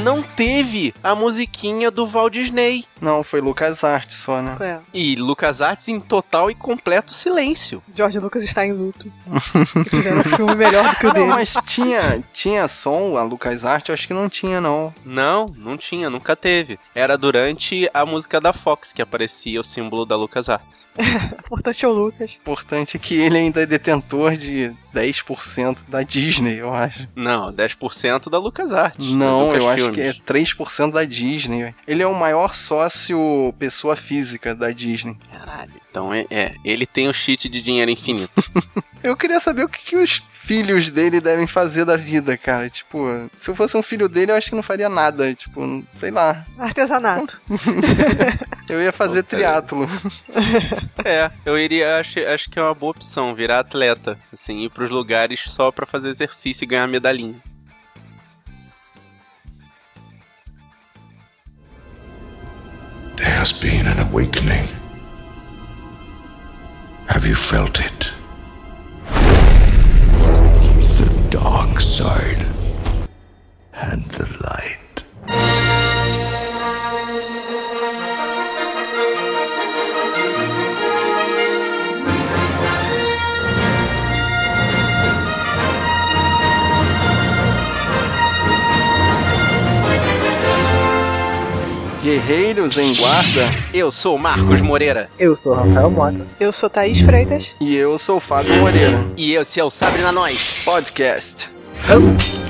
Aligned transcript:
não 0.00 0.22
teve 0.22 0.94
a 1.02 1.14
musiquinha 1.14 1.90
do 1.90 2.06
Walt 2.06 2.32
Disney. 2.32 2.84
Não, 3.00 3.22
foi 3.22 3.40
Lucas 3.40 3.82
Arts 3.84 4.16
só, 4.16 4.42
né? 4.42 4.56
É, 4.60 4.78
E 4.92 5.16
Lucas 5.16 5.60
Arts 5.60 5.88
em 5.88 5.98
total 6.00 6.50
e 6.50 6.54
completo 6.54 7.14
silêncio. 7.14 7.82
George 7.94 8.18
Lucas 8.18 8.42
está 8.42 8.64
em 8.66 8.72
luto. 8.72 9.10
Fizeram 9.88 10.20
um 10.20 10.24
filme 10.24 10.54
melhor 10.54 10.88
do 10.90 10.96
que 10.96 11.04
o 11.06 11.08
Não, 11.08 11.14
dele. 11.14 11.26
mas 11.28 11.54
tinha, 11.66 12.22
tinha 12.32 12.66
som, 12.68 13.16
a 13.16 13.22
Lucas 13.22 13.64
Arts, 13.64 13.88
eu 13.88 13.94
acho 13.94 14.06
que 14.06 14.14
não 14.14 14.28
tinha, 14.28 14.60
não. 14.60 14.92
Não, 15.04 15.46
não 15.56 15.76
tinha, 15.76 16.10
nunca 16.10 16.34
teve. 16.36 16.78
Era 16.94 17.16
durante 17.16 17.88
a 17.94 18.04
música 18.04 18.40
da 18.40 18.52
Fox 18.52 18.92
que 18.92 19.00
aparecia 19.02 19.60
o 19.60 19.64
símbolo 19.64 20.04
da 20.04 20.16
Lucas 20.16 20.48
Arts. 20.48 20.88
Importante 21.44 21.84
é 21.84 21.88
o 21.88 21.92
Lucas. 21.92 22.38
Importante 22.40 22.98
que 22.98 23.14
ele 23.18 23.38
ainda 23.38 23.62
é 23.62 23.66
detentor 23.66 24.36
de 24.36 24.72
10% 24.94 25.88
da 25.88 26.02
Disney, 26.02 26.58
eu 26.58 26.72
acho. 26.74 27.08
Não, 27.14 27.52
10% 27.52 28.28
da 28.28 28.38
Lucas 28.38 28.72
Arts. 28.72 29.06
Não, 29.06 29.52
das 29.52 29.62
eu 29.62 29.68
acho 29.70 29.82
Lucasfilmes. 29.88 30.16
que 30.16 30.32
é 30.32 30.34
3% 30.34 30.92
da 30.92 31.04
Disney. 31.04 31.74
Ele 31.86 32.02
é 32.02 32.06
o 32.06 32.14
maior 32.14 32.54
sócio 32.54 33.54
pessoa 33.58 33.96
física 33.96 34.54
da 34.54 34.70
Disney. 34.70 35.16
Caralho. 35.32 35.72
Então 35.90 36.14
é, 36.14 36.24
é, 36.30 36.54
ele 36.64 36.86
tem 36.86 37.08
o 37.08 37.12
cheat 37.12 37.48
de 37.48 37.60
dinheiro 37.60 37.90
infinito. 37.90 38.42
Eu 39.02 39.16
queria 39.16 39.40
saber 39.40 39.64
o 39.64 39.68
que, 39.68 39.84
que 39.84 39.96
os 39.96 40.22
filhos 40.30 40.88
dele 40.90 41.20
devem 41.20 41.46
fazer 41.46 41.84
da 41.84 41.96
vida, 41.96 42.36
cara. 42.36 42.68
Tipo, 42.68 43.30
se 43.34 43.50
eu 43.50 43.54
fosse 43.54 43.74
um 43.74 43.82
filho 43.82 44.10
dele, 44.10 44.30
eu 44.30 44.36
acho 44.36 44.50
que 44.50 44.54
não 44.54 44.62
faria 44.62 44.90
nada. 44.90 45.34
Tipo, 45.34 45.82
sei 45.88 46.10
lá. 46.10 46.44
Artesanato. 46.58 47.40
Eu 48.68 48.80
ia 48.80 48.92
fazer 48.92 49.22
triatlo. 49.24 49.88
é, 51.02 51.30
eu 51.44 51.58
iria, 51.58 51.98
acho, 51.98 52.20
acho 52.20 52.48
que 52.48 52.56
é 52.56 52.62
uma 52.62 52.74
boa 52.74 52.92
opção, 52.92 53.34
virar 53.34 53.60
atleta. 53.60 54.16
Assim, 54.32 54.60
ir 54.60 54.70
pros 54.70 54.90
lugares 54.90 55.40
só 55.48 55.72
pra 55.72 55.86
fazer 55.86 56.10
exercício 56.10 56.62
e 56.62 56.66
ganhar 56.68 56.86
medalhinha. 56.86 57.34
There 63.16 63.40
has 63.40 63.52
been 63.52 63.88
an 63.88 64.00
awakening. 64.08 64.89
Have 67.10 67.26
you 67.26 67.34
felt 67.34 67.80
it? 67.80 68.12
The 70.96 71.26
dark 71.28 71.80
side 71.80 72.46
and 73.72 74.04
the 74.12 74.26
light. 74.44 75.79
Guerreiros 92.02 92.78
em 92.78 92.94
Guarda. 92.94 93.50
Eu 93.74 93.92
sou 93.92 94.16
Marcos 94.16 94.62
Moreira. 94.62 95.10
Eu 95.18 95.36
sou 95.36 95.52
Rafael 95.54 95.90
Mota. 95.90 96.26
Eu 96.38 96.50
sou 96.50 96.70
Thaís 96.70 97.00
Freitas. 97.00 97.54
E 97.60 97.76
eu 97.76 97.98
sou 97.98 98.16
o 98.16 98.20
Fábio 98.20 98.54
Moreira. 98.56 99.06
E 99.18 99.34
esse 99.34 99.60
é 99.60 99.64
o 99.64 99.70
Sabrina 99.70 100.10
Nós. 100.10 100.62
Podcast. 100.64 101.50
E 101.84 102.49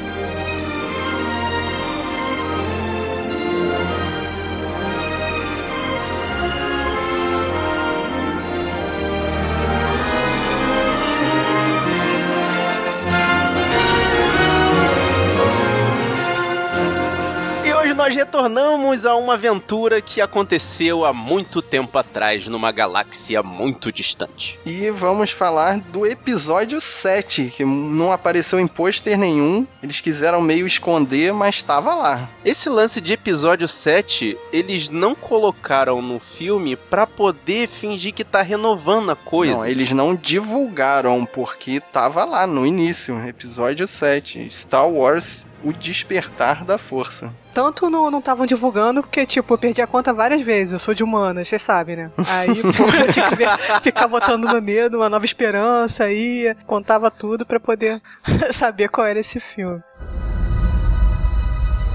nós 18.11 18.16
retornamos 18.16 19.06
a 19.06 19.14
uma 19.14 19.34
aventura 19.34 20.01
que 20.01 20.20
aconteceu 20.20 21.05
há 21.05 21.12
muito 21.12 21.62
tempo 21.62 21.96
atrás, 21.96 22.48
numa 22.48 22.73
galáxia 22.73 23.40
muito 23.40 23.92
distante. 23.92 24.58
E 24.67 24.90
vamos 24.90 25.30
falar 25.30 25.79
do 25.79 26.05
episódio 26.05 26.80
7, 26.80 27.52
que 27.57 27.64
não 27.64 28.11
apareceu 28.11 28.58
em 28.58 28.67
pôster 28.67 29.17
nenhum. 29.17 29.64
Eles 29.80 30.01
quiseram 30.01 30.40
meio 30.40 30.67
esconder, 30.67 31.33
mas 31.33 31.55
estava 31.55 31.95
lá. 31.95 32.29
Esse 32.45 32.68
lance 32.68 33.01
de 33.01 33.12
episódio 33.12 33.68
7, 33.68 34.36
eles 34.52 34.89
não 34.89 35.14
colocaram 35.14 36.02
no 36.02 36.18
filme 36.18 36.74
pra 36.74 37.07
poder 37.07 37.68
fingir 37.68 38.13
que 38.13 38.24
tá 38.24 38.42
renovando 38.42 39.11
a 39.11 39.17
coisa. 39.17 39.55
Não, 39.55 39.68
eles 39.68 39.92
não 39.92 40.17
divulgaram, 40.17 41.24
porque 41.24 41.79
tava 41.79 42.24
lá 42.24 42.45
no 42.45 42.67
início, 42.67 43.17
episódio 43.24 43.86
7. 43.86 44.48
Star 44.51 44.89
Wars, 44.89 45.46
o 45.63 45.73
despertar 45.73 46.64
da 46.64 46.77
força. 46.77 47.33
Tanto 47.62 47.90
não 47.90 48.18
estavam 48.18 48.46
divulgando, 48.46 49.02
porque, 49.02 49.26
tipo, 49.26 49.52
eu 49.52 49.58
perdi 49.58 49.82
a 49.82 49.86
conta 49.86 50.14
várias 50.14 50.40
vezes. 50.40 50.72
Eu 50.72 50.78
sou 50.78 50.94
de 50.94 51.04
humanas, 51.04 51.46
vocês 51.46 51.60
sabem, 51.60 51.94
né? 51.94 52.10
Aí, 52.26 52.54
pô, 52.72 52.84
eu 52.84 53.12
tinha 53.12 53.28
que 53.28 53.36
ver- 53.36 53.50
ficar 53.82 54.08
botando 54.08 54.46
no 54.46 54.60
dedo 54.62 54.96
uma 54.96 55.10
nova 55.10 55.26
esperança 55.26 56.04
aí, 56.04 56.56
contava 56.66 57.10
tudo 57.10 57.44
pra 57.44 57.60
poder 57.60 58.00
saber 58.52 58.88
qual 58.88 59.06
era 59.06 59.20
esse 59.20 59.38
filme. 59.38 59.82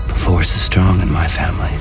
The 0.07 0.13
force 0.13 0.55
is 0.55 0.61
strong 0.63 1.01
in 1.01 1.07
my 1.07 1.27
family. 1.27 1.73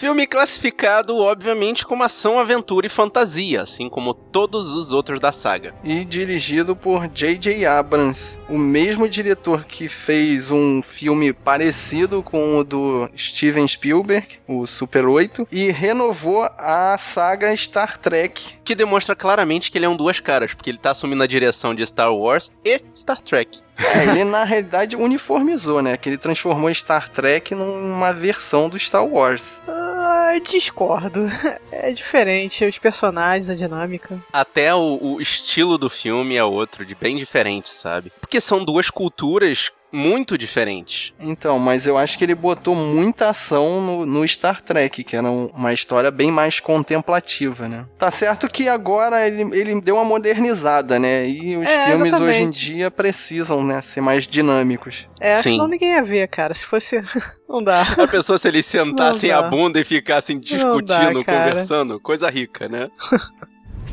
Filme 0.00 0.26
classificado, 0.26 1.18
obviamente, 1.18 1.84
como 1.84 2.02
ação, 2.02 2.38
aventura 2.38 2.86
e 2.86 2.88
fantasia, 2.88 3.60
assim 3.60 3.86
como 3.86 4.14
todos 4.14 4.70
os 4.70 4.94
outros 4.94 5.20
da 5.20 5.30
saga. 5.30 5.74
E 5.84 6.06
dirigido 6.06 6.74
por 6.74 7.06
J.J. 7.06 7.66
Abrams, 7.66 8.38
o 8.48 8.56
mesmo 8.56 9.06
diretor 9.06 9.66
que 9.66 9.88
fez 9.88 10.50
um 10.50 10.80
filme 10.80 11.34
parecido 11.34 12.22
com 12.22 12.56
o 12.56 12.64
do 12.64 13.10
Steven 13.14 13.68
Spielberg, 13.68 14.38
o 14.48 14.66
Super 14.66 15.04
8, 15.04 15.46
e 15.52 15.70
renovou 15.70 16.48
a 16.56 16.96
saga 16.96 17.54
Star 17.54 17.98
Trek. 17.98 18.54
Que 18.64 18.74
demonstra 18.74 19.14
claramente 19.14 19.70
que 19.70 19.76
ele 19.76 19.84
é 19.84 19.88
um 19.90 19.96
duas 19.98 20.18
caras, 20.18 20.54
porque 20.54 20.70
ele 20.70 20.78
tá 20.78 20.92
assumindo 20.92 21.22
a 21.22 21.26
direção 21.26 21.74
de 21.74 21.86
Star 21.86 22.10
Wars 22.10 22.50
e 22.64 22.80
Star 22.94 23.20
Trek. 23.20 23.60
É, 23.94 24.02
ele 24.04 24.24
na 24.24 24.44
realidade 24.44 24.96
uniformizou, 24.96 25.82
né? 25.82 25.96
Que 25.96 26.08
ele 26.08 26.18
transformou 26.18 26.72
Star 26.74 27.08
Trek 27.08 27.54
numa 27.54 28.12
versão 28.12 28.68
do 28.68 28.78
Star 28.78 29.04
Wars. 29.04 29.62
Ah, 29.68 30.38
discordo. 30.44 31.28
É 31.72 31.92
diferente, 31.92 32.64
os 32.64 32.78
personagens, 32.78 33.48
a 33.48 33.54
dinâmica. 33.54 34.18
Até 34.32 34.74
o, 34.74 34.98
o 35.00 35.20
estilo 35.20 35.78
do 35.78 35.88
filme 35.88 36.36
é 36.36 36.44
outro, 36.44 36.84
de 36.84 36.94
bem 36.94 37.16
diferente, 37.16 37.70
sabe? 37.70 38.12
Porque 38.20 38.40
são 38.40 38.64
duas 38.64 38.90
culturas 38.90 39.70
muito 39.92 40.38
diferentes. 40.38 41.12
Então, 41.18 41.58
mas 41.58 41.86
eu 41.86 41.98
acho 41.98 42.16
que 42.16 42.24
ele 42.24 42.34
botou 42.34 42.74
muita 42.74 43.28
ação 43.30 43.80
no, 43.80 44.06
no 44.06 44.26
Star 44.28 44.60
Trek, 44.62 45.02
que 45.02 45.16
era 45.16 45.28
um- 45.30 45.46
uma 45.54 45.72
história 45.72 46.10
bem 46.10 46.30
mais 46.30 46.60
contemplativa, 46.60 47.66
né? 47.68 47.84
Tá 47.98 48.10
certo 48.10 48.48
que 48.48 48.68
agora 48.68 49.26
ele, 49.26 49.42
ele 49.58 49.80
deu 49.80 49.96
uma 49.96 50.04
modernizada, 50.04 50.98
né? 50.98 51.28
E 51.28 51.56
os 51.56 51.68
É, 51.68 51.86
filmes 51.86 52.06
exatamente. 52.08 52.22
hoje 52.36 52.42
em 52.42 52.50
dia 52.50 52.90
precisam, 52.90 53.64
né, 53.64 53.80
ser 53.80 54.00
mais 54.00 54.26
dinâmicos. 54.26 55.08
É, 55.20 55.32
Sim. 55.32 55.52
senão 55.52 55.66
ninguém 55.68 55.90
ia 55.94 56.02
ver, 56.02 56.28
cara. 56.28 56.54
Se 56.54 56.64
fosse. 56.66 57.02
Não 57.48 57.62
dá. 57.62 57.82
A 57.82 58.06
pessoa, 58.06 58.38
se 58.38 58.46
eles 58.48 58.64
sentassem 58.66 59.32
a 59.32 59.42
bunda 59.42 59.80
e 59.80 59.84
ficassem 59.84 60.38
discutindo, 60.38 60.84
dá, 61.24 61.24
conversando, 61.24 61.98
coisa 62.00 62.30
rica, 62.30 62.68
né? 62.68 62.88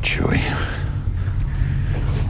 Chewie, 0.03 0.39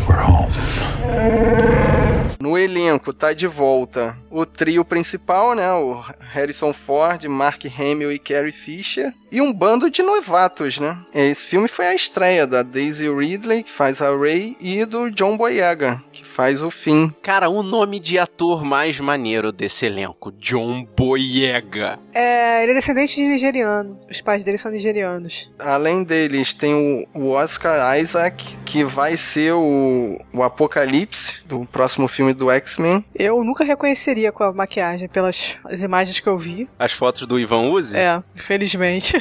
we're 0.08 0.22
home. 0.24 2.17
No 2.40 2.58
elenco 2.58 3.14
tá 3.14 3.34
de 3.34 3.48
volta 3.48 4.16
o 4.30 4.46
trio 4.46 4.86
principal, 4.86 5.56
né? 5.56 5.72
O 5.74 6.04
Harrison 6.20 6.72
Ford, 6.72 7.24
Mark 7.26 7.64
Hamill 7.66 8.12
e 8.12 8.20
Carrie 8.20 8.52
Fisher. 8.52 9.14
E 9.32 9.42
um 9.42 9.52
bando 9.52 9.90
de 9.90 10.02
novatos, 10.02 10.80
né? 10.80 10.98
Esse 11.14 11.48
filme 11.48 11.68
foi 11.68 11.88
a 11.88 11.96
estreia 11.96 12.48
da 12.48 12.64
Daisy 12.64 13.10
Ridley, 13.10 13.64
que 13.64 13.72
faz 13.72 14.02
a 14.02 14.16
Ray, 14.16 14.56
e 14.62 14.86
do 14.86 15.10
John 15.12 15.36
Boyega, 15.36 16.02
que 16.14 16.26
faz 16.26 16.62
o 16.62 16.70
Finn. 16.70 17.10
Cara, 17.22 17.50
o 17.50 17.62
nome 17.62 18.00
de 18.00 18.18
ator 18.18 18.64
mais 18.64 19.00
maneiro 19.00 19.52
desse 19.52 19.86
elenco, 19.86 20.32
John 20.34 20.88
Boyega. 20.96 22.00
É, 22.14 22.64
ele 22.64 22.72
é 22.72 22.76
descendente 22.76 23.16
de 23.16 23.24
nigeriano. 23.24 24.00
Os 24.10 24.22
pais 24.22 24.46
dele 24.46 24.58
são 24.58 24.72
nigerianos. 24.72 25.52
Além 25.60 26.04
deles, 26.04 26.54
tem 26.54 26.74
o, 26.74 27.20
o 27.20 27.30
Oscar 27.32 28.00
Isaac, 28.00 28.58
que 28.66 28.84
vai 28.84 29.18
ser 29.18 29.54
o, 29.54 30.18
o 30.34 30.42
Apocalipse, 30.42 31.42
do 31.46 31.66
próximo 31.66 32.08
filme 32.08 32.17
do 32.34 32.52
X-Men. 32.52 33.04
Eu 33.16 33.44
nunca 33.44 33.64
reconheceria 33.64 34.32
com 34.32 34.44
a 34.44 34.52
maquiagem 34.54 35.08
pelas 35.08 35.56
as 35.66 35.82
imagens 35.82 36.20
que 36.20 36.28
eu 36.28 36.38
vi. 36.38 36.68
As 36.78 36.92
fotos 36.92 37.28
do 37.28 37.40
Ivan 37.40 37.70
Uzi? 37.70 37.96
É, 37.96 38.22
infelizmente. 38.36 39.16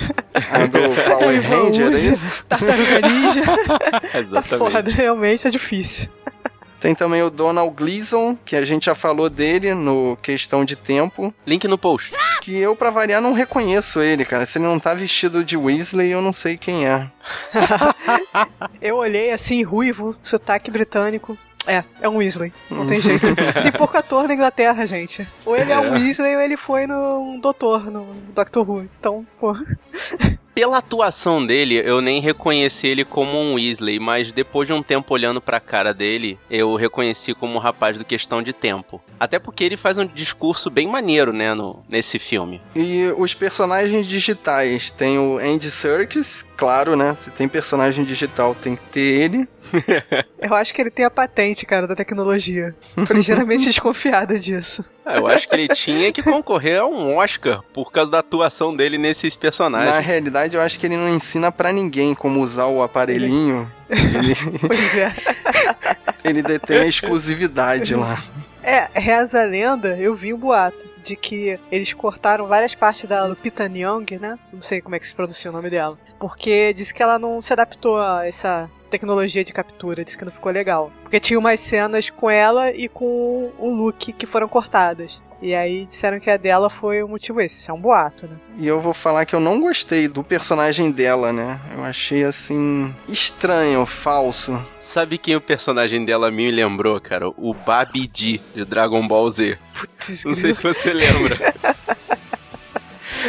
A 0.50 0.66
do 0.66 0.78
Power 1.08 1.34
Ivan 1.36 1.64
Ranger, 1.64 1.86
é 1.86 1.90
Uzi, 1.90 2.08
isso? 2.10 2.44
Tartaruga 2.48 3.00
Ninja. 3.00 3.42
tá 4.12 4.18
Exatamente. 4.18 4.72
foda, 4.72 4.90
realmente 4.90 5.42
tá 5.42 5.50
difícil. 5.50 6.08
Tem 6.78 6.94
também 6.94 7.22
o 7.22 7.30
Donald 7.30 7.74
Gleason, 7.74 8.36
que 8.44 8.54
a 8.54 8.64
gente 8.64 8.86
já 8.86 8.94
falou 8.94 9.30
dele 9.30 9.72
no 9.74 10.16
Questão 10.20 10.64
de 10.64 10.76
Tempo. 10.76 11.34
Link 11.46 11.66
no 11.66 11.78
post. 11.78 12.12
Que 12.42 12.54
eu, 12.56 12.76
pra 12.76 12.90
variar, 12.90 13.20
não 13.20 13.32
reconheço 13.32 14.00
ele, 14.00 14.24
cara. 14.24 14.44
Se 14.44 14.58
ele 14.58 14.66
não 14.66 14.78
tá 14.78 14.92
vestido 14.94 15.42
de 15.42 15.56
Weasley, 15.56 16.10
eu 16.10 16.20
não 16.20 16.32
sei 16.32 16.56
quem 16.56 16.86
é. 16.86 17.06
Eu 18.80 18.96
olhei 18.96 19.32
assim, 19.32 19.62
ruivo, 19.62 20.14
sotaque 20.22 20.70
britânico. 20.70 21.36
É, 21.66 21.82
é 22.00 22.08
um 22.08 22.16
Weasley. 22.16 22.52
Não 22.70 22.86
tem 22.86 23.00
jeito. 23.00 23.26
tem 23.62 23.72
pouco 23.72 23.96
ator 23.96 24.28
na 24.28 24.34
Inglaterra, 24.34 24.86
gente. 24.86 25.26
Ou 25.44 25.56
ele 25.56 25.72
é, 25.72 25.78
um 25.78 25.92
Weasley 25.92 26.36
ou 26.36 26.40
ele 26.40 26.56
foi 26.56 26.86
no 26.86 27.20
um 27.20 27.40
doutor, 27.40 27.90
no 27.90 28.04
Doctor 28.34 28.68
Who. 28.68 28.88
Então, 28.98 29.26
pô. 29.38 29.56
Pela 30.56 30.78
atuação 30.78 31.44
dele, 31.44 31.74
eu 31.74 32.00
nem 32.00 32.18
reconheci 32.18 32.86
ele 32.86 33.04
como 33.04 33.38
um 33.38 33.56
Weasley, 33.56 34.00
mas 34.00 34.32
depois 34.32 34.66
de 34.66 34.72
um 34.72 34.82
tempo 34.82 35.12
olhando 35.12 35.38
pra 35.38 35.60
cara 35.60 35.92
dele, 35.92 36.38
eu 36.50 36.74
reconheci 36.76 37.34
como 37.34 37.56
um 37.56 37.58
rapaz 37.58 37.98
do 37.98 38.06
Questão 38.06 38.40
de 38.40 38.54
Tempo. 38.54 38.98
Até 39.20 39.38
porque 39.38 39.62
ele 39.62 39.76
faz 39.76 39.98
um 39.98 40.06
discurso 40.06 40.70
bem 40.70 40.88
maneiro, 40.88 41.30
né, 41.30 41.52
no, 41.52 41.84
nesse 41.90 42.18
filme. 42.18 42.62
E 42.74 43.04
os 43.18 43.34
personagens 43.34 44.06
digitais, 44.06 44.90
tem 44.90 45.18
o 45.18 45.36
Andy 45.36 45.70
Serkis, 45.70 46.42
claro, 46.56 46.96
né, 46.96 47.14
se 47.14 47.30
tem 47.30 47.46
personagem 47.46 48.02
digital 48.02 48.54
tem 48.54 48.76
que 48.76 48.82
ter 48.84 49.24
ele. 49.24 49.46
Eu 50.40 50.54
acho 50.54 50.72
que 50.72 50.80
ele 50.80 50.90
tem 50.90 51.04
a 51.04 51.10
patente, 51.10 51.66
cara, 51.66 51.86
da 51.86 51.94
tecnologia. 51.94 52.74
Tô 53.06 53.12
ligeiramente 53.12 53.66
desconfiada 53.68 54.38
disso. 54.38 54.82
Ah, 55.08 55.18
eu 55.18 55.26
acho 55.28 55.48
que 55.48 55.54
ele 55.54 55.68
tinha 55.68 56.10
que 56.10 56.20
concorrer 56.20 56.80
a 56.80 56.84
um 56.84 57.16
Oscar 57.16 57.62
por 57.72 57.92
causa 57.92 58.10
da 58.10 58.18
atuação 58.18 58.74
dele 58.74 58.98
nesses 58.98 59.36
personagens. 59.36 59.94
Na 59.94 60.00
realidade, 60.00 60.56
eu 60.56 60.60
acho 60.60 60.80
que 60.80 60.86
ele 60.86 60.96
não 60.96 61.08
ensina 61.08 61.52
para 61.52 61.72
ninguém 61.72 62.12
como 62.12 62.40
usar 62.40 62.66
o 62.66 62.82
aparelhinho. 62.82 63.70
Ele, 63.88 64.34
Pois 64.66 64.98
é. 64.98 65.14
ele 66.24 66.42
detém 66.42 66.78
a 66.78 66.86
exclusividade 66.86 67.94
lá. 67.94 68.18
É, 68.64 68.88
reza 68.98 69.42
a 69.42 69.44
lenda, 69.44 69.96
eu 69.96 70.12
vi 70.12 70.34
um 70.34 70.38
boato 70.38 70.88
de 71.04 71.14
que 71.14 71.56
eles 71.70 71.92
cortaram 71.92 72.48
várias 72.48 72.74
partes 72.74 73.04
da 73.08 73.24
Lupita 73.24 73.68
Nyong'o, 73.68 74.18
né? 74.18 74.36
Não 74.52 74.60
sei 74.60 74.80
como 74.80 74.96
é 74.96 74.98
que 74.98 75.06
se 75.06 75.14
pronuncia 75.14 75.52
o 75.52 75.54
nome 75.54 75.70
dela. 75.70 75.96
Porque 76.18 76.72
disse 76.72 76.92
que 76.92 77.00
ela 77.00 77.16
não 77.16 77.40
se 77.40 77.52
adaptou 77.52 77.96
a 78.00 78.26
essa 78.26 78.68
tecnologia 78.86 79.44
de 79.44 79.52
captura, 79.52 80.04
disse 80.04 80.16
que 80.16 80.24
não 80.24 80.32
ficou 80.32 80.52
legal. 80.52 80.92
Porque 81.02 81.20
tinha 81.20 81.38
umas 81.38 81.60
cenas 81.60 82.10
com 82.10 82.30
ela 82.30 82.70
e 82.70 82.88
com 82.88 83.50
o 83.58 83.74
Luke 83.74 84.12
que 84.12 84.26
foram 84.26 84.48
cortadas. 84.48 85.20
E 85.40 85.54
aí 85.54 85.84
disseram 85.84 86.18
que 86.18 86.30
a 86.30 86.36
dela 86.36 86.70
foi 86.70 87.02
o 87.02 87.08
motivo 87.08 87.40
esse. 87.40 87.60
Isso 87.60 87.70
é 87.70 87.74
um 87.74 87.80
boato, 87.80 88.26
né? 88.26 88.36
E 88.58 88.66
eu 88.66 88.80
vou 88.80 88.94
falar 88.94 89.26
que 89.26 89.34
eu 89.34 89.40
não 89.40 89.60
gostei 89.60 90.08
do 90.08 90.24
personagem 90.24 90.90
dela, 90.90 91.32
né? 91.32 91.60
Eu 91.74 91.84
achei 91.84 92.24
assim 92.24 92.94
estranho, 93.06 93.84
falso. 93.84 94.58
Sabe 94.80 95.18
quem 95.18 95.36
o 95.36 95.40
personagem 95.40 96.04
dela 96.04 96.30
me 96.30 96.50
lembrou, 96.50 96.98
cara? 97.00 97.28
O 97.28 97.52
Babidi 97.52 98.40
de 98.54 98.64
Dragon 98.64 99.06
Ball 99.06 99.28
Z. 99.28 99.58
Putz, 99.74 100.24
Não 100.24 100.34
sei 100.34 100.54
se 100.54 100.62
você 100.62 100.92
lembra. 100.94 101.36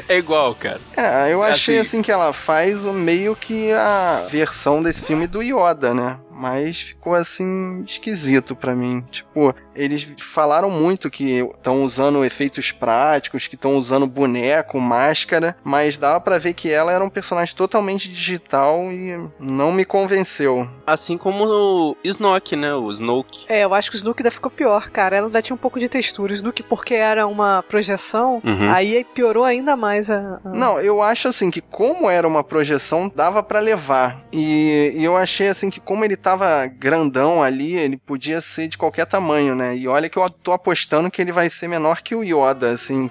É 0.07 0.17
igual, 0.17 0.53
cara. 0.55 0.79
É, 0.95 1.31
eu 1.33 1.41
achei 1.43 1.79
Assim- 1.79 1.87
assim 1.97 2.01
que 2.01 2.11
ela 2.11 2.33
faz 2.33 2.85
o 2.85 2.93
meio 2.93 3.35
que 3.35 3.71
a 3.71 4.25
versão 4.29 4.81
desse 4.81 5.03
filme 5.05 5.27
do 5.27 5.41
Yoda, 5.41 5.93
né? 5.93 6.17
Mas 6.37 6.81
ficou 6.81 7.15
assim 7.15 7.81
esquisito 7.85 8.55
pra 8.55 8.75
mim. 8.75 9.03
Tipo, 9.09 9.55
eles 9.75 10.07
falaram 10.19 10.69
muito 10.69 11.09
que 11.09 11.39
estão 11.55 11.83
usando 11.83 12.23
efeitos 12.23 12.71
práticos, 12.71 13.47
que 13.47 13.55
estão 13.55 13.75
usando 13.75 14.05
boneco, 14.05 14.79
máscara, 14.79 15.55
mas 15.63 15.97
dava 15.97 16.19
pra 16.21 16.37
ver 16.37 16.53
que 16.53 16.69
ela 16.71 16.91
era 16.91 17.03
um 17.03 17.09
personagem 17.09 17.55
totalmente 17.55 18.09
digital 18.09 18.91
e 18.91 19.17
não 19.39 19.71
me 19.71 19.83
convenceu. 19.83 20.67
Assim 20.85 21.17
como 21.17 21.45
o 21.45 21.97
Snoke, 22.03 22.55
né? 22.55 22.73
O 22.73 22.89
Snoke. 22.91 23.45
É, 23.49 23.63
eu 23.63 23.73
acho 23.73 23.89
que 23.89 23.95
o 23.95 23.99
Snook 23.99 24.21
ainda 24.21 24.31
ficou 24.31 24.51
pior, 24.51 24.89
cara. 24.89 25.15
Ela 25.17 25.27
ainda 25.27 25.41
tinha 25.41 25.55
um 25.55 25.59
pouco 25.59 25.79
de 25.79 25.89
textura. 25.89 26.31
O 26.31 26.35
Snook, 26.35 26.61
porque 26.63 26.93
era 26.93 27.25
uma 27.27 27.63
projeção, 27.67 28.41
Uhum. 28.45 28.69
aí 28.71 29.03
piorou 29.13 29.43
ainda 29.43 29.75
mais 29.75 30.09
a. 30.09 30.39
a- 30.45 30.49
Não, 30.49 30.79
eu 30.79 31.01
acho 31.01 31.27
assim 31.27 31.49
que 31.49 31.61
como 31.61 32.09
era 32.09 32.27
uma 32.27 32.43
projeção, 32.43 33.11
dava 33.13 33.41
pra 33.41 33.59
levar. 33.59 34.21
E, 34.31 34.93
e 34.95 35.03
eu 35.03 35.17
achei 35.17 35.47
assim 35.47 35.69
que 35.69 35.79
como 35.79 36.03
ele 36.05 36.15
tava 36.27 36.67
grandão 36.67 37.41
ali, 37.41 37.73
ele 37.73 37.95
podia 37.95 38.41
ser 38.41 38.67
de 38.67 38.77
qualquer 38.77 39.05
tamanho, 39.05 39.55
né? 39.55 39.77
E 39.77 39.87
olha 39.87 40.09
que 40.09 40.19
eu 40.19 40.29
tô 40.29 40.51
apostando 40.51 41.09
que 41.09 41.21
ele 41.21 41.31
vai 41.31 41.49
ser 41.49 41.69
menor 41.69 42.01
que 42.01 42.13
o 42.13 42.21
Yoda, 42.21 42.71
assim. 42.71 43.09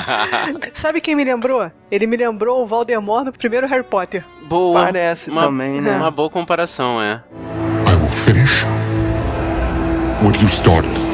Sabe 0.72 1.02
quem 1.02 1.14
me 1.14 1.22
lembrou? 1.22 1.70
Ele 1.90 2.06
me 2.06 2.16
lembrou 2.16 2.62
o 2.62 2.66
Voldemort 2.66 3.26
no 3.26 3.32
primeiro 3.32 3.66
Harry 3.66 3.84
Potter. 3.84 4.24
Boa. 4.44 4.84
Parece 4.86 5.30
Uma- 5.30 5.42
também, 5.42 5.82
né? 5.82 5.94
Uma 5.98 6.10
boa 6.10 6.30
comparação, 6.30 7.02
é. 7.02 7.22
I 7.86 7.94
will 7.94 8.08
finish 8.08 8.64
what 10.24 10.40
you 10.40 10.46
started. 10.46 11.09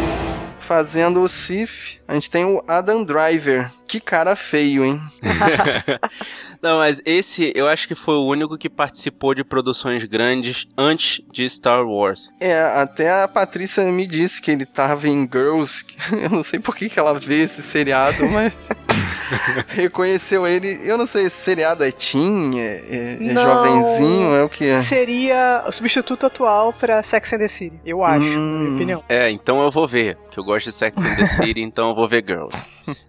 Fazendo 0.67 1.23
o 1.23 1.29
Sif, 1.29 2.01
a 2.09 2.15
gente 2.15 2.29
tem 2.29 2.45
o 2.45 2.61
Adam 2.67 3.05
Driver. 3.05 3.71
Que 3.87 4.01
cara 4.01 4.35
feio, 4.35 4.85
hein? 4.85 5.01
Não, 6.61 6.79
mas 6.79 7.01
esse 7.07 7.53
eu 7.55 7.69
acho 7.69 7.87
que 7.87 7.95
foi 7.95 8.17
o 8.17 8.27
único 8.27 8.59
que 8.59 8.69
participou 8.69 9.33
de 9.33 9.45
produções 9.45 10.03
grandes 10.05 10.67
antes 10.77 11.25
de 11.31 11.49
Star 11.49 11.87
Wars. 11.87 12.33
É, 12.41 12.61
até 12.61 13.23
a 13.23 13.29
Patrícia 13.29 13.85
me 13.85 14.09
disse 14.09 14.43
que 14.43 14.51
ele 14.51 14.67
tava 14.67 15.09
em 15.09 15.21
Girls. 15.33 15.85
Eu 16.11 16.31
não 16.31 16.43
sei 16.43 16.59
por 16.59 16.75
que, 16.75 16.89
que 16.89 16.99
ela 16.99 17.15
vê 17.15 17.43
esse 17.43 17.63
seriado, 17.63 18.27
mas. 18.29 18.53
reconheceu 19.69 20.47
ele. 20.47 20.81
Eu 20.83 20.97
não 20.99 21.07
sei, 21.07 21.27
esse 21.27 21.37
seriado 21.37 21.85
é 21.85 21.91
teen? 21.91 22.59
É, 22.61 22.65
é- 22.89 23.17
é 23.21 23.33
Não. 23.33 23.43
jovenzinho? 23.43 24.35
É 24.35 24.43
o 24.45 24.49
que? 24.49 24.77
Seria 24.79 25.65
o 25.67 25.73
substituto 25.73 26.27
atual 26.27 26.73
pra 26.73 27.03
Sex 27.03 27.33
and 27.33 27.39
the 27.39 27.49
City. 27.49 27.81
Eu 27.85 28.05
acho, 28.05 28.21
na 28.25 28.39
Hum. 28.39 28.59
minha 28.61 28.75
opinião. 28.75 29.05
É, 29.09 29.31
então 29.31 29.63
eu 29.63 29.71
vou 29.71 29.87
ver, 29.87 30.17
que 30.31 30.39
eu 30.39 30.45
gosto 30.45 30.67
de 30.67 30.73
Sex 30.73 31.03
and 31.03 31.17
the 31.17 31.27
City, 31.27 31.61
então 31.63 31.89
eu 31.91 31.95
vou 31.95 32.09
ver 32.09 32.25
Girls. 32.27 32.57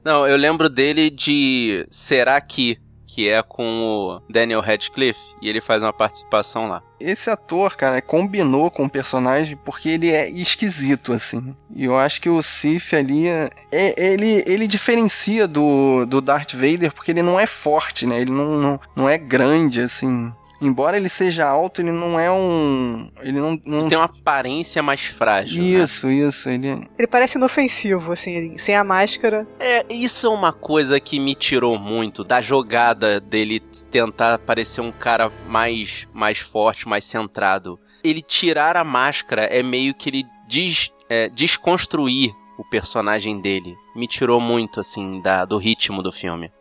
Não, 0.04 0.28
eu 0.28 0.36
lembro 0.38 0.70
dele 0.70 1.10
de 1.10 1.86
Será 1.92 2.40
Que, 2.42 2.78
que 3.18 3.28
é 3.28 3.42
com 3.42 3.82
o 3.82 4.22
Daniel 4.32 4.62
Radcliffe, 4.62 5.20
e 5.42 5.50
ele 5.50 5.60
faz 5.60 5.82
uma 5.82 5.92
participação 5.92 6.68
lá. 6.68 6.84
Esse 7.00 7.32
ator, 7.32 7.76
cara, 7.76 8.00
combinou 8.00 8.70
com 8.70 8.86
o 8.86 8.90
personagem 8.90 9.58
porque 9.58 9.90
ele 9.90 10.12
é 10.12 10.30
esquisito, 10.30 11.14
assim. 11.14 11.56
E 11.76 11.86
eu 11.86 11.98
acho 11.98 12.22
que 12.22 12.30
o 12.30 12.40
Sif 12.44 12.96
ali, 12.96 13.28
é, 13.28 13.50
ele, 13.98 14.44
ele 14.46 14.68
diferencia 14.68 15.48
do, 15.48 16.06
do 16.06 16.22
Darth 16.22 16.54
Vader 16.54 16.94
porque 16.94 17.10
ele 17.10 17.24
não 17.24 17.40
é 17.40 17.48
forte, 17.48 18.06
né? 18.06 18.22
Ele 18.22 18.30
não, 18.30 18.56
não, 18.56 18.80
não 18.96 19.10
é 19.10 19.18
grande, 19.18 19.82
assim. 19.82 20.32
Embora 20.60 20.98
ele 20.98 21.08
seja 21.08 21.48
alto, 21.48 21.82
ele 21.82 21.92
não 21.92 22.20
é 22.20 22.32
um... 22.32 23.12
Ele 23.22 23.40
não... 23.40 23.60
não... 23.66 23.88
Tem 23.88 23.98
uma 23.98 24.06
aparência 24.06 24.82
mais 24.82 25.02
frágil. 25.06 25.62
né? 25.62 25.84
Isso, 25.84 26.10
isso. 26.10 26.50
Ele... 26.50 26.88
Ele 26.98 27.08
parece 27.08 27.38
inofensivo, 27.38 28.12
assim, 28.12 28.32
ele- 28.32 28.60
sem 28.60 28.76
a 28.76 28.84
máscara. 28.84 29.48
É, 29.60 29.86
isso 29.94 30.26
é 30.26 30.30
uma 30.30 30.52
coisa 30.52 31.00
que 31.00 31.20
me 31.20 31.36
tirou 31.36 31.78
muito 31.78 32.24
da 32.24 32.42
jogada 32.42 33.20
dele 33.20 33.60
tentar 33.92 34.40
parecer 34.40 34.82
um 34.82 34.92
cara 34.92 35.32
mais, 35.48 36.08
mais 36.12 36.40
forte, 36.40 36.88
mais 36.88 37.06
centrado. 37.06 37.80
Ele 38.04 38.22
tirar 38.22 38.76
a 38.78 38.84
máscara 38.84 39.44
é 39.44 39.62
meio 39.62 39.94
que 39.94 40.10
ele 40.10 40.24
des, 40.48 40.92
é, 41.10 41.30
desconstruir 41.30 42.32
o 42.58 42.64
personagem 42.64 43.40
dele. 43.40 43.76
Me 43.96 44.08
tirou 44.08 44.40
muito, 44.42 44.80
assim, 44.80 45.22
da, 45.22 45.46
do 45.46 45.58
ritmo 45.58 46.02
do 46.02 46.12
filme. 46.12 46.52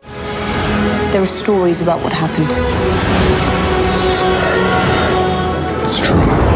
There 1.11 1.19
are 1.19 1.27
stories 1.27 1.81
about 1.81 2.03
what 2.03 2.15
happened. 2.15 2.49
It's 6.09 6.15
true. 6.15 6.46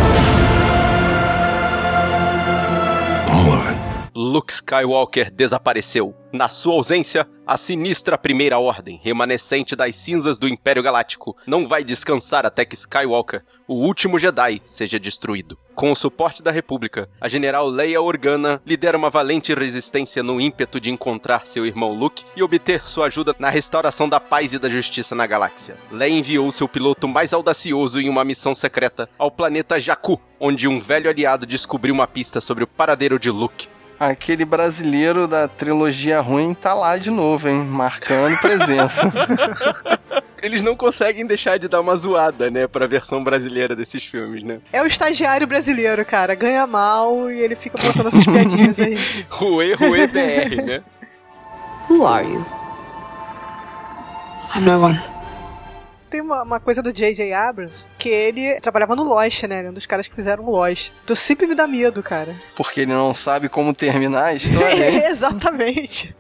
Luke 4.32 4.54
Skywalker 4.54 5.30
desapareceu. 5.30 6.16
Na 6.32 6.48
sua 6.48 6.76
ausência, 6.76 7.28
a 7.46 7.58
sinistra 7.58 8.18
Primeira 8.18 8.58
Ordem, 8.58 8.98
remanescente 9.04 9.76
das 9.76 9.98
cinzas 9.98 10.40
do 10.40 10.48
Império 10.48 10.82
Galáctico, 10.82 11.36
não 11.46 11.68
vai 11.68 11.84
descansar 11.84 12.46
até 12.46 12.64
que 12.64 12.74
Skywalker, 12.74 13.44
o 13.68 13.74
último 13.74 14.18
Jedi, 14.18 14.62
seja 14.64 14.98
destruído. 14.98 15.58
Com 15.76 15.92
o 15.92 15.96
suporte 15.96 16.42
da 16.42 16.50
República, 16.50 17.10
a 17.20 17.28
general 17.28 17.68
Leia 17.68 18.02
Organa 18.02 18.62
lidera 18.66 18.98
uma 18.98 19.10
valente 19.10 19.54
resistência 19.54 20.24
no 20.24 20.40
ímpeto 20.40 20.80
de 20.80 20.90
encontrar 20.90 21.46
seu 21.46 21.66
irmão 21.66 21.94
Luke 21.94 22.24
e 22.34 22.42
obter 22.42 22.88
sua 22.88 23.08
ajuda 23.08 23.36
na 23.38 23.50
restauração 23.50 24.08
da 24.08 24.22
paz 24.22 24.54
e 24.54 24.60
da 24.60 24.70
justiça 24.70 25.14
na 25.14 25.28
galáxia. 25.28 25.76
Leia 25.92 26.14
enviou 26.14 26.50
seu 26.52 26.70
piloto 26.70 27.06
mais 27.06 27.34
audacioso 27.34 28.00
em 28.00 28.08
uma 28.08 28.24
missão 28.24 28.56
secreta 28.56 29.10
ao 29.20 29.30
planeta 29.30 29.78
Jakku, 29.78 30.22
onde 30.40 30.70
um 30.70 30.80
velho 30.80 31.10
aliado 31.10 31.46
descobriu 31.46 31.94
uma 31.94 32.08
pista 32.08 32.40
sobre 32.40 32.64
o 32.64 32.68
paradeiro 32.68 33.20
de 33.20 33.30
Luke. 33.30 33.68
Aquele 34.02 34.44
brasileiro 34.44 35.28
da 35.28 35.48
trilogia 35.48 36.20
ruim 36.22 36.56
tá 36.56 36.74
lá 36.74 36.98
de 36.98 37.12
novo, 37.12 37.48
hein? 37.48 37.60
Marcando 37.62 38.36
presença. 38.40 39.04
Eles 40.42 40.64
não 40.64 40.76
conseguem 40.76 41.24
deixar 41.24 41.60
de 41.60 41.68
dar 41.68 41.82
uma 41.82 41.96
zoada, 41.96 42.50
né, 42.50 42.66
pra 42.66 42.88
versão 42.88 43.24
brasileira 43.24 43.76
desses 43.76 44.04
filmes, 44.04 44.42
né? 44.42 44.58
É 44.74 44.82
o 44.82 44.88
estagiário 44.88 45.46
brasileiro, 45.46 46.04
cara. 46.04 46.34
Ganha 46.34 46.66
mal 46.66 47.30
e 47.30 47.42
ele 47.42 47.56
fica 47.56 47.78
botando 47.78 48.08
essas 48.08 48.26
piadinhas 48.26 48.80
aí. 48.80 48.98
Rue, 49.30 49.74
Rue 49.76 50.08
BR, 50.08 50.64
né? 50.66 50.82
Who 51.88 52.08
are 52.08 52.28
you? 52.28 52.44
I'm 54.56 54.62
no 54.62 54.82
one. 54.82 55.00
Tem 56.12 56.20
uma, 56.20 56.44
uma 56.44 56.60
coisa 56.60 56.82
do 56.82 56.92
J.J. 56.92 57.32
Abrams, 57.32 57.88
que 57.98 58.10
ele 58.10 58.60
trabalhava 58.60 58.98
no 58.98 59.04
Lost, 59.04 59.44
né? 59.44 59.60
Ele 59.60 59.68
é 59.70 59.72
um 59.72 59.74
dos 59.74 59.86
caras 59.86 60.10
que 60.10 60.14
fizeram 60.14 60.44
o 60.44 60.52
Lost. 60.52 60.92
Então 61.06 61.16
sempre 61.16 61.48
me 61.48 61.56
dá 61.56 61.66
medo, 61.66 62.04
cara. 62.04 62.36
Porque 62.54 62.82
ele 62.82 62.92
não 62.92 63.14
sabe 63.14 63.48
como 63.48 63.74
terminar 63.74 64.26
a 64.26 64.34
história. 64.34 65.08
Exatamente. 65.10 66.14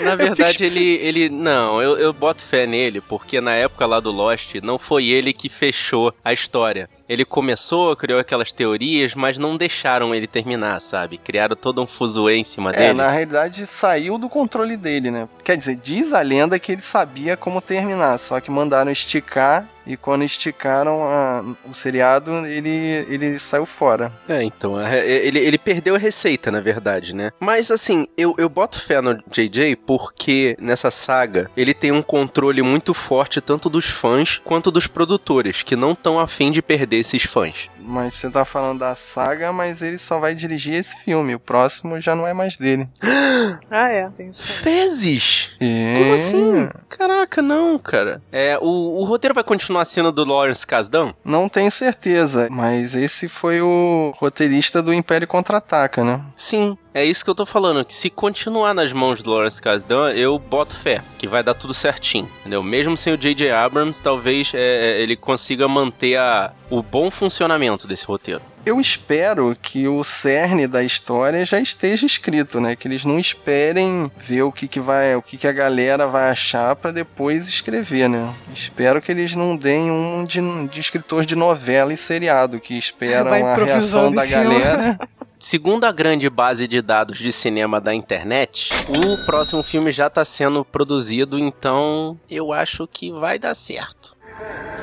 Na 0.00 0.16
verdade, 0.16 0.64
ele, 0.64 0.96
ele. 0.96 1.28
Não, 1.28 1.80
eu, 1.80 1.96
eu 1.98 2.12
boto 2.12 2.42
fé 2.42 2.66
nele, 2.66 3.00
porque 3.00 3.40
na 3.40 3.54
época 3.54 3.86
lá 3.86 4.00
do 4.00 4.10
Lost, 4.10 4.56
não 4.60 4.76
foi 4.76 5.06
ele 5.06 5.32
que 5.32 5.48
fechou 5.48 6.12
a 6.24 6.32
história. 6.32 6.88
Ele 7.12 7.26
começou, 7.26 7.94
criou 7.94 8.18
aquelas 8.18 8.52
teorias, 8.54 9.14
mas 9.14 9.36
não 9.36 9.54
deixaram 9.56 10.14
ele 10.14 10.26
terminar, 10.26 10.80
sabe? 10.80 11.18
Criaram 11.18 11.54
todo 11.54 11.82
um 11.82 11.86
fuzuê 11.86 12.36
em 12.36 12.44
cima 12.44 12.70
É, 12.70 12.76
dele. 12.78 12.94
na 12.94 13.10
realidade 13.10 13.66
saiu 13.66 14.16
do 14.16 14.30
controle 14.30 14.78
dele, 14.78 15.10
né? 15.10 15.28
Quer 15.44 15.58
dizer, 15.58 15.76
diz 15.76 16.14
a 16.14 16.22
lenda 16.22 16.58
que 16.58 16.72
ele 16.72 16.80
sabia 16.80 17.36
como 17.36 17.60
terminar, 17.60 18.16
só 18.18 18.40
que 18.40 18.50
mandaram 18.50 18.90
esticar 18.90 19.66
e 19.86 19.96
quando 19.96 20.24
esticaram 20.24 21.02
a- 21.02 21.44
o 21.68 21.74
seriado, 21.74 22.46
ele, 22.46 22.68
ele 23.08 23.38
saiu 23.38 23.66
fora. 23.66 24.12
É, 24.28 24.42
então, 24.42 24.76
a 24.76 24.86
re- 24.86 25.06
ele, 25.06 25.38
ele 25.38 25.58
perdeu 25.58 25.94
a 25.94 25.98
receita, 25.98 26.50
na 26.50 26.60
verdade, 26.60 27.14
né? 27.14 27.30
Mas, 27.40 27.70
assim, 27.70 28.06
eu, 28.16 28.34
eu 28.38 28.48
boto 28.48 28.80
fé 28.80 29.00
no 29.00 29.14
JJ 29.30 29.76
porque 29.76 30.56
nessa 30.60 30.90
saga 30.90 31.50
ele 31.56 31.74
tem 31.74 31.92
um 31.92 32.02
controle 32.02 32.62
muito 32.62 32.94
forte 32.94 33.40
tanto 33.40 33.68
dos 33.68 33.86
fãs 33.86 34.40
quanto 34.44 34.70
dos 34.70 34.86
produtores, 34.86 35.62
que 35.62 35.76
não 35.76 35.92
estão 35.92 36.18
afim 36.18 36.50
de 36.50 36.62
perder 36.62 36.96
esses 36.98 37.22
fãs. 37.24 37.68
Mas 37.84 38.14
você 38.14 38.30
tá 38.30 38.44
falando 38.44 38.80
da 38.80 38.94
saga, 38.94 39.52
mas 39.52 39.82
ele 39.82 39.98
só 39.98 40.18
vai 40.18 40.34
dirigir 40.34 40.74
esse 40.74 40.96
filme. 41.02 41.34
O 41.34 41.40
próximo 41.40 42.00
já 42.00 42.14
não 42.14 42.26
é 42.26 42.32
mais 42.32 42.56
dele. 42.56 42.88
Ah, 43.70 43.88
é, 43.88 44.08
tem 44.10 44.28
isso. 44.28 44.46
Fezes! 44.46 45.50
É. 45.60 45.94
Como 45.98 46.14
assim? 46.14 46.68
Caraca, 46.88 47.40
não, 47.40 47.78
cara. 47.78 48.22
É, 48.30 48.58
o, 48.60 49.00
o 49.00 49.04
roteiro 49.04 49.34
vai 49.34 49.42
continuar 49.42 49.84
sendo 49.84 50.12
do 50.12 50.24
Lawrence 50.24 50.66
Kasdan? 50.66 51.12
Não 51.24 51.48
tenho 51.48 51.70
certeza, 51.70 52.48
mas 52.50 52.94
esse 52.94 53.28
foi 53.28 53.60
o 53.60 54.12
roteirista 54.16 54.82
do 54.82 54.92
Império 54.92 55.26
Contra-Ataca, 55.26 56.04
né? 56.04 56.20
Sim, 56.36 56.76
é 56.94 57.04
isso 57.04 57.24
que 57.24 57.30
eu 57.30 57.34
tô 57.34 57.46
falando. 57.46 57.84
Que 57.84 57.94
se 57.94 58.10
continuar 58.10 58.74
nas 58.74 58.92
mãos 58.92 59.22
do 59.22 59.30
Lawrence 59.30 59.60
Kasdan, 59.60 60.12
eu 60.12 60.38
boto 60.38 60.76
fé, 60.76 61.02
que 61.18 61.26
vai 61.26 61.42
dar 61.42 61.54
tudo 61.54 61.74
certinho. 61.74 62.28
Entendeu? 62.40 62.62
Mesmo 62.62 62.96
sem 62.96 63.12
o 63.12 63.18
J.J. 63.18 63.50
Abrams, 63.50 64.02
talvez 64.02 64.52
é, 64.54 65.00
ele 65.00 65.16
consiga 65.16 65.66
manter 65.66 66.16
a, 66.16 66.52
o 66.70 66.82
bom 66.82 67.10
funcionamento 67.10 67.86
desse 67.86 68.04
roteiro. 68.04 68.42
Eu 68.64 68.80
espero 68.80 69.56
que 69.60 69.88
o 69.88 70.04
cerne 70.04 70.68
da 70.68 70.84
história 70.84 71.44
já 71.44 71.58
esteja 71.58 72.06
escrito, 72.06 72.60
né? 72.60 72.76
Que 72.76 72.86
eles 72.86 73.04
não 73.04 73.18
esperem 73.18 74.10
ver 74.16 74.42
o 74.42 74.52
que, 74.52 74.68
que 74.68 74.78
vai, 74.78 75.16
o 75.16 75.22
que, 75.22 75.36
que 75.36 75.48
a 75.48 75.52
galera 75.52 76.06
vai 76.06 76.30
achar 76.30 76.76
pra 76.76 76.92
depois 76.92 77.48
escrever, 77.48 78.08
né? 78.08 78.32
Espero 78.54 79.02
que 79.02 79.10
eles 79.10 79.34
não 79.34 79.56
deem 79.56 79.90
um 79.90 80.24
de, 80.24 80.40
de 80.68 80.78
escritor 80.78 81.26
de 81.26 81.34
novela 81.34 81.92
e 81.92 81.96
seriado 81.96 82.60
que 82.60 82.78
esperam 82.78 83.32
a 83.32 83.54
reação 83.56 84.12
da 84.12 84.24
galera. 84.24 84.96
Segundo 85.42 85.84
a 85.86 85.90
grande 85.90 86.30
base 86.30 86.68
de 86.68 86.80
dados 86.80 87.18
de 87.18 87.32
cinema 87.32 87.80
da 87.80 87.92
internet, 87.92 88.70
o 88.88 89.26
próximo 89.26 89.60
filme 89.60 89.90
já 89.90 90.08
tá 90.08 90.24
sendo 90.24 90.64
produzido, 90.64 91.36
então 91.36 92.16
eu 92.30 92.52
acho 92.52 92.86
que 92.86 93.10
vai 93.10 93.40
dar 93.40 93.52
certo. 93.56 94.16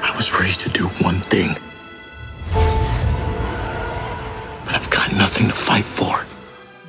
I 0.04 0.14
was 0.18 0.30
raised 0.34 0.60
to 0.64 0.70
do 0.78 0.92
one 1.02 1.22
thing. 1.30 1.56
But 4.66 4.76
I've 4.76 4.90
got 4.90 5.16
nothing 5.16 5.48
to 5.48 5.56
fight 5.56 5.86
for. 5.86 6.26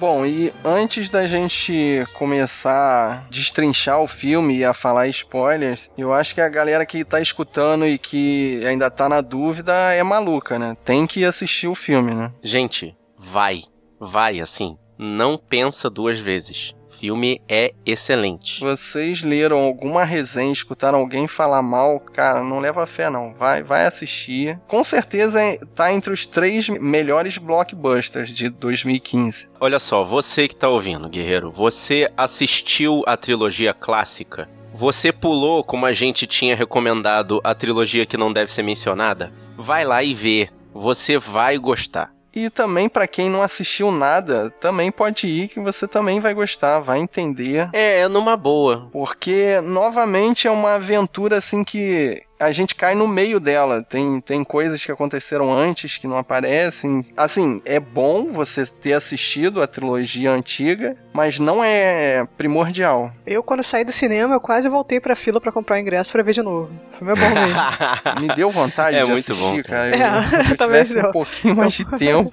Bom, 0.01 0.27
e 0.27 0.53
antes 0.65 1.09
da 1.09 1.25
gente 1.29 2.05
começar 2.15 2.73
a 2.73 3.31
destrinchar 3.31 4.01
o 4.01 4.07
filme 4.09 4.57
e 4.57 4.65
a 4.65 4.75
falar 4.75 5.07
spoilers, 5.07 5.89
eu 5.97 6.13
acho 6.13 6.35
que 6.35 6.41
a 6.41 6.49
galera 6.49 6.85
que 6.85 7.05
tá 7.05 7.21
escutando 7.21 7.87
e 7.87 7.99
que 7.99 8.65
ainda 8.67 8.91
tá 8.91 9.09
na 9.09 9.21
dúvida 9.21 9.73
é 9.93 10.03
maluca, 10.03 10.59
né? 10.59 10.77
Tem 10.85 11.07
que 11.07 11.25
assistir 11.25 11.69
o 11.69 11.75
filme, 11.75 12.15
né? 12.15 12.33
Gente, 12.43 12.97
vai, 13.21 13.63
vai 14.01 14.41
assim, 14.41 14.79
não 14.99 15.37
pensa 15.37 15.91
duas 15.91 16.19
vezes. 16.19 16.75
Filme 16.89 17.41
é 17.49 17.73
excelente. 17.87 18.61
Vocês 18.61 19.23
leram 19.23 19.59
alguma 19.59 20.05
resenha, 20.05 20.53
escutaram 20.53 20.99
alguém 20.99 21.27
falar 21.27 21.63
mal, 21.63 22.01
cara, 22.01 22.43
não 22.43 22.59
leva 22.59 22.85
fé 22.85 23.09
não. 23.09 23.33
Vai, 23.35 23.63
vai 23.63 23.87
assistir. 23.87 24.59
Com 24.67 24.83
certeza 24.83 25.41
tá 25.75 25.93
entre 25.93 26.13
os 26.13 26.27
três 26.27 26.69
melhores 26.69 27.39
blockbusters 27.39 28.29
de 28.31 28.51
2015. 28.51 29.49
Olha 29.61 29.79
só, 29.79 30.05
você 30.05 30.49
que 30.49 30.57
tá 30.57 30.69
ouvindo, 30.69 31.09
guerreiro, 31.09 31.51
você 31.51 32.11
assistiu 32.17 33.03
a 33.07 33.17
trilogia 33.17 33.73
clássica? 33.73 34.49
Você 34.75 35.13
pulou, 35.13 35.65
como 35.65 35.87
a 35.87 35.93
gente 35.93 36.27
tinha 36.27 36.57
recomendado, 36.57 37.41
a 37.43 37.55
trilogia 37.55 38.05
que 38.05 38.17
não 38.17 38.33
deve 38.33 38.53
ser 38.53 38.63
mencionada? 38.63 39.33
Vai 39.57 39.85
lá 39.85 40.03
e 40.03 40.13
vê. 40.13 40.49
Você 40.75 41.19
vai 41.19 41.57
gostar. 41.59 42.13
E 42.35 42.49
também 42.49 42.89
pra 42.89 43.07
quem 43.07 43.29
não 43.29 43.43
assistiu 43.43 43.91
nada, 43.91 44.51
também 44.61 44.91
pode 44.91 45.27
ir 45.27 45.49
que 45.49 45.61
você 45.61 45.87
também 45.87 46.21
vai 46.21 46.33
gostar, 46.33 46.81
vai 46.81 46.99
entender. 46.99 47.69
É, 47.73 48.07
numa 48.09 48.37
boa. 48.37 48.89
Porque, 48.93 49.61
novamente, 49.61 50.47
é 50.47 50.51
uma 50.51 50.75
aventura 50.75 51.39
assim 51.39 51.65
que 51.65 52.23
a 52.41 52.51
gente 52.53 52.75
cai 52.75 52.95
no 52.95 53.07
meio 53.07 53.39
dela. 53.39 53.83
Tem, 53.83 54.21
tem 54.21 54.43
coisas 54.43 54.85
que 54.85 54.91
aconteceram 54.91 55.53
antes 55.53 55.99
que 55.99 56.07
não 56.07 56.17
aparecem. 56.17 57.05
Assim, 57.17 57.61
é 57.67 57.79
bom 57.79 58.29
você 58.29 58.65
ter 58.65 58.95
assistido 58.95 59.63
a 59.63 59.67
trilogia 59.67 60.33
antiga, 60.33 60.97
mas 61.13 61.39
não 61.39 61.63
é 61.63 62.27
primordial. 62.39 63.13
Eu, 63.27 63.43
quando 63.43 63.63
saí 63.65 63.85
do 63.85 63.91
cinema, 63.93 64.35
eu 64.35 64.41
quase 64.41 64.69
voltei 64.69 65.01
pra 65.01 65.17
fila 65.17 65.41
pra 65.41 65.51
comprar 65.51 65.77
o 65.77 65.79
ingresso 65.79 66.13
pra 66.13 66.23
ver 66.23 66.33
de 66.33 66.43
novo. 66.43 66.71
O 66.93 66.97
filme 66.97 67.13
é 67.13 67.17
bom 67.17 67.29
mesmo. 67.41 67.61
Me 68.29 68.35
deu 68.37 68.51
vontade 68.51 68.97
É 68.99 69.05
de 69.05 69.11
muito 69.11 69.33
assistir, 69.33 69.63
bom, 69.63 69.69
cara. 69.69 69.91
cara. 69.91 70.17
Eu- 70.17 70.23
se 70.31 70.51
É, 70.51 70.53
eu 70.53 70.57
também 70.57 70.83
tivesse 70.83 70.99
um 70.99 71.03
deu. 71.03 71.13
pouquinho 71.13 71.57
mais 71.57 71.73
de 71.73 71.85
tempo, 71.99 72.31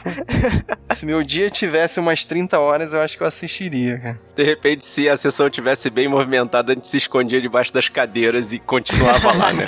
se 0.93 1.05
meu 1.05 1.23
dia 1.23 1.49
tivesse 1.49 1.99
umas 1.99 2.23
30 2.23 2.59
horas, 2.59 2.93
eu 2.93 3.01
acho 3.01 3.17
que 3.17 3.23
eu 3.23 3.27
assistiria, 3.27 3.97
cara. 3.99 4.17
De 4.35 4.43
repente, 4.43 4.85
se 4.85 5.09
a 5.09 5.17
sessão 5.17 5.49
tivesse 5.49 5.89
bem 5.89 6.07
movimentada, 6.07 6.71
a 6.71 6.75
gente 6.75 6.87
se 6.87 6.97
escondia 6.97 7.41
debaixo 7.41 7.73
das 7.73 7.89
cadeiras 7.89 8.53
e 8.53 8.59
continuava 8.59 9.31
lá, 9.33 9.53
né? 9.53 9.65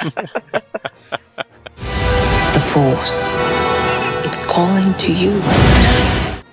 The 2.53 2.59
Force. 2.59 3.23
It's 4.25 4.41
calling 4.43 4.93
to 4.93 5.11
you. 5.11 5.31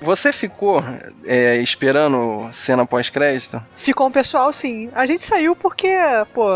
Você 0.07 0.33
ficou 0.33 0.85
é, 1.25 1.57
esperando 1.57 2.49
cena 2.53 2.87
pós-crédito? 2.87 3.61
Ficou 3.75 4.07
um 4.07 4.11
pessoal, 4.13 4.53
sim. 4.53 4.89
A 4.95 5.05
gente 5.05 5.21
saiu 5.25 5.57
porque, 5.57 5.99
pô, 6.33 6.49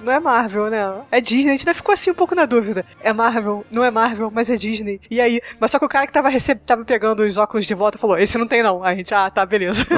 não 0.00 0.10
é 0.10 0.18
Marvel, 0.18 0.70
né? 0.70 1.02
É 1.10 1.20
Disney. 1.20 1.50
A 1.50 1.52
gente 1.52 1.68
ainda 1.68 1.74
ficou 1.74 1.92
assim 1.92 2.10
um 2.10 2.14
pouco 2.14 2.34
na 2.34 2.46
dúvida. 2.46 2.82
É 3.02 3.12
Marvel, 3.12 3.62
não 3.70 3.84
é 3.84 3.90
Marvel, 3.90 4.30
mas 4.32 4.48
é 4.48 4.56
Disney. 4.56 5.02
E 5.10 5.20
aí, 5.20 5.38
mas 5.60 5.70
só 5.70 5.78
que 5.78 5.84
o 5.84 5.88
cara 5.88 6.06
que 6.06 6.14
tava, 6.14 6.30
receb... 6.30 6.58
tava 6.64 6.82
pegando 6.82 7.22
os 7.22 7.36
óculos 7.36 7.66
de 7.66 7.74
volta 7.74 7.98
falou: 7.98 8.16
esse 8.16 8.38
não 8.38 8.46
tem 8.46 8.62
não. 8.62 8.82
Aí 8.82 8.94
a 8.94 8.96
gente, 8.96 9.12
ah, 9.12 9.28
tá, 9.28 9.44
beleza. 9.44 9.84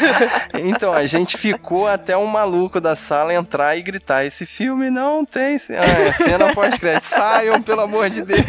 Então, 0.62 0.92
a 0.92 1.06
gente 1.06 1.38
ficou 1.38 1.88
até 1.88 2.14
um 2.18 2.26
maluco 2.26 2.82
da 2.82 2.94
sala 2.94 3.32
entrar 3.32 3.74
e 3.78 3.82
gritar: 3.82 4.26
esse 4.26 4.44
filme 4.44 4.90
não 4.90 5.24
tem. 5.24 5.56
Ah, 5.70 6.00
é 6.02 6.12
cena 6.12 6.52
pós-crédito. 6.52 7.04
Saiam, 7.04 7.62
pelo 7.62 7.80
amor 7.80 8.10
de 8.10 8.20
Deus. 8.20 8.44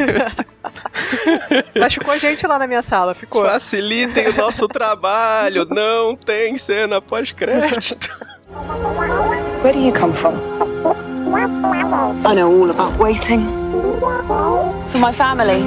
Mas 1.76 1.94
ficou 1.94 2.18
gente 2.18 2.46
lá 2.46 2.58
na 2.60 2.68
minha 2.68 2.82
sala, 2.82 3.14
ficou. 3.14 3.44
Facilitem 3.46 4.30
o 4.30 4.38
nosso 4.38 4.68
trabalho, 4.68 5.66
não 5.70 6.16
tem 6.16 6.58
cena 6.58 7.02
pós-crédito. 7.02 8.10
Where 9.64 9.78
do 9.78 9.86
you 9.86 9.94
come 9.94 10.14
from? 10.14 10.36
I 12.26 12.36
know 12.36 12.52
all 12.52 12.70
about 12.70 12.98
waiting. 13.02 13.46
For 14.88 15.00
my 15.00 15.14
family. 15.14 15.62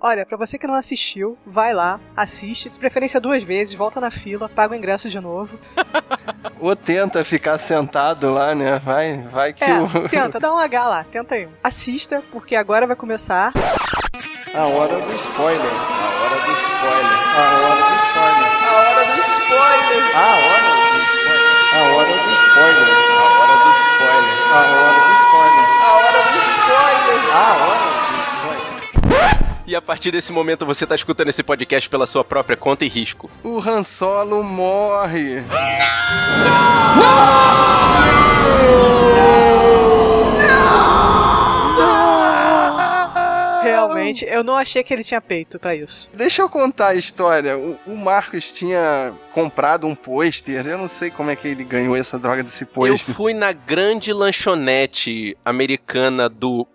Olha, 0.00 0.26
pra 0.26 0.36
você 0.36 0.58
que 0.58 0.66
não 0.66 0.74
assistiu, 0.74 1.38
vai 1.46 1.72
lá, 1.72 1.98
assiste, 2.14 2.68
de 2.68 2.78
preferência 2.78 3.18
duas 3.18 3.42
vezes, 3.42 3.72
volta 3.72 4.00
na 4.02 4.10
fila, 4.10 4.50
paga 4.50 4.74
o 4.74 4.76
ingresso 4.76 5.08
de 5.08 5.18
novo. 5.18 5.58
Ou 6.60 6.76
tenta 6.76 7.24
ficar 7.24 7.56
sentado 7.56 8.30
lá, 8.30 8.54
né? 8.54 8.78
Vai, 8.84 9.22
vai 9.22 9.52
que 9.54 9.64
É, 9.64 9.80
o... 9.80 10.08
tenta, 10.10 10.38
dá 10.38 10.52
um 10.52 10.58
H 10.58 10.88
lá, 10.88 11.06
tenta 11.10 11.36
aí. 11.36 11.48
Assista, 11.62 12.22
porque 12.30 12.54
agora 12.54 12.86
vai 12.86 12.96
começar. 12.96 13.52
A 14.54 14.62
hora 14.68 15.00
do 15.00 15.12
spoiler. 15.12 15.58
A 15.58 16.22
hora 16.22 16.38
do 16.46 16.52
spoiler. 16.52 17.18
A 17.34 17.58
hora 17.58 17.74
do 17.74 17.94
spoiler. 18.06 18.50
A 18.54 18.72
hora 18.78 19.04
do 19.04 19.18
spoiler. 19.18 20.14
A 20.14 20.30
hora 20.30 20.54
do 20.54 20.70
spoiler. 21.74 21.74
A 21.74 21.82
hora 21.82 22.04
do 22.04 22.30
spoiler. 22.54 22.90
A 22.94 23.22
hora 23.34 23.56
do 23.58 23.70
spoiler. 23.82 24.38
A 24.52 24.54
hora 24.78 24.94
do 24.94 25.12
spoiler. 25.18 25.66
A 25.82 25.90
hora 25.98 26.22
do 26.22 26.38
spoiler. 26.38 27.18
A 27.34 27.50
hora. 27.64 27.82
E 29.66 29.74
a 29.74 29.82
partir 29.82 30.12
desse 30.12 30.32
momento 30.32 30.64
você 30.64 30.86
tá 30.86 30.94
escutando 30.94 31.30
esse 31.30 31.42
podcast 31.42 31.90
pela 31.90 32.06
sua 32.06 32.22
própria 32.22 32.56
conta 32.56 32.84
e 32.84 32.88
risco. 32.88 33.28
O 33.42 33.58
Han 33.58 33.82
Solo 33.82 34.40
morre. 34.44 35.40
Realmente 35.40 36.54
Realmente, 44.14 44.24
eu 44.24 44.44
não 44.44 44.56
achei 44.56 44.82
que 44.82 44.92
ele 44.94 45.02
tinha 45.02 45.20
peito 45.20 45.58
pra 45.58 45.74
isso. 45.74 46.08
Deixa 46.14 46.42
eu 46.42 46.48
contar 46.48 46.88
a 46.88 46.94
história. 46.94 47.58
O, 47.58 47.76
o 47.86 47.96
Marcos 47.96 48.52
tinha 48.52 49.12
comprado 49.32 49.86
um 49.86 49.94
pôster. 49.94 50.66
Eu 50.66 50.78
não 50.78 50.88
sei 50.88 51.10
como 51.10 51.30
é 51.30 51.36
que 51.36 51.48
ele 51.48 51.64
ganhou 51.64 51.96
essa 51.96 52.18
droga 52.18 52.42
desse 52.42 52.62
Eu 52.64 52.68
pôster. 52.68 53.14
fui 53.14 53.34
na 53.34 53.52
grande 53.52 54.12
lanchonete 54.12 55.36
americana 55.44 56.28
do 56.28 56.66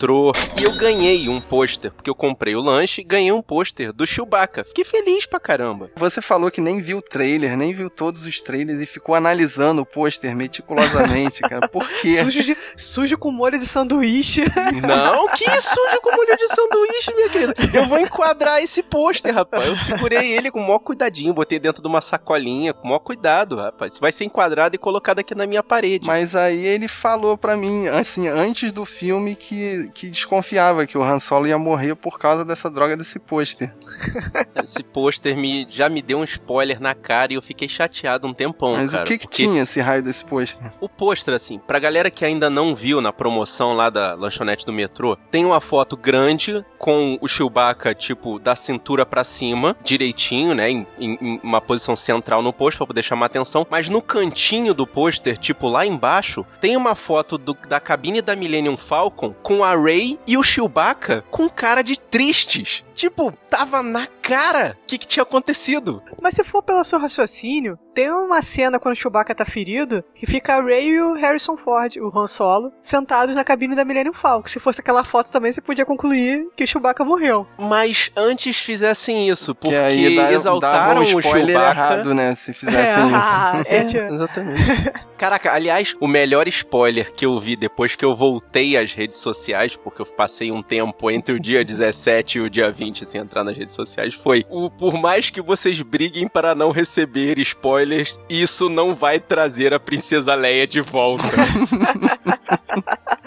metrô 0.00 0.32
e 0.58 0.64
eu 0.64 0.72
ganhei 0.76 1.28
um 1.28 1.40
pôster, 1.40 1.92
porque 1.92 2.08
eu 2.08 2.14
comprei 2.14 2.56
o 2.56 2.60
lanche 2.60 3.02
e 3.02 3.04
ganhei 3.04 3.32
um 3.32 3.42
pôster 3.42 3.92
do 3.92 4.06
Chewbacca. 4.06 4.64
Fiquei 4.64 4.84
feliz 4.84 5.26
pra 5.26 5.38
caramba. 5.38 5.90
Você 5.96 6.22
falou 6.22 6.50
que 6.50 6.60
nem 6.60 6.80
viu 6.80 6.98
o 6.98 7.02
trailer, 7.02 7.56
nem 7.56 7.74
viu 7.74 7.90
todos 7.90 8.24
os 8.24 8.40
trailers 8.40 8.80
e 8.80 8.86
ficou 8.86 9.14
analisando 9.14 9.82
o 9.82 9.86
pôster 9.86 10.34
meticulosamente, 10.34 11.42
cara. 11.42 11.68
Por 11.68 11.86
quê? 12.00 12.18
Sujo, 12.18 12.42
de, 12.42 12.56
sujo 12.76 13.18
com 13.18 13.30
molho 13.30 13.58
de 13.58 13.66
sanduíche. 13.66 14.44
Não, 14.86 15.28
que 15.28 15.44
sujo 15.60 16.00
com 16.02 16.16
molho 16.16 16.36
de 16.36 16.48
sanduíche, 16.48 17.14
minha 17.14 17.28
querida. 17.28 17.54
Eu 17.74 17.86
vou 17.86 17.98
enquadrar 17.98 18.62
esse 18.62 18.82
pôster, 18.82 19.34
rapaz. 19.34 19.66
Eu 19.66 19.76
segurei 19.76 20.32
ele 20.32 20.50
com 20.50 20.60
o 20.60 20.62
maior 20.62 20.78
cuidadinho, 20.78 21.34
botei 21.34 21.58
dentro 21.58 21.82
de 21.82 21.88
uma 21.88 22.00
sacolinha, 22.00 22.72
com 22.72 22.84
o 22.84 22.86
maior 22.88 23.00
cuidado, 23.00 23.56
rapaz. 23.56 23.98
Vai 23.98 24.12
ser 24.12 24.24
enquadrado 24.24 24.74
e 24.74 24.78
colocado 24.78 25.18
aqui 25.18 25.34
na 25.34 25.46
minha 25.46 25.62
parede. 25.62 26.06
Mas 26.06 26.34
aí 26.34 26.64
ele 26.64 26.88
falou 26.88 27.36
pra 27.36 27.56
mim, 27.56 27.88
assim, 27.88 28.28
antes 28.28 28.72
do 28.72 28.84
filme, 28.84 29.36
que, 29.36 29.89
que 29.90 30.08
desconfiava 30.08 30.86
que 30.86 30.96
o 30.96 31.02
Han 31.02 31.18
Solo 31.18 31.46
ia 31.46 31.58
morrer 31.58 31.94
por 31.94 32.18
causa 32.18 32.44
dessa 32.44 32.70
droga 32.70 32.96
desse 32.96 33.18
pôster. 33.18 33.72
Esse 34.62 34.82
pôster 34.82 35.36
me, 35.36 35.66
já 35.68 35.88
me 35.88 36.00
deu 36.02 36.18
um 36.18 36.24
spoiler 36.24 36.80
na 36.80 36.94
cara 36.94 37.32
e 37.32 37.36
eu 37.36 37.42
fiquei 37.42 37.68
chateado 37.68 38.26
um 38.26 38.34
tempão, 38.34 38.72
Mas 38.74 38.92
cara. 38.92 39.04
o 39.04 39.06
que 39.06 39.18
que 39.18 39.28
tinha 39.28 39.62
esse 39.62 39.80
raio 39.80 40.02
desse 40.02 40.24
pôster? 40.24 40.70
O 40.80 40.88
pôster, 40.88 41.34
assim, 41.34 41.58
pra 41.58 41.78
galera 41.78 42.10
que 42.10 42.24
ainda 42.24 42.48
não 42.50 42.74
viu 42.74 43.00
na 43.00 43.12
promoção 43.12 43.74
lá 43.74 43.90
da 43.90 44.14
lanchonete 44.14 44.64
do 44.66 44.72
metrô, 44.72 45.16
tem 45.30 45.44
uma 45.44 45.60
foto 45.60 45.96
grande 45.96 46.64
com 46.78 47.18
o 47.20 47.28
Chewbacca, 47.28 47.94
tipo, 47.94 48.38
da 48.38 48.54
cintura 48.56 49.04
pra 49.04 49.24
cima, 49.24 49.76
direitinho, 49.82 50.54
né, 50.54 50.70
em, 50.70 50.86
em- 50.98 51.18
em 51.20 51.40
uma 51.42 51.60
posição 51.60 51.96
central 51.96 52.42
no 52.42 52.52
pôster 52.52 52.78
pra 52.78 52.86
poder 52.86 53.02
chamar 53.02 53.26
atenção, 53.26 53.66
mas 53.70 53.88
no 53.88 54.00
cantinho 54.02 54.72
do 54.74 54.86
pôster, 54.86 55.36
tipo, 55.38 55.68
lá 55.68 55.84
embaixo, 55.86 56.44
tem 56.60 56.76
uma 56.76 56.94
foto 56.94 57.36
do- 57.38 57.56
da 57.68 57.80
cabine 57.80 58.22
da 58.22 58.36
Millennium 58.36 58.76
Falcon 58.76 59.32
com 59.42 59.62
a 59.64 59.74
Rey 59.82 60.18
e 60.26 60.36
o 60.36 60.42
Chewbacca 60.42 61.24
com 61.30 61.48
cara 61.48 61.82
de 61.82 61.98
tristes. 61.98 62.84
Tipo, 63.00 63.32
tava 63.48 63.82
na 63.82 64.06
cara 64.06 64.76
o 64.82 64.86
que, 64.86 64.98
que 64.98 65.06
tinha 65.06 65.22
acontecido. 65.22 66.02
Mas 66.20 66.34
se 66.34 66.44
for 66.44 66.62
pelo 66.62 66.84
seu 66.84 66.98
raciocínio, 66.98 67.78
tem 67.94 68.10
uma 68.10 68.42
cena 68.42 68.78
quando 68.78 68.94
o 68.94 68.98
Chewbacca 68.98 69.34
tá 69.34 69.46
ferido 69.46 70.04
que 70.14 70.26
fica 70.26 70.56
a 70.56 70.62
Rey 70.62 70.90
e 70.90 71.00
o 71.00 71.14
Harrison 71.14 71.56
Ford, 71.56 71.96
o 71.96 72.08
Han 72.14 72.26
Solo, 72.26 72.70
sentados 72.82 73.34
na 73.34 73.42
cabine 73.42 73.74
da 73.74 73.86
Millennium 73.86 74.12
Falcon. 74.12 74.46
Se 74.46 74.60
fosse 74.60 74.82
aquela 74.82 75.02
foto 75.02 75.32
também, 75.32 75.50
você 75.50 75.62
podia 75.62 75.86
concluir 75.86 76.46
que 76.54 76.62
o 76.62 76.66
Chewbacca 76.66 77.02
morreu. 77.02 77.46
Mas 77.58 78.12
antes 78.14 78.58
fizessem 78.58 79.30
isso, 79.30 79.54
porque 79.54 79.70
que 79.70 79.76
aí 79.76 80.14
dá, 80.14 80.22
dava 80.24 80.34
exaltaram 80.34 81.00
um 81.00 81.04
o 81.04 81.20
spoiler 81.20 81.46
Chewbacca. 81.46 81.80
errado, 81.80 82.14
né? 82.14 82.34
Se 82.34 82.52
fizessem 82.52 83.06
isso. 83.06 83.14
ah, 83.14 83.62
É, 83.66 83.76
é, 83.76 83.80
exatamente. 84.12 84.92
Caraca, 85.16 85.52
aliás, 85.52 85.94
o 86.00 86.06
melhor 86.06 86.48
spoiler 86.48 87.12
que 87.12 87.26
eu 87.26 87.38
vi 87.38 87.54
depois 87.56 87.94
que 87.94 88.04
eu 88.04 88.14
voltei 88.14 88.76
às 88.76 88.94
redes 88.94 89.18
sociais, 89.18 89.76
porque 89.76 90.00
eu 90.00 90.06
passei 90.06 90.50
um 90.50 90.62
tempo 90.62 91.10
entre 91.10 91.34
o 91.34 91.40
dia 91.40 91.64
17 91.64 92.38
e 92.38 92.40
o 92.40 92.50
dia 92.50 92.70
20 92.70 92.89
sem 92.98 93.20
entrar 93.20 93.44
nas 93.44 93.56
redes 93.56 93.74
sociais, 93.74 94.14
foi 94.14 94.44
o 94.48 94.70
por 94.70 94.94
mais 94.94 95.30
que 95.30 95.40
vocês 95.40 95.80
briguem 95.82 96.28
para 96.28 96.54
não 96.54 96.70
receber 96.70 97.38
spoilers, 97.38 98.18
isso 98.28 98.68
não 98.68 98.94
vai 98.94 99.18
trazer 99.18 99.74
a 99.74 99.80
Princesa 99.80 100.34
Leia 100.34 100.66
de 100.66 100.80
volta. 100.80 101.24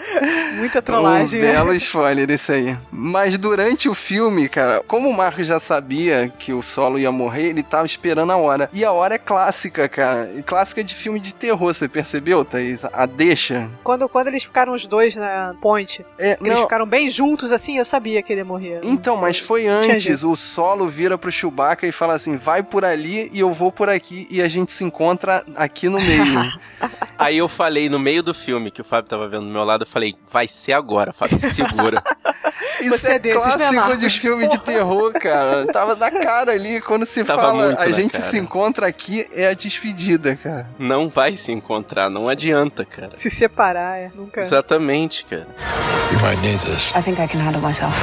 muita 0.54 0.82
trollagem. 0.82 1.40
Um 1.40 1.44
né? 1.44 1.52
belo 1.52 1.74
spoiler 1.74 2.30
esse 2.30 2.52
aí. 2.52 2.76
Mas 2.90 3.38
durante 3.38 3.88
o 3.88 3.94
filme, 3.94 4.48
cara, 4.48 4.82
como 4.86 5.08
o 5.08 5.12
Marcos 5.12 5.46
já 5.46 5.58
sabia 5.58 6.32
que 6.38 6.52
o 6.52 6.62
Solo 6.62 6.98
ia 6.98 7.12
morrer, 7.12 7.48
ele 7.48 7.62
tava 7.62 7.86
esperando 7.86 8.30
a 8.30 8.36
hora. 8.36 8.68
E 8.72 8.84
a 8.84 8.92
hora 8.92 9.14
é 9.14 9.18
clássica, 9.18 9.88
cara. 9.88 10.30
E 10.36 10.42
clássica 10.42 10.82
de 10.82 10.94
filme 10.94 11.20
de 11.20 11.34
terror, 11.34 11.74
você 11.74 11.88
percebeu, 11.88 12.44
Thaís? 12.44 12.84
A 12.84 13.06
deixa. 13.06 13.68
Quando, 13.82 14.08
quando 14.08 14.28
eles 14.28 14.44
ficaram 14.44 14.72
os 14.72 14.86
dois 14.86 15.16
na 15.16 15.54
ponte, 15.60 16.04
É, 16.18 16.38
eles 16.40 16.60
ficaram 16.60 16.86
bem 16.86 17.08
juntos 17.08 17.52
assim, 17.52 17.78
eu 17.78 17.84
sabia 17.84 18.22
que 18.22 18.32
ele 18.32 18.40
ia 18.40 18.44
morrer. 18.44 18.80
Então, 18.82 19.16
mas 19.16 19.38
foi 19.44 19.66
antes. 19.66 20.24
O 20.24 20.34
Solo 20.36 20.88
vira 20.88 21.16
pro 21.18 21.30
Chewbacca 21.30 21.86
e 21.86 21.92
fala 21.92 22.14
assim: 22.14 22.36
vai 22.36 22.62
por 22.62 22.84
ali 22.84 23.30
e 23.32 23.40
eu 23.40 23.52
vou 23.52 23.70
por 23.70 23.88
aqui 23.88 24.26
e 24.30 24.42
a 24.42 24.48
gente 24.48 24.72
se 24.72 24.84
encontra 24.84 25.44
aqui 25.56 25.88
no 25.88 26.00
meio. 26.00 26.52
Aí 27.16 27.38
eu 27.38 27.48
falei 27.48 27.88
no 27.88 27.98
meio 27.98 28.22
do 28.22 28.34
filme, 28.34 28.70
que 28.70 28.80
o 28.80 28.84
Fábio 28.84 29.08
tava 29.08 29.28
vendo 29.28 29.44
do 29.46 29.52
meu 29.52 29.62
lado, 29.64 29.82
eu 29.84 29.86
falei, 29.86 30.16
vai 30.30 30.48
ser 30.48 30.72
agora, 30.72 31.12
Fábio, 31.12 31.38
se 31.38 31.48
segura. 31.50 32.02
Isso 32.80 32.98
Você 32.98 33.12
é 33.12 33.14
é 33.14 33.18
desses, 33.20 33.40
né, 33.40 33.52
clássico 33.56 33.74
Marcos? 33.74 34.00
de 34.00 34.10
filme 34.10 34.48
de 34.48 34.58
terror, 34.58 35.12
cara. 35.12 35.64
Tava 35.66 35.94
na 35.94 36.10
cara 36.10 36.52
ali. 36.52 36.80
Quando 36.80 37.06
se 37.06 37.24
Tava 37.24 37.40
fala, 37.40 37.76
a 37.78 37.90
gente 37.92 38.12
cara. 38.12 38.24
se 38.24 38.36
encontra 38.36 38.86
aqui, 38.86 39.26
é 39.32 39.46
a 39.46 39.54
despedida, 39.54 40.36
cara. 40.36 40.68
Não 40.78 41.08
vai 41.08 41.36
se 41.36 41.52
encontrar, 41.52 42.10
não 42.10 42.28
adianta, 42.28 42.84
cara. 42.84 43.12
Se 43.16 43.30
separar, 43.30 43.98
é. 43.98 44.10
Nunca. 44.14 44.40
Exatamente, 44.40 45.24
cara. 45.24 45.46
You 46.12 46.20
might 46.20 46.40
need 46.42 46.58
this. 46.64 46.90
I 46.96 47.00
think 47.00 47.20
I 47.20 47.28
can 47.28 47.38
handle 47.40 47.62
myself. 47.62 47.94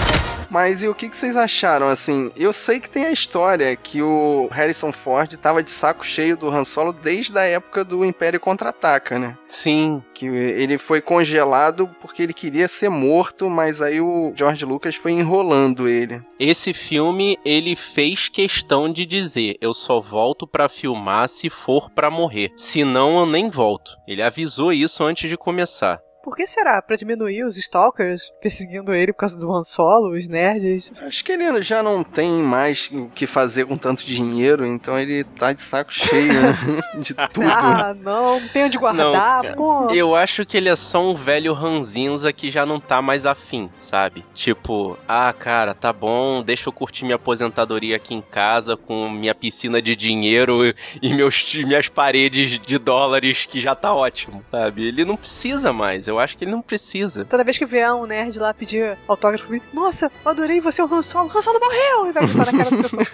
Mas 0.51 0.83
e 0.83 0.89
o 0.89 0.93
que, 0.93 1.07
que 1.07 1.15
vocês 1.15 1.37
acharam, 1.37 1.87
assim? 1.87 2.29
Eu 2.35 2.51
sei 2.51 2.81
que 2.81 2.89
tem 2.89 3.05
a 3.05 3.11
história 3.11 3.73
que 3.77 4.01
o 4.01 4.49
Harrison 4.51 4.91
Ford 4.91 5.31
tava 5.37 5.63
de 5.63 5.71
saco 5.71 6.05
cheio 6.05 6.35
do 6.35 6.49
Han 6.49 6.65
Solo 6.65 6.91
desde 6.91 7.37
a 7.39 7.43
época 7.43 7.85
do 7.85 8.03
Império 8.03 8.37
Contra-Ataca, 8.37 9.17
né? 9.17 9.37
Sim, 9.47 10.03
Que 10.13 10.25
ele 10.25 10.77
foi 10.77 10.99
congelado 10.99 11.89
porque 12.01 12.23
ele 12.23 12.33
queria 12.33 12.67
ser 12.67 12.89
morto, 12.89 13.49
mas 13.49 13.81
aí 13.81 14.01
o 14.01 14.33
George 14.35 14.65
Lucas 14.65 14.95
foi 14.95 15.13
enrolando 15.13 15.87
ele. 15.87 16.21
Esse 16.37 16.73
filme, 16.73 17.37
ele 17.45 17.73
fez 17.77 18.27
questão 18.27 18.91
de 18.91 19.05
dizer: 19.05 19.55
eu 19.61 19.73
só 19.73 20.01
volto 20.01 20.45
pra 20.45 20.67
filmar 20.67 21.29
se 21.29 21.49
for 21.49 21.89
pra 21.89 22.11
morrer. 22.11 22.51
Senão 22.57 23.19
eu 23.19 23.25
nem 23.25 23.49
volto. 23.49 23.95
Ele 24.05 24.21
avisou 24.21 24.73
isso 24.73 25.01
antes 25.01 25.29
de 25.29 25.37
começar. 25.37 26.01
Por 26.23 26.35
que 26.35 26.45
será? 26.45 26.81
Pra 26.81 26.95
diminuir 26.95 27.43
os 27.43 27.57
stalkers 27.57 28.31
perseguindo 28.41 28.93
ele 28.93 29.11
por 29.11 29.19
causa 29.19 29.37
do 29.39 29.51
Han 29.53 29.63
Solo, 29.63 30.15
os 30.15 30.27
nerds? 30.27 30.91
Acho 31.01 31.25
que 31.25 31.31
ele 31.31 31.61
já 31.61 31.81
não 31.81 32.03
tem 32.03 32.31
mais 32.41 32.89
o 32.91 33.07
que 33.13 33.25
fazer 33.25 33.65
com 33.65 33.77
tanto 33.77 34.05
dinheiro, 34.05 34.65
então 34.65 34.99
ele 34.99 35.23
tá 35.23 35.51
de 35.51 35.61
saco 35.61 35.93
cheio 35.93 36.31
né? 36.33 36.55
de 36.99 37.13
tudo. 37.13 37.47
Ah, 37.51 37.95
não, 37.99 38.39
não 38.39 38.47
tem 38.49 38.65
onde 38.65 38.77
guardar, 38.77 39.43
Não, 39.43 39.53
pô. 39.55 39.89
Eu 39.91 40.15
acho 40.15 40.45
que 40.45 40.57
ele 40.57 40.69
é 40.69 40.75
só 40.75 41.01
um 41.03 41.13
velho 41.15 41.53
ranzinza 41.53 42.31
que 42.31 42.49
já 42.51 42.65
não 42.65 42.79
tá 42.79 43.01
mais 43.01 43.25
afim, 43.25 43.69
sabe? 43.73 44.23
Tipo, 44.33 44.97
ah, 45.07 45.33
cara, 45.37 45.73
tá 45.73 45.91
bom, 45.91 46.43
deixa 46.43 46.69
eu 46.69 46.73
curtir 46.73 47.03
minha 47.03 47.15
aposentadoria 47.15 47.95
aqui 47.95 48.13
em 48.13 48.21
casa 48.21 48.77
com 48.77 49.09
minha 49.09 49.33
piscina 49.33 49.81
de 49.81 49.95
dinheiro 49.95 50.65
e- 50.65 50.75
e 51.01 51.13
meus, 51.13 51.55
minhas 51.55 51.89
paredes 51.89 52.59
de 52.59 52.77
dólares 52.77 53.45
que 53.45 53.59
já 53.59 53.73
tá 53.75 53.93
ótimo, 53.93 54.43
sabe? 54.51 54.87
Ele 54.87 55.03
não 55.03 55.15
precisa 55.17 55.73
mais, 55.73 56.07
eu 56.11 56.19
acho 56.19 56.37
que 56.37 56.43
ele 56.43 56.51
não 56.51 56.61
precisa. 56.61 57.25
Toda 57.25 57.43
vez 57.43 57.57
que 57.57 57.65
vier 57.65 57.91
um 57.93 58.05
nerd 58.05 58.37
lá 58.37 58.53
pedir 58.53 58.97
autógrafo, 59.07 59.53
ele, 59.53 59.63
nossa, 59.73 60.11
eu 60.23 60.31
adorei 60.31 60.61
você, 60.61 60.81
o 60.81 60.93
Han 60.93 61.01
Solo. 61.01 61.31
Han 61.33 61.41
Solo 61.41 61.59
morreu! 61.59 62.07
E 62.07 62.11
vai 62.11 62.27
gritar 62.27 62.51
na 62.51 62.63
cara 62.63 62.77
pessoa. 62.77 63.03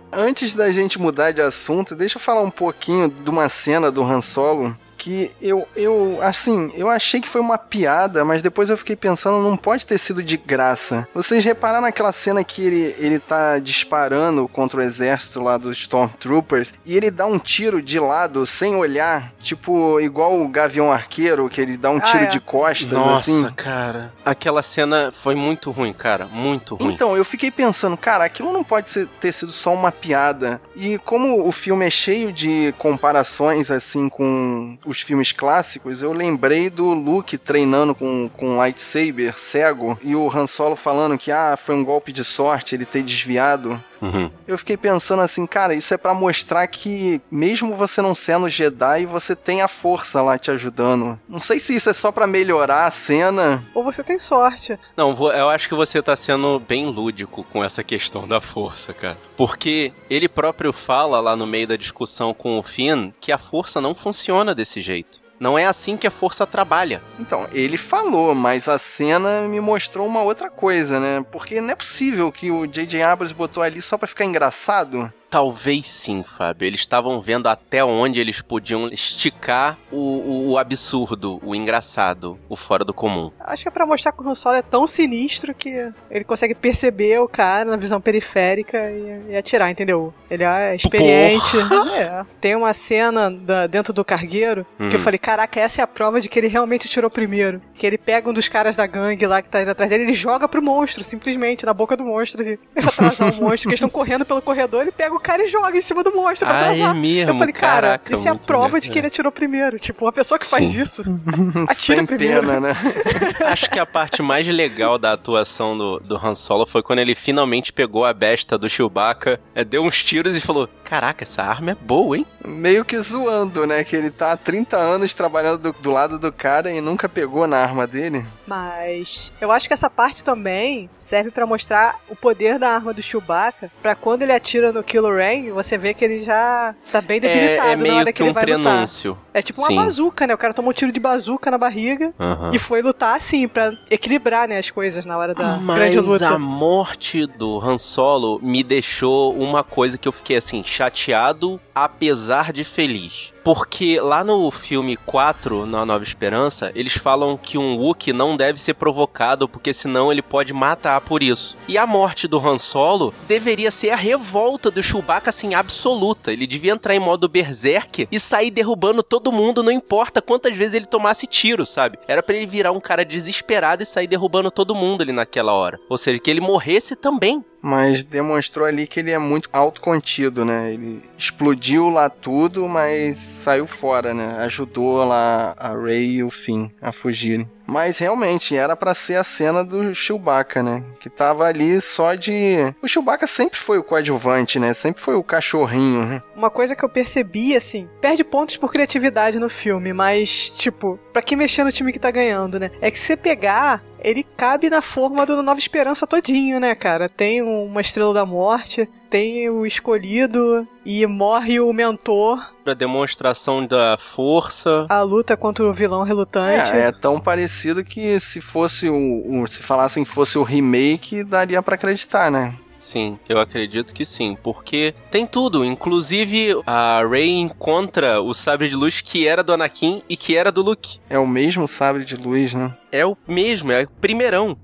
Antes 0.12 0.54
da 0.54 0.70
gente 0.70 0.98
mudar 0.98 1.32
de 1.32 1.42
assunto, 1.42 1.94
deixa 1.94 2.16
eu 2.16 2.20
falar 2.20 2.42
um 2.42 2.50
pouquinho 2.50 3.08
de 3.08 3.30
uma 3.30 3.48
cena 3.48 3.90
do 3.90 4.02
Han 4.02 4.20
Solo 4.20 4.76
que 5.00 5.32
eu, 5.40 5.66
eu, 5.74 6.18
assim, 6.20 6.70
eu 6.76 6.90
achei 6.90 7.22
que 7.22 7.28
foi 7.28 7.40
uma 7.40 7.56
piada, 7.56 8.22
mas 8.22 8.42
depois 8.42 8.68
eu 8.68 8.76
fiquei 8.76 8.94
pensando, 8.94 9.42
não 9.42 9.56
pode 9.56 9.86
ter 9.86 9.96
sido 9.96 10.22
de 10.22 10.36
graça. 10.36 11.08
Vocês 11.14 11.42
repararam 11.42 11.80
naquela 11.80 12.12
cena 12.12 12.44
que 12.44 12.60
ele, 12.62 12.94
ele 12.98 13.18
tá 13.18 13.58
disparando 13.58 14.46
contra 14.46 14.78
o 14.80 14.82
exército 14.82 15.42
lá 15.42 15.56
dos 15.56 15.78
Stormtroopers 15.78 16.74
e 16.84 16.94
ele 16.96 17.10
dá 17.10 17.24
um 17.26 17.38
tiro 17.38 17.80
de 17.80 17.98
lado 17.98 18.44
sem 18.44 18.76
olhar, 18.76 19.32
tipo, 19.40 19.98
igual 20.00 20.38
o 20.38 20.46
Gavião 20.48 20.92
Arqueiro, 20.92 21.48
que 21.48 21.62
ele 21.62 21.78
dá 21.78 21.90
um 21.90 21.96
Ah, 21.96 22.00
tiro 22.00 22.24
é. 22.24 22.26
de 22.26 22.38
costas, 22.40 22.92
Nossa, 22.92 23.30
assim. 23.30 23.50
cara. 23.54 24.12
Aquela 24.22 24.62
cena 24.62 25.10
foi 25.12 25.34
muito 25.34 25.70
ruim, 25.70 25.94
cara. 25.94 26.26
Muito 26.26 26.74
ruim. 26.74 26.92
Então, 26.92 27.16
eu 27.16 27.24
fiquei 27.24 27.50
pensando, 27.50 27.96
cara, 27.96 28.24
aquilo 28.24 28.52
não 28.52 28.62
pode 28.62 28.90
ser- 28.90 29.06
ter 29.18 29.32
sido 29.32 29.50
só 29.50 29.72
uma 29.72 29.90
piada. 29.90 30.60
E 30.76 30.98
como 30.98 31.46
o 31.48 31.50
filme 31.50 31.86
é 31.86 31.90
cheio 31.90 32.30
de 32.30 32.74
comparações, 32.76 33.70
assim, 33.70 34.08
com 34.10 34.76
os 34.90 35.00
filmes 35.00 35.30
clássicos, 35.30 36.02
eu 36.02 36.12
lembrei 36.12 36.68
do 36.68 36.92
Luke 36.92 37.38
treinando 37.38 37.94
com, 37.94 38.28
com 38.28 38.56
lightsaber 38.56 39.38
cego 39.38 39.96
e 40.02 40.16
o 40.16 40.28
Han 40.28 40.46
Solo 40.46 40.74
falando 40.74 41.16
que, 41.16 41.30
ah, 41.30 41.56
foi 41.56 41.76
um 41.76 41.84
golpe 41.84 42.12
de 42.12 42.24
sorte 42.24 42.74
ele 42.74 42.84
ter 42.84 43.02
desviado. 43.02 43.80
Uhum. 44.00 44.30
Eu 44.46 44.56
fiquei 44.56 44.76
pensando 44.76 45.20
assim, 45.22 45.46
cara, 45.46 45.74
isso 45.74 45.92
é 45.92 45.98
pra 45.98 46.14
mostrar 46.14 46.66
que 46.66 47.20
mesmo 47.30 47.74
você 47.74 48.00
não 48.00 48.14
sendo 48.14 48.48
Jedi, 48.48 49.06
você 49.06 49.36
tem 49.36 49.62
a 49.62 49.68
força 49.68 50.22
lá 50.22 50.38
te 50.38 50.50
ajudando. 50.50 51.18
Não 51.28 51.38
sei 51.38 51.58
se 51.58 51.74
isso 51.74 51.90
é 51.90 51.92
só 51.92 52.10
pra 52.10 52.26
melhorar 52.26 52.86
a 52.86 52.90
cena. 52.90 53.62
Ou 53.74 53.84
você 53.84 54.02
tem 54.02 54.18
sorte. 54.18 54.78
Não, 54.96 55.10
eu 55.32 55.48
acho 55.48 55.68
que 55.68 55.74
você 55.74 56.02
tá 56.02 56.16
sendo 56.16 56.58
bem 56.60 56.86
lúdico 56.86 57.44
com 57.52 57.62
essa 57.62 57.82
questão 57.84 58.26
da 58.26 58.40
força, 58.40 58.92
cara. 58.94 59.18
Porque 59.36 59.92
ele 60.08 60.28
próprio 60.28 60.72
fala 60.72 61.20
lá 61.20 61.36
no 61.36 61.46
meio 61.46 61.66
da 61.66 61.76
discussão 61.76 62.32
com 62.32 62.58
o 62.58 62.62
Finn 62.62 63.10
que 63.20 63.32
a 63.32 63.38
força 63.38 63.80
não 63.80 63.94
funciona 63.94 64.54
desse 64.54 64.80
jeito. 64.80 65.19
Não 65.40 65.58
é 65.58 65.64
assim 65.64 65.96
que 65.96 66.06
a 66.06 66.10
força 66.10 66.46
trabalha. 66.46 67.00
Então, 67.18 67.48
ele 67.50 67.78
falou, 67.78 68.34
mas 68.34 68.68
a 68.68 68.78
cena 68.78 69.40
me 69.48 69.58
mostrou 69.58 70.06
uma 70.06 70.20
outra 70.20 70.50
coisa, 70.50 71.00
né? 71.00 71.24
Porque 71.32 71.62
não 71.62 71.70
é 71.70 71.74
possível 71.74 72.30
que 72.30 72.50
o 72.50 72.66
J.J. 72.66 73.02
Abrams 73.02 73.34
botou 73.34 73.62
ali 73.62 73.80
só 73.80 73.96
pra 73.96 74.06
ficar 74.06 74.26
engraçado. 74.26 75.10
Talvez 75.30 75.86
sim, 75.86 76.24
Fábio. 76.24 76.66
Eles 76.66 76.80
estavam 76.80 77.20
vendo 77.20 77.46
até 77.48 77.84
onde 77.84 78.20
eles 78.20 78.42
podiam 78.42 78.88
esticar 78.88 79.78
o, 79.92 79.96
o, 79.96 80.50
o 80.50 80.58
absurdo, 80.58 81.40
o 81.44 81.54
engraçado, 81.54 82.36
o 82.48 82.56
fora 82.56 82.84
do 82.84 82.92
comum. 82.92 83.30
Acho 83.38 83.62
que 83.62 83.68
é 83.68 83.70
pra 83.70 83.86
mostrar 83.86 84.10
que 84.10 84.20
o 84.22 84.28
Han 84.28 84.34
Solo 84.34 84.56
é 84.56 84.62
tão 84.62 84.86
sinistro 84.88 85.54
que 85.54 85.70
ele 86.10 86.24
consegue 86.24 86.54
perceber 86.54 87.18
o 87.20 87.28
cara 87.28 87.70
na 87.70 87.76
visão 87.76 88.00
periférica 88.00 88.90
e, 88.90 89.30
e 89.32 89.36
atirar, 89.36 89.70
entendeu? 89.70 90.12
Ele 90.30 90.42
é 90.44 90.74
experiente. 90.74 91.56
É. 92.00 92.24
Tem 92.40 92.54
uma 92.56 92.72
cena 92.72 93.30
da- 93.30 93.66
dentro 93.66 93.92
do 93.92 94.04
cargueiro 94.04 94.66
que 94.78 94.96
eu 94.96 95.00
Hum. 95.00 95.02
falei, 95.02 95.18
caraca, 95.18 95.60
essa 95.60 95.80
é 95.82 95.84
a 95.84 95.86
prova 95.86 96.20
de 96.20 96.28
que 96.28 96.38
ele 96.38 96.46
realmente 96.48 96.86
atirou 96.86 97.10
primeiro. 97.10 97.60
Que 97.74 97.86
ele 97.86 97.98
pega 97.98 98.28
um 98.28 98.32
dos 98.32 98.48
caras 98.48 98.74
da 98.74 98.86
gangue 98.86 99.26
lá 99.26 99.42
que 99.42 99.50
tá 99.50 99.60
indo 99.60 99.70
atrás 99.70 99.90
dele, 99.90 100.04
ele 100.04 100.14
joga 100.14 100.48
pro 100.48 100.62
monstro, 100.62 101.04
simplesmente, 101.04 101.66
na 101.66 101.74
boca 101.74 101.96
do 101.96 102.04
monstro, 102.04 102.40
assim, 102.40 102.56
pra 102.74 102.88
atrasar 102.88 103.30
o 103.32 103.34
monstro, 103.42 103.62
que 103.62 103.68
eles 103.68 103.74
estão 103.80 103.90
correndo 103.90 104.24
pelo 104.24 104.40
corredor, 104.40 104.82
ele 104.82 104.92
pega 104.92 105.14
o 105.14 105.19
cara 105.20 105.44
e 105.44 105.48
joga 105.48 105.76
em 105.76 105.82
cima 105.82 106.02
do 106.02 106.12
monstro 106.14 106.46
pra 106.48 106.56
é 106.58 106.62
atrasar. 106.62 106.94
mesmo? 106.94 107.30
eu 107.32 107.38
falei, 107.38 107.52
cara, 107.52 107.80
Caraca, 107.98 108.14
isso 108.14 108.26
é 108.26 108.30
a 108.30 108.34
prova 108.34 108.64
legal. 108.66 108.80
de 108.80 108.90
que 108.90 108.98
ele 108.98 109.06
atirou 109.06 109.30
primeiro. 109.30 109.78
Tipo, 109.78 110.04
uma 110.06 110.12
pessoa 110.12 110.38
que 110.38 110.46
faz 110.46 110.68
Sim. 110.72 110.82
isso, 110.82 111.02
atira 111.68 111.98
Sem 111.98 112.06
primeiro. 112.06 112.40
pena, 112.46 112.60
né? 112.60 112.74
Acho 113.46 113.70
que 113.70 113.78
a 113.78 113.86
parte 113.86 114.22
mais 114.22 114.46
legal 114.46 114.98
da 114.98 115.12
atuação 115.12 115.76
do, 115.76 115.98
do 116.00 116.16
Han 116.16 116.34
Solo 116.34 116.66
foi 116.66 116.82
quando 116.82 116.98
ele 117.00 117.14
finalmente 117.14 117.72
pegou 117.72 118.04
a 118.04 118.12
besta 118.12 118.56
do 118.58 118.68
Chewbacca, 118.68 119.40
é, 119.54 119.64
deu 119.64 119.82
uns 119.84 120.02
tiros 120.02 120.36
e 120.36 120.40
falou: 120.40 120.68
Caraca, 120.90 121.22
essa 121.22 121.40
arma 121.44 121.70
é 121.70 121.74
boa, 121.76 122.16
hein? 122.18 122.26
Meio 122.44 122.84
que 122.84 122.98
zoando, 122.98 123.64
né? 123.64 123.84
Que 123.84 123.94
ele 123.94 124.10
tá 124.10 124.32
há 124.32 124.36
30 124.36 124.76
anos 124.76 125.14
trabalhando 125.14 125.58
do, 125.58 125.72
do 125.80 125.90
lado 125.92 126.18
do 126.18 126.32
cara 126.32 126.68
e 126.72 126.80
nunca 126.80 127.08
pegou 127.08 127.46
na 127.46 127.58
arma 127.58 127.86
dele. 127.86 128.26
Mas 128.44 129.32
eu 129.40 129.52
acho 129.52 129.68
que 129.68 129.72
essa 129.72 129.88
parte 129.88 130.24
também 130.24 130.90
serve 130.96 131.30
pra 131.30 131.46
mostrar 131.46 131.94
o 132.08 132.16
poder 132.16 132.58
da 132.58 132.70
arma 132.70 132.92
do 132.92 133.00
Chewbacca, 133.00 133.70
Pra 133.80 133.94
quando 133.94 134.22
ele 134.22 134.32
atira 134.32 134.72
no 134.72 134.82
Kylo 134.82 135.14
Ren, 135.14 135.52
você 135.52 135.78
vê 135.78 135.94
que 135.94 136.04
ele 136.04 136.24
já 136.24 136.74
tá 136.90 137.00
bem 137.00 137.20
debilitado 137.20 137.68
É, 137.68 137.72
é 137.72 137.76
na 137.76 137.82
meio 137.82 137.94
hora 137.94 138.06
que, 138.06 138.12
que, 138.14 138.22
ele 138.24 138.30
um 138.30 138.32
vai 138.32 138.44
lutar. 138.44 138.60
prenúncio. 138.60 139.16
É 139.32 139.40
tipo 139.42 139.60
Sim. 139.60 139.74
uma 139.74 139.84
bazuca, 139.84 140.26
né? 140.26 140.34
O 140.34 140.38
cara 140.38 140.52
tomou 140.52 140.72
um 140.72 140.74
tiro 140.74 140.90
de 140.90 140.98
bazuca 140.98 141.52
na 141.52 141.58
barriga 141.58 142.12
Aham. 142.18 142.50
e 142.52 142.58
foi 142.58 142.82
lutar 142.82 143.16
assim, 143.16 143.46
pra 143.46 143.72
equilibrar, 143.88 144.48
né, 144.48 144.58
as 144.58 144.70
coisas 144.72 145.06
na 145.06 145.16
hora 145.16 145.34
da 145.34 145.56
Mas 145.56 145.76
grande 145.78 146.00
luta. 146.00 146.28
a 146.30 146.38
morte 146.38 147.26
do 147.26 147.60
Han 147.60 147.78
Solo 147.78 148.40
me 148.42 148.64
deixou 148.64 149.32
uma 149.34 149.62
coisa 149.62 149.96
que 149.96 150.08
eu 150.08 150.12
fiquei 150.12 150.36
assim, 150.36 150.64
chateado, 150.80 151.60
apesar 151.74 152.54
de 152.54 152.64
feliz. 152.64 153.34
Porque 153.44 154.00
lá 154.00 154.24
no 154.24 154.50
filme 154.50 154.96
4, 154.96 155.66
na 155.66 155.84
Nova 155.84 156.02
Esperança, 156.02 156.72
eles 156.74 156.94
falam 156.94 157.36
que 157.36 157.58
um 157.58 157.76
Wookiee 157.76 158.14
não 158.14 158.36
deve 158.36 158.58
ser 158.58 158.74
provocado, 158.74 159.48
porque 159.48 159.74
senão 159.74 160.10
ele 160.10 160.22
pode 160.22 160.52
matar 160.54 161.00
por 161.02 161.22
isso. 161.22 161.56
E 161.68 161.76
a 161.76 161.86
morte 161.86 162.26
do 162.26 162.38
Han 162.38 162.56
Solo 162.56 163.12
deveria 163.28 163.70
ser 163.70 163.90
a 163.90 163.96
revolta 163.96 164.70
do 164.70 164.82
Chewbacca, 164.82 165.28
assim, 165.28 165.54
absoluta. 165.54 166.32
Ele 166.32 166.46
devia 166.46 166.72
entrar 166.72 166.94
em 166.94 167.00
modo 167.00 167.28
berserk 167.28 168.08
e 168.10 168.20
sair 168.20 168.50
derrubando 168.50 169.02
todo 169.02 169.32
mundo, 169.32 169.62
não 169.62 169.72
importa 169.72 170.22
quantas 170.22 170.56
vezes 170.56 170.74
ele 170.74 170.86
tomasse 170.86 171.26
tiro, 171.26 171.66
sabe? 171.66 171.98
Era 172.08 172.22
pra 172.22 172.36
ele 172.36 172.46
virar 172.46 172.72
um 172.72 172.80
cara 172.80 173.04
desesperado 173.04 173.82
e 173.82 173.86
sair 173.86 174.06
derrubando 174.06 174.50
todo 174.50 174.74
mundo 174.74 175.02
ali 175.02 175.12
naquela 175.12 175.52
hora. 175.52 175.78
Ou 175.90 175.98
seja, 175.98 176.18
que 176.18 176.30
ele 176.30 176.40
morresse 176.40 176.96
também. 176.96 177.44
Mas 177.62 178.02
demonstrou 178.02 178.66
ali 178.66 178.86
que 178.86 179.00
ele 179.00 179.10
é 179.10 179.18
muito 179.18 179.50
autocontido, 179.52 180.44
né? 180.44 180.72
Ele 180.72 181.02
explodiu 181.16 181.90
lá 181.90 182.08
tudo, 182.08 182.66
mas 182.66 183.16
saiu 183.16 183.66
fora, 183.66 184.14
né? 184.14 184.38
Ajudou 184.44 185.04
lá 185.04 185.54
a 185.58 185.76
Rey 185.76 186.16
e 186.16 186.24
o 186.24 186.30
Finn 186.30 186.68
a 186.80 186.90
fugirem. 186.90 187.50
Mas 187.70 188.00
realmente 188.00 188.56
era 188.56 188.74
pra 188.74 188.92
ser 188.92 189.14
a 189.14 189.22
cena 189.22 189.62
do 189.62 189.94
Chewbacca, 189.94 190.60
né? 190.60 190.82
Que 190.98 191.08
tava 191.08 191.46
ali 191.46 191.80
só 191.80 192.16
de. 192.16 192.74
O 192.82 192.88
Chewbacca 192.88 193.28
sempre 193.28 193.56
foi 193.56 193.78
o 193.78 193.84
coadjuvante, 193.84 194.58
né? 194.58 194.74
Sempre 194.74 195.00
foi 195.00 195.14
o 195.14 195.22
cachorrinho, 195.22 196.04
né? 196.04 196.20
Uma 196.34 196.50
coisa 196.50 196.74
que 196.74 196.84
eu 196.84 196.88
percebi, 196.88 197.54
assim, 197.54 197.88
perde 198.00 198.24
pontos 198.24 198.56
por 198.56 198.72
criatividade 198.72 199.38
no 199.38 199.48
filme, 199.48 199.92
mas, 199.92 200.50
tipo, 200.50 200.98
pra 201.12 201.22
que 201.22 201.36
mexer 201.36 201.62
no 201.62 201.70
time 201.70 201.92
que 201.92 202.00
tá 202.00 202.10
ganhando, 202.10 202.58
né? 202.58 202.72
É 202.80 202.90
que 202.90 202.98
se 202.98 203.06
você 203.06 203.16
pegar, 203.16 203.84
ele 204.00 204.24
cabe 204.24 204.68
na 204.68 204.82
forma 204.82 205.24
do 205.24 205.40
Nova 205.40 205.60
Esperança 205.60 206.08
todinho, 206.08 206.58
né, 206.58 206.74
cara? 206.74 207.08
Tem 207.08 207.40
uma 207.40 207.80
Estrela 207.80 208.12
da 208.12 208.26
Morte, 208.26 208.88
tem 209.10 209.50
o 209.50 209.66
escolhido 209.66 210.66
e 210.86 211.04
morre 211.06 211.58
o 211.60 211.72
mentor, 211.72 212.38
Pra 212.64 212.72
demonstração 212.74 213.66
da 213.66 213.96
força. 213.98 214.86
a 214.88 215.02
luta 215.02 215.36
contra 215.36 215.64
o 215.64 215.72
vilão 215.72 216.02
relutante. 216.04 216.72
É, 216.72 216.86
é 216.86 216.92
tão 216.92 217.18
parecido 217.20 217.84
que 217.84 218.18
se 218.20 218.40
fosse 218.40 218.88
o. 218.88 219.42
o- 219.42 219.46
se 219.48 219.62
falassem 219.62 220.04
que 220.04 220.10
fosse 220.10 220.38
o 220.38 220.42
remake, 220.42 221.24
daria 221.24 221.60
pra 221.62 221.74
acreditar, 221.74 222.30
né? 222.30 222.54
Sim, 222.78 223.18
eu 223.28 223.38
acredito 223.38 223.92
que 223.92 224.06
sim, 224.06 224.38
porque 224.42 224.94
tem 225.10 225.26
tudo, 225.26 225.62
inclusive 225.66 226.56
a 226.66 227.04
Rey 227.06 227.32
encontra 227.38 228.22
o 228.22 228.32
sabre 228.32 228.70
de 228.70 228.74
luz 228.74 229.02
que 229.02 229.28
era 229.28 229.42
do 229.42 229.52
Anakin 229.52 230.02
e 230.08 230.16
que 230.16 230.34
era 230.34 230.50
do 230.50 230.62
Luke. 230.62 230.98
É 231.10 231.18
o 231.18 231.26
mesmo 231.26 231.68
sabre 231.68 232.06
de 232.06 232.16
luz, 232.16 232.54
né? 232.54 232.72
É 232.90 233.04
o 233.04 233.14
mesmo, 233.28 233.70
é 233.70 233.82
o 233.82 233.88
primeirão. 234.00 234.56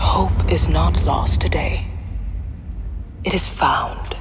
Hope 0.00 0.52
is 0.52 0.66
not 0.66 1.04
lost 1.04 1.40
today. 1.40 1.86
It 3.24 3.36
is 3.36 3.46
found. 3.46 4.16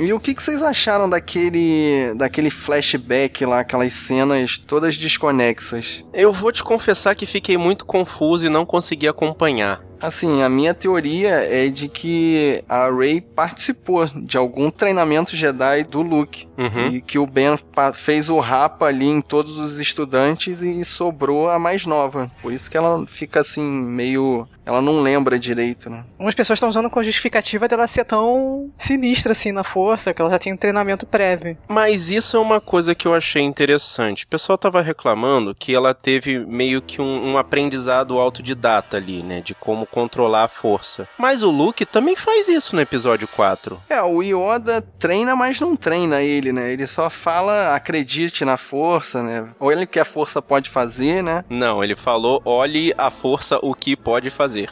E 0.00 0.12
o 0.12 0.20
que, 0.20 0.32
que 0.32 0.42
vocês 0.42 0.62
acharam 0.62 1.10
daquele, 1.10 2.14
daquele 2.14 2.50
flashback 2.50 3.44
lá, 3.44 3.60
aquelas 3.60 3.92
cenas 3.92 4.56
todas 4.56 4.96
desconexas? 4.96 6.04
Eu 6.14 6.32
vou 6.32 6.52
te 6.52 6.62
confessar 6.62 7.16
que 7.16 7.26
fiquei 7.26 7.58
muito 7.58 7.84
confuso 7.84 8.46
e 8.46 8.48
não 8.48 8.64
consegui 8.64 9.08
acompanhar. 9.08 9.82
Assim, 10.00 10.42
a 10.42 10.48
minha 10.48 10.74
teoria 10.74 11.30
é 11.30 11.68
de 11.68 11.88
que 11.88 12.62
a 12.68 12.90
Rey 12.90 13.20
participou 13.20 14.06
de 14.06 14.36
algum 14.36 14.70
treinamento 14.70 15.36
Jedi 15.36 15.84
do 15.84 16.02
Luke. 16.02 16.46
Uhum. 16.56 16.88
E 16.88 17.00
que 17.00 17.18
o 17.18 17.26
Ben 17.26 17.56
fez 17.94 18.28
o 18.30 18.38
rapa 18.38 18.86
ali 18.86 19.06
em 19.06 19.20
todos 19.20 19.58
os 19.58 19.78
estudantes 19.80 20.62
e 20.62 20.84
sobrou 20.84 21.48
a 21.48 21.58
mais 21.58 21.86
nova. 21.86 22.30
Por 22.42 22.52
isso 22.52 22.70
que 22.70 22.76
ela 22.76 23.04
fica 23.06 23.40
assim, 23.40 23.62
meio. 23.62 24.46
Ela 24.64 24.82
não 24.82 25.00
lembra 25.00 25.38
direito, 25.38 25.88
né? 25.88 26.04
Umas 26.18 26.34
pessoas 26.34 26.58
estão 26.58 26.68
usando 26.68 26.90
com 26.90 27.02
justificativa 27.02 27.66
dela 27.66 27.86
ser 27.86 28.04
tão 28.04 28.70
sinistra 28.76 29.32
assim 29.32 29.50
na 29.50 29.64
força, 29.64 30.12
que 30.12 30.20
ela 30.20 30.30
já 30.30 30.38
tem 30.38 30.52
um 30.52 30.58
treinamento 30.58 31.06
prévio. 31.06 31.56
Mas 31.66 32.10
isso 32.10 32.36
é 32.36 32.40
uma 32.40 32.60
coisa 32.60 32.94
que 32.94 33.08
eu 33.08 33.14
achei 33.14 33.42
interessante. 33.42 34.24
O 34.24 34.28
pessoal 34.28 34.58
tava 34.58 34.82
reclamando 34.82 35.54
que 35.54 35.74
ela 35.74 35.94
teve 35.94 36.38
meio 36.40 36.82
que 36.82 37.00
um, 37.00 37.32
um 37.32 37.38
aprendizado 37.38 38.18
autodidata 38.18 38.98
ali, 38.98 39.22
né? 39.22 39.40
De 39.40 39.54
como 39.54 39.86
controlar 39.90 40.44
a 40.44 40.48
força. 40.48 41.08
Mas 41.18 41.42
o 41.42 41.50
Luke 41.50 41.84
também 41.84 42.16
faz 42.16 42.48
isso 42.48 42.74
no 42.74 42.82
episódio 42.82 43.28
4. 43.28 43.80
É, 43.88 44.02
o 44.02 44.22
Yoda 44.22 44.82
treina, 44.98 45.34
mas 45.34 45.60
não 45.60 45.76
treina 45.76 46.22
ele, 46.22 46.52
né? 46.52 46.72
Ele 46.72 46.86
só 46.86 47.08
fala, 47.10 47.74
acredite 47.74 48.44
na 48.44 48.56
força, 48.56 49.22
né? 49.22 49.48
Olha 49.58 49.84
o 49.84 49.86
que 49.86 50.00
a 50.00 50.04
força 50.04 50.40
pode 50.42 50.70
fazer, 50.70 51.22
né? 51.22 51.44
Não, 51.48 51.82
ele 51.82 51.96
falou: 51.96 52.40
olhe 52.44 52.94
a 52.96 53.10
força 53.10 53.58
o 53.62 53.74
que 53.74 53.96
pode 53.96 54.30
fazer. 54.30 54.70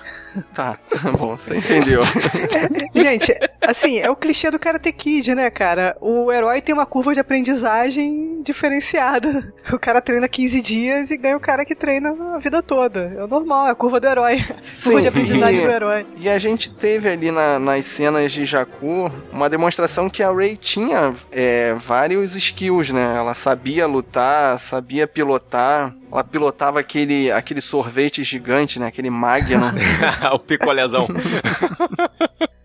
Tá, 0.55 0.77
tá 0.90 1.11
bom, 1.12 1.37
você 1.37 1.57
entendeu. 1.57 2.03
Gente, 2.94 3.35
assim, 3.61 3.99
é 3.99 4.11
o 4.11 4.16
clichê 4.16 4.51
do 4.51 4.59
Karate 4.59 4.92
Kid, 4.92 5.35
né, 5.35 5.51
cara? 5.51 5.96
O 6.01 6.31
herói 6.33 6.61
tem 6.61 6.75
uma 6.75 6.87
curva 6.87 7.14
de 7.14 7.20
aprendizagem 7.20 8.42
diferenciada. 8.42 9.53
O 9.72 9.79
cara 9.79 10.01
treina 10.01 10.29
15 10.29 10.61
dias 10.62 11.11
e 11.11 11.16
ganha 11.16 11.37
o 11.37 11.40
cara 11.40 11.64
que 11.64 11.75
treina 11.75 12.14
a 12.35 12.38
vida 12.38 12.62
toda. 12.62 13.12
É 13.16 13.25
o 13.25 13.27
normal, 13.27 13.66
é 13.66 13.70
a 13.70 13.75
curva 13.75 13.99
do 14.01 14.07
herói. 14.07 14.44
curva 14.85 15.01
de 15.03 15.09
aprendizagem 15.09 15.62
e- 15.62 15.66
do 15.66 15.70
herói. 15.72 16.07
E 16.18 16.29
a 16.29 16.38
gente 16.38 16.72
teve 16.75 17.09
ali 17.09 17.31
na- 17.31 17.59
nas 17.59 17.85
cenas 17.87 18.33
de 18.33 18.44
Jakku 18.44 19.11
uma 19.33 19.49
demonstração 19.51 20.09
que 20.09 20.22
a 20.22 20.33
Rey 20.33 20.57
tinha 20.57 21.12
é, 21.33 21.75
vários 21.75 22.37
skills, 22.37 22.90
né? 22.90 23.14
Ela 23.16 23.35
sabia 23.35 23.87
lutar, 23.87 24.59
sabia 24.59 25.07
pilotar. 25.07 25.94
Ela 26.11 26.25
pilotava 26.25 26.81
aquele, 26.81 27.31
aquele 27.31 27.61
sorvete 27.61 28.23
gigante, 28.23 28.79
né? 28.79 28.87
Aquele 28.87 29.11
Magnum. 29.11 29.71
o 30.33 30.38
picolezão. 30.38 31.07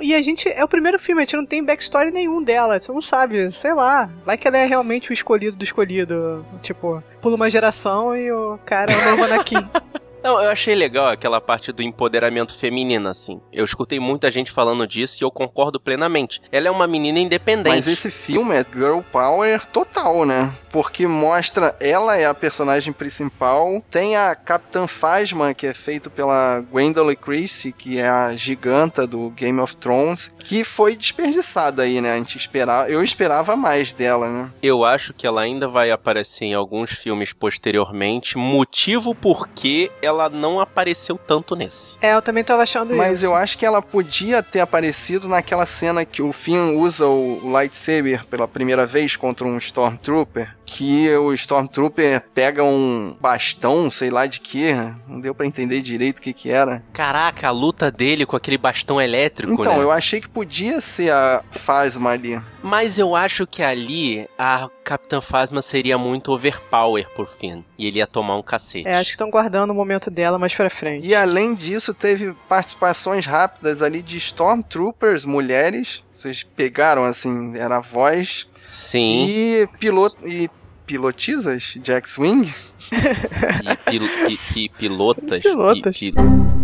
E 0.04 0.16
a 0.16 0.22
gente, 0.22 0.50
é 0.50 0.64
o 0.64 0.68
primeiro 0.68 0.98
filme, 0.98 1.22
a 1.22 1.26
gente 1.26 1.36
não 1.36 1.46
tem 1.46 1.64
backstory 1.64 2.10
nenhum 2.10 2.42
dela. 2.42 2.80
Você 2.80 2.92
não 2.92 3.02
sabe, 3.02 3.52
sei 3.52 3.74
lá. 3.74 4.10
Vai 4.26 4.36
que 4.36 4.48
ela 4.48 4.58
é 4.58 4.66
realmente 4.66 5.12
o 5.12 5.14
escolhido 5.14 5.56
do 5.56 5.64
escolhido. 5.64 6.44
Tipo, 6.62 7.04
pula 7.22 7.36
uma 7.36 7.50
geração 7.50 8.16
e 8.16 8.32
o 8.32 8.58
cara 8.66 8.92
é 8.92 8.98
o 8.98 9.12
novo 9.12 9.24
Anakin. 9.26 9.58
Não, 10.24 10.40
eu 10.40 10.52
achei 10.52 10.76
legal 10.76 11.08
aquela 11.08 11.42
parte 11.42 11.72
do 11.72 11.82
empoderamento 11.82 12.56
feminino, 12.56 13.10
assim. 13.10 13.42
Eu 13.52 13.66
escutei 13.66 14.00
muita 14.00 14.30
gente 14.30 14.52
falando 14.52 14.86
disso 14.86 15.18
e 15.20 15.26
eu 15.26 15.32
concordo 15.32 15.80
plenamente. 15.80 16.40
Ela 16.52 16.68
é 16.68 16.72
uma 16.72 16.86
menina 16.86 17.20
independente. 17.20 17.74
Mas 17.74 17.88
esse 17.88 18.12
filme 18.12 18.54
é 18.54 18.64
girl 18.72 19.00
power 19.12 19.66
total, 19.66 20.24
né? 20.24 20.54
Porque 20.72 21.06
mostra 21.06 21.76
ela 21.80 22.18
é 22.18 22.26
a 22.26 22.34
personagem 22.34 22.94
principal. 22.94 23.84
Tem 23.90 24.16
a 24.16 24.36
Capitã 24.36 24.88
Phasma, 24.88 25.54
que 25.54 25.68
é 25.68 25.74
feito 25.74 26.10
pela 26.10 26.64
Gwendolyn 26.72 27.16
Christie, 27.16 27.72
que 27.72 28.00
é 28.00 28.08
a 28.08 28.34
giganta 28.34 29.06
do 29.06 29.30
Game 29.32 29.60
of 29.60 29.76
Thrones, 29.76 30.34
que 30.40 30.64
foi 30.64 30.96
desperdiçada 30.96 31.84
aí, 31.84 32.02
né? 32.02 32.14
A 32.14 32.18
gente 32.18 32.38
esperava, 32.38 32.90
eu 32.90 33.04
esperava 33.04 33.56
mais 33.56 33.92
dela, 33.92 34.30
né? 34.30 34.50
Eu 34.62 34.84
acho 34.84 35.14
que 35.14 35.28
ela 35.28 35.42
ainda 35.42 35.68
vai 35.68 35.92
aparecer 35.92 36.46
em 36.46 36.54
alguns 36.54 36.92
filmes 36.92 37.34
posteriormente, 37.34 38.38
motivo 38.38 39.14
porque 39.14 39.92
ela 40.02 40.30
não 40.30 40.60
apareceu 40.60 41.18
tanto 41.18 41.56
nesse. 41.56 41.98
É, 42.02 42.14
eu 42.16 42.22
também 42.22 42.44
tava 42.44 42.64
achando 42.64 42.96
Mas 42.96 43.20
isso. 43.20 43.26
eu 43.26 43.36
acho 43.36 43.58
que 43.58 43.66
ela 43.66 43.82
podia 43.82 44.42
ter 44.42 44.60
aparecido 44.60 45.28
naquela 45.28 45.66
cena 45.66 46.06
que 46.06 46.22
o 46.22 46.32
Finn 46.32 46.76
usa 46.76 47.06
o 47.08 47.52
lightsaber 47.52 48.26
pela 48.26 48.48
primeira 48.48 48.86
vez 48.86 49.16
contra 49.16 49.46
um 49.46 49.58
Stormtrooper. 49.58 50.61
Que 50.74 51.14
o 51.18 51.34
Stormtrooper 51.34 52.24
pega 52.34 52.64
um 52.64 53.16
bastão, 53.20 53.92
sei 53.92 54.10
lá 54.10 54.26
de 54.26 54.40
que, 54.40 54.72
não 55.06 55.20
deu 55.20 55.36
pra 55.36 55.46
entender 55.46 55.82
direito 55.82 56.20
o 56.20 56.22
que 56.22 56.32
que 56.32 56.50
era. 56.50 56.82
Caraca, 56.94 57.50
a 57.50 57.52
luta 57.52 57.92
dele 57.92 58.26
com 58.26 58.38
aquele 58.38 58.58
bastão 58.58 59.00
elétrico, 59.00 59.52
Então, 59.54 59.78
né? 59.78 59.84
eu 59.84 59.92
achei 59.92 60.22
que 60.22 60.30
podia 60.30 60.80
ser 60.80 61.12
a 61.12 61.44
Phasma 61.52 62.12
ali. 62.12 62.42
Mas 62.64 62.98
eu 62.98 63.16
acho 63.18 63.46
que 63.46 63.62
ali 63.62 64.26
a 64.40 64.70
Capitã 64.84 65.20
Phasma 65.20 65.62
seria 65.62 65.98
muito 65.98 66.32
overpower 66.32 67.06
por 67.16 67.28
Finn. 67.28 67.64
E 67.78 67.88
ele 67.88 67.98
ia 67.98 68.08
tomar 68.08 68.38
um 68.38 68.44
cacete. 68.44 68.88
É, 68.88 68.96
acho 68.96 69.10
que 69.10 69.16
estão 69.16 69.30
guardando 69.30 69.72
o 69.72 69.76
momento 69.76 70.10
dela 70.10 70.40
mais 70.40 70.54
pra 70.54 70.70
frente. 70.70 71.06
E 71.06 71.14
além 71.14 71.54
disso, 71.54 71.94
teve 71.94 72.34
participações 72.48 73.26
rápidas 73.26 73.82
ali 73.82 74.02
de 74.02 74.18
Stormtroopers, 74.18 75.26
mulheres. 75.26 76.02
Vocês 76.14 76.44
pegaram, 76.44 77.04
assim, 77.04 77.58
era 77.58 77.78
a 77.78 77.82
voz. 77.82 78.48
Sim. 78.64 79.26
E 79.28 79.68
piloto... 79.80 80.26
E 80.26 80.50
pilotizas 80.96 81.74
de 81.78 81.94
X-Wing. 81.94 82.54
E, 82.92 83.90
pil- 83.90 84.10
pi- 84.28 84.40
pi- 84.54 84.70
pilotas. 84.78 85.42
Pilotas. 85.42 85.98
Pi- 85.98 86.12
pi- 86.12 86.18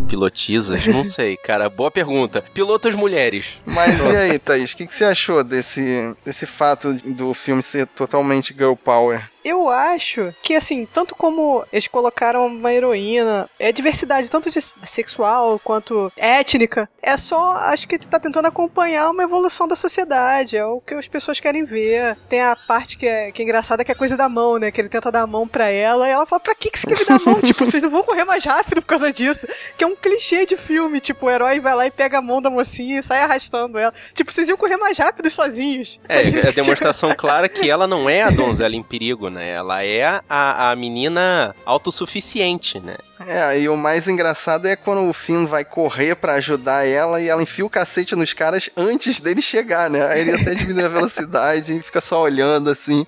pilotizas? 0.10 0.86
Não 0.88 1.06
sei, 1.06 1.38
cara. 1.38 1.70
Boa 1.70 1.90
pergunta. 1.90 2.42
Pilotas 2.54 2.94
mulheres. 2.94 3.62
Mas 3.66 4.10
e 4.10 4.16
aí, 4.18 4.38
Thaís, 4.40 4.74
o 4.74 4.78
que, 4.78 4.86
que 4.88 4.94
você 4.94 5.06
achou 5.06 5.44
desse, 5.46 6.14
desse 6.26 6.46
fato 6.46 6.94
do 6.94 7.34
filme 7.34 7.64
ser 7.64 7.88
totalmente 7.88 8.54
girl 8.54 8.74
power? 8.74 9.30
Eu 9.48 9.70
acho 9.70 10.36
que, 10.44 10.56
assim, 10.56 10.86
tanto 10.86 11.16
como 11.16 11.64
eles 11.72 11.88
colocaram 11.88 12.48
uma 12.48 12.74
heroína, 12.74 13.50
é 13.58 13.72
diversidade 13.72 14.30
tanto 14.30 14.50
de 14.50 14.60
sexual 14.62 15.58
quanto 15.64 16.12
étnica, 16.18 16.90
é 17.02 17.16
só, 17.16 17.52
acho 17.54 17.88
que 17.88 17.98
tu 17.98 18.10
tá 18.10 18.20
tentando 18.20 18.48
acompanhar 18.48 19.10
uma 19.10 19.24
evolução 19.24 19.66
da 19.66 19.76
sociedade, 19.76 20.58
é 20.58 20.66
o 20.66 20.82
que 20.82 20.94
as 20.94 21.08
pessoas 21.08 21.40
querem 21.40 21.64
ver. 21.64 22.18
Tem 22.28 22.42
a 22.42 22.58
parte 22.58 22.98
que 22.98 23.08
é, 23.08 23.32
que 23.32 23.42
é 23.42 23.46
engraçada, 23.46 23.86
que 23.86 23.92
é 23.92 23.96
a 23.96 23.98
coisa 23.98 24.18
da 24.18 24.28
mão, 24.28 24.58
né, 24.58 24.70
que 24.70 24.82
ele 24.82 24.90
tenta 24.90 25.10
dar 25.10 25.22
a 25.22 25.28
mão 25.28 25.48
pra 25.48 25.70
ela, 25.70 26.06
e 26.06 26.12
ela 26.12 26.26
fala, 26.26 26.42
pra 26.42 26.54
que 26.54 26.70
que 26.70 26.78
você 26.78 26.88
quer 26.88 27.00
me 27.00 27.06
dar 27.06 27.16
a 27.16 27.32
mão? 27.32 27.40
tipo, 27.42 27.66
vocês 27.66 27.82
não 27.82 27.90
vão 27.90 28.04
correr 28.04 28.26
mais 28.26 28.44
rápido 28.44 28.82
por 28.82 28.88
causa 28.90 29.14
disso. 29.14 29.48
Que 29.78 29.86
é 29.86 29.88
um 29.88 29.96
clichê 29.96 30.46
de 30.46 30.58
filme, 30.58 31.00
tipo, 31.00 31.26
o 31.26 31.30
herói 31.30 31.62
vai 31.62 31.74
lá 31.74 31.86
e 31.86 31.92
pega 31.92 32.18
a 32.18 32.22
mão 32.22 32.42
da 32.42 32.50
mocinha 32.50 33.00
e 33.00 33.04
sai 33.04 33.22
arrastando 33.22 33.78
ela. 33.78 33.94
Tipo, 34.14 34.34
vocês 34.34 34.50
iam 34.50 34.58
correr 34.58 34.76
mais 34.76 34.98
rápido 34.98 35.30
sozinhos. 35.30 36.02
É, 36.10 36.24
é 36.24 36.48
a 36.50 36.52
demonstração 36.52 37.14
clara 37.16 37.48
que 37.48 37.70
ela 37.70 37.88
não 37.88 38.10
é 38.10 38.24
a 38.24 38.30
donzela 38.30 38.76
em 38.76 38.84
perigo, 38.84 39.30
né? 39.30 39.37
Ela 39.44 39.84
é 39.84 40.04
a, 40.30 40.72
a 40.72 40.76
menina 40.76 41.56
autossuficiente, 41.66 42.80
né? 42.80 42.96
É, 43.26 43.60
e 43.60 43.70
o 43.70 43.76
mais 43.76 44.08
engraçado 44.08 44.68
é 44.68 44.76
quando 44.76 45.08
o 45.08 45.14
Finn 45.14 45.46
vai 45.46 45.66
correr 45.66 46.16
pra 46.16 46.34
ajudar 46.34 46.86
ela 46.86 47.22
e 47.22 47.28
ela 47.28 47.42
enfia 47.42 47.66
o 47.66 47.70
cacete 47.70 48.16
nos 48.16 48.34
caras 48.34 48.70
antes 48.78 49.20
dele 49.20 49.42
chegar, 49.42 49.90
né? 49.90 50.06
Aí 50.06 50.22
ele 50.22 50.32
até 50.32 50.54
diminui 50.54 50.84
a 50.84 50.90
velocidade 50.90 51.76
e 51.76 51.82
fica 51.82 52.02
só 52.02 52.22
olhando 52.22 52.70
assim. 52.70 53.06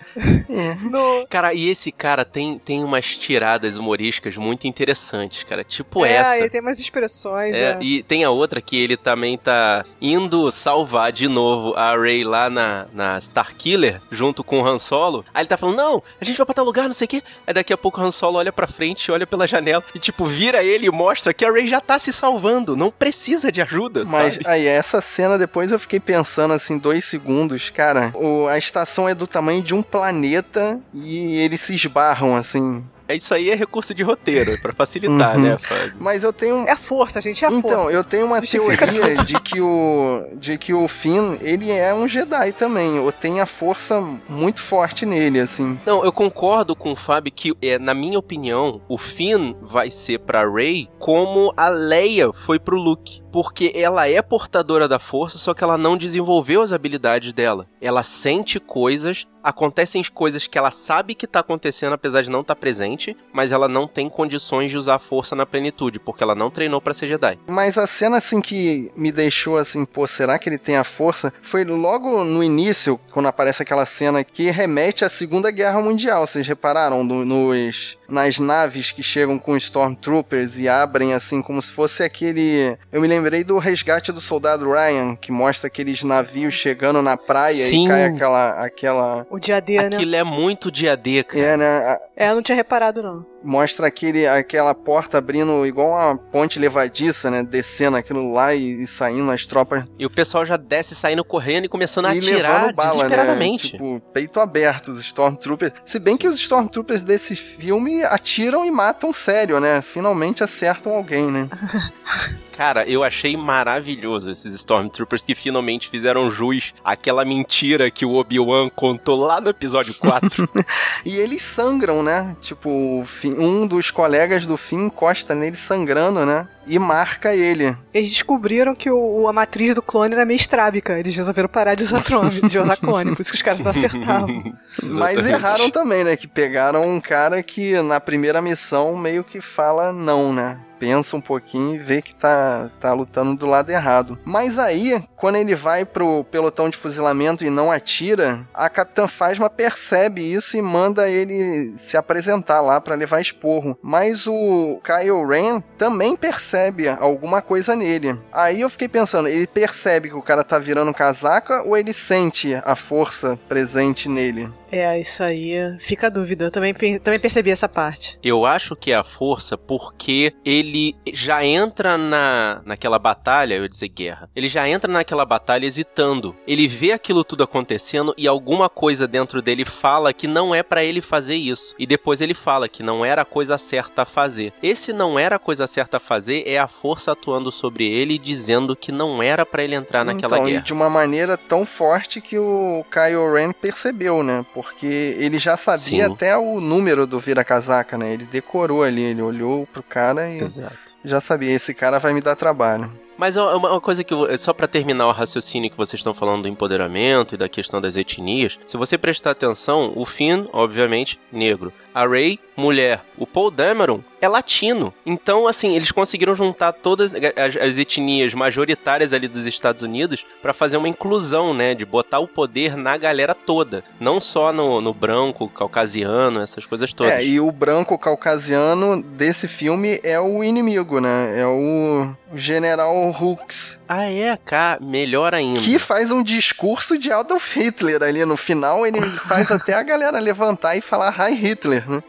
No... 0.81 1.27
Cara, 1.29 1.53
e 1.53 1.69
esse 1.69 1.91
cara 1.91 2.25
tem, 2.25 2.57
tem 2.59 2.83
umas 2.83 3.17
tiradas 3.17 3.77
humorísticas 3.77 4.35
muito 4.37 4.67
interessantes, 4.67 5.43
cara. 5.43 5.63
Tipo 5.63 6.05
é, 6.05 6.13
essa. 6.13 6.37
ele 6.37 6.49
tem 6.49 6.61
umas 6.61 6.79
expressões. 6.79 7.53
É, 7.53 7.59
É, 7.69 7.77
e 7.81 8.03
tem 8.03 8.23
a 8.23 8.29
outra 8.29 8.61
que 8.61 8.81
ele 8.81 8.97
também 8.97 9.37
tá 9.37 9.83
indo 10.01 10.49
salvar 10.51 11.11
de 11.11 11.27
novo 11.27 11.73
a 11.75 11.95
Rey 11.97 12.23
lá 12.23 12.49
na, 12.49 12.87
na 12.93 13.17
Starkiller, 13.19 14.01
junto 14.09 14.43
com 14.43 14.61
o 14.61 14.67
Han 14.67 14.79
Solo. 14.79 15.23
Aí 15.33 15.41
ele 15.41 15.49
tá 15.49 15.57
falando, 15.57 15.77
não, 15.77 16.03
a 16.19 16.25
gente 16.25 16.37
vai 16.37 16.45
pra 16.45 16.55
tal 16.55 16.65
lugar, 16.65 16.85
não 16.85 16.93
sei 16.93 17.05
o 17.05 17.07
quê. 17.07 17.23
Aí 17.45 17.53
daqui 17.53 17.73
a 17.73 17.77
pouco 17.77 18.01
o 18.01 18.03
Han 18.03 18.11
Solo 18.11 18.37
olha 18.37 18.51
pra 18.51 18.67
frente, 18.67 19.11
olha 19.11 19.27
pela 19.27 19.47
janela 19.47 19.83
e, 19.93 19.98
tipo, 19.99 20.25
vira 20.25 20.63
ele 20.63 20.87
e 20.87 20.91
mostra 20.91 21.33
que 21.33 21.45
a 21.45 21.51
Rey 21.51 21.67
já 21.67 21.79
tá 21.81 21.99
se 21.99 22.11
salvando, 22.11 22.75
não 22.75 22.91
precisa 22.91 23.51
de 23.51 23.61
ajuda, 23.61 24.05
Mas 24.07 24.35
sabe? 24.35 24.47
aí, 24.47 24.65
essa 24.65 25.01
cena 25.01 25.37
depois 25.37 25.71
eu 25.71 25.79
fiquei 25.79 25.99
pensando 25.99 26.53
assim, 26.53 26.77
dois 26.77 27.05
segundos, 27.05 27.69
cara. 27.69 28.11
O, 28.15 28.47
a 28.47 28.57
estação 28.57 29.07
é 29.07 29.13
do 29.13 29.27
tamanho 29.27 29.61
de 29.61 29.75
um 29.75 29.81
planeta 29.81 30.79
e 30.93 31.37
eles 31.39 31.61
se 31.61 31.73
esbarram 31.75 32.35
assim. 32.35 32.83
É 33.09 33.15
isso 33.15 33.33
aí 33.33 33.49
é 33.49 33.55
recurso 33.55 33.93
de 33.93 34.03
roteiro, 34.03 34.55
pra 34.61 34.71
facilitar, 34.71 35.35
Uhum. 35.35 35.41
né, 35.41 35.57
Fábio? 35.57 35.93
Mas 35.99 36.23
eu 36.23 36.31
tenho. 36.31 36.67
É 36.67 36.71
a 36.73 36.77
força, 36.77 37.19
gente, 37.19 37.43
é 37.43 37.47
a 37.47 37.51
Então, 37.51 37.81
força. 37.81 37.91
eu 37.91 38.03
tenho 38.03 38.27
uma 38.27 38.39
teoria 38.39 39.15
de 39.25 39.39
que 39.41 39.59
o 39.59 40.27
de 40.37 40.57
que 40.59 40.73
o 40.75 40.87
Finn, 40.87 41.35
ele 41.41 41.71
é 41.71 41.91
um 41.91 42.07
Jedi 42.07 42.51
também, 42.53 42.99
ou 42.99 43.11
tem 43.11 43.41
a 43.41 43.47
força 43.47 43.99
muito 44.29 44.61
forte 44.61 45.07
nele, 45.07 45.39
assim. 45.39 45.79
Não, 45.87 46.05
eu 46.05 46.11
concordo 46.11 46.75
com 46.75 46.91
o 46.91 46.95
Fábio 46.95 47.31
que, 47.33 47.51
é, 47.63 47.79
na 47.79 47.95
minha 47.95 48.19
opinião, 48.19 48.79
o 48.87 48.97
Finn 48.97 49.55
vai 49.61 49.89
ser 49.89 50.19
pra 50.19 50.47
Rey 50.47 50.87
como 50.99 51.51
a 51.57 51.67
Leia 51.69 52.31
foi 52.31 52.59
pro 52.59 52.77
Luke. 52.77 53.23
Porque 53.31 53.71
ela 53.75 54.07
é 54.07 54.21
portadora 54.21 54.87
da 54.87 54.97
força, 54.99 55.37
só 55.37 55.53
que 55.53 55.63
ela 55.63 55.77
não 55.77 55.95
desenvolveu 55.97 56.61
as 56.61 56.71
habilidades 56.73 57.31
dela. 57.33 57.65
Ela 57.81 58.01
sente 58.03 58.59
coisas, 58.59 59.27
acontecem 59.43 60.01
coisas 60.13 60.47
que 60.47 60.57
ela 60.57 60.71
sabe 60.71 61.13
que 61.15 61.27
tá 61.27 61.39
acontecendo, 61.39 61.93
apesar 61.93 62.21
de 62.21 62.29
não 62.29 62.41
estar 62.41 62.55
presente, 62.55 63.15
mas 63.33 63.51
ela 63.51 63.67
não 63.67 63.87
tem 63.87 64.09
condições 64.09 64.71
de 64.71 64.77
usar 64.77 64.95
a 64.95 64.99
força 64.99 65.35
na 65.35 65.45
plenitude, 65.45 65.99
porque 65.99 66.23
ela 66.23 66.35
não 66.35 66.49
treinou 66.49 66.81
pra 66.81 66.93
ser 66.93 67.07
Jedi. 67.07 67.37
Mas 67.47 67.77
a 67.77 67.85
cena 67.87 68.17
assim 68.17 68.41
que 68.41 68.91
me 68.95 69.11
deixou 69.11 69.57
assim, 69.57 69.85
pô, 69.85 70.05
será 70.07 70.37
que 70.39 70.49
ele 70.49 70.57
tem 70.57 70.77
a 70.77 70.83
força? 70.83 71.31
Foi 71.41 71.63
logo 71.63 72.23
no 72.23 72.43
início, 72.43 72.99
quando 73.11 73.27
aparece 73.27 73.61
aquela 73.63 73.85
cena 73.85 74.23
que 74.23 74.49
remete 74.49 75.03
à 75.05 75.09
Segunda 75.09 75.51
Guerra 75.51 75.81
Mundial. 75.81 76.25
Vocês 76.25 76.47
repararam 76.47 77.03
no- 77.03 77.25
nos 77.25 77.97
nas 78.09 78.39
naves 78.39 78.91
que 78.91 79.03
chegam 79.03 79.37
com 79.37 79.55
Stormtroopers 79.55 80.59
e 80.59 80.67
abrem 80.67 81.13
assim 81.13 81.41
como 81.43 81.61
se 81.61 81.71
fosse 81.71 82.03
aquele. 82.03 82.75
Eu 82.91 83.01
me 83.01 83.07
lembrei 83.07 83.43
do 83.43 83.57
resgate 83.59 84.11
do 84.11 84.19
soldado 84.19 84.69
Ryan, 84.71 85.15
que 85.15 85.31
mostra 85.31 85.67
aqueles 85.67 86.03
navios 86.03 86.53
chegando 86.55 87.01
na 87.03 87.15
praia 87.15 87.53
Sim. 87.53 87.85
e 87.85 87.87
cai 87.87 88.05
aquela 88.05 88.65
aquela 88.65 89.27
O 89.29 89.37
dia 89.39 89.61
D, 89.61 89.77
né? 89.77 89.85
Aquilo 89.85 90.15
é 90.15 90.23
muito 90.23 90.71
dia 90.71 90.97
D, 90.97 91.23
cara. 91.23 91.43
é, 91.45 91.57
né? 91.57 91.67
a- 91.67 92.01
É, 92.15 92.29
eu 92.31 92.35
não 92.35 92.41
tinha 92.41 92.55
reparado, 92.55 93.03
não. 93.03 93.25
Mostra 93.43 93.87
aquele, 93.87 94.27
aquela 94.27 94.73
porta 94.73 95.17
abrindo 95.17 95.65
igual 95.65 95.89
uma 95.89 96.17
ponte 96.17 96.59
levadiça, 96.59 97.29
né? 97.31 97.43
Descendo 97.43 97.97
aquilo 97.97 98.31
lá 98.33 98.53
e, 98.53 98.83
e 98.83 98.87
saindo 98.87 99.31
as 99.31 99.45
tropas 99.45 99.83
E 99.97 100.05
o 100.05 100.09
pessoal 100.09 100.45
já 100.45 100.57
desce 100.57 100.95
saindo 100.95 101.23
correndo 101.23 101.65
e 101.65 101.69
começando 101.69 102.05
a 102.05 102.15
e 102.15 102.19
atirar 102.19 102.73
bala, 102.73 102.89
né? 102.89 103.03
desesperadamente. 103.03 103.71
Tipo, 103.71 104.01
peito 104.13 104.39
aberto, 104.39 104.89
os 104.89 104.99
Stormtroopers. 104.99 105.73
Se 105.85 105.99
bem 105.99 106.17
que 106.17 106.27
os 106.27 106.39
Stormtroopers 106.39 107.03
desse 107.03 107.35
filme 107.35 108.03
atiram 108.03 108.65
e 108.65 108.71
matam 108.71 109.11
sério, 109.13 109.59
né? 109.59 109.81
Finalmente 109.81 110.43
acertam 110.43 110.93
alguém, 110.93 111.29
né? 111.31 111.49
Cara, 112.59 112.85
eu 112.85 113.05
achei 113.05 113.37
maravilhoso 113.37 114.29
esses 114.29 114.53
Stormtroopers 114.53 115.25
que 115.25 115.33
finalmente 115.33 115.89
fizeram 115.89 116.29
jus 116.29 116.73
àquela 116.83 117.23
mentira 117.23 117.89
que 117.89 118.05
o 118.05 118.15
Obi-Wan 118.15 118.69
contou 118.69 119.15
lá 119.17 119.39
no 119.39 119.49
episódio 119.49 119.93
4. 119.93 120.49
E 121.05 121.17
eles 121.17 121.41
sangram, 121.41 122.03
né? 122.03 122.35
Tipo, 122.41 122.99
o 122.99 123.05
Finn- 123.05 123.28
um 123.37 123.67
dos 123.67 123.91
colegas 123.91 124.45
do 124.45 124.57
Finn 124.57 124.85
encosta 124.85 125.35
nele 125.35 125.55
sangrando, 125.55 126.25
né? 126.25 126.47
E 126.65 126.77
marca 126.77 127.35
ele. 127.35 127.75
Eles 127.93 128.09
descobriram 128.09 128.75
que 128.75 128.89
o, 128.91 129.27
a 129.27 129.33
matriz 129.33 129.73
do 129.73 129.81
clone 129.81 130.13
era 130.13 130.25
meio 130.25 130.37
estrábica. 130.37 130.99
Eles 130.99 131.15
resolveram 131.15 131.49
parar 131.49 131.75
de 131.75 131.83
usar 131.83 132.03
clone, 132.03 132.41
de 132.41 132.59
usar 132.59 132.77
clone, 132.77 133.15
por 133.15 133.21
isso 133.21 133.31
que 133.31 133.37
os 133.37 133.41
caras 133.41 133.61
não 133.61 133.71
acertavam. 133.71 134.53
Mas 134.83 135.25
erraram 135.25 135.69
também, 135.69 136.03
né? 136.03 136.15
Que 136.15 136.27
pegaram 136.27 136.87
um 136.87 137.01
cara 137.01 137.41
que 137.41 137.81
na 137.81 137.99
primeira 137.99 138.41
missão 138.41 138.95
meio 138.95 139.23
que 139.23 139.41
fala 139.41 139.91
não, 139.91 140.31
né? 140.33 140.59
Pensa 140.79 141.17
um 141.17 141.21
pouquinho 141.21 141.75
e 141.75 141.77
vê 141.77 142.01
que 142.01 142.15
tá, 142.15 142.69
tá 142.79 142.93
lutando 142.93 143.35
do 143.35 143.45
lado 143.45 143.69
errado. 143.69 144.17
Mas 144.23 144.57
aí, 144.57 145.03
quando 145.15 145.35
ele 145.35 145.53
vai 145.53 145.83
pro 145.83 146.23
pelotão 146.25 146.69
de 146.69 146.77
fuzilamento 146.77 147.43
e 147.43 147.49
não 147.49 147.71
atira, 147.71 148.47
a 148.53 148.69
Capitã 148.69 149.07
Phasma 149.07 149.49
percebe 149.49 150.21
isso 150.21 150.55
e 150.55 150.61
manda 150.61 151.09
ele 151.09 151.73
se 151.77 151.97
apresentar 151.97 152.61
lá 152.61 152.79
pra 152.79 152.95
levar 152.95 153.19
esporro. 153.19 153.77
Mas 153.81 154.25
o 154.25 154.79
Kylo 154.83 155.27
Ren 155.27 155.61
também 155.77 156.15
percebe 156.15 156.87
alguma 156.87 157.41
coisa 157.41 157.75
nele. 157.75 158.17
Aí 158.31 158.61
eu 158.61 158.69
fiquei 158.69 158.87
pensando, 158.87 159.27
ele 159.27 159.47
percebe 159.47 160.09
que 160.09 160.15
o 160.15 160.21
cara 160.21 160.43
tá 160.43 160.57
virando 160.57 160.93
casaca 160.93 161.63
ou 161.63 161.75
ele 161.75 161.91
sente 161.91 162.53
a 162.63 162.75
força 162.75 163.37
presente 163.47 164.07
nele? 164.07 164.49
É, 164.71 164.99
isso 164.99 165.23
aí 165.23 165.55
fica 165.79 166.07
a 166.07 166.09
dúvida. 166.09 166.45
Eu 166.45 166.51
também, 166.51 166.73
também 166.73 167.19
percebi 167.19 167.49
essa 167.49 167.67
parte. 167.67 168.17
Eu 168.23 168.45
acho 168.45 168.75
que 168.75 168.91
é 168.91 168.95
a 168.95 169.03
força 169.03 169.57
porque 169.57 170.31
ele 170.45 170.68
ele 170.69 170.95
já 171.11 171.43
entra 171.43 171.97
na, 171.97 172.61
naquela 172.63 172.99
batalha, 172.99 173.55
eu 173.55 173.63
ia 173.63 173.69
dizer 173.69 173.89
guerra, 173.89 174.29
ele 174.35 174.47
já 174.47 174.67
entra 174.69 174.91
naquela 174.91 175.25
batalha 175.25 175.65
hesitando. 175.65 176.35
Ele 176.47 176.67
vê 176.67 176.91
aquilo 176.91 177.23
tudo 177.23 177.43
acontecendo 177.43 178.13
e 178.17 178.27
alguma 178.27 178.69
coisa 178.69 179.07
dentro 179.07 179.41
dele 179.41 179.65
fala 179.65 180.13
que 180.13 180.27
não 180.27 180.53
é 180.53 180.61
para 180.61 180.83
ele 180.83 181.01
fazer 181.01 181.35
isso. 181.35 181.75
E 181.79 181.85
depois 181.85 182.21
ele 182.21 182.33
fala 182.33 182.69
que 182.69 182.83
não 182.83 183.03
era 183.03 183.23
a 183.23 183.25
coisa 183.25 183.57
certa 183.57 184.03
a 184.03 184.05
fazer. 184.05 184.53
Esse 184.61 184.93
não 184.93 185.17
era 185.17 185.35
a 185.37 185.39
coisa 185.39 185.65
certa 185.65 185.97
a 185.97 185.99
fazer 185.99 186.43
é 186.45 186.59
a 186.59 186.67
força 186.67 187.11
atuando 187.11 187.51
sobre 187.51 187.85
ele 187.85 188.15
e 188.15 188.19
dizendo 188.19 188.75
que 188.75 188.91
não 188.91 189.21
era 189.23 189.45
para 189.45 189.63
ele 189.63 189.75
entrar 189.75 190.05
naquela 190.05 190.37
então, 190.37 190.45
guerra. 190.45 190.59
E 190.59 190.63
de 190.63 190.73
uma 190.73 190.89
maneira 190.89 191.37
tão 191.37 191.65
forte 191.65 192.21
que 192.21 192.37
o 192.37 192.85
Kylo 192.91 193.33
Ren 193.33 193.51
percebeu, 193.51 194.21
né? 194.21 194.45
Porque 194.53 195.15
ele 195.17 195.39
já 195.39 195.57
sabia 195.57 195.77
Sim. 196.05 196.13
até 196.13 196.37
o 196.37 196.61
número 196.61 197.07
do 197.07 197.19
vira-casaca, 197.19 197.97
né? 197.97 198.13
Ele 198.13 198.25
decorou 198.25 198.83
ali, 198.83 199.01
ele 199.01 199.21
olhou 199.21 199.67
pro 199.71 199.81
cara 199.81 200.29
e 200.29 200.39
Exato. 200.39 200.58
Já 201.03 201.19
sabia, 201.19 201.51
esse 201.51 201.73
cara 201.73 201.99
vai 201.99 202.13
me 202.13 202.21
dar 202.21 202.35
trabalho. 202.35 202.91
Mas 203.19 203.35
uma, 203.35 203.57
uma 203.57 203.81
coisa 203.81 204.01
que, 204.01 204.15
só 204.37 204.53
pra 204.53 204.65
terminar 204.65 205.05
o 205.05 205.11
raciocínio 205.11 205.69
que 205.69 205.75
vocês 205.75 205.99
estão 205.99 206.13
falando 206.13 206.43
do 206.43 206.47
empoderamento 206.47 207.35
e 207.35 207.37
da 207.37 207.49
questão 207.49 207.81
das 207.81 207.97
etnias, 207.97 208.57
se 208.65 208.77
você 208.77 208.97
prestar 208.97 209.31
atenção, 209.31 209.91
o 209.93 210.05
Finn, 210.05 210.45
obviamente, 210.53 211.19
negro. 211.29 211.73
A 211.93 212.07
Rey, 212.07 212.39
mulher. 212.55 213.03
O 213.17 213.27
Paul 213.27 213.51
Dameron 213.51 214.01
é 214.21 214.27
latino. 214.27 214.93
Então, 215.05 215.47
assim, 215.47 215.75
eles 215.75 215.91
conseguiram 215.91 216.35
juntar 216.35 216.71
todas 216.71 217.13
as, 217.13 217.57
as 217.57 217.77
etnias 217.77 218.33
majoritárias 218.33 219.11
ali 219.11 219.27
dos 219.27 219.45
Estados 219.45 219.83
Unidos 219.83 220.25
pra 220.41 220.53
fazer 220.53 220.77
uma 220.77 220.87
inclusão, 220.87 221.53
né? 221.53 221.73
De 221.73 221.85
botar 221.85 222.19
o 222.19 222.27
poder 222.27 222.77
na 222.77 222.95
galera 222.95 223.33
toda. 223.33 223.83
Não 223.99 224.19
só 224.19 224.53
no, 224.53 224.79
no 224.79 224.93
branco, 224.93 225.49
caucasiano, 225.49 226.41
essas 226.41 226.65
coisas 226.65 226.93
todas. 226.93 227.13
É, 227.13 227.25
e 227.25 227.39
o 227.39 227.51
branco 227.51 227.97
caucasiano 227.97 229.01
desse 229.01 229.47
filme 229.47 229.99
é 230.03 230.19
o 230.19 230.43
inimigo, 230.43 230.99
né? 230.99 231.39
É 231.39 231.45
o 231.45 232.13
General 232.33 233.08
Hux, 233.09 233.79
Ah, 233.87 234.05
é, 234.11 234.37
cá, 234.45 234.77
melhor 234.81 235.33
ainda. 235.33 235.59
que 235.59 235.77
faz 235.79 236.11
um 236.11 236.21
discurso 236.23 236.97
de 236.97 237.11
Adolf 237.11 237.55
Hitler 237.55 238.01
ali 238.03 238.23
no 238.25 238.37
final, 238.37 238.85
ele 238.85 238.99
faz 239.19 239.51
até 239.51 239.73
a 239.73 239.83
galera 239.83 240.19
levantar 240.19 240.75
e 240.75 240.81
falar 240.81 241.13
Hi 241.19 241.33
Hitler, 241.35 241.89
né? 241.89 242.03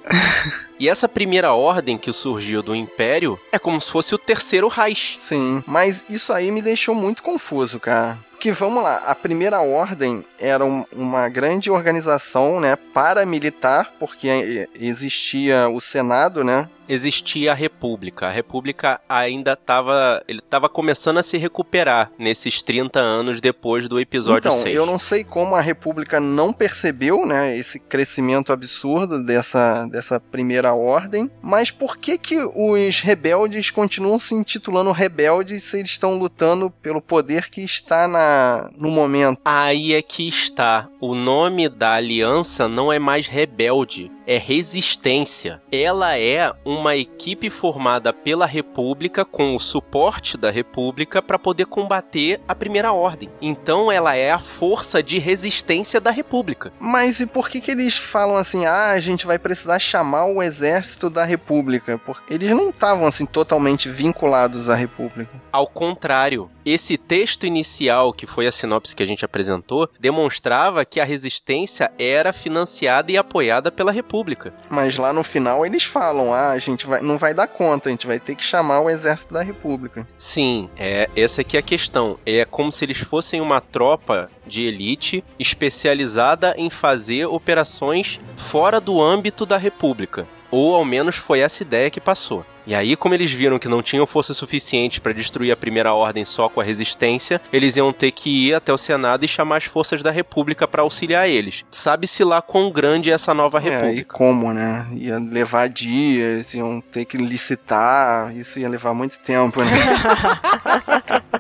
E 0.79 0.89
essa 0.89 1.09
primeira 1.09 1.53
ordem 1.53 1.99
que 1.99 2.11
surgiu 2.13 2.63
do 2.63 2.75
Império 2.75 3.39
é 3.53 3.59
como 3.59 3.79
se 3.81 3.91
fosse 3.91 4.15
o 4.15 4.19
terceiro 4.19 4.67
Reich. 4.69 5.17
Sim, 5.21 5.63
mas 5.67 6.05
isso 6.09 6.33
aí 6.33 6.51
me 6.51 6.63
deixou 6.63 6.95
muito 6.95 7.23
confuso, 7.23 7.79
cara. 7.79 8.17
Porque 8.31 8.53
vamos 8.53 8.83
lá, 8.83 9.03
a 9.07 9.15
primeira 9.15 9.61
ordem 9.61 10.25
era 10.39 10.65
um- 10.65 10.87
uma 10.97 11.29
grande 11.29 11.71
organização, 11.71 12.59
né, 12.59 12.77
paramilitar, 12.95 13.93
porque 14.01 14.67
existia 14.75 15.69
o 15.69 15.79
Senado, 15.79 16.43
né? 16.43 16.67
Existia 16.90 17.53
a 17.53 17.55
República. 17.55 18.26
A 18.26 18.31
República 18.31 19.00
ainda 19.09 19.53
estava. 19.53 20.20
Ele 20.26 20.40
estava 20.40 20.68
começando 20.68 21.18
a 21.18 21.22
se 21.22 21.37
recuperar 21.37 22.11
nesses 22.18 22.62
30 22.62 22.98
anos 22.98 23.40
depois 23.40 23.87
do 23.88 24.00
episódio 24.00 24.48
então, 24.48 24.59
6. 24.59 24.74
eu 24.74 24.85
não 24.85 24.98
sei 24.98 25.22
como 25.22 25.55
a 25.55 25.61
República 25.61 26.18
não 26.18 26.53
percebeu, 26.53 27.24
né, 27.24 27.57
esse 27.57 27.79
crescimento 27.79 28.53
absurdo 28.53 29.22
dessa, 29.22 29.87
dessa 29.87 30.18
primeira 30.18 30.74
ordem, 30.74 31.31
mas 31.40 31.70
por 31.70 31.96
que 31.96 32.18
que 32.18 32.38
os 32.38 33.00
rebeldes 33.00 33.70
continuam 33.70 34.18
se 34.18 34.35
intitulando 34.35 34.90
rebeldes 34.90 35.62
se 35.62 35.79
eles 35.79 35.90
estão 35.90 36.18
lutando 36.18 36.70
pelo 36.83 37.00
poder 37.00 37.50
que 37.50 37.61
está 37.61 38.09
na, 38.09 38.68
no 38.76 38.90
momento? 38.90 39.40
Aí 39.44 39.94
é 39.94 40.03
que 40.03 40.26
está. 40.26 40.88
O 41.00 41.14
nome 41.14 41.68
da 41.68 41.92
aliança 41.92 42.66
não 42.66 42.92
é 42.92 42.98
mais 42.98 43.29
rebelde, 43.29 44.11
é 44.26 44.38
resistência. 44.38 45.62
Ela 45.70 46.18
é 46.18 46.53
uma 46.81 46.97
equipe 46.97 47.51
formada 47.51 48.11
pela 48.11 48.47
República 48.47 49.23
com 49.23 49.55
o 49.55 49.59
suporte 49.59 50.38
da 50.38 50.51
República 50.51 51.21
para 51.21 51.38
poder 51.38 51.66
combater 51.66 52.40
a 52.49 52.55
Primeira 52.55 52.90
Ordem. 52.90 53.29
Então 53.40 53.93
ela 53.93 54.16
é 54.16 54.31
a 54.31 54.38
força 54.38 55.03
de 55.03 55.19
resistência 55.19 56.01
da 56.01 56.11
República. 56.11 56.73
Mas 56.81 57.21
e 57.21 57.27
por 57.27 57.51
que 57.51 57.61
que 57.61 57.71
eles 57.71 57.97
falam 57.97 58.37
assim, 58.37 58.64
ah, 58.64 58.93
a 58.93 58.99
gente 58.99 59.27
vai 59.27 59.38
precisar 59.38 59.79
chamar 59.79 60.25
o 60.25 60.43
exército 60.43 61.11
da 61.11 61.23
República? 61.25 61.99
Porque 61.99 62.33
eles 62.33 62.51
não 62.51 62.71
estavam 62.71 63.07
assim 63.07 63.27
totalmente 63.27 63.88
vinculados 63.90 64.71
à 64.71 64.75
República. 64.75 65.31
Ao 65.53 65.66
contrário, 65.66 66.51
esse 66.64 66.97
texto 66.97 67.47
inicial, 67.47 68.12
que 68.12 68.27
foi 68.27 68.47
a 68.47 68.53
sinopse 68.53 68.97
que 68.97 69.03
a 69.03 69.07
gente 69.07 69.25
apresentou, 69.25 69.88
demonstrava 69.99 70.85
que 70.85 70.99
a 70.99 71.05
resistência 71.05 71.93
era 71.99 72.33
financiada 72.33 73.12
e 73.12 73.19
apoiada 73.19 73.71
pela 73.71 73.93
República. 73.93 74.55
Mas 74.71 74.97
lá 74.97 75.12
no 75.12 75.23
final 75.23 75.66
eles 75.66 75.85
falam, 75.85 76.33
ah, 76.33 76.51
a 76.51 76.59
gente 76.59 76.70
vai, 76.77 77.01
não 77.01 77.19
vai 77.19 77.35
dar 77.35 77.47
conta, 77.47 77.89
a 77.89 77.93
gente 77.93 78.07
vai 78.07 78.19
ter 78.19 78.35
que 78.35 78.45
chamar 78.45 78.81
o 78.81 78.91
exército 78.91 79.35
da 79.35 79.43
República. 79.43 80.07
Sim, 80.17 80.69
é 80.79 81.09
essa 81.17 81.41
aqui 81.41 81.57
é 81.57 81.61
a 81.61 81.63
questão. 81.63 82.19
É 82.25 82.45
como 82.45 82.71
se 82.73 82.85
eles 82.85 82.99
fossem 82.99 83.41
uma 83.41 83.61
tropa 83.61 84.31
de 84.47 84.65
elite 84.65 85.25
especializada 85.39 86.55
em 86.57 86.71
fazer 86.71 87.27
operações 87.27 88.21
fora 88.37 88.81
do 88.81 89.01
âmbito 89.01 89.47
da 89.47 89.57
República. 89.57 90.27
Ou 90.51 90.75
ao 90.75 90.85
menos 90.85 91.17
foi 91.17 91.41
essa 91.41 91.63
ideia 91.63 91.91
que 91.91 92.01
passou. 92.01 92.45
E 92.67 92.75
aí, 92.75 92.95
como 92.95 93.15
eles 93.15 93.33
viram 93.33 93.59
que 93.59 93.67
não 93.67 93.83
tinham 93.83 94.07
força 94.07 94.33
suficiente 94.35 95.01
para 95.01 95.13
destruir 95.13 95.51
a 95.51 95.57
primeira 95.57 95.93
ordem 95.93 96.25
só 96.25 96.49
com 96.49 96.61
a 96.61 96.65
resistência, 96.65 97.41
eles 97.53 97.75
iam 97.77 97.93
ter 97.93 98.11
que 98.13 98.49
ir 98.49 98.55
até 98.55 98.73
o 98.73 98.79
Senado 98.79 99.25
e 99.25 99.29
chamar 99.29 99.57
as 99.57 99.65
forças 99.65 100.03
da 100.03 100.11
República 100.11 100.69
para 100.69 100.83
auxiliar 100.83 101.29
eles. 101.29 101.65
Sabe-se 101.71 102.23
lá 102.23 102.41
quão 102.43 102.71
grande 102.71 103.11
é 103.11 103.15
essa 103.15 103.33
nova 103.35 103.59
É, 103.59 103.63
e 103.63 103.71
República. 103.71 104.15
como, 104.15 104.53
né? 104.53 104.87
Ia 104.93 105.19
levar 105.19 105.69
dias, 105.69 106.53
iam 106.55 106.81
ter 106.81 107.07
que 107.07 107.17
licitar, 107.17 108.31
isso 108.37 108.61
ia 108.61 108.69
levar 108.69 108.95
muito 108.95 109.19
tempo, 109.21 109.63
né? 109.63 109.71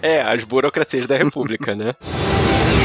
É, 0.00 0.22
as 0.22 0.44
burocracias 0.44 1.06
da 1.06 1.16
República, 1.16 1.74
né? 1.74 1.94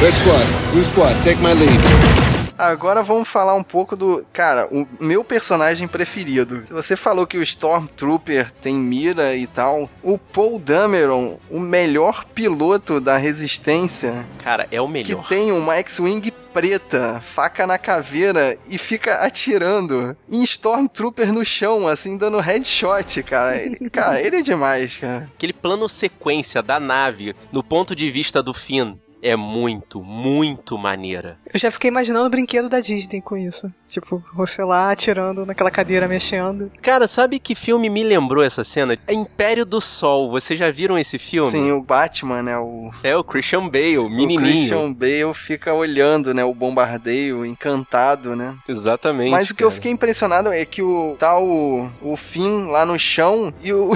Red 0.02 0.12
Squad, 0.12 0.46
Blue 0.72 0.84
Squad, 0.84 1.16
take 1.24 1.42
my 1.42 1.54
lead. 1.54 2.37
Agora 2.58 3.04
vamos 3.04 3.28
falar 3.28 3.54
um 3.54 3.64
pouco 3.64 3.96
do. 3.96 4.26
Cara, 4.34 4.68
o 4.72 4.88
meu 5.00 5.24
personagem 5.24 5.88
preferido. 5.88 6.64
Você 6.72 6.96
falou 6.96 7.28
que 7.28 7.38
o 7.38 7.44
Stormtrooper 7.44 8.52
tem 8.52 8.76
mira 8.76 9.36
e 9.36 9.46
tal. 9.46 9.90
O 10.02 10.18
Paul 10.18 10.58
Dameron, 10.60 11.38
o 11.50 11.60
melhor 11.60 12.26
piloto 12.26 13.00
da 13.00 13.18
resistência, 13.18 14.26
Cara, 14.44 14.68
é 14.72 14.82
o 14.82 14.88
que 14.88 14.92
melhor. 14.94 15.28
tem 15.28 15.52
uma 15.52 15.76
X-Wing 15.76 16.32
preta, 16.54 17.22
faca 17.22 17.68
na 17.68 17.78
caveira 17.78 18.58
e 18.68 18.80
fica 18.80 19.16
atirando 19.24 20.18
em 20.28 20.42
Stormtrooper 20.44 21.32
no 21.32 21.46
chão, 21.46 21.88
assim, 21.88 22.18
dando 22.18 22.40
headshot, 22.40 23.22
cara. 23.22 23.58
Ele, 23.58 23.78
cara, 23.92 24.20
ele 24.20 24.38
é 24.38 24.42
demais, 24.42 24.98
cara. 24.98 25.30
Aquele 25.36 25.54
plano 25.54 25.88
sequência 25.88 26.64
da 26.64 26.80
nave, 26.80 27.36
no 27.52 27.62
ponto 27.64 27.96
de 27.96 28.10
vista 28.10 28.42
do 28.42 28.54
Finn, 28.54 28.96
é 29.22 29.36
muito, 29.36 30.02
muito 30.02 30.78
maneira. 30.78 31.38
Eu 31.52 31.60
já 31.60 31.72
fiquei 31.72 31.90
imaginando 31.90 32.28
o 32.28 32.30
brinquedo 32.30 32.70
da 32.70 32.80
Disney 32.80 33.22
com 33.22 33.36
isso. 33.38 33.72
Tipo, 33.88 34.22
você 34.34 34.64
lá 34.64 34.92
atirando 34.92 35.46
naquela 35.46 35.72
cadeira 35.72 36.08
mexendo. 36.08 36.70
Cara, 36.82 37.08
sabe 37.08 37.40
que 37.40 37.56
filme 37.56 37.90
me 37.90 38.04
lembrou 38.04 38.44
essa 38.44 38.64
cena? 38.64 38.98
É 39.08 39.14
Império 39.14 39.66
do 39.66 39.80
Sol. 39.80 40.30
Vocês 40.30 40.60
já 40.60 40.70
viram 40.70 40.98
esse 40.98 41.18
filme? 41.18 41.52
Sim, 41.52 41.72
o 41.72 41.82
Batman, 41.82 42.44
né? 42.44 42.58
O, 42.58 42.92
É 43.02 43.16
o 43.16 43.24
Christian 43.24 43.68
Bale, 43.70 43.98
o 44.00 44.10
menininho. 44.10 44.42
Christian 44.42 44.94
Bale 44.94 45.34
fica 45.34 45.74
olhando, 45.74 46.34
né? 46.34 46.44
O 46.44 46.54
bombardeio, 46.54 47.46
encantado, 47.46 48.36
né? 48.36 48.56
Exatamente. 48.68 49.32
Mas 49.32 49.50
o 49.50 49.56
que 49.56 49.64
eu 49.64 49.70
cara. 49.70 49.76
fiquei 49.76 49.92
impressionado 49.92 50.52
é 50.52 50.66
que 50.66 50.82
o 50.82 51.16
tá 51.18 51.40
o, 51.40 51.90
o 52.02 52.18
Finn 52.18 52.68
lá 52.68 52.86
no 52.86 53.00
chão 53.00 53.54
e 53.64 53.72
o 53.72 53.94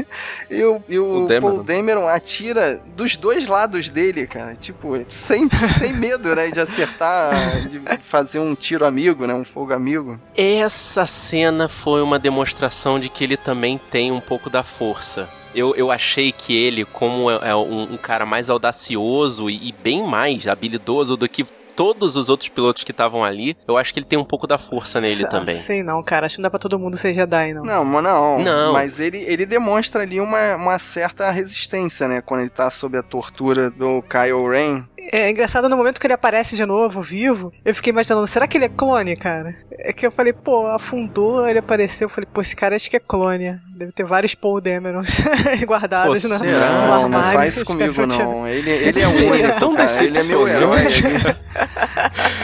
e 0.50 0.64
o, 0.64 0.82
e 0.88 0.98
o, 0.98 1.24
O 1.24 1.26
Dameron. 1.26 1.40
Paul 1.40 1.62
Dameron 1.62 2.08
atira 2.08 2.82
dos 2.96 3.16
dois 3.16 3.46
lados 3.46 3.90
dele, 3.90 4.26
cara. 4.26 4.56
Tipo, 4.64 5.04
sem, 5.10 5.46
sem 5.78 5.92
medo, 5.92 6.34
né, 6.34 6.50
de 6.50 6.58
acertar, 6.58 7.68
de 7.68 7.82
fazer 8.00 8.38
um 8.38 8.54
tiro 8.54 8.86
amigo, 8.86 9.26
né, 9.26 9.34
um 9.34 9.44
fogo 9.44 9.74
amigo. 9.74 10.18
Essa 10.34 11.04
cena 11.04 11.68
foi 11.68 12.00
uma 12.00 12.18
demonstração 12.18 12.98
de 12.98 13.10
que 13.10 13.22
ele 13.22 13.36
também 13.36 13.78
tem 13.90 14.10
um 14.10 14.20
pouco 14.20 14.48
da 14.48 14.62
força. 14.62 15.28
Eu, 15.54 15.74
eu 15.76 15.90
achei 15.90 16.32
que 16.32 16.56
ele, 16.56 16.86
como 16.86 17.30
é 17.30 17.50
é 17.50 17.54
um, 17.54 17.92
um 17.92 17.96
cara 17.98 18.24
mais 18.24 18.48
audacioso 18.48 19.50
e, 19.50 19.68
e 19.68 19.72
bem 19.72 20.02
mais 20.02 20.48
habilidoso 20.48 21.14
do 21.14 21.28
que 21.28 21.44
todos 21.76 22.16
os 22.16 22.28
outros 22.28 22.48
pilotos 22.48 22.84
que 22.84 22.90
estavam 22.90 23.24
ali, 23.24 23.56
eu 23.66 23.76
acho 23.76 23.92
que 23.92 23.98
ele 24.00 24.06
tem 24.06 24.18
um 24.18 24.24
pouco 24.24 24.46
da 24.46 24.58
força 24.58 25.00
nele 25.00 25.26
também. 25.28 25.56
Sei 25.56 25.82
não, 25.82 26.02
cara. 26.02 26.26
Acho 26.26 26.36
que 26.36 26.40
não 26.40 26.44
dá 26.44 26.50
pra 26.50 26.58
todo 26.58 26.78
mundo 26.78 26.96
ser 26.96 27.12
Jedi, 27.14 27.52
não. 27.54 27.62
Não, 27.62 27.84
mas 27.84 28.02
não. 28.04 28.38
Não. 28.38 28.72
Mas 28.72 29.00
ele, 29.00 29.18
ele 29.26 29.44
demonstra 29.46 30.02
ali 30.02 30.20
uma, 30.20 30.56
uma 30.56 30.78
certa 30.78 31.30
resistência, 31.30 32.08
né, 32.08 32.20
quando 32.20 32.40
ele 32.40 32.50
tá 32.50 32.70
sob 32.70 32.96
a 32.96 33.02
tortura 33.02 33.70
do 33.70 34.02
Kylo 34.02 34.48
Ren. 34.50 34.84
É 35.12 35.28
engraçado 35.30 35.68
no 35.68 35.76
momento 35.76 36.00
que 36.00 36.06
ele 36.06 36.14
aparece 36.14 36.56
de 36.56 36.64
novo, 36.64 37.02
vivo, 37.02 37.52
eu 37.62 37.74
fiquei 37.74 37.90
imaginando, 37.90 38.26
será 38.26 38.46
que 38.48 38.56
ele 38.56 38.64
é 38.64 38.68
clone, 38.70 39.14
cara? 39.14 39.54
É 39.78 39.92
que 39.92 40.06
eu 40.06 40.10
falei, 40.10 40.32
pô, 40.32 40.66
afundou, 40.68 41.46
ele 41.46 41.58
apareceu, 41.58 42.06
eu 42.06 42.08
falei, 42.08 42.26
pô, 42.32 42.40
esse 42.40 42.56
cara 42.56 42.74
acho 42.74 42.88
que 42.88 42.96
é 42.96 43.00
clone. 43.00 43.60
Deve 43.76 43.92
ter 43.92 44.04
vários 44.04 44.34
Paul 44.34 44.60
Damerons 44.62 45.20
guardados 45.66 46.22
Pô, 46.22 46.28
no, 46.28 46.38
será? 46.38 46.70
no 46.70 46.86
Não, 46.86 47.08
não 47.08 47.18
armário. 47.18 47.32
faz 47.38 47.62
comigo 47.64 48.06
não 48.06 48.16
não. 48.16 48.48
Ele, 48.48 48.70
ele 48.70 49.00
é 49.00 49.06
o 49.06 49.10
Sim, 49.10 49.30
único, 49.30 49.46
é 49.46 49.50
tão 49.52 49.74
cara. 49.74 50.04
Ele 50.04 50.18
é 50.18 50.22
meu 50.22 50.48
herói. 50.48 50.80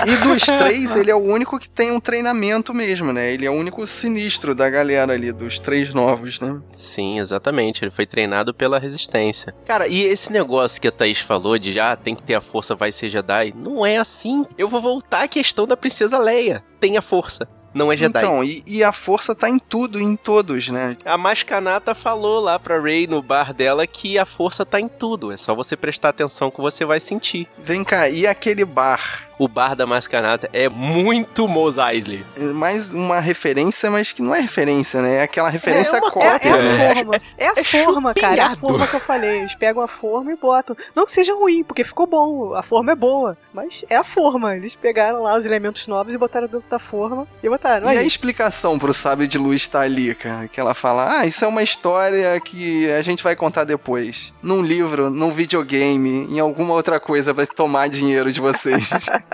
E 0.06 0.16
dos 0.18 0.42
três, 0.42 0.96
ele 0.96 1.10
é 1.10 1.14
o 1.14 1.22
único 1.22 1.58
que 1.58 1.68
tem 1.68 1.90
um 1.90 2.00
treinamento 2.00 2.72
mesmo, 2.72 3.12
né? 3.12 3.32
Ele 3.32 3.46
é 3.46 3.50
o 3.50 3.54
único 3.54 3.86
sinistro 3.86 4.54
da 4.54 4.68
galera 4.68 5.12
ali, 5.12 5.32
dos 5.32 5.58
três 5.58 5.94
novos, 5.94 6.40
né? 6.40 6.60
Sim, 6.72 7.18
exatamente. 7.18 7.84
Ele 7.84 7.90
foi 7.90 8.06
treinado 8.06 8.54
pela 8.54 8.78
resistência. 8.78 9.54
Cara, 9.66 9.86
e 9.86 10.02
esse 10.02 10.32
negócio 10.32 10.80
que 10.80 10.88
a 10.88 10.92
Thaís 10.92 11.20
falou 11.20 11.58
de 11.58 11.72
já 11.72 11.96
tem 11.96 12.14
que 12.14 12.22
ter 12.22 12.34
a 12.34 12.40
força, 12.40 12.74
vai 12.74 12.92
ser 12.92 13.08
Jedi, 13.08 13.54
não 13.56 13.84
é 13.84 13.98
assim. 13.98 14.44
Eu 14.56 14.68
vou 14.68 14.80
voltar 14.80 15.22
à 15.22 15.28
questão 15.28 15.66
da 15.66 15.76
princesa 15.76 16.18
Leia. 16.18 16.64
Tem 16.78 16.96
a 16.96 17.02
força, 17.02 17.46
não 17.72 17.92
é 17.92 17.96
Jedi. 17.96 18.18
Então, 18.18 18.42
e, 18.42 18.62
e 18.66 18.82
a 18.82 18.92
força 18.92 19.34
tá 19.34 19.48
em 19.48 19.58
tudo, 19.58 20.00
em 20.00 20.16
todos, 20.16 20.68
né? 20.68 20.96
A 21.04 21.16
Mascanata 21.16 21.94
falou 21.94 22.40
lá 22.40 22.58
pra 22.58 22.80
Rey 22.80 23.06
no 23.06 23.22
bar 23.22 23.52
dela 23.52 23.86
que 23.86 24.18
a 24.18 24.24
força 24.24 24.66
tá 24.66 24.80
em 24.80 24.88
tudo. 24.88 25.32
É 25.32 25.36
só 25.36 25.54
você 25.54 25.76
prestar 25.76 26.10
atenção 26.10 26.50
que 26.50 26.60
você 26.60 26.84
vai 26.84 27.00
sentir. 27.00 27.48
Vem 27.58 27.84
cá, 27.84 28.08
e 28.08 28.26
aquele 28.26 28.64
bar? 28.64 29.29
O 29.42 29.48
bar 29.48 29.74
da 29.74 29.86
Mascanata 29.86 30.50
é 30.52 30.68
muito 30.68 31.48
Mos 31.48 31.78
Eisley. 31.78 32.22
É 32.36 32.40
Mais 32.42 32.92
uma 32.92 33.20
referência, 33.20 33.90
mas 33.90 34.12
que 34.12 34.20
não 34.20 34.34
é 34.34 34.40
referência, 34.40 35.00
né? 35.00 35.14
É 35.14 35.22
aquela 35.22 35.48
referência 35.48 35.98
uma 35.98 36.08
É, 36.08 36.10
cópia. 36.10 36.48
é 36.50 36.52
a 36.52 36.58
É. 36.58 36.94
forma. 36.94 37.20
É 37.38 37.46
a 37.48 37.52
é 37.56 37.64
forma, 37.64 38.12
cara. 38.14 38.36
É 38.42 38.44
a 38.44 38.54
forma 38.56 38.86
que 38.86 38.96
eu 38.96 39.00
falei. 39.00 39.38
Eles 39.38 39.54
pegam 39.54 39.82
a 39.82 39.88
forma 39.88 40.30
e 40.30 40.36
botam. 40.36 40.76
Não 40.94 41.06
que 41.06 41.12
seja 41.12 41.32
ruim, 41.34 41.62
porque 41.64 41.82
ficou 41.84 42.06
bom. 42.06 42.52
A 42.52 42.62
forma 42.62 42.92
é 42.92 42.94
boa. 42.94 43.34
Mas 43.50 43.82
é 43.88 43.96
a 43.96 44.04
forma. 44.04 44.54
Eles 44.54 44.74
pegaram 44.74 45.22
lá 45.22 45.34
os 45.34 45.46
elementos 45.46 45.86
novos 45.86 46.12
e 46.12 46.18
botaram 46.18 46.46
dentro 46.46 46.68
da 46.68 46.78
forma 46.78 47.26
e 47.42 47.48
botaram. 47.48 47.90
E 47.90 47.96
a 47.96 48.00
Aí. 48.00 48.06
explicação 48.06 48.78
pro 48.78 48.92
sábio 48.92 49.26
de 49.26 49.38
luz 49.38 49.66
tá 49.66 49.80
ali, 49.80 50.14
cara? 50.14 50.48
Que 50.48 50.60
ela 50.60 50.74
fala: 50.74 51.18
Ah, 51.20 51.24
isso 51.26 51.42
é 51.46 51.48
uma 51.48 51.62
história 51.62 52.38
que 52.40 52.90
a 52.92 53.00
gente 53.00 53.24
vai 53.24 53.34
contar 53.34 53.64
depois. 53.64 54.34
Num 54.42 54.60
livro, 54.60 55.08
num 55.08 55.30
videogame, 55.32 56.26
em 56.30 56.38
alguma 56.38 56.74
outra 56.74 57.00
coisa 57.00 57.32
pra 57.32 57.46
tomar 57.46 57.88
dinheiro 57.88 58.30
de 58.30 58.38
vocês. 58.38 58.90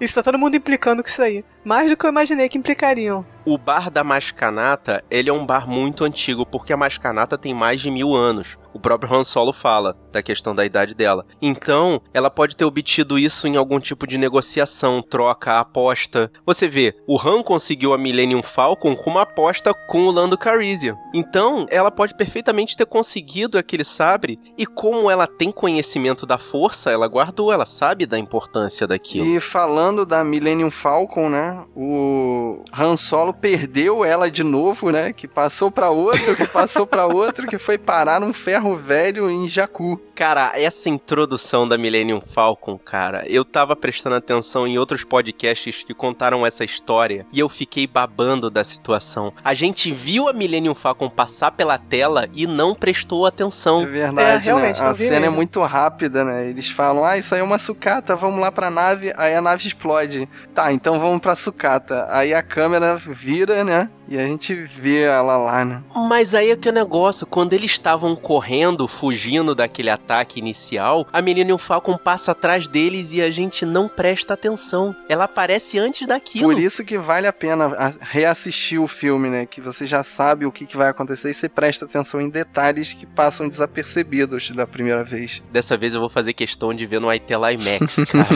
Isso 0.00 0.14
tá 0.14 0.22
todo 0.22 0.38
mundo 0.38 0.56
implicando 0.56 1.02
com 1.02 1.08
isso 1.08 1.22
aí. 1.22 1.44
Mais 1.64 1.90
do 1.90 1.96
que 1.96 2.04
eu 2.04 2.10
imaginei 2.10 2.48
que 2.48 2.58
implicariam. 2.58 3.24
O 3.46 3.58
bar 3.58 3.90
da 3.90 4.02
Mascanata, 4.02 5.04
ele 5.10 5.28
é 5.28 5.32
um 5.32 5.44
bar 5.44 5.68
muito 5.68 6.02
antigo, 6.02 6.46
porque 6.46 6.72
a 6.72 6.76
Mascanata 6.76 7.36
tem 7.36 7.52
mais 7.52 7.80
de 7.80 7.90
mil 7.90 8.14
anos. 8.14 8.58
O 8.72 8.80
próprio 8.80 9.14
Han 9.14 9.22
Solo 9.22 9.52
fala 9.52 9.96
da 10.10 10.22
questão 10.22 10.54
da 10.54 10.64
idade 10.64 10.94
dela. 10.94 11.26
Então, 11.40 12.00
ela 12.12 12.30
pode 12.30 12.56
ter 12.56 12.64
obtido 12.64 13.18
isso 13.18 13.46
em 13.46 13.56
algum 13.56 13.78
tipo 13.78 14.06
de 14.06 14.16
negociação, 14.16 15.02
troca, 15.02 15.60
aposta. 15.60 16.30
Você 16.46 16.66
vê, 16.66 16.96
o 17.06 17.20
Han 17.20 17.42
conseguiu 17.42 17.92
a 17.92 17.98
Millennium 17.98 18.42
Falcon 18.42 18.96
com 18.96 19.10
uma 19.10 19.22
aposta 19.22 19.74
com 19.74 20.06
o 20.06 20.10
Lando 20.10 20.38
Calrissian. 20.38 20.96
Então, 21.12 21.66
ela 21.70 21.90
pode 21.90 22.16
perfeitamente 22.16 22.76
ter 22.76 22.86
conseguido 22.86 23.58
aquele 23.58 23.84
sabre, 23.84 24.40
e 24.56 24.66
como 24.66 25.10
ela 25.10 25.26
tem 25.26 25.52
conhecimento 25.52 26.26
da 26.26 26.38
força, 26.38 26.90
ela 26.90 27.06
guardou, 27.06 27.52
ela 27.52 27.66
sabe 27.66 28.06
da 28.06 28.18
importância 28.18 28.86
daquilo. 28.86 29.26
e 29.26 29.38
falando 29.38 30.06
da 30.06 30.24
Millennium 30.24 30.70
Falcon, 30.70 31.28
né? 31.28 31.64
O 31.76 32.64
Han 32.76 32.96
Solo 32.96 33.33
perdeu 33.34 34.04
ela 34.04 34.30
de 34.30 34.42
novo, 34.42 34.90
né? 34.90 35.12
Que 35.12 35.26
passou 35.28 35.70
pra 35.70 35.90
outro, 35.90 36.34
que 36.36 36.46
passou 36.46 36.86
pra 36.86 37.06
outro, 37.06 37.46
que 37.46 37.58
foi 37.58 37.76
parar 37.78 38.20
num 38.20 38.32
ferro 38.32 38.74
velho 38.76 39.30
em 39.30 39.48
Jakku. 39.48 40.00
Cara, 40.14 40.52
essa 40.54 40.88
introdução 40.88 41.66
da 41.68 41.76
Millennium 41.76 42.20
Falcon, 42.20 42.78
cara, 42.78 43.24
eu 43.28 43.44
tava 43.44 43.74
prestando 43.74 44.14
atenção 44.16 44.66
em 44.66 44.78
outros 44.78 45.02
podcasts 45.04 45.82
que 45.82 45.92
contaram 45.92 46.46
essa 46.46 46.64
história 46.64 47.26
e 47.32 47.40
eu 47.40 47.48
fiquei 47.48 47.86
babando 47.86 48.48
da 48.48 48.62
situação. 48.64 49.32
A 49.44 49.54
gente 49.54 49.90
viu 49.90 50.28
a 50.28 50.32
Millennium 50.32 50.74
Falcon 50.74 51.10
passar 51.10 51.50
pela 51.50 51.76
tela 51.78 52.28
e 52.32 52.46
não 52.46 52.74
prestou 52.74 53.24
É 53.26 53.28
atenção. 53.28 53.84
verdade, 53.86 54.48
É, 54.48 54.52
realmente, 54.52 54.80
né? 54.80 54.86
A 54.88 54.94
cena 54.94 55.26
é 55.26 55.30
muito 55.30 55.60
rápida, 55.62 56.24
né? 56.24 56.48
Eles 56.48 56.70
falam, 56.70 57.04
ah, 57.04 57.18
isso 57.18 57.34
aí 57.34 57.40
é 57.40 57.44
uma 57.44 57.58
sucata, 57.58 58.14
vamos 58.14 58.40
lá 58.40 58.52
pra 58.52 58.70
nave. 58.70 59.12
Aí 59.16 59.34
a 59.34 59.40
nave 59.40 59.66
explode. 59.66 60.28
Tá, 60.54 60.72
então 60.72 61.00
vamos 61.00 61.20
pra 61.20 61.34
sucata. 61.34 62.06
Aí 62.10 62.32
a 62.32 62.42
câmera 62.42 62.96
vira, 63.24 63.64
né? 63.64 63.88
E 64.06 64.18
a 64.18 64.26
gente 64.26 64.54
vê 64.54 65.04
ela 65.04 65.38
lá, 65.38 65.64
né? 65.64 65.82
Mas 65.94 66.34
aí 66.34 66.50
é 66.50 66.56
que 66.56 66.68
o 66.68 66.72
negócio, 66.72 67.26
quando 67.26 67.54
eles 67.54 67.70
estavam 67.70 68.14
correndo, 68.14 68.86
fugindo 68.86 69.54
daquele 69.54 69.88
ataque 69.88 70.38
inicial, 70.38 71.06
a 71.10 71.22
Millennium 71.22 71.56
Falcon 71.56 71.96
passa 71.96 72.32
atrás 72.32 72.68
deles 72.68 73.12
e 73.12 73.22
a 73.22 73.30
gente 73.30 73.64
não 73.64 73.88
presta 73.88 74.34
atenção. 74.34 74.94
Ela 75.08 75.24
aparece 75.24 75.78
antes 75.78 76.06
daquilo. 76.06 76.50
Por 76.50 76.58
isso 76.58 76.84
que 76.84 76.98
vale 76.98 77.26
a 77.26 77.32
pena 77.32 77.72
reassistir 77.98 78.78
o 78.78 78.86
filme, 78.86 79.30
né? 79.30 79.46
Que 79.46 79.62
você 79.62 79.86
já 79.86 80.02
sabe 80.02 80.44
o 80.44 80.52
que, 80.52 80.66
que 80.66 80.76
vai 80.76 80.90
acontecer 80.90 81.30
e 81.30 81.34
você 81.34 81.48
presta 81.48 81.86
atenção 81.86 82.20
em 82.20 82.28
detalhes 82.28 82.92
que 82.92 83.06
passam 83.06 83.48
desapercebidos 83.48 84.50
da 84.50 84.66
primeira 84.66 85.02
vez. 85.02 85.42
Dessa 85.50 85.78
vez 85.78 85.94
eu 85.94 86.00
vou 86.00 86.10
fazer 86.10 86.34
questão 86.34 86.74
de 86.74 86.84
ver 86.84 87.00
no 87.00 87.10
iTela 87.10 87.50
IMAX, 87.52 87.96
cara. 88.04 88.26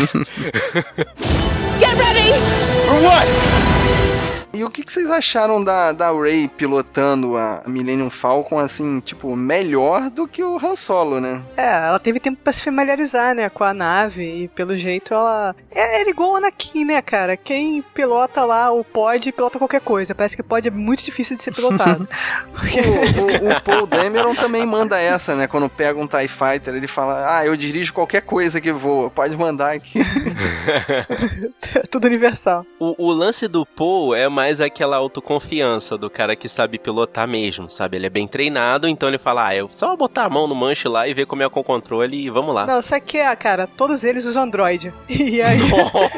E 4.53 4.64
o 4.64 4.70
que, 4.70 4.82
que 4.82 4.90
vocês 4.92 5.11
acharam 5.11 5.61
da, 5.62 5.92
da 5.92 6.11
Ray 6.11 6.49
pilotando 6.49 7.36
a 7.36 7.62
Millennium 7.66 8.09
Falcon, 8.11 8.59
assim, 8.59 8.99
tipo, 9.01 9.36
melhor 9.36 10.09
do 10.11 10.26
que 10.26 10.42
o 10.42 10.57
Han 10.57 10.74
Solo, 10.74 11.20
né? 11.20 11.42
É, 11.57 11.86
ela 11.86 11.99
teve 11.99 12.18
tempo 12.18 12.38
pra 12.42 12.53
se 12.53 12.62
familiarizar, 12.62 13.34
né, 13.34 13.49
com 13.51 13.62
a 13.64 13.74
nave 13.74 14.22
e 14.44 14.49
pelo 14.49 14.76
jeito 14.76 15.12
ela. 15.12 15.55
É, 15.70 16.03
é 16.03 16.09
igual 16.09 16.32
o 16.32 16.36
Anakin, 16.36 16.84
né, 16.86 17.03
cara? 17.03 17.36
Quem 17.36 17.82
pilota 17.94 18.44
lá 18.44 18.72
o 18.72 18.82
pod 18.82 19.30
pilota 19.32 19.59
qualquer 19.59 19.80
coisa. 19.82 20.14
Parece 20.14 20.34
que 20.36 20.42
pod 20.42 20.66
é 20.66 20.70
muito 20.70 21.05
difícil 21.05 21.36
de 21.36 21.42
ser 21.42 21.55
pilotado. 21.55 22.09
O, 22.59 23.46
o- 23.49 23.51
o 23.57 23.61
Paul 23.62 23.86
Dameron 23.86 24.34
também 24.34 24.64
manda 24.66 24.99
essa, 25.01 25.34
né? 25.34 25.46
Quando 25.46 25.68
pega 25.68 25.99
um 25.99 26.07
TIE 26.07 26.28
Fighter, 26.28 26.74
ele 26.74 26.86
fala, 26.88 27.38
ah, 27.38 27.46
eu 27.46 27.57
dirijo 27.57 27.92
qualquer 27.92 28.22
coisa 28.22 28.61
que 28.61 28.72
voa, 28.72 29.09
pode 29.11 29.36
mandar 29.36 29.72
aqui. 29.74 30.01
É 30.01 31.82
Tudo 31.90 32.07
universal. 32.07 32.64
O, 32.78 32.94
o 33.07 33.12
lance 33.12 33.46
do 33.49 33.64
Paul 33.64 34.14
é 34.14 34.28
mais 34.39 34.61
aquela 34.61 34.97
autoconfiança 34.97 35.99
do 35.99 36.09
cara 36.09 36.36
que 36.36 36.49
sabe 36.49 36.78
pilotar 36.78 37.26
mesmo, 37.26 37.68
sabe? 37.68 37.97
Ele 37.97 38.07
é 38.07 38.11
bem 38.11 38.28
treinado, 38.28 38.86
então 38.86 39.09
ele 39.09 39.18
fala, 39.18 39.49
ah, 39.49 39.57
eu 39.57 39.68
só 39.68 39.89
vou 39.89 39.97
botar 39.97 40.26
a 40.26 40.28
mão 40.30 40.47
no 40.47 40.55
manche 40.55 40.86
lá 40.86 41.09
e 41.09 41.12
ver 41.12 41.26
como 41.26 41.43
é 41.43 41.49
com 41.49 41.59
o 41.59 41.64
controle 41.64 42.16
e 42.24 42.30
vamos 42.30 42.55
lá. 42.55 42.64
Não, 42.64 42.80
sabe 42.80 43.03
o 43.03 43.05
que 43.05 43.18
é, 43.18 43.34
cara? 43.34 43.66
Todos 43.66 44.05
eles 44.05 44.24
usam 44.24 44.45
Android. 44.45 44.95
E 45.09 45.43
aí. 45.43 45.59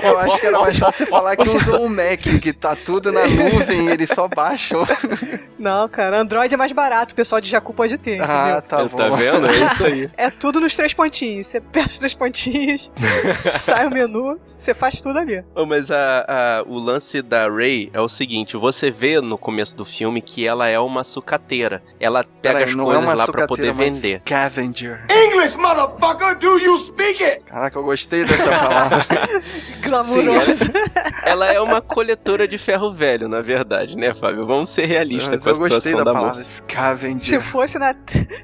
Eu 0.02 0.18
acho 0.18 0.38
que 0.38 0.46
era 0.46 0.60
mais 0.60 0.78
fácil 0.78 1.06
falar 1.06 1.34
que 1.34 1.48
usou 1.48 1.86
um 1.86 1.88
Mac, 1.88 2.20
que 2.42 2.52
tá 2.52 2.76
tudo 2.76 3.10
na 3.10 3.26
nuvem 3.26 3.86
e 3.86 3.90
eles 3.90 4.10
só 4.10 4.28
baixam. 4.28 4.86
Não, 5.58 5.88
cara, 5.88 6.18
Android 6.20 6.52
é 6.54 6.56
mais 6.56 6.72
barato, 6.72 7.12
o 7.12 7.16
pessoal 7.16 7.40
de 7.40 7.48
Jacu 7.50 7.72
pode 7.74 7.96
ter, 7.98 8.16
entendeu? 8.16 8.34
Ah, 8.34 8.60
tá 8.66 8.84
bom. 8.84 8.96
Tá 8.96 9.08
vendo? 9.10 9.46
É 9.46 9.66
isso 9.66 9.84
aí. 9.84 10.10
É 10.16 10.28
tudo 10.30 10.60
nos 10.60 10.74
três 10.76 10.92
pontinhos. 10.92 11.46
Você 11.46 11.58
aperta 11.58 11.90
os 11.92 11.98
três 11.98 12.12
pontinhos, 12.14 12.90
sai 13.60 13.86
o 13.86 13.90
menu, 13.90 14.38
você 14.46 14.74
faz 14.74 15.00
tudo 15.00 15.18
ali. 15.18 15.42
Oh, 15.54 15.64
mas 15.66 15.90
a, 15.90 16.24
a- 16.28 16.62
o 16.66 16.78
lance 16.78 17.22
da 17.22 17.48
Ray 17.48 17.90
é 17.92 18.00
o 18.00 18.08
seguinte: 18.10 18.56
você 18.56 18.90
vê 18.90 19.20
no 19.20 19.38
começo 19.38 19.76
do 19.76 19.84
filme 19.84 20.20
que 20.20 20.46
ela 20.46 20.68
é 20.68 20.78
uma 20.78 21.04
sucateira. 21.04 21.82
Ela 21.98 22.24
pega 22.24 22.58
Peraí, 22.58 22.64
as 22.64 22.74
não 22.74 22.84
coisas 22.84 23.02
é 23.02 23.06
uma 23.06 23.14
lá 23.14 23.26
pra 23.26 23.46
poder 23.46 23.72
vender. 23.72 24.20
Scavenger. 24.26 25.04
English, 25.10 25.56
motherfucker, 25.56 26.36
do 26.38 26.58
you 26.58 26.78
speak 26.78 27.22
it? 27.22 27.40
Caraca, 27.46 27.78
eu 27.78 27.82
gostei 27.82 28.24
dessa 28.24 28.50
palavra. 28.58 29.06
Glamourosa. 29.82 30.72
Ela 31.24 31.52
é 31.52 31.60
uma 31.60 31.80
coletora 31.80 32.46
de 32.46 32.58
ferro 32.58 32.90
velho, 32.90 33.28
na 33.28 33.40
verdade, 33.40 33.96
né, 33.96 34.12
Fábio? 34.14 34.46
Vamos 34.46 34.70
ser 34.70 34.86
realistas 34.86 35.30
Mas 35.30 35.42
com 35.42 35.48
a 35.48 35.52
eu 35.52 35.58
gostei 35.58 35.92
situação 35.92 35.98
da, 35.98 36.04
da, 36.04 36.12
palavra 36.12 36.38
moça. 36.38 36.42
Se 36.42 36.56
Scavenger. 36.58 37.40
fosse, 37.40 37.78
na, 37.78 37.94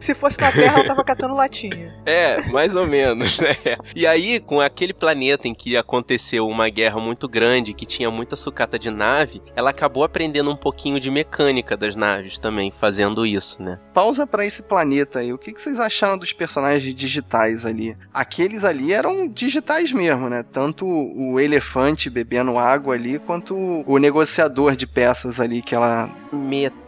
se 0.00 0.14
fosse 0.14 0.40
na 0.40 0.52
Terra, 0.52 0.78
ela 0.78 0.88
tava 0.88 1.04
catando 1.04 1.34
latinha. 1.34 1.94
É, 2.04 2.42
mais 2.50 2.74
ou 2.74 2.86
menos, 2.86 3.38
né? 3.38 3.56
E 3.94 4.06
aí, 4.06 4.40
com 4.40 4.60
aquele 4.60 4.92
planeta 4.92 5.48
em 5.48 5.54
que 5.54 5.76
aconteceu 5.76 6.46
uma 6.46 6.68
guerra 6.68 7.00
muito 7.00 7.28
grande, 7.28 7.74
que 7.74 7.86
tinha 7.86 8.10
muita 8.10 8.36
sucata 8.36 8.78
de 8.78 8.90
nave, 8.90 9.42
ela 9.54 9.70
acabou 9.70 10.04
aprendendo 10.04 10.50
um 10.50 10.56
pouquinho 10.56 11.00
de 11.00 11.10
mecânica 11.10 11.76
das 11.76 11.94
naves 11.94 12.38
também, 12.38 12.70
fazendo 12.70 13.26
isso, 13.26 13.62
né? 13.62 13.78
Pausa 13.92 14.26
pra 14.26 14.44
esse 14.44 14.62
planeta 14.62 15.20
aí. 15.20 15.32
O 15.32 15.38
que, 15.38 15.52
que 15.52 15.60
vocês 15.60 15.80
acharam 15.80 16.18
dos 16.18 16.32
personagens 16.32 16.94
digitais 16.94 17.64
ali? 17.64 17.96
Aqueles 18.12 18.64
ali 18.64 18.92
eram 18.92 19.26
digitais 19.26 19.92
mesmo, 19.92 20.28
né? 20.28 20.42
Tanto 20.42 20.86
o 20.86 21.40
elefante 21.40 22.10
bebendo 22.10 22.58
água 22.58 22.75
ali, 22.92 23.18
quanto 23.18 23.56
o 23.86 23.98
negociador 23.98 24.76
de 24.76 24.86
peças 24.86 25.40
ali 25.40 25.62
que 25.62 25.74
ela. 25.74 26.10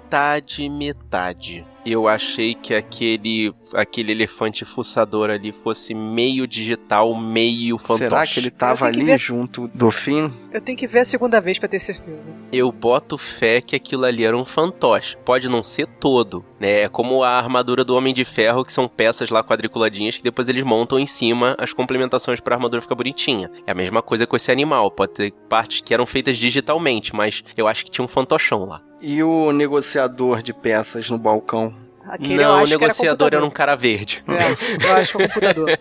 Metade, 0.09 0.69
metade. 0.71 1.67
Eu 1.85 2.07
achei 2.09 2.55
que 2.55 2.75
aquele, 2.75 3.53
aquele 3.73 4.13
elefante 4.13 4.63
fuçador 4.65 5.31
ali 5.31 5.53
fosse 5.53 5.95
meio 5.95 6.47
digital, 6.47 7.15
meio 7.19 7.79
fantoche. 7.79 7.99
Será 7.99 8.27
que 8.27 8.41
ele 8.41 8.51
tava 8.51 8.87
ali 8.87 9.05
ver- 9.05 9.19
junto 9.19 9.69
do 9.69 9.91
Finn? 9.91 10.31
Eu 10.53 10.61
tenho 10.61 10.77
que 10.77 10.87
ver 10.87 11.01
a 11.01 11.05
segunda 11.05 11.41
vez 11.41 11.59
pra 11.59 11.69
ter 11.69 11.79
certeza. 11.79 12.31
Eu 12.53 12.71
boto 12.73 13.17
fé 13.17 13.61
que 13.63 13.75
aquilo 13.77 14.05
ali 14.05 14.25
era 14.25 14.37
um 14.37 14.45
fantoche. 14.45 15.17
Pode 15.25 15.49
não 15.49 15.63
ser 15.63 15.87
todo, 15.87 16.45
né? 16.61 16.83
É 16.83 16.89
como 16.89 17.23
a 17.23 17.31
armadura 17.31 17.85
do 17.85 17.95
Homem 17.97 18.13
de 18.13 18.25
Ferro, 18.25 18.65
que 18.65 18.73
são 18.73 18.87
peças 18.89 19.31
lá 19.31 19.43
quadriculadinhas 19.43 20.17
que 20.19 20.23
depois 20.23 20.49
eles 20.49 20.65
montam 20.65 20.99
em 20.99 21.07
cima 21.07 21.55
as 21.59 21.73
complementações 21.73 22.41
pra 22.41 22.55
armadura 22.57 22.83
ficar 22.83 22.97
bonitinha. 22.97 23.51
É 23.67 23.71
a 23.71 23.75
mesma 23.75 24.03
coisa 24.03 24.27
com 24.27 24.37
esse 24.37 24.51
animal. 24.51 24.91
Pode 24.91 25.13
ter 25.13 25.33
partes 25.49 25.81
que 25.81 25.95
eram 25.95 26.05
feitas 26.07 26.37
digitalmente, 26.37 27.15
mas 27.15 27.43
eu 27.57 27.67
acho 27.67 27.85
que 27.85 27.91
tinha 27.91 28.05
um 28.05 28.09
fantochão 28.09 28.65
lá. 28.67 28.83
E 29.01 29.23
o 29.23 29.53
negociador 29.53 30.43
de 30.43 30.53
peças 30.53 31.09
no 31.11 31.19
balcão? 31.19 31.75
Aquele 32.09 32.43
eu 32.43 32.49
não, 32.49 32.65
o 32.65 32.67
negociador 32.67 33.27
era, 33.27 33.37
era 33.37 33.45
um 33.45 33.51
cara 33.51 33.77
verde. 33.77 34.25
É, 34.27 34.87
eu 34.87 34.97
acho 34.97 35.17
que 35.17 35.23
é 35.23 35.27
um 35.27 35.29
computador. 35.29 35.79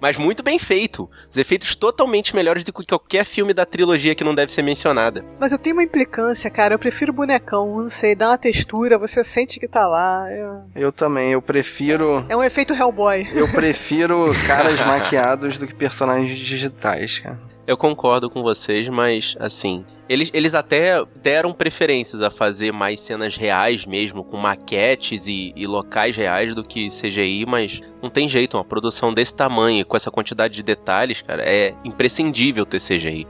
Mas 0.00 0.16
muito 0.16 0.42
bem 0.42 0.58
feito. 0.58 1.10
Os 1.30 1.36
efeitos 1.36 1.74
totalmente 1.74 2.34
melhores 2.34 2.64
do 2.64 2.72
que 2.72 2.86
qualquer 2.86 3.24
filme 3.26 3.52
da 3.52 3.66
trilogia 3.66 4.14
que 4.14 4.24
não 4.24 4.34
deve 4.34 4.52
ser 4.52 4.62
mencionada. 4.62 5.22
Mas 5.38 5.52
eu 5.52 5.58
tenho 5.58 5.76
uma 5.76 5.82
implicância, 5.82 6.48
cara. 6.50 6.74
Eu 6.74 6.78
prefiro 6.78 7.12
bonecão, 7.12 7.82
não 7.82 7.90
sei, 7.90 8.14
dá 8.14 8.28
uma 8.28 8.38
textura, 8.38 8.96
você 8.96 9.22
sente 9.22 9.60
que 9.60 9.68
tá 9.68 9.86
lá. 9.86 10.24
É, 10.30 10.50
Eu 10.74 10.90
também, 10.92 11.32
eu 11.32 11.42
prefiro. 11.42 12.24
é 12.28 12.36
um 12.36 12.42
efeito 12.42 12.72
Hellboy. 12.72 13.28
Eu 13.34 13.50
prefiro 13.52 14.30
caras 14.46 14.80
maquiados 14.80 15.58
do 15.58 15.66
que 15.66 15.74
personagens 15.74 16.38
digitais, 16.38 17.18
cara. 17.18 17.38
Eu 17.68 17.76
concordo 17.76 18.30
com 18.30 18.42
vocês, 18.42 18.88
mas 18.88 19.36
assim, 19.38 19.84
eles, 20.08 20.30
eles 20.32 20.54
até 20.54 21.04
deram 21.22 21.52
preferências 21.52 22.22
a 22.22 22.30
fazer 22.30 22.72
mais 22.72 22.98
cenas 22.98 23.36
reais 23.36 23.84
mesmo, 23.84 24.24
com 24.24 24.38
maquetes 24.38 25.26
e, 25.26 25.52
e 25.54 25.66
locais 25.66 26.16
reais 26.16 26.54
do 26.54 26.64
que 26.64 26.88
CGI, 26.88 27.44
mas 27.46 27.82
não 28.02 28.08
tem 28.08 28.26
jeito, 28.26 28.56
uma 28.56 28.64
produção 28.64 29.12
desse 29.12 29.36
tamanho, 29.36 29.82
e 29.82 29.84
com 29.84 29.98
essa 29.98 30.10
quantidade 30.10 30.54
de 30.54 30.62
detalhes, 30.62 31.20
cara, 31.20 31.42
é 31.42 31.74
imprescindível 31.84 32.64
ter 32.64 32.80
CGI. 32.80 33.26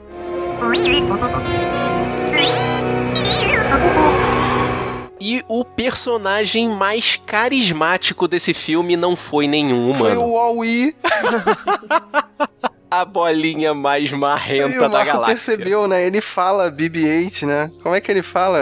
E 5.21 5.43
o 5.49 5.65
personagem 5.65 6.69
mais 6.69 7.17
carismático 7.27 8.29
desse 8.29 8.55
filme 8.55 8.97
não 8.97 9.17
foi 9.17 9.49
nenhum 9.49 9.93
Foi 9.95 10.13
humano. 10.13 10.29
o 10.29 10.33
Wall-E. 10.35 10.95
A 12.91 13.05
bolinha 13.05 13.75
mais 13.75 14.11
E 14.11 14.17
marrenta 14.17 14.89
da 14.89 15.05
galáxia. 15.05 15.35
percebeu, 15.35 15.87
né? 15.87 16.07
Ele 16.07 16.21
fala 16.21 16.71
BB-8, 16.71 17.47
né? 17.47 17.71
Como 17.83 17.95
é 17.95 18.01
que 18.01 18.11
ele 18.11 18.23
fala? 18.23 18.59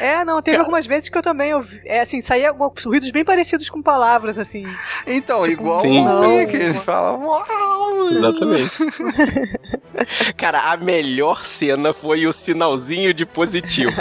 É, 0.00 0.24
não, 0.24 0.42
teve 0.42 0.56
algumas 0.56 0.86
vezes 0.86 1.08
que 1.08 1.16
eu 1.16 1.22
também 1.22 1.54
ouvi. 1.54 1.80
É 1.84 2.00
assim, 2.00 2.20
saía 2.20 2.48
alguns 2.48 2.84
ruídos 2.84 3.10
bem 3.10 3.24
parecidos 3.24 3.70
com 3.70 3.80
palavras, 3.80 4.38
assim. 4.38 4.64
Então, 5.06 5.46
igual 5.46 5.80
Sim. 5.80 6.04
o 6.04 6.46
que 6.48 6.56
ele 6.56 6.74
fala. 6.74 7.16
Uau! 7.16 8.08
Exatamente. 8.10 8.72
Cara, 10.36 10.72
a 10.72 10.76
melhor 10.76 11.46
cena 11.46 11.92
foi 11.92 12.26
o 12.26 12.32
sinalzinho 12.32 13.12
de 13.14 13.24
positivo. 13.26 13.92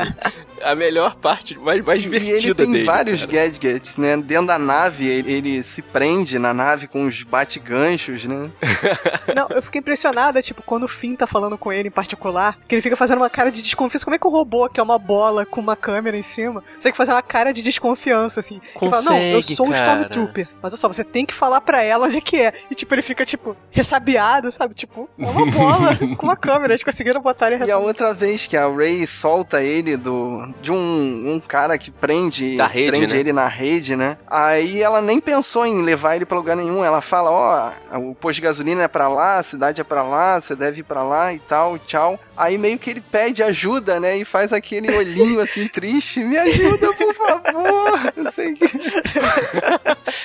A 0.63 0.75
melhor 0.75 1.15
parte, 1.15 1.57
mais, 1.57 1.83
mais 1.83 1.99
E 1.99 2.03
divertida 2.03 2.35
ele 2.47 2.53
tem 2.53 2.71
dele. 2.71 2.85
vários 2.85 3.25
cara. 3.25 3.47
gadgets, 3.49 3.97
né? 3.97 4.15
Dentro 4.15 4.45
da 4.47 4.59
nave, 4.59 5.07
ele, 5.07 5.31
ele 5.33 5.63
se 5.63 5.81
prende 5.81 6.37
na 6.37 6.53
nave 6.53 6.87
com 6.87 7.05
os 7.07 7.23
bate-ganchos, 7.23 8.25
né? 8.25 8.51
Não, 9.35 9.47
eu 9.49 9.61
fiquei 9.63 9.79
impressionada, 9.79 10.39
tipo, 10.41 10.61
quando 10.61 10.83
o 10.83 10.87
Finn 10.87 11.15
tá 11.15 11.25
falando 11.25 11.57
com 11.57 11.73
ele 11.73 11.87
em 11.87 11.91
particular, 11.91 12.59
que 12.67 12.75
ele 12.75 12.81
fica 12.81 12.95
fazendo 12.95 13.17
uma 13.17 13.29
cara 13.29 13.49
de 13.51 13.59
desconfiança. 13.61 14.05
Como 14.05 14.15
é 14.15 14.19
que 14.19 14.27
o 14.27 14.29
robô, 14.29 14.69
que 14.69 14.79
é 14.79 14.83
uma 14.83 14.99
bola 14.99 15.47
com 15.47 15.59
uma 15.59 15.75
câmera 15.75 16.15
em 16.15 16.21
cima, 16.21 16.63
consegue 16.75 16.95
fazer 16.95 17.11
uma 17.11 17.23
cara 17.23 17.51
de 17.51 17.63
desconfiança, 17.63 18.39
assim? 18.39 18.61
ele 18.79 18.91
fala, 18.91 19.01
não, 19.03 19.17
eu 19.17 19.35
Consegue, 19.37 19.55
sou 19.55 19.65
um 19.67 19.71
cara. 19.71 20.01
Stormtrooper. 20.01 20.47
Mas 20.61 20.73
olha 20.73 20.79
só, 20.79 20.87
você 20.87 21.03
tem 21.03 21.25
que 21.25 21.33
falar 21.33 21.61
pra 21.61 21.81
ela 21.81 22.05
onde 22.05 22.21
que 22.21 22.37
é. 22.37 22.53
E, 22.69 22.75
tipo, 22.75 22.93
ele 22.93 23.01
fica, 23.01 23.25
tipo, 23.25 23.57
ressabiado, 23.71 24.51
sabe? 24.51 24.75
Tipo, 24.75 25.09
é 25.17 25.25
uma 25.25 25.45
bola 25.49 25.80
com 26.17 26.25
uma 26.25 26.36
câmera. 26.36 26.73
Eles 26.73 26.84
conseguiram 26.84 27.21
botar 27.21 27.51
ele 27.51 27.63
E 27.65 27.71
a 27.71 27.77
outra 27.77 28.13
vez 28.13 28.47
que 28.47 28.57
a 28.57 28.67
Ray 28.67 29.05
solta 29.07 29.61
ele 29.63 29.97
do 29.97 30.53
de 30.61 30.71
um, 30.71 30.75
um 31.36 31.39
cara 31.45 31.77
que 31.77 31.91
prende, 31.91 32.55
Da 32.55 32.67
rede, 32.67 32.89
prende 32.91 33.13
né? 33.13 33.19
ele 33.19 33.34
na 33.34 33.47
rede, 33.47 33.95
né? 33.95 34.17
Aí 34.27 34.82
ela 34.82 35.01
nem 35.01 35.19
pensou 35.19 35.65
em 35.65 35.82
levar 35.82 36.15
ele 36.15 36.25
pra 36.25 36.38
lugar 36.38 36.55
nenhum. 36.55 36.84
Ela 36.84 37.01
fala, 37.01 37.32
ó, 37.32 37.97
o 37.99 38.15
posto 38.15 38.36
de 38.36 38.41
gasolina 38.41 38.84
é 38.84 38.88
pra 38.88 39.07
lá, 39.07 39.38
a 39.38 39.43
cidade 39.43 39.82
é 39.82 39.84
pra 39.84 40.03
lá, 40.03 40.39
você 40.39 40.55
deve 40.55 40.82
ir 40.82 40.84
pra 40.84 41.03
lá 41.03 41.34
e 41.34 41.39
tal, 41.39 41.77
tchau. 41.79 42.19
Aí 42.38 42.57
meio 42.57 42.77
que 42.79 42.89
ele 42.89 43.01
pede 43.01 43.43
ajuda, 43.43 43.99
né? 43.99 44.17
E 44.17 44.25
faz 44.25 44.51
aquele 44.53 44.91
olhinho 44.95 45.39
assim 45.41 45.67
triste, 45.67 46.23
me 46.23 46.38
ajuda, 46.38 46.93
por 46.93 47.13
favor. 47.13 48.13
Sei 48.32 48.53
que 48.53 48.65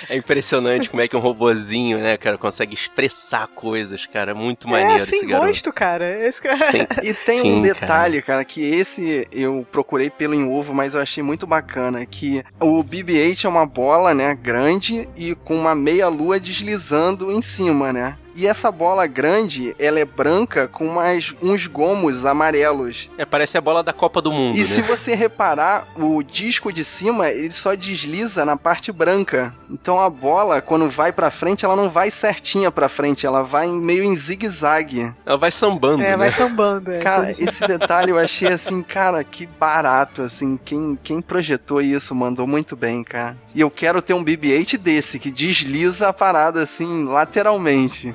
É 0.08 0.16
impressionante 0.16 0.88
como 0.90 1.02
é 1.02 1.08
que 1.08 1.16
um 1.16 1.20
robozinho, 1.20 1.98
né, 1.98 2.16
cara, 2.16 2.38
consegue 2.38 2.74
expressar 2.74 3.46
coisas, 3.48 4.06
cara. 4.06 4.34
Muito 4.34 4.66
É, 4.68 4.70
maneiro 4.70 5.04
sem 5.04 5.18
esse 5.18 5.26
garoto. 5.26 5.45
Gosto, 5.48 5.72
cara. 5.72 6.26
Esse 6.26 6.40
cara... 6.40 6.70
Sim. 6.70 6.86
E 7.02 7.14
tem 7.14 7.40
Sim, 7.40 7.52
um 7.54 7.62
detalhe, 7.62 8.22
cara. 8.22 8.44
que 8.44 8.64
esse 8.64 9.26
eu 9.32 9.66
procurei 9.70 10.10
pelo 10.10 10.34
em 10.34 10.50
ovo, 10.50 10.74
mas 10.74 10.94
eu 10.94 11.00
achei 11.00 11.22
muito 11.22 11.46
bacana, 11.46 12.04
que 12.06 12.44
o 12.60 12.82
BB-8 12.82 13.44
é 13.44 13.48
uma 13.48 13.66
bola, 13.66 14.14
né, 14.14 14.34
grande 14.34 15.08
e 15.16 15.34
com 15.34 15.56
uma 15.56 15.74
meia 15.74 16.08
lua 16.08 16.38
deslizando 16.38 17.30
em 17.32 17.42
cima, 17.42 17.92
né? 17.92 18.16
E 18.38 18.46
essa 18.46 18.70
bola 18.70 19.06
grande, 19.06 19.74
ela 19.78 19.98
é 19.98 20.04
branca 20.04 20.68
com 20.68 20.86
mais 20.88 21.34
uns 21.40 21.66
gomos 21.66 22.26
amarelos. 22.26 23.08
É, 23.16 23.24
parece 23.24 23.56
a 23.56 23.62
bola 23.62 23.82
da 23.82 23.94
Copa 23.94 24.20
do 24.20 24.30
Mundo, 24.30 24.56
E 24.56 24.58
né? 24.58 24.64
se 24.64 24.82
você 24.82 25.14
reparar, 25.14 25.88
o 25.96 26.22
disco 26.22 26.70
de 26.70 26.84
cima, 26.84 27.30
ele 27.30 27.50
só 27.50 27.74
desliza 27.74 28.44
na 28.44 28.54
parte 28.54 28.92
branca. 28.92 29.54
Então 29.70 29.98
a 29.98 30.10
bola, 30.10 30.60
quando 30.60 30.86
vai 30.88 31.12
pra 31.12 31.30
frente, 31.30 31.64
ela 31.64 31.74
não 31.74 31.88
vai 31.88 32.10
certinha 32.10 32.70
pra 32.70 32.90
frente, 32.90 33.24
ela 33.26 33.42
vai 33.42 33.68
meio 33.68 34.04
em 34.04 34.14
zigue-zague. 34.14 35.14
Ela 35.24 35.38
vai 35.38 35.50
sambando, 35.50 36.02
É, 36.02 36.10
né? 36.10 36.16
vai 36.18 36.30
sambando. 36.30 36.92
É, 36.92 36.98
Cara, 36.98 37.30
esse 37.30 37.66
detalhe 37.66 38.10
eu 38.10 38.18
achei 38.18 38.48
assim, 38.48 38.82
cara, 38.82 39.24
que 39.24 39.46
barato, 39.46 40.20
assim. 40.20 40.58
Quem, 40.62 40.98
quem 41.02 41.22
projetou 41.22 41.80
isso 41.80 42.14
mandou 42.14 42.46
muito 42.46 42.76
bem, 42.76 43.02
cara. 43.02 43.34
E 43.54 43.62
eu 43.62 43.70
quero 43.70 44.02
ter 44.02 44.12
um 44.12 44.22
BB-8 44.22 44.76
desse, 44.76 45.18
que 45.18 45.30
desliza 45.30 46.08
a 46.08 46.12
parada 46.12 46.62
assim, 46.62 47.04
lateralmente. 47.04 48.14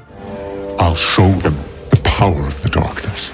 I'll 0.79 0.95
show 0.95 1.29
them 1.39 1.55
the 1.89 2.01
power 2.03 2.39
of 2.39 2.61
the 2.63 2.69
darkness. 2.69 3.31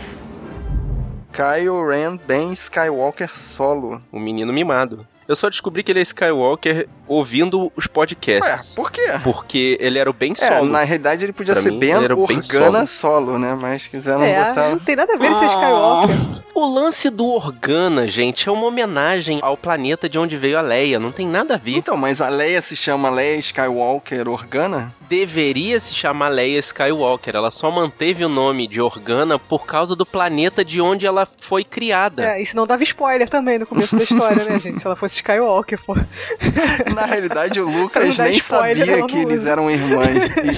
Kylo 1.32 1.88
Ren 1.88 2.20
Ben 2.28 2.56
Skywalker 2.56 3.30
solo. 3.30 4.02
O 4.12 4.20
menino 4.20 4.52
mimado. 4.52 5.08
Eu 5.28 5.36
só 5.36 5.50
descobri 5.50 5.84
que 5.84 5.92
ele 5.92 6.00
é 6.00 6.04
Skywalker 6.04 6.88
ouvindo 7.08 7.72
os 7.76 7.88
podcasts. 7.88 8.72
Ué, 8.72 8.76
por 8.76 8.92
quê? 8.92 9.08
Porque 9.24 9.78
ele 9.80 9.98
era 10.00 10.10
o 10.10 10.14
Ben 10.14 10.34
É, 10.40 10.54
Solo. 10.56 10.70
na 10.70 10.84
realidade 10.84 11.24
ele 11.26 11.34
podia 11.34 11.54
Pra 11.54 11.62
ser 11.64 11.72
mim, 11.72 11.80
Ben 11.80 11.92
ele 11.96 12.06
era 12.06 12.16
o 12.16 12.26
Ben 12.28 12.38
Organa 12.38 12.86
solo. 12.86 13.38
né? 13.40 13.58
Mas 13.60 13.88
quiseram 13.88 14.24
É, 14.24 14.48
botar. 14.50 14.70
não 14.70 14.80
tem 14.80 14.96
nada 14.96 15.14
a 15.14 15.18
ver 15.18 15.26
ele 15.28 15.36
ser 15.36 15.46
Ah. 15.46 15.48
Skywalker. 15.48 16.16
O 16.54 16.74
lance 16.74 17.10
do 17.12 17.28
Organa, 17.28 18.08
gente, 18.08 18.50
é 18.50 18.52
uma 18.52 18.66
homenagem 18.66 19.40
ao 19.44 19.56
planeta 19.56 20.10
de 20.10 20.18
onde 20.18 20.36
veio 20.36 20.58
a 20.58 20.62
Leia. 20.62 21.00
Não 21.00 21.12
tem 21.12 21.28
nada 21.28 21.54
a 21.54 21.58
ver. 21.58 21.78
Então, 21.78 21.96
mas 21.96 22.20
a 22.20 22.30
Leia 22.30 22.60
se 22.62 22.76
chama 22.76 23.10
Leia 23.12 23.38
Skywalker 23.38 24.28
Organa? 24.28 24.92
Deveria 25.08 25.80
se 25.80 25.94
chamar 25.94 26.30
Leia 26.30 26.58
Skywalker. 26.60 27.36
Ela 27.36 27.52
só 27.52 27.70
manteve 27.70 28.26
o 28.26 28.30
nome 28.30 28.68
de 28.68 28.82
Organa 28.82 29.38
por 29.38 29.66
causa 29.68 29.96
do 29.96 30.06
planeta 30.06 30.66
de 30.66 30.82
onde 30.82 31.06
ela 31.06 31.28
foi 31.40 31.64
criada. 31.64 32.24
É, 32.26 32.42
isso 32.42 32.56
não 32.56 32.66
dava 32.66 32.82
spoiler 32.84 33.30
também 33.30 33.60
no 33.60 33.68
começo 33.68 33.96
da 33.96 34.04
história, 34.04 34.44
né, 34.44 34.58
gente? 34.60 34.80
Se 34.80 34.86
ela 34.88 34.96
fosse 34.96 35.16
Skywalker, 35.18 35.80
pô. 35.86 35.96
Na 36.98 37.06
realidade, 37.06 37.62
o 37.62 37.70
Lucas 37.70 38.18
nem 38.18 38.38
spoiler, 38.38 38.88
sabia 38.88 39.06
que 39.06 39.18
eles 39.20 39.46
eram 39.46 39.70
irmãs, 39.70 40.08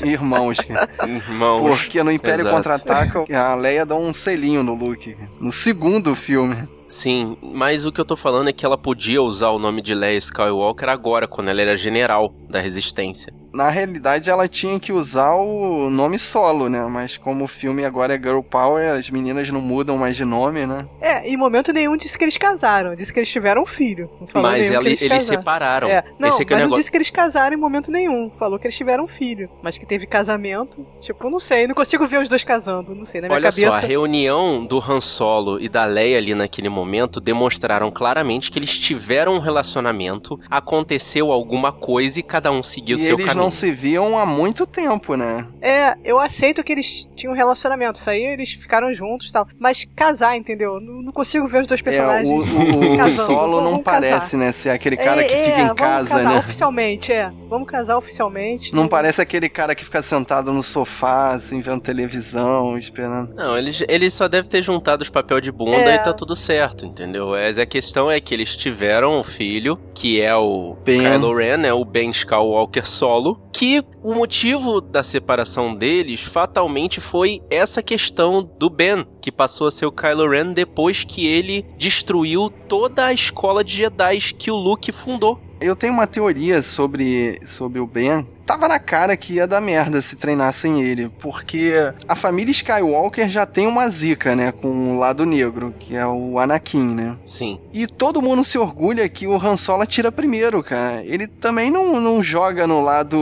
irmãos. 0.06 0.58
Irmãos. 1.06 1.60
Porque 1.62 2.02
no 2.02 2.10
Império. 2.10 2.50
Contra-Ataca, 2.50 3.26
a 3.38 3.56
Leia 3.56 3.86
dá 3.86 3.96
um 3.96 4.14
selinho 4.14 4.64
no 4.64 4.74
Luke. 4.74 5.18
No 5.38 5.52
segundo 5.52 6.16
filme. 6.16 6.56
Sim, 6.90 7.38
mas 7.42 7.86
o 7.86 7.92
que 7.92 8.02
eu 8.02 8.06
tô 8.06 8.16
falando 8.16 8.50
é 8.50 8.54
que 8.54 8.66
ela 8.66 8.78
podia 8.78 9.22
usar 9.22 9.50
o 9.50 9.60
nome 9.60 9.82
de 9.82 9.94
Leia 9.94 10.18
Skywalker 10.18 10.90
agora, 10.90 11.28
quando 11.28 11.50
ela 11.50 11.62
era 11.62 11.78
general 11.78 12.34
da 12.50 12.60
Resistência. 12.60 13.32
Na 13.52 13.68
realidade, 13.72 14.30
ela 14.30 14.48
tinha 14.48 14.80
que 14.80 14.94
usar 14.94 15.34
o 15.34 15.90
nome 15.90 16.20
solo, 16.20 16.70
né? 16.70 16.86
Mas 16.86 17.18
como 17.18 17.46
o 17.46 17.48
filme 17.48 17.84
agora 17.84 18.14
é 18.14 18.18
Girl 18.18 18.42
Power, 18.42 18.92
as 18.92 19.10
meninas 19.10 19.50
não 19.50 19.60
mudam 19.60 19.98
mais 19.98 20.16
de 20.16 20.24
nome, 20.24 20.68
né? 20.68 20.88
É, 21.02 21.28
em 21.28 21.36
momento 21.36 21.74
nenhum 21.74 21.98
disse 21.98 22.16
que 22.16 22.24
eles 22.24 22.38
casaram. 22.38 22.94
Disse 22.94 23.12
que 23.12 23.18
eles 23.20 23.30
tiveram 23.30 23.64
um 23.64 23.66
filho. 23.66 24.08
Não 24.22 24.28
falou 24.28 24.52
mas 24.52 24.70
ela- 24.70 24.84
que 24.84 24.90
eles, 24.90 25.02
eles, 25.02 25.24
separaram. 25.24 25.88
É, 25.90 26.04
não, 26.20 26.30
Esse 26.30 26.44
é 26.44 26.44
é 26.44 26.46
mas 26.46 26.50
não 26.52 26.58
negócio. 26.60 26.76
disse 26.80 26.92
que 26.92 26.98
eles 26.98 27.10
casaram 27.10 27.56
em 27.56 27.60
momento 27.60 27.90
nenhum. 27.92 28.30
Falou 28.30 28.60
que 28.60 28.68
eles 28.68 28.78
tiveram 28.78 29.06
um 29.06 29.08
filho. 29.08 29.50
Mas 29.64 29.80
que 29.80 29.86
teve 29.86 30.06
casamento. 30.06 30.86
Tipo, 31.00 31.28
não 31.28 31.40
sei. 31.40 31.66
Não 31.66 31.74
consigo 31.74 32.06
ver 32.06 32.22
os 32.22 32.30
dois 32.30 32.44
casando. 32.44 32.94
Não 32.94 33.04
sei. 33.04 33.20
Na 33.20 33.30
minha 33.30 33.36
Olha 33.38 33.50
cabeça. 33.50 33.72
só, 33.72 33.78
a 33.78 33.80
reunião 33.80 34.64
do 34.64 34.78
Han 34.78 35.02
Solo 35.02 35.60
e 35.60 35.68
da 35.68 35.86
Leia 35.86 36.20
ali 36.20 36.36
naquele 36.36 36.70
momento 36.70 36.79
demonstraram 37.22 37.90
claramente 37.92 38.52
que 38.52 38.60
eles 38.60 38.78
tiveram 38.78 39.36
um 39.36 39.40
relacionamento, 39.40 40.40
aconteceu 40.50 41.32
alguma 41.32 41.72
coisa 41.72 42.20
e 42.20 42.24
cada 42.24 42.52
um 42.52 42.62
seguiu 42.64 42.96
e 42.96 43.00
seu 43.00 43.16
eles 43.16 43.26
caminho. 43.28 43.44
não 43.44 43.52
se 43.52 43.72
viam 43.72 44.18
há 44.18 44.26
muito 44.26 44.66
tempo, 44.66 45.16
né? 45.16 45.46
É, 45.62 45.96
eu 46.04 46.20
aceito 46.20 46.64
que 46.64 46.72
eles 46.72 47.08
tinham 47.16 47.34
um 47.34 47.36
relacionamento. 47.36 48.00
Isso 48.00 48.10
aí 48.10 48.22
eles 48.24 48.52
ficaram 48.54 48.92
juntos 48.94 49.30
e 49.30 49.32
tal. 49.32 49.48
Mas 49.60 49.86
casar, 49.96 50.36
entendeu? 50.38 50.80
Não, 50.80 51.02
não 51.02 51.12
consigo 51.12 51.48
ver 51.48 51.62
os 51.62 51.68
dois 51.68 51.82
É, 51.82 51.84
personagens. 51.84 52.30
o, 52.30 52.36
o- 52.36 52.94
o 52.94 52.98
casando. 52.98 53.26
solo 53.28 53.62
não 53.62 53.70
Vamos 53.72 53.84
casar. 53.84 54.02
parece, 54.02 54.38
né? 54.38 54.52
Ser 54.52 54.70
aquele 54.70 54.98
cara 54.98 55.22
É, 55.22 55.24
que 55.26 55.34
é, 55.34 55.44
fica 55.46 55.60
em 55.60 55.64
vamos 55.64 55.76
casa, 55.82 56.10
casar 56.16 56.30
né? 56.34 56.40
oficialmente, 56.40 57.12
é. 57.12 57.32
Vamos 57.50 57.68
casar 57.70 57.98
oficialmente. 57.98 58.74
Não 58.74 58.88
parece 58.88 59.22
aquele 59.22 59.50
cara 59.50 59.74
que 59.76 59.84
fica 59.84 60.02
sentado 60.02 60.52
no 60.52 60.62
sofá, 60.64 61.30
assim, 61.34 61.62
vendo 61.62 61.80
televisão, 61.82 62.78
esperando. 62.78 63.34
Não, 63.36 63.58
eles, 63.58 63.84
eles 63.88 64.14
só 64.14 64.28
devem 64.28 64.50
ter 64.50 64.62
juntado 64.62 65.02
os 65.04 65.10
papel 65.10 65.40
de 65.42 65.52
bunda 65.52 65.78
É. 65.78 65.96
e 65.96 66.00
tá 66.00 66.14
tudo 66.14 66.36
certo, 66.36 66.69
entendeu? 66.86 67.30
Mas 67.30 67.58
a 67.58 67.66
questão 67.66 68.10
é 68.10 68.20
que 68.20 68.34
eles 68.34 68.56
tiveram 68.56 69.20
um 69.20 69.24
filho, 69.24 69.80
que 69.94 70.22
é 70.22 70.36
o 70.36 70.76
Ben. 70.84 71.02
Kylo 71.02 71.36
Ren, 71.36 71.58
né? 71.58 71.74
O 71.74 71.86
Ben 71.86 72.10
Skywalker 72.12 72.88
solo, 72.88 73.40
que 73.52 73.84
o 74.04 74.14
motivo 74.14 74.82
da 74.82 75.04
separação 75.04 75.76
deles 75.76 76.22
fatalmente 76.22 77.02
foi 77.02 77.42
essa 77.50 77.82
questão 77.82 78.48
do 78.58 78.70
Ben, 78.70 79.06
que 79.22 79.32
passou 79.32 79.68
a 79.68 79.72
ser 79.72 79.86
o 79.86 79.92
Kylo 79.92 80.30
Ren 80.30 80.54
depois 80.54 81.04
que 81.04 81.28
ele 81.28 81.66
destruiu 81.78 82.50
toda 82.50 83.06
a 83.06 83.14
escola 83.14 83.64
de 83.64 83.78
Jedi 83.78 84.20
que 84.38 84.52
o 84.52 84.56
Luke 84.56 84.92
fundou. 84.92 85.40
Eu 85.62 85.76
tenho 85.76 85.94
uma 85.94 86.08
teoria 86.08 86.62
sobre, 86.62 87.40
sobre 87.46 87.80
o 87.80 87.88
Ben. 87.88 88.26
Tava 88.50 88.68
na 88.68 88.80
cara 88.80 89.16
que 89.16 89.34
ia 89.34 89.46
dar 89.46 89.62
merda 89.62 90.02
se 90.02 90.16
treinassem 90.16 90.82
ele, 90.82 91.08
porque 91.20 91.72
a 92.08 92.16
família 92.16 92.52
Skywalker 92.52 93.30
já 93.30 93.46
tem 93.46 93.68
uma 93.68 93.88
zica, 93.90 94.36
né, 94.36 94.52
com 94.52 94.96
o 94.96 94.98
lado 94.98 95.24
negro, 95.24 95.72
que 95.78 95.96
é 95.96 96.04
o 96.08 96.40
Anakin, 96.40 96.96
né? 96.96 97.16
Sim. 97.24 97.60
E 97.72 97.86
todo 97.86 98.24
mundo 98.24 98.44
se 98.44 98.58
orgulha 98.58 99.08
que 99.08 99.28
o 99.28 99.36
Han 99.36 99.56
Solo 99.56 99.84
atira 99.84 100.12
primeiro, 100.12 100.64
cara. 100.64 101.04
Ele 101.06 101.28
também 101.28 101.70
não, 101.70 102.02
não 102.02 102.24
joga 102.24 102.66
no 102.66 102.82
lado 102.82 103.20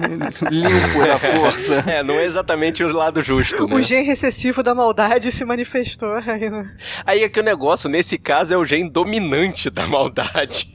limpo 0.50 1.06
da 1.06 1.18
força. 1.18 1.84
É, 1.86 2.02
não 2.02 2.14
é 2.14 2.24
exatamente 2.24 2.82
o 2.82 2.90
lado 2.90 3.20
justo, 3.20 3.64
né? 3.68 3.76
O 3.76 3.82
gene 3.82 4.06
recessivo 4.06 4.62
da 4.62 4.74
maldade 4.74 5.30
se 5.30 5.44
manifestou 5.44 6.14
aí, 6.14 6.48
né? 6.48 6.74
Aí 7.04 7.22
é 7.22 7.28
que 7.28 7.38
o 7.38 7.42
negócio, 7.42 7.90
nesse 7.90 8.16
caso, 8.16 8.54
é 8.54 8.56
o 8.56 8.64
gene 8.64 8.88
dominante 8.88 9.68
da 9.68 9.86
maldade. 9.86 10.72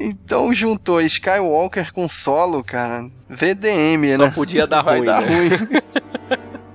Então 0.00 0.54
juntou 0.54 1.00
Skywalker 1.00 1.92
com 1.92 2.06
Solo, 2.08 2.62
cara. 2.62 3.10
VDM, 3.54 4.16
Só 4.16 4.22
né? 4.24 4.32
podia 4.34 4.66
dar 4.68 4.82
Vai 4.82 4.98
ruim, 4.98 5.06
dar 5.06 5.22
né? 5.22 5.28
ruim. 5.28 5.50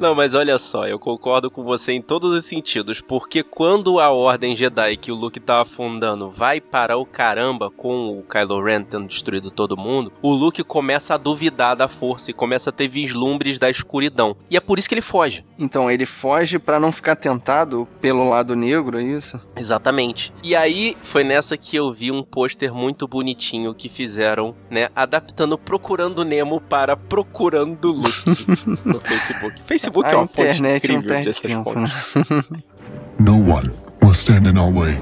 Não, 0.03 0.13
mas 0.13 0.33
olha 0.33 0.57
só, 0.57 0.85
eu 0.85 0.99
concordo 0.99 1.49
com 1.49 1.63
você 1.63 1.93
em 1.93 2.01
todos 2.01 2.33
os 2.33 2.43
sentidos, 2.43 2.99
porque 2.99 3.41
quando 3.41 4.01
a 4.01 4.09
Ordem 4.09 4.53
Jedi 4.53 4.97
que 4.97 5.13
o 5.13 5.15
Luke 5.15 5.39
tava 5.39 5.63
fundando 5.63 6.29
vai 6.29 6.59
para 6.59 6.97
o 6.97 7.05
caramba 7.05 7.71
com 7.71 8.19
o 8.19 8.21
Kylo 8.21 8.61
Ren 8.61 8.83
tendo 8.83 9.07
destruído 9.07 9.49
todo 9.49 9.77
mundo, 9.77 10.11
o 10.21 10.33
Luke 10.33 10.61
começa 10.61 11.13
a 11.13 11.17
duvidar 11.17 11.77
da 11.77 11.87
força 11.87 12.31
e 12.31 12.33
começa 12.33 12.69
a 12.69 12.73
ter 12.73 12.89
vislumbres 12.89 13.57
da 13.57 13.69
escuridão. 13.69 14.35
E 14.51 14.57
é 14.57 14.59
por 14.59 14.77
isso 14.77 14.89
que 14.89 14.93
ele 14.93 15.01
foge. 15.01 15.45
Então, 15.57 15.89
ele 15.89 16.05
foge 16.05 16.59
pra 16.59 16.81
não 16.81 16.91
ficar 16.91 17.15
tentado 17.15 17.87
pelo 18.01 18.27
lado 18.27 18.57
negro, 18.57 18.99
é 18.99 19.03
isso? 19.03 19.39
Exatamente. 19.55 20.33
E 20.43 20.53
aí 20.53 20.97
foi 21.01 21.23
nessa 21.23 21.55
que 21.55 21.77
eu 21.77 21.93
vi 21.93 22.11
um 22.11 22.23
pôster 22.23 22.73
muito 22.73 23.07
bonitinho 23.07 23.73
que 23.73 23.87
fizeram, 23.87 24.53
né, 24.69 24.89
adaptando 24.93 25.57
Procurando 25.57 26.25
Nemo 26.25 26.59
para 26.59 26.97
Procurando 26.97 27.89
Luke 27.89 28.25
no 28.83 28.99
Facebook. 28.99 29.63
Facebook 29.63 29.92
é 30.01 30.11
A 30.13 30.17
uma 30.17 30.27
fonte 30.27 30.41
internet 30.41 30.87
não 30.87 30.95
incrível 30.99 31.07
perde 31.15 31.25
dessas 31.29 31.41
tempo, 31.41 31.71
fontes. 31.71 32.15
né? 32.15 32.63
No 33.19 33.33
one 33.47 33.71
will 34.01 34.11
stand 34.11 34.47
in 34.49 34.57
our 34.57 34.73
way. 34.73 34.99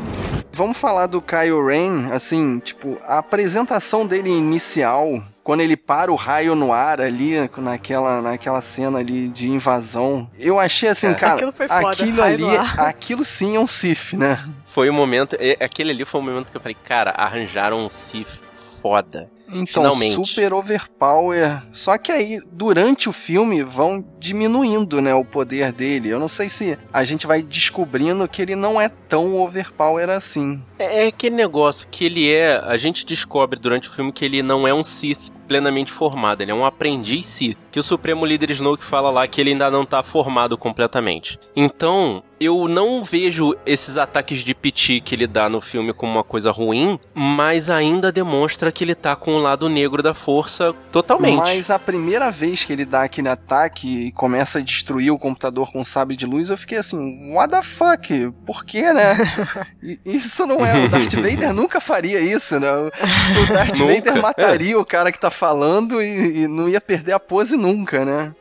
Vamos 0.54 0.78
falar 0.78 1.08
do 1.08 1.22
Kylo 1.22 1.66
Ren, 1.66 2.12
assim, 2.12 2.60
tipo, 2.60 2.98
a 3.08 3.20
apresentação 3.20 4.06
dele 4.06 4.30
inicial, 4.30 5.24
quando 5.46 5.62
ele 5.62 5.78
para 5.78 6.12
o 6.12 6.16
raio 6.16 6.54
no 6.56 6.74
ar 6.74 7.00
ali, 7.00 7.36
naquela, 7.58 8.22
naquela 8.22 8.60
cena 8.60 9.00
ali 9.00 9.30
de 9.30 9.50
invasão, 9.50 10.30
eu 10.38 10.60
achei 10.60 10.90
assim, 10.90 11.08
É. 11.08 11.14
cara, 11.14 11.36
Aquilo 11.36 11.52
foi 11.54 11.68
foda, 11.70 11.90
aquilo 11.90 12.22
ali, 12.22 12.44
ar. 12.58 12.80
aquilo 12.82 13.24
sim 13.24 13.56
é 13.56 13.60
um 13.60 13.66
Sith, 13.66 14.14
né? 14.14 14.38
Foi 14.66 14.90
o 14.90 14.94
momento, 14.94 15.38
é, 15.40 15.58
aquele 15.64 15.92
ali 15.92 16.04
foi 16.04 16.20
o 16.20 16.24
momento 16.24 16.52
que 16.52 16.58
eu 16.58 16.62
falei, 16.62 16.76
cara, 16.84 17.12
arranjaram 17.12 17.80
um 17.86 17.90
Sith 17.90 18.40
foda. 18.82 19.30
Então, 19.54 19.84
Finalmente. 19.84 20.14
super 20.14 20.54
overpower. 20.54 21.64
Só 21.72 21.98
que 21.98 22.12
aí, 22.12 22.40
durante 22.52 23.10
o 23.10 23.14
filme, 23.14 23.64
vão 23.64 24.04
diminuindo, 24.20 25.02
né, 25.02 25.14
o 25.14 25.26
poder 25.26 25.72
dele. 25.72 26.10
Eu 26.10 26.20
não 26.20 26.28
sei 26.28 26.50
se 26.50 26.78
a 26.92 27.04
gente 27.04 27.28
vai 27.28 27.42
descobrindo 27.42 28.28
que 28.28 28.42
ele 28.42 28.56
não 28.56 28.80
é 28.80 28.90
tão 28.90 29.36
overpower 29.36 30.10
assim. 30.10 30.62
É, 30.78 31.06
é 31.06 31.08
aquele 31.08 31.36
negócio 31.36 31.88
que 31.90 32.06
ele 32.06 32.32
é, 32.32 32.58
a 32.66 32.78
gente 32.78 33.06
descobre 33.06 33.60
durante 33.60 33.90
o 33.90 33.92
filme 33.92 34.12
que 34.12 34.26
ele 34.26 34.42
não 34.42 34.68
é 34.68 34.74
um 34.74 34.84
Sith 34.84 35.32
plenamente 35.48 35.92
formado, 35.92 36.42
ele 36.42 36.52
é 36.52 36.54
um 36.54 36.66
aprendiz 36.66 37.26
Sith, 37.26 37.58
que 37.70 37.80
o 37.80 37.84
Supremo 37.84 38.26
Líder 38.26 38.52
Snoke 38.52 38.84
fala 38.84 39.12
lá 39.12 39.28
que 39.28 39.42
ele 39.42 39.50
ainda 39.50 39.70
não 39.70 39.86
tá 39.86 40.02
formado 40.02 40.58
completamente. 40.58 41.38
Então, 41.54 42.24
eu 42.44 42.68
não 42.68 43.04
vejo 43.04 43.56
esses 43.66 43.98
ataques 43.98 44.40
de 44.40 44.54
piti 44.56 45.00
que 45.00 45.14
ele 45.16 45.28
dá 45.28 45.48
no 45.48 45.62
filme 45.62 45.94
como 45.94 46.12
uma 46.14 46.24
coisa 46.24 46.50
ruim, 46.52 47.00
mas 47.14 47.70
ainda 47.70 48.12
demonstra 48.12 48.72
que 48.72 48.84
ele 48.84 48.96
tá 48.96 49.16
com 49.16 49.36
o 49.36 49.40
lado 49.42 49.70
negro 49.70 50.02
da 50.02 50.14
força 50.14 50.74
totalmente. 50.92 51.38
Mas 51.38 51.70
a 51.70 51.78
primeira 51.78 52.32
vez 52.32 52.66
que 52.66 52.74
ele 52.74 52.84
dá 52.84 53.04
aquele 53.04 53.30
ataque 53.30 54.08
e 54.08 54.12
começa 54.12 54.58
a 54.60 54.62
destruir 54.62 55.12
o 55.12 55.20
computador 55.20 55.72
com 55.72 55.82
um 55.82 55.86
sabre 55.86 56.16
de 56.16 56.26
luz, 56.26 56.50
eu 56.50 56.58
fiquei 56.58 56.80
assim, 56.80 57.32
what 57.34 57.52
the 57.54 57.62
fuck? 57.62 58.32
Por 58.46 58.66
quê, 58.66 58.92
né? 58.92 59.16
Isso 60.04 60.46
não 60.48 60.66
é. 60.66 60.86
O 60.86 60.90
Darth 60.90 61.14
Vader 61.14 61.54
nunca 61.54 61.80
faria 61.80 62.20
isso, 62.20 62.60
né? 62.60 62.70
O 62.72 63.54
Darth 63.54 63.78
Vader 63.78 64.22
mataria 64.22 64.80
o 64.80 64.86
cara 64.86 65.12
que 65.12 65.20
tá 65.20 65.30
falando 65.30 66.02
e, 66.02 66.44
e 66.44 66.48
não 66.48 66.68
ia 66.68 66.82
perder 66.82 67.14
a 67.14 67.20
pose 67.20 67.56
nunca, 67.56 68.04
né? 68.04 68.34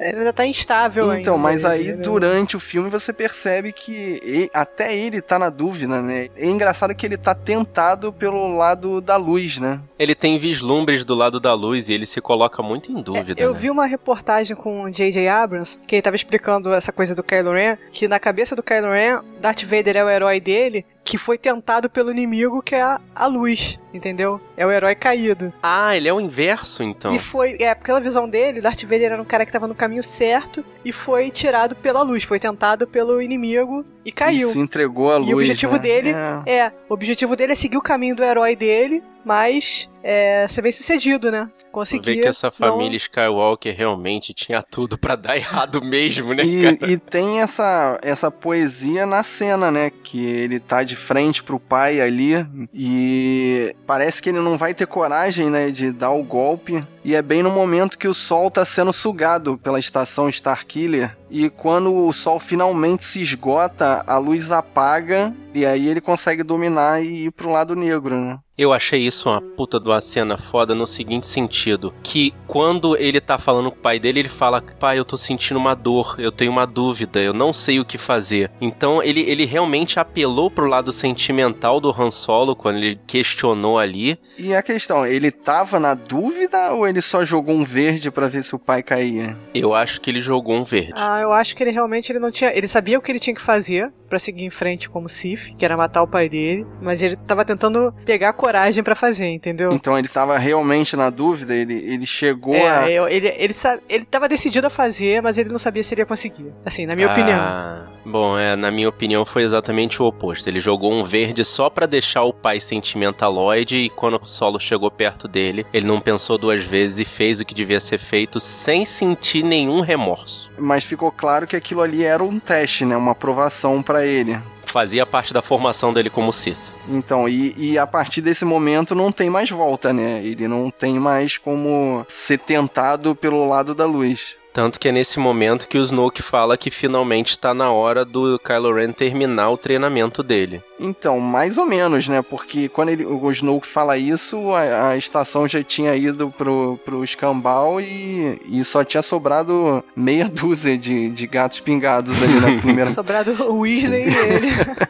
Ele 0.00 0.18
ainda 0.18 0.32
tá 0.32 0.46
instável 0.46 1.10
ainda. 1.10 1.20
Então, 1.20 1.38
mas 1.38 1.64
aí 1.64 1.88
ele- 1.88 1.96
durante 1.96 2.56
o 2.56 2.60
filme 2.60 2.88
você 2.90 3.12
percebe 3.12 3.23
que 3.72 4.20
e- 4.22 4.50
até 4.52 4.96
ele 4.96 5.20
tá 5.20 5.38
na 5.38 5.50
dúvida, 5.50 6.00
né? 6.00 6.28
É 6.36 6.46
engraçado 6.46 6.94
que 6.94 7.06
ele 7.06 7.16
tá 7.16 7.34
tentado 7.34 8.12
pelo 8.12 8.56
lado 8.56 9.00
da 9.00 9.16
luz, 9.16 9.58
né? 9.58 9.80
Ele 9.98 10.14
tem 10.14 10.38
vislumbres 10.38 11.04
do 11.04 11.14
lado 11.14 11.38
da 11.40 11.54
luz 11.54 11.88
e 11.88 11.92
ele 11.92 12.06
se 12.06 12.20
coloca 12.20 12.62
muito 12.62 12.90
em 12.90 13.00
dúvida. 13.00 13.40
Eu 13.40 13.52
né? 13.52 13.58
vi 13.58 13.70
uma 13.70 13.86
reportagem 13.86 14.56
com 14.56 14.82
o 14.82 14.90
J.J. 14.90 15.28
Abrams, 15.28 15.78
que 15.86 15.96
ele 15.96 16.02
tava 16.02 16.16
explicando 16.16 16.72
essa 16.72 16.92
coisa 16.92 17.14
do 17.14 17.22
Kylo 17.22 17.52
Ren, 17.52 17.76
que 17.92 18.08
na 18.08 18.18
cabeça 18.18 18.54
do 18.54 18.62
Kylo 18.62 18.92
Ren, 18.92 19.20
Darth 19.40 19.62
Vader 19.62 19.96
é 19.96 20.04
o 20.04 20.10
herói 20.10 20.40
dele, 20.40 20.84
que 21.04 21.18
foi 21.18 21.36
tentado 21.36 21.90
pelo 21.90 22.10
inimigo, 22.10 22.62
que 22.62 22.74
é 22.74 22.82
a, 22.82 23.00
a 23.14 23.26
luz, 23.26 23.78
entendeu? 23.92 24.40
É 24.56 24.66
o 24.66 24.72
herói 24.72 24.94
caído. 24.94 25.52
Ah, 25.62 25.94
ele 25.94 26.08
é 26.08 26.12
o 26.12 26.20
inverso, 26.20 26.82
então. 26.82 27.14
E 27.14 27.18
foi, 27.18 27.56
é, 27.60 27.74
pela 27.74 28.00
visão 28.00 28.28
dele, 28.28 28.60
Darth 28.60 28.82
Vader 28.82 29.12
era 29.12 29.22
um 29.22 29.24
cara 29.24 29.44
que 29.44 29.52
tava 29.52 29.68
no 29.68 29.74
caminho 29.74 30.02
certo 30.02 30.64
e 30.84 30.90
foi 30.90 31.30
tirado 31.30 31.76
pela 31.76 32.02
luz, 32.02 32.24
foi 32.24 32.40
tentado 32.40 32.86
pelo 32.86 33.20
inimigo 33.20 33.84
e 34.04 34.10
caiu. 34.10 34.48
E 34.48 34.52
se 34.52 34.58
entregou 34.58 35.12
à 35.12 35.18
luz. 35.18 35.28
E 35.28 35.34
o 35.34 35.36
objetivo 35.38 35.74
né? 35.74 35.78
dele 35.78 36.14
É. 36.46 36.56
É, 36.56 36.72
o 36.88 36.94
objetivo 36.94 37.36
dele 37.36 37.52
é 37.52 37.56
seguir 37.56 37.76
o 37.76 37.82
caminho 37.82 38.16
do 38.16 38.24
herói 38.24 38.56
dele, 38.56 39.02
mas 39.24 39.88
é, 40.02 40.46
ser 40.48 40.62
bem 40.62 40.70
sucedido, 40.72 41.30
né? 41.30 41.50
Conseguir. 41.72 42.16
vê 42.16 42.20
que 42.22 42.28
essa 42.28 42.46
não- 42.46 42.52
família 42.52 42.96
Skywalker 42.96 43.74
realmente 43.76 44.32
tinha 44.34 44.62
tudo 44.62 44.96
pra 44.98 45.16
dar 45.16 45.36
errado 45.38 45.82
mesmo, 45.82 46.32
né, 46.34 46.44
E, 46.44 46.62
cara? 46.78 46.92
e 46.92 46.98
tem 46.98 47.40
essa, 47.40 47.98
essa 48.02 48.30
poesia 48.30 49.06
na 49.06 49.22
cena, 49.22 49.70
né? 49.70 49.90
Que 49.90 50.24
ele 50.24 50.60
tá 50.60 50.82
de 50.82 50.94
frente 50.96 51.42
pro 51.42 51.58
pai 51.58 52.00
ali 52.00 52.34
e 52.72 53.74
parece 53.86 54.22
que 54.22 54.28
ele 54.28 54.40
não 54.40 54.56
vai 54.58 54.74
ter 54.74 54.86
coragem, 54.86 55.48
né? 55.50 55.70
De 55.70 55.90
dar 55.90 56.10
o 56.10 56.22
golpe. 56.22 56.84
E 57.04 57.14
é 57.14 57.20
bem 57.20 57.42
no 57.42 57.50
momento 57.50 57.98
que 57.98 58.08
o 58.08 58.14
sol 58.14 58.50
tá 58.50 58.64
sendo 58.64 58.92
sugado 58.92 59.58
pela 59.58 59.78
estação 59.78 60.26
Starkiller. 60.28 61.14
E 61.30 61.50
quando 61.50 61.94
o 61.94 62.12
sol 62.12 62.38
finalmente 62.38 63.04
se 63.04 63.20
esgota, 63.20 64.02
a 64.06 64.16
luz 64.16 64.50
apaga 64.50 65.34
e 65.54 65.64
aí 65.64 65.88
ele 65.88 66.00
consegue 66.00 66.42
dominar 66.42 67.02
e 67.02 67.26
ir 67.26 67.30
pro 67.30 67.50
lado 67.50 67.76
negro, 67.76 68.16
né? 68.16 68.38
Eu 68.56 68.72
achei 68.72 69.00
isso 69.04 69.28
uma 69.28 69.40
puta 69.40 69.80
de 69.80 69.88
uma 69.88 70.00
cena 70.00 70.38
foda 70.38 70.76
no 70.76 70.86
seguinte 70.86 71.26
sentido: 71.26 71.92
que 72.02 72.32
quando 72.46 72.96
ele 72.96 73.20
tá 73.20 73.36
falando 73.36 73.70
com 73.70 73.76
o 73.76 73.80
pai 73.80 73.98
dele, 73.98 74.20
ele 74.20 74.28
fala: 74.28 74.62
Pai, 74.78 74.96
eu 74.98 75.04
tô 75.04 75.16
sentindo 75.16 75.56
uma 75.56 75.74
dor, 75.74 76.16
eu 76.18 76.30
tenho 76.30 76.52
uma 76.52 76.64
dúvida, 76.64 77.20
eu 77.20 77.32
não 77.32 77.52
sei 77.52 77.80
o 77.80 77.84
que 77.84 77.98
fazer. 77.98 78.50
Então 78.60 79.02
ele, 79.02 79.22
ele 79.22 79.44
realmente 79.44 79.98
apelou 79.98 80.50
pro 80.50 80.68
lado 80.68 80.92
sentimental 80.92 81.80
do 81.80 81.90
Han 81.90 82.12
Solo 82.12 82.54
quando 82.54 82.76
ele 82.76 83.00
questionou 83.08 83.76
ali. 83.76 84.16
E 84.38 84.54
a 84.54 84.62
questão, 84.62 85.04
ele 85.04 85.32
tava 85.32 85.80
na 85.80 85.94
dúvida 85.94 86.72
ou 86.72 86.86
ele 86.86 86.93
só 87.00 87.24
jogou 87.24 87.54
um 87.54 87.64
verde 87.64 88.10
pra 88.10 88.26
ver 88.28 88.42
se 88.42 88.54
o 88.54 88.58
pai 88.58 88.82
caía? 88.82 89.36
Eu 89.54 89.74
acho 89.74 90.00
que 90.00 90.10
ele 90.10 90.20
jogou 90.20 90.56
um 90.56 90.64
verde. 90.64 90.92
Ah, 90.94 91.20
eu 91.20 91.32
acho 91.32 91.54
que 91.54 91.62
ele 91.62 91.70
realmente 91.70 92.10
ele 92.10 92.18
não 92.18 92.30
tinha. 92.30 92.56
Ele 92.56 92.68
sabia 92.68 92.98
o 92.98 93.02
que 93.02 93.10
ele 93.10 93.18
tinha 93.18 93.34
que 93.34 93.40
fazer, 93.42 93.92
pra 94.08 94.18
seguir 94.18 94.44
em 94.44 94.50
frente 94.50 94.88
como 94.88 95.08
Sif, 95.08 95.54
que 95.56 95.64
era 95.64 95.76
matar 95.76 96.02
o 96.02 96.06
pai 96.06 96.28
dele, 96.28 96.66
mas 96.80 97.02
ele 97.02 97.16
tava 97.16 97.44
tentando 97.44 97.92
pegar 98.04 98.32
coragem 98.32 98.82
pra 98.84 98.94
fazer, 98.94 99.26
entendeu? 99.28 99.70
Então 99.72 99.98
ele 99.98 100.08
tava 100.08 100.36
realmente 100.38 100.96
na 100.96 101.10
dúvida, 101.10 101.54
ele, 101.54 101.74
ele 101.74 102.06
chegou 102.06 102.54
É, 102.54 102.98
a. 102.98 103.10
ele, 103.10 103.28
ele, 103.36 103.52
sa- 103.52 103.78
ele 103.88 104.04
tava 104.04 104.28
decidido 104.28 104.66
a 104.66 104.70
fazer, 104.70 105.22
mas 105.22 105.38
ele 105.38 105.50
não 105.50 105.58
sabia 105.58 105.82
se 105.82 105.94
ele 105.94 106.02
ia 106.02 106.06
conseguir. 106.06 106.52
Assim, 106.64 106.86
na 106.86 106.94
minha 106.94 107.08
opinião. 107.10 107.38
Ah, 107.40 107.86
Bom, 108.06 108.38
é, 108.38 108.54
na 108.54 108.70
minha 108.70 108.88
opinião 108.88 109.24
foi 109.24 109.42
exatamente 109.44 110.02
o 110.02 110.04
oposto. 110.06 110.46
Ele 110.46 110.60
jogou 110.60 110.92
um 110.92 111.02
verde 111.04 111.42
só 111.42 111.70
pra 111.70 111.86
deixar 111.86 112.22
o 112.24 112.34
pai 112.34 112.60
sentimentaloide 112.60 113.76
e 113.78 113.88
quando 113.90 114.20
o 114.20 114.26
solo 114.26 114.58
chegou 114.60 114.90
perto 114.90 115.26
dele, 115.26 115.64
ele 115.72 115.86
não 115.86 116.00
pensou 116.00 116.36
duas 116.38 116.64
vezes 116.66 116.98
e 117.00 117.04
fez 117.04 117.40
o 117.40 117.44
que 117.44 117.54
devia 117.54 117.80
ser 117.80 117.98
feito 117.98 118.38
sem 118.40 118.84
sentir 118.84 119.42
nenhum 119.42 119.80
remorso. 119.80 120.50
Mas 120.58 120.84
ficou 120.84 121.10
claro 121.10 121.46
que 121.46 121.56
aquilo 121.56 121.82
ali 121.82 122.04
era 122.04 122.22
um 122.22 122.38
teste, 122.38 122.84
né? 122.84 122.96
Uma 122.96 123.12
aprovação 123.12 123.82
ele. 124.06 124.38
Fazia 124.64 125.06
parte 125.06 125.32
da 125.32 125.40
formação 125.40 125.92
dele 125.92 126.10
como 126.10 126.32
Sith. 126.32 126.58
Então, 126.88 127.28
e, 127.28 127.54
e 127.56 127.78
a 127.78 127.86
partir 127.86 128.20
desse 128.20 128.44
momento 128.44 128.94
não 128.94 129.12
tem 129.12 129.30
mais 129.30 129.50
volta, 129.50 129.92
né? 129.92 130.20
Ele 130.24 130.48
não 130.48 130.70
tem 130.70 130.98
mais 130.98 131.38
como 131.38 132.04
ser 132.08 132.38
tentado 132.38 133.14
pelo 133.14 133.46
lado 133.46 133.74
da 133.74 133.86
luz. 133.86 134.36
Tanto 134.54 134.78
que 134.78 134.88
é 134.88 134.92
nesse 134.92 135.18
momento 135.18 135.66
que 135.66 135.76
o 135.76 135.82
Snoke 135.82 136.22
fala 136.22 136.56
que 136.56 136.70
finalmente 136.70 137.32
está 137.32 137.52
na 137.52 137.72
hora 137.72 138.04
do 138.04 138.38
Kylo 138.38 138.72
Ren 138.72 138.92
terminar 138.92 139.50
o 139.50 139.56
treinamento 139.56 140.22
dele. 140.22 140.62
Então, 140.78 141.18
mais 141.18 141.58
ou 141.58 141.66
menos, 141.66 142.06
né? 142.06 142.22
Porque 142.22 142.68
quando 142.68 142.90
ele, 142.90 143.04
o 143.04 143.32
Snoke 143.32 143.66
fala 143.66 143.98
isso, 143.98 144.52
a, 144.52 144.90
a 144.90 144.96
estação 144.96 145.48
já 145.48 145.60
tinha 145.60 145.96
ido 145.96 146.30
pro, 146.30 146.78
pro 146.84 147.02
escambau 147.02 147.80
e, 147.80 148.40
e 148.48 148.62
só 148.62 148.84
tinha 148.84 149.02
sobrado 149.02 149.82
meia 149.96 150.28
dúzia 150.30 150.78
de, 150.78 151.10
de 151.10 151.26
gatos 151.26 151.58
pingados 151.58 152.22
ali 152.22 152.40
na 152.40 152.60
primeira. 152.62 152.88
Sobrado 152.88 153.32
o 153.50 153.58
Weasley 153.58 154.04
e 154.04 154.16
ele. 154.16 154.48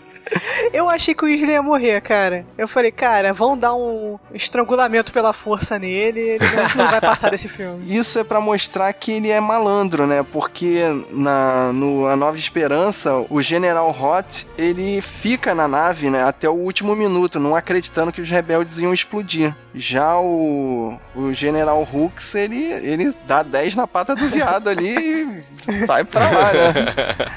Eu 0.74 0.90
achei 0.90 1.14
que 1.14 1.24
o 1.24 1.28
Weasley 1.28 1.52
ia 1.52 1.62
morrer, 1.62 2.00
cara. 2.00 2.44
Eu 2.58 2.66
falei, 2.66 2.90
cara, 2.90 3.32
vão 3.32 3.56
dar 3.56 3.76
um 3.76 4.18
estrangulamento 4.32 5.12
pela 5.12 5.32
força 5.32 5.78
nele, 5.78 6.20
ele 6.20 6.44
não, 6.44 6.84
não 6.84 6.90
vai 6.90 7.00
passar 7.00 7.30
desse 7.30 7.48
filme. 7.48 7.84
Isso 7.86 8.18
é 8.18 8.24
pra 8.24 8.40
mostrar 8.40 8.92
que 8.92 9.12
ele 9.12 9.30
é 9.30 9.38
malandro, 9.38 10.04
né? 10.04 10.26
Porque 10.32 10.80
na 11.12 11.72
no 11.72 12.08
A 12.08 12.16
Nova 12.16 12.36
Esperança, 12.36 13.24
o 13.30 13.40
General 13.40 13.88
Hot, 13.88 14.48
ele 14.58 15.00
fica 15.00 15.54
na 15.54 15.68
nave, 15.68 16.10
né, 16.10 16.24
até 16.24 16.48
o 16.48 16.54
último 16.54 16.96
minuto, 16.96 17.38
não 17.38 17.54
acreditando 17.54 18.10
que 18.10 18.20
os 18.20 18.28
rebeldes 18.28 18.80
iam 18.80 18.92
explodir. 18.92 19.54
Já 19.72 20.18
o, 20.18 20.98
o 21.14 21.32
General 21.32 21.80
Hux, 21.82 22.34
ele, 22.34 22.64
ele 22.64 23.14
dá 23.28 23.44
10 23.44 23.76
na 23.76 23.86
pata 23.86 24.16
do 24.16 24.26
viado 24.26 24.68
ali 24.68 25.44
e 25.68 25.86
sai 25.86 26.02
pra 26.02 26.28
lá, 26.30 26.52
né? 26.52 26.74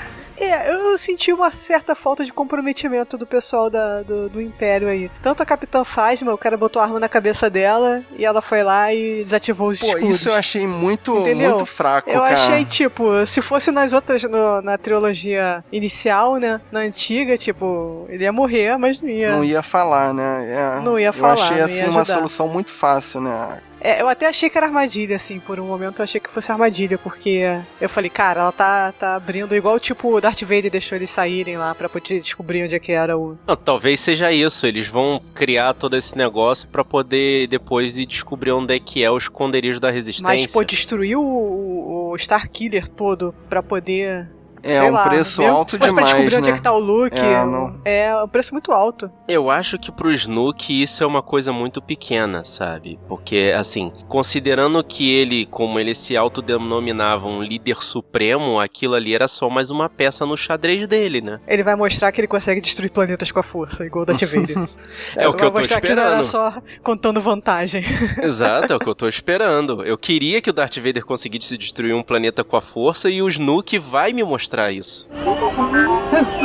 É, 0.39 0.71
eu 0.71 0.97
senti 0.97 1.33
uma 1.33 1.51
certa 1.51 1.95
falta 1.95 2.23
de 2.23 2.31
comprometimento 2.31 3.17
do 3.17 3.25
pessoal 3.25 3.69
da- 3.69 4.03
do, 4.03 4.29
do 4.29 4.41
Império 4.41 4.87
aí. 4.87 5.09
Tanto 5.21 5.41
a 5.41 5.45
Capitã 5.45 5.83
Phasma, 5.83 6.33
o 6.33 6.37
cara 6.37 6.55
botou 6.55 6.79
a 6.81 6.85
arma 6.85 6.99
na 6.99 7.09
cabeça 7.09 7.49
dela 7.49 8.03
e 8.17 8.23
ela 8.25 8.41
foi 8.41 8.61
lá 8.63 8.93
e 8.93 9.23
desativou 9.23 9.69
os 9.69 9.79
Pô, 9.79 9.87
escudos. 9.87 10.15
isso 10.15 10.29
eu 10.29 10.33
achei 10.35 10.67
muito, 10.67 11.17
Entendeu? 11.17 11.49
muito 11.51 11.65
fraco, 11.65 12.09
Eu 12.09 12.21
cara. 12.21 12.33
achei, 12.33 12.65
tipo, 12.65 13.25
se 13.25 13.41
fosse 13.41 13.71
nas 13.71 13.93
outras, 13.93 14.21
no- 14.23 14.61
na 14.61 14.77
trilogia 14.77 15.63
inicial, 15.71 16.37
né? 16.37 16.61
Na 16.71 16.81
antiga, 16.81 17.37
tipo, 17.37 18.05
ele 18.09 18.23
ia 18.23 18.31
morrer, 18.31 18.77
mas 18.77 19.01
não 19.01 19.09
ia. 19.09 19.31
Não 19.31 19.43
ia 19.43 19.63
falar, 19.63 20.13
né? 20.13 20.77
É, 20.77 20.81
Não 20.81 20.99
ia 20.99 21.07
eu 21.07 21.13
falar, 21.13 21.33
achei 21.33 21.57
não 21.57 21.65
assim 21.65 21.85
uma 21.87 22.05
solução 22.05 22.47
muito 22.47 22.71
fácil, 22.71 23.21
né? 23.21 23.59
É, 23.79 24.01
eu 24.01 24.07
até 24.07 24.27
achei 24.27 24.49
que 24.49 24.57
era 24.57 24.67
armadilha, 24.67 25.15
assim, 25.15 25.39
por 25.39 25.59
um 25.59 25.65
momento 25.65 25.99
eu 25.99 26.03
achei 26.03 26.19
que 26.19 26.29
fosse 26.29 26.51
armadilha, 26.51 26.97
porque 26.97 27.43
eu 27.79 27.87
falei, 27.87 28.09
cara, 28.09 28.41
ela 28.41 28.51
tá, 28.51 28.91
tá 28.91 29.15
abrindo 29.15 29.55
igual 29.55 29.79
tipo 29.79 30.13
o 30.15 30.21
Darth 30.21 30.41
Vader 30.41 30.71
deixou 30.71 30.95
eles 30.95 31.09
saírem 31.09 31.57
lá 31.57 31.73
pra 31.75 31.87
poder 31.87 32.19
descobrir 32.19 32.63
onde 32.63 32.75
é 32.75 32.79
que 32.79 32.91
era 32.91 33.17
o. 33.17 33.37
Não, 33.45 33.55
talvez 33.55 33.99
seja 33.99 34.31
isso. 34.31 34.65
Eles 34.65 34.87
vão 34.87 35.21
criar 35.33 35.73
todo 35.73 35.95
esse 35.95 36.17
negócio 36.17 36.67
pra 36.69 36.83
poder 36.83 37.47
depois 37.47 37.97
ir 37.97 38.05
descobrir 38.05 38.51
onde 38.51 38.75
é 38.75 38.79
que 38.79 39.03
é 39.03 39.11
o 39.11 39.17
esconderijo 39.17 39.79
da 39.79 39.89
resistência. 39.89 40.27
Mas, 40.27 40.53
pô, 40.53 40.63
destruir 40.63 41.15
o, 41.15 41.21
o, 41.21 42.11
o 42.11 42.15
Starkiller 42.15 42.87
todo 42.87 43.33
pra 43.49 43.61
poder. 43.61 44.27
É 44.71 44.79
sei 44.79 44.89
um 44.89 44.93
lá, 44.93 45.07
preço 45.09 45.41
mesmo 45.41 45.55
alto 45.57 45.77
demais, 45.77 45.93
pra 45.93 46.03
descobrir 46.03 46.35
onde 46.37 46.47
né? 46.47 46.49
é 46.51 46.53
que 46.57 46.61
tá 46.61 46.71
o 46.73 46.79
Luke. 46.79 47.19
É, 47.19 47.45
não- 47.45 47.79
É 47.85 48.23
um 48.23 48.27
preço 48.27 48.53
muito 48.53 48.71
alto. 48.71 49.09
Eu 49.27 49.49
acho 49.49 49.77
que 49.79 49.91
pro 49.91 50.11
Snook 50.11 50.69
isso 50.81 51.03
é 51.03 51.07
uma 51.07 51.21
coisa 51.21 51.51
muito 51.51 51.81
pequena, 51.81 52.43
sabe? 52.45 52.99
Porque, 53.07 53.53
assim, 53.55 53.91
considerando 54.07 54.83
que 54.83 55.11
ele, 55.13 55.45
como 55.45 55.79
ele 55.79 55.93
se 55.95 56.15
autodenominava 56.17 57.27
um 57.27 57.41
líder 57.41 57.77
supremo, 57.83 58.59
aquilo 58.59 58.95
ali 58.95 59.13
era 59.13 59.27
só 59.27 59.49
mais 59.49 59.69
uma 59.69 59.89
peça 59.89 60.25
no 60.25 60.35
xadrez 60.37 60.87
dele, 60.87 61.21
né? 61.21 61.39
Ele 61.47 61.63
vai 61.63 61.75
mostrar 61.75 62.11
que 62.11 62.19
ele 62.21 62.27
consegue 62.27 62.61
destruir 62.61 62.89
planetas 62.89 63.31
com 63.31 63.39
a 63.39 63.43
força, 63.43 63.85
igual 63.85 64.03
o 64.03 64.05
Darth 64.05 64.23
Vader. 64.25 64.67
É 65.15 65.27
o 65.27 65.33
que 65.33 65.43
eu 65.43 65.51
tô 65.51 65.59
mostrar 65.59 65.81
que 65.81 65.93
não 65.93 66.03
era 66.03 66.21
esperando. 66.21 66.23
só 66.53 66.61
contando 66.83 67.21
vantagem. 67.21 67.83
Exato, 68.21 68.73
é 68.73 68.75
o 68.75 68.79
que 68.79 68.87
eu 68.87 68.95
tô 68.95 69.07
esperando. 69.07 69.83
Eu 69.83 69.97
queria 69.97 70.41
que 70.41 70.49
o 70.49 70.53
Darth 70.53 70.77
Vader 70.77 71.05
conseguisse 71.05 71.57
destruir 71.57 71.93
um 71.93 72.03
planeta 72.03 72.43
com 72.43 72.55
a 72.57 72.61
força 72.61 73.09
e 73.09 73.21
o 73.21 73.27
Snook 73.27 73.77
vai 73.79 74.13
me 74.13 74.23
mostrar 74.23 74.56
isso. 74.71 75.07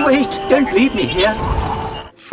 Wait, 0.05 0.39
don't 0.49 0.73
leave 0.75 0.95
me 0.95 1.05
here. 1.05 1.33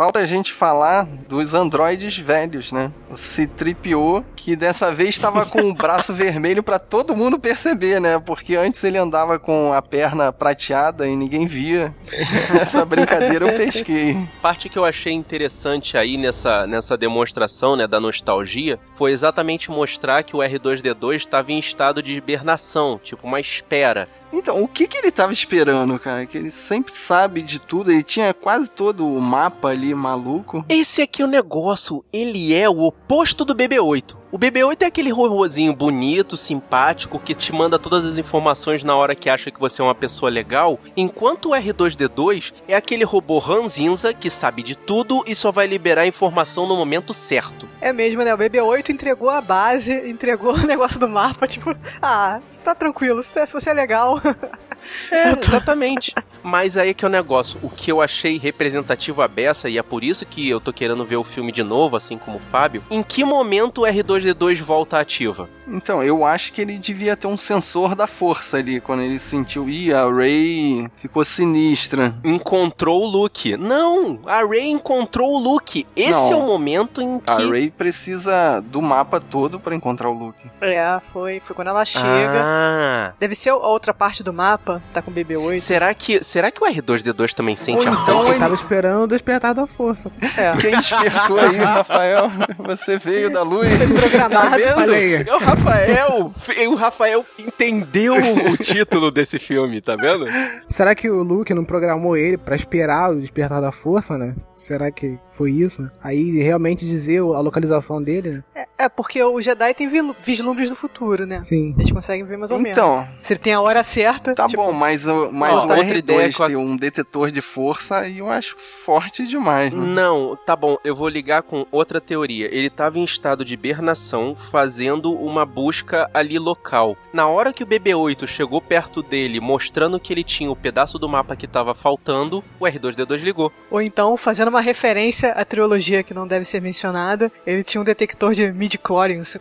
Falta 0.00 0.20
a 0.20 0.24
gente 0.24 0.50
falar 0.50 1.04
dos 1.28 1.52
androides 1.52 2.16
velhos, 2.16 2.72
né? 2.72 2.90
O 3.10 3.16
C-3PO, 3.18 4.24
que 4.34 4.56
dessa 4.56 4.90
vez 4.94 5.10
estava 5.10 5.44
com 5.44 5.60
o 5.68 5.74
braço 5.74 6.14
vermelho 6.14 6.62
pra 6.62 6.78
todo 6.78 7.14
mundo 7.14 7.38
perceber, 7.38 8.00
né? 8.00 8.18
Porque 8.18 8.56
antes 8.56 8.82
ele 8.82 8.96
andava 8.96 9.38
com 9.38 9.74
a 9.74 9.82
perna 9.82 10.32
prateada 10.32 11.06
e 11.06 11.14
ninguém 11.14 11.46
via. 11.46 11.94
Essa 12.58 12.82
brincadeira 12.86 13.46
eu 13.46 13.56
pesquei. 13.58 14.16
parte 14.40 14.70
que 14.70 14.78
eu 14.78 14.86
achei 14.86 15.12
interessante 15.12 15.98
aí 15.98 16.16
nessa, 16.16 16.66
nessa 16.66 16.96
demonstração 16.96 17.76
né, 17.76 17.86
da 17.86 18.00
nostalgia 18.00 18.78
foi 18.94 19.10
exatamente 19.10 19.70
mostrar 19.70 20.22
que 20.22 20.34
o 20.34 20.38
R2D2 20.38 21.16
estava 21.16 21.52
em 21.52 21.58
estado 21.58 22.02
de 22.02 22.14
hibernação, 22.14 22.98
tipo 23.02 23.26
uma 23.26 23.38
espera. 23.38 24.08
Então, 24.32 24.62
o 24.62 24.68
que 24.68 24.86
que 24.86 24.96
ele 24.96 25.10
tava 25.10 25.32
esperando, 25.32 25.98
cara? 25.98 26.24
Que 26.26 26.38
ele 26.38 26.50
sempre 26.50 26.92
sabe 26.92 27.42
de 27.42 27.58
tudo, 27.58 27.90
ele 27.90 28.02
tinha 28.02 28.32
quase 28.32 28.70
todo 28.70 29.06
o 29.06 29.20
mapa 29.20 29.68
ali 29.68 29.94
maluco. 29.94 30.64
Esse 30.68 31.02
aqui 31.02 31.22
é 31.22 31.24
o 31.24 31.28
negócio, 31.28 32.04
ele 32.12 32.54
é 32.54 32.68
o 32.68 32.80
oposto 32.80 33.44
do 33.44 33.54
BB-8. 33.54 34.19
O 34.32 34.38
BB-8 34.38 34.82
é 34.82 34.86
aquele 34.86 35.10
robozinho 35.10 35.74
bonito, 35.74 36.36
simpático, 36.36 37.18
que 37.18 37.34
te 37.34 37.52
manda 37.52 37.80
todas 37.80 38.04
as 38.04 38.16
informações 38.16 38.84
na 38.84 38.94
hora 38.94 39.12
que 39.12 39.28
acha 39.28 39.50
que 39.50 39.58
você 39.58 39.82
é 39.82 39.84
uma 39.84 39.94
pessoa 39.94 40.30
legal, 40.30 40.78
enquanto 40.96 41.50
o 41.50 41.52
R2D2 41.52 42.52
é 42.68 42.76
aquele 42.76 43.02
robô 43.02 43.40
ranzinza 43.40 44.14
que 44.14 44.30
sabe 44.30 44.62
de 44.62 44.76
tudo 44.76 45.24
e 45.26 45.34
só 45.34 45.50
vai 45.50 45.66
liberar 45.66 46.02
a 46.02 46.06
informação 46.06 46.64
no 46.64 46.76
momento 46.76 47.12
certo. 47.12 47.68
É 47.80 47.92
mesmo, 47.92 48.22
né? 48.22 48.32
O 48.32 48.38
BB-8 48.38 48.90
entregou 48.90 49.30
a 49.30 49.40
base, 49.40 49.92
entregou 50.08 50.54
o 50.54 50.64
negócio 50.64 51.00
do 51.00 51.08
mapa, 51.08 51.48
tipo, 51.48 51.74
ah, 52.00 52.40
tá 52.62 52.72
tranquilo, 52.72 53.24
se 53.24 53.30
se 53.44 53.52
você 53.52 53.70
é 53.70 53.74
legal. 53.74 54.20
É, 55.10 55.38
exatamente. 55.38 56.14
Mas 56.42 56.76
aí 56.76 56.94
que 56.94 57.04
é 57.04 57.08
o 57.08 57.10
negócio. 57.10 57.58
O 57.62 57.68
que 57.68 57.90
eu 57.90 58.00
achei 58.00 58.38
representativo 58.38 59.22
a 59.22 59.28
beça, 59.28 59.68
e 59.68 59.78
é 59.78 59.82
por 59.82 60.02
isso 60.04 60.24
que 60.26 60.48
eu 60.48 60.60
tô 60.60 60.72
querendo 60.72 61.04
ver 61.04 61.16
o 61.16 61.24
filme 61.24 61.52
de 61.52 61.62
novo, 61.62 61.96
assim 61.96 62.18
como 62.18 62.38
o 62.38 62.40
Fábio, 62.40 62.82
em 62.90 63.02
que 63.02 63.24
momento 63.24 63.82
o 63.82 63.84
R2D2 63.84 64.60
volta 64.62 64.98
ativa? 64.98 65.48
Então, 65.66 66.02
eu 66.02 66.24
acho 66.24 66.52
que 66.52 66.60
ele 66.60 66.76
devia 66.76 67.16
ter 67.16 67.28
um 67.28 67.36
sensor 67.36 67.94
da 67.94 68.06
força 68.08 68.56
ali, 68.56 68.80
quando 68.80 69.02
ele 69.02 69.18
sentiu, 69.18 69.68
ih, 69.68 69.94
a 69.94 70.04
Ray 70.10 70.88
ficou 70.96 71.24
sinistra. 71.24 72.14
Encontrou 72.24 73.04
o 73.04 73.06
Luke. 73.06 73.56
Não! 73.56 74.18
A 74.26 74.44
Rey 74.44 74.68
encontrou 74.68 75.34
o 75.34 75.38
Luke. 75.38 75.86
Esse 75.94 76.32
Não. 76.32 76.32
é 76.32 76.36
o 76.36 76.46
momento 76.46 77.00
em 77.00 77.20
que. 77.20 77.30
A 77.30 77.36
Ray 77.36 77.70
precisa 77.70 78.60
do 78.60 78.82
mapa 78.82 79.20
todo 79.20 79.60
pra 79.60 79.74
encontrar 79.74 80.08
o 80.10 80.12
Luke. 80.12 80.50
É, 80.60 80.98
foi, 81.12 81.40
foi 81.40 81.54
quando 81.54 81.68
ela 81.68 81.84
chega. 81.84 82.42
Ah! 82.42 83.12
Deve 83.20 83.34
ser 83.34 83.50
a 83.50 83.56
outra 83.56 83.94
parte 83.94 84.22
do 84.22 84.32
mapa, 84.32 84.82
tá 84.92 85.00
com 85.00 85.10
o 85.10 85.14
BB-8. 85.14 85.58
Será 85.58 85.94
que, 85.94 86.22
será 86.30 86.50
que 86.50 86.62
o 86.62 86.66
R2D2 86.66 87.34
também 87.34 87.56
sente 87.56 87.86
Ou 87.86 87.92
a 87.94 88.02
então 88.02 88.16
força? 88.18 88.30
ele- 88.32 88.38
Tava 88.40 88.54
esperando 88.54 89.02
o 89.04 89.06
despertar 89.08 89.54
da 89.54 89.66
força. 89.66 90.10
É. 90.36 90.56
Quem 90.60 90.70
despertou 90.76 91.38
aí, 91.38 91.56
Rafael? 91.58 92.30
Você 92.58 92.96
veio 92.98 93.30
da 93.30 93.42
luz. 93.42 93.68
Programado. 94.00 94.50
Tá 94.50 94.56
vendo? 94.56 94.94
É 94.94 95.34
o 95.34 95.38
Rafael! 95.38 96.32
o 96.70 96.74
Rafael 96.74 97.24
entendeu 97.38 98.14
o 98.14 98.56
título 98.56 99.10
desse 99.10 99.38
filme, 99.38 99.80
tá 99.80 99.96
vendo? 99.96 100.26
Será 100.68 100.94
que 100.94 101.10
o 101.10 101.22
Luke 101.22 101.52
não 101.54 101.64
programou 101.64 102.16
ele 102.16 102.36
pra 102.38 102.54
esperar 102.54 103.10
o 103.10 103.16
despertar 103.20 103.60
da 103.60 103.72
força, 103.72 104.16
né? 104.16 104.34
Será 104.54 104.90
que 104.90 105.18
foi 105.30 105.50
isso? 105.50 105.90
Aí 106.02 106.40
realmente 106.42 106.84
dizer 106.86 107.20
a 107.20 107.40
localização 107.40 108.02
dele, 108.02 108.42
né? 108.54 108.64
É, 108.78 108.88
porque 108.88 109.22
o 109.22 109.40
Jedi 109.42 109.74
tem 109.74 109.88
vislumbres 110.22 110.70
do 110.70 110.76
futuro, 110.76 111.26
né? 111.26 111.42
Sim. 111.42 111.74
Eles 111.78 111.90
conseguem 111.92 112.24
ver 112.24 112.38
mais 112.38 112.50
ou 112.50 112.58
menos. 112.58 112.76
Então, 112.78 113.06
Se 113.22 113.32
ele 113.34 113.40
tem 113.40 113.52
a 113.52 113.60
hora 113.60 113.82
certa. 113.82 114.34
tá 114.34 114.46
tipo, 114.46 114.62
bom, 114.62 114.72
mas, 114.72 115.06
o- 115.06 115.30
mas 115.32 115.52
Ó, 115.52 115.66
o 115.66 115.70
outra 115.70 115.84
R2 115.84 116.19
ideia 116.20 116.32
que 116.32 116.42
eu- 116.42 116.46
ter 116.48 116.56
um 116.56 116.76
detetor 116.76 117.30
de 117.30 117.40
força 117.40 117.98
aí 117.98 118.18
eu 118.18 118.30
acho 118.30 118.56
forte 118.56 119.26
demais, 119.26 119.72
né? 119.72 119.78
Não, 119.80 120.36
tá 120.36 120.54
bom, 120.56 120.76
eu 120.84 120.94
vou 120.94 121.08
ligar 121.08 121.42
com 121.42 121.66
outra 121.70 122.00
teoria. 122.00 122.48
Ele 122.54 122.68
tava 122.70 122.98
em 122.98 123.04
estado 123.04 123.44
de 123.44 123.54
hibernação, 123.54 124.36
fazendo 124.50 125.12
uma 125.12 125.44
busca 125.46 126.10
ali 126.14 126.38
local. 126.38 126.96
Na 127.12 127.26
hora 127.26 127.52
que 127.52 127.62
o 127.62 127.66
BB-8 127.66 128.26
chegou 128.26 128.60
perto 128.60 129.02
dele, 129.02 129.40
mostrando 129.40 129.98
que 130.00 130.12
ele 130.12 130.24
tinha 130.24 130.50
o 130.50 130.56
pedaço 130.56 130.98
do 130.98 131.08
mapa 131.08 131.36
que 131.36 131.46
tava 131.46 131.74
faltando, 131.74 132.42
o 132.58 132.64
R2D2 132.66 133.22
ligou. 133.22 133.52
Ou 133.70 133.80
então, 133.80 134.16
fazendo 134.16 134.48
uma 134.48 134.60
referência 134.60 135.32
à 135.32 135.44
trilogia 135.44 136.02
que 136.02 136.14
não 136.14 136.26
deve 136.26 136.44
ser 136.44 136.60
mencionada, 136.60 137.30
ele 137.46 137.62
tinha 137.64 137.80
um 137.80 137.84
detector 137.84 138.34
de 138.34 138.50
midi-chlorians. 138.52 139.36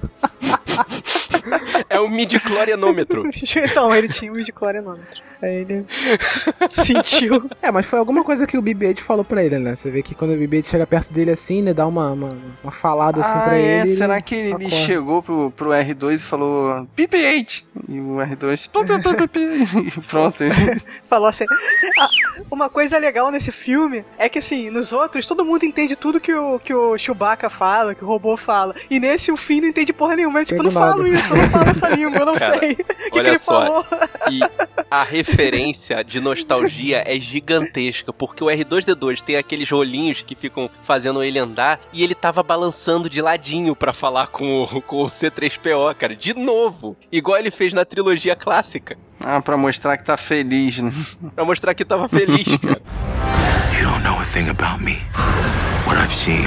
É 1.90 2.00
o 2.00 2.08
midi-chlorianômetro. 2.10 3.24
então, 3.56 3.94
ele 3.96 4.08
tinha 4.10 4.32
um 4.32 4.36
midi-chlorianômetro. 4.36 5.22
Aí 5.42 5.56
ele 5.62 5.86
sentiu. 6.84 7.50
É, 7.62 7.72
mas 7.72 7.86
foi 7.86 8.00
alguma 8.00 8.24
coisa 8.24 8.46
que 8.46 8.58
o 8.58 8.62
BB-8 8.62 9.00
falou 9.00 9.24
pra 9.24 9.44
ele, 9.44 9.60
né? 9.60 9.76
Você 9.76 9.90
vê 9.90 10.02
que 10.02 10.16
quando 10.16 10.32
o 10.32 10.38
BB-8 10.38 10.66
chega 10.66 10.88
perto 10.88 11.14
dele 11.14 11.32
assim, 11.32 11.62
né? 11.62 11.74
Dá 11.74 11.86
uma, 11.88 12.12
uma, 12.12 12.38
uma 12.64 12.72
falada 12.72 13.22
assim 13.22 13.38
ah, 13.38 13.42
pra 13.42 13.58
é? 13.58 13.82
ele. 13.82 13.88
Será 13.88 14.16
ele 14.16 14.22
que 14.22 14.36
ele 14.36 14.54
acorda. 14.54 14.70
chegou 14.72 15.22
pro, 15.22 15.52
pro 15.52 15.70
R2 15.70 16.16
e 16.16 16.20
falou 16.20 16.88
BB-8? 16.98 17.64
E 17.88 18.00
o 18.00 18.18
R2 18.18 18.70
pi, 18.70 18.86
pi, 18.86 19.02
pi, 19.02 19.16
pi, 19.16 19.28
pi, 19.28 19.98
e 19.98 20.02
pronto. 20.02 20.44
Falou 21.10 21.28
assim. 21.28 21.46
Ah, 22.00 22.10
uma 22.52 22.70
coisa 22.70 22.98
legal 22.98 23.32
nesse 23.32 23.52
filme 23.52 24.06
é 24.18 24.28
que, 24.30 24.40
assim, 24.40 24.70
nos 24.70 24.92
outros, 24.92 25.26
todo 25.26 25.46
mundo 25.46 25.64
entende 25.64 25.96
tudo 25.96 26.20
que 26.20 26.34
o, 26.34 26.60
que 26.60 26.74
o 26.74 26.98
Chewbacca 26.98 27.50
fala, 27.50 27.96
que 27.96 28.04
o 28.04 28.08
robô 28.08 28.36
fala. 28.38 28.76
E 28.90 29.00
nesse, 29.00 29.32
o 29.32 29.38
Finn 29.38 29.62
não 29.62 29.68
entende 29.70 29.94
porra 29.94 30.16
nenhuma. 30.16 30.40
Ele, 30.40 30.46
tipo, 30.46 30.64
não 30.64 30.72
falo 30.72 31.08
isso, 31.08 31.34
eu 31.34 31.38
não 31.38 31.50
falo 31.50 31.70
essa 31.70 31.90
língua, 31.90 32.20
eu 32.20 32.26
não 32.26 32.36
Cara, 32.36 32.60
sei. 32.60 32.78
O 33.10 33.12
que, 33.12 33.22
que 33.24 33.28
ele 33.28 33.40
só. 33.40 33.66
falou? 33.66 33.86
E 34.32 34.40
a 34.90 35.04
referência 35.04 36.04
de 36.04 36.20
nostalgia 36.20 36.59
é 36.68 37.20
gigantesca, 37.20 38.12
porque 38.14 38.44
o 38.44 38.48
R2D2 38.48 39.22
tem 39.22 39.36
aqueles 39.38 39.70
rolinhos 39.70 40.22
que 40.24 40.36
ficam 40.36 40.70
fazendo 40.84 41.24
ele 41.24 41.40
andar 41.40 41.80
e 41.94 42.04
ele 42.04 42.16
tava 42.16 42.44
balançando 42.44 43.10
de 43.10 43.22
ladinho 43.22 43.76
pra 43.76 43.94
falar 43.94 44.28
com 44.28 44.64
o, 44.64 44.82
com 44.82 45.04
o 45.04 45.10
C3PO, 45.10 45.96
cara, 45.96 46.16
de 46.16 46.34
novo. 46.34 46.96
Igual 47.12 47.38
ele 47.40 47.52
fez 47.52 47.74
na 47.74 47.86
trilogia 47.86 48.36
clássica, 48.36 48.98
Ah, 49.24 49.42
pra 49.42 49.58
mostrar 49.58 49.98
que 49.98 50.04
tá 50.04 50.18
feliz, 50.18 50.80
né? 50.80 50.92
pra 51.36 51.46
mostrar 51.46 51.74
que 51.74 51.86
tava 51.86 52.08
feliz, 52.08 52.48
cara. 52.58 52.82
You 53.80 53.86
don't 53.90 54.04
know 54.04 54.20
a 54.20 54.26
thing 54.26 54.50
about 54.50 54.84
me. 54.84 54.98
What 55.88 55.98
I've 56.04 56.14
seen. 56.14 56.44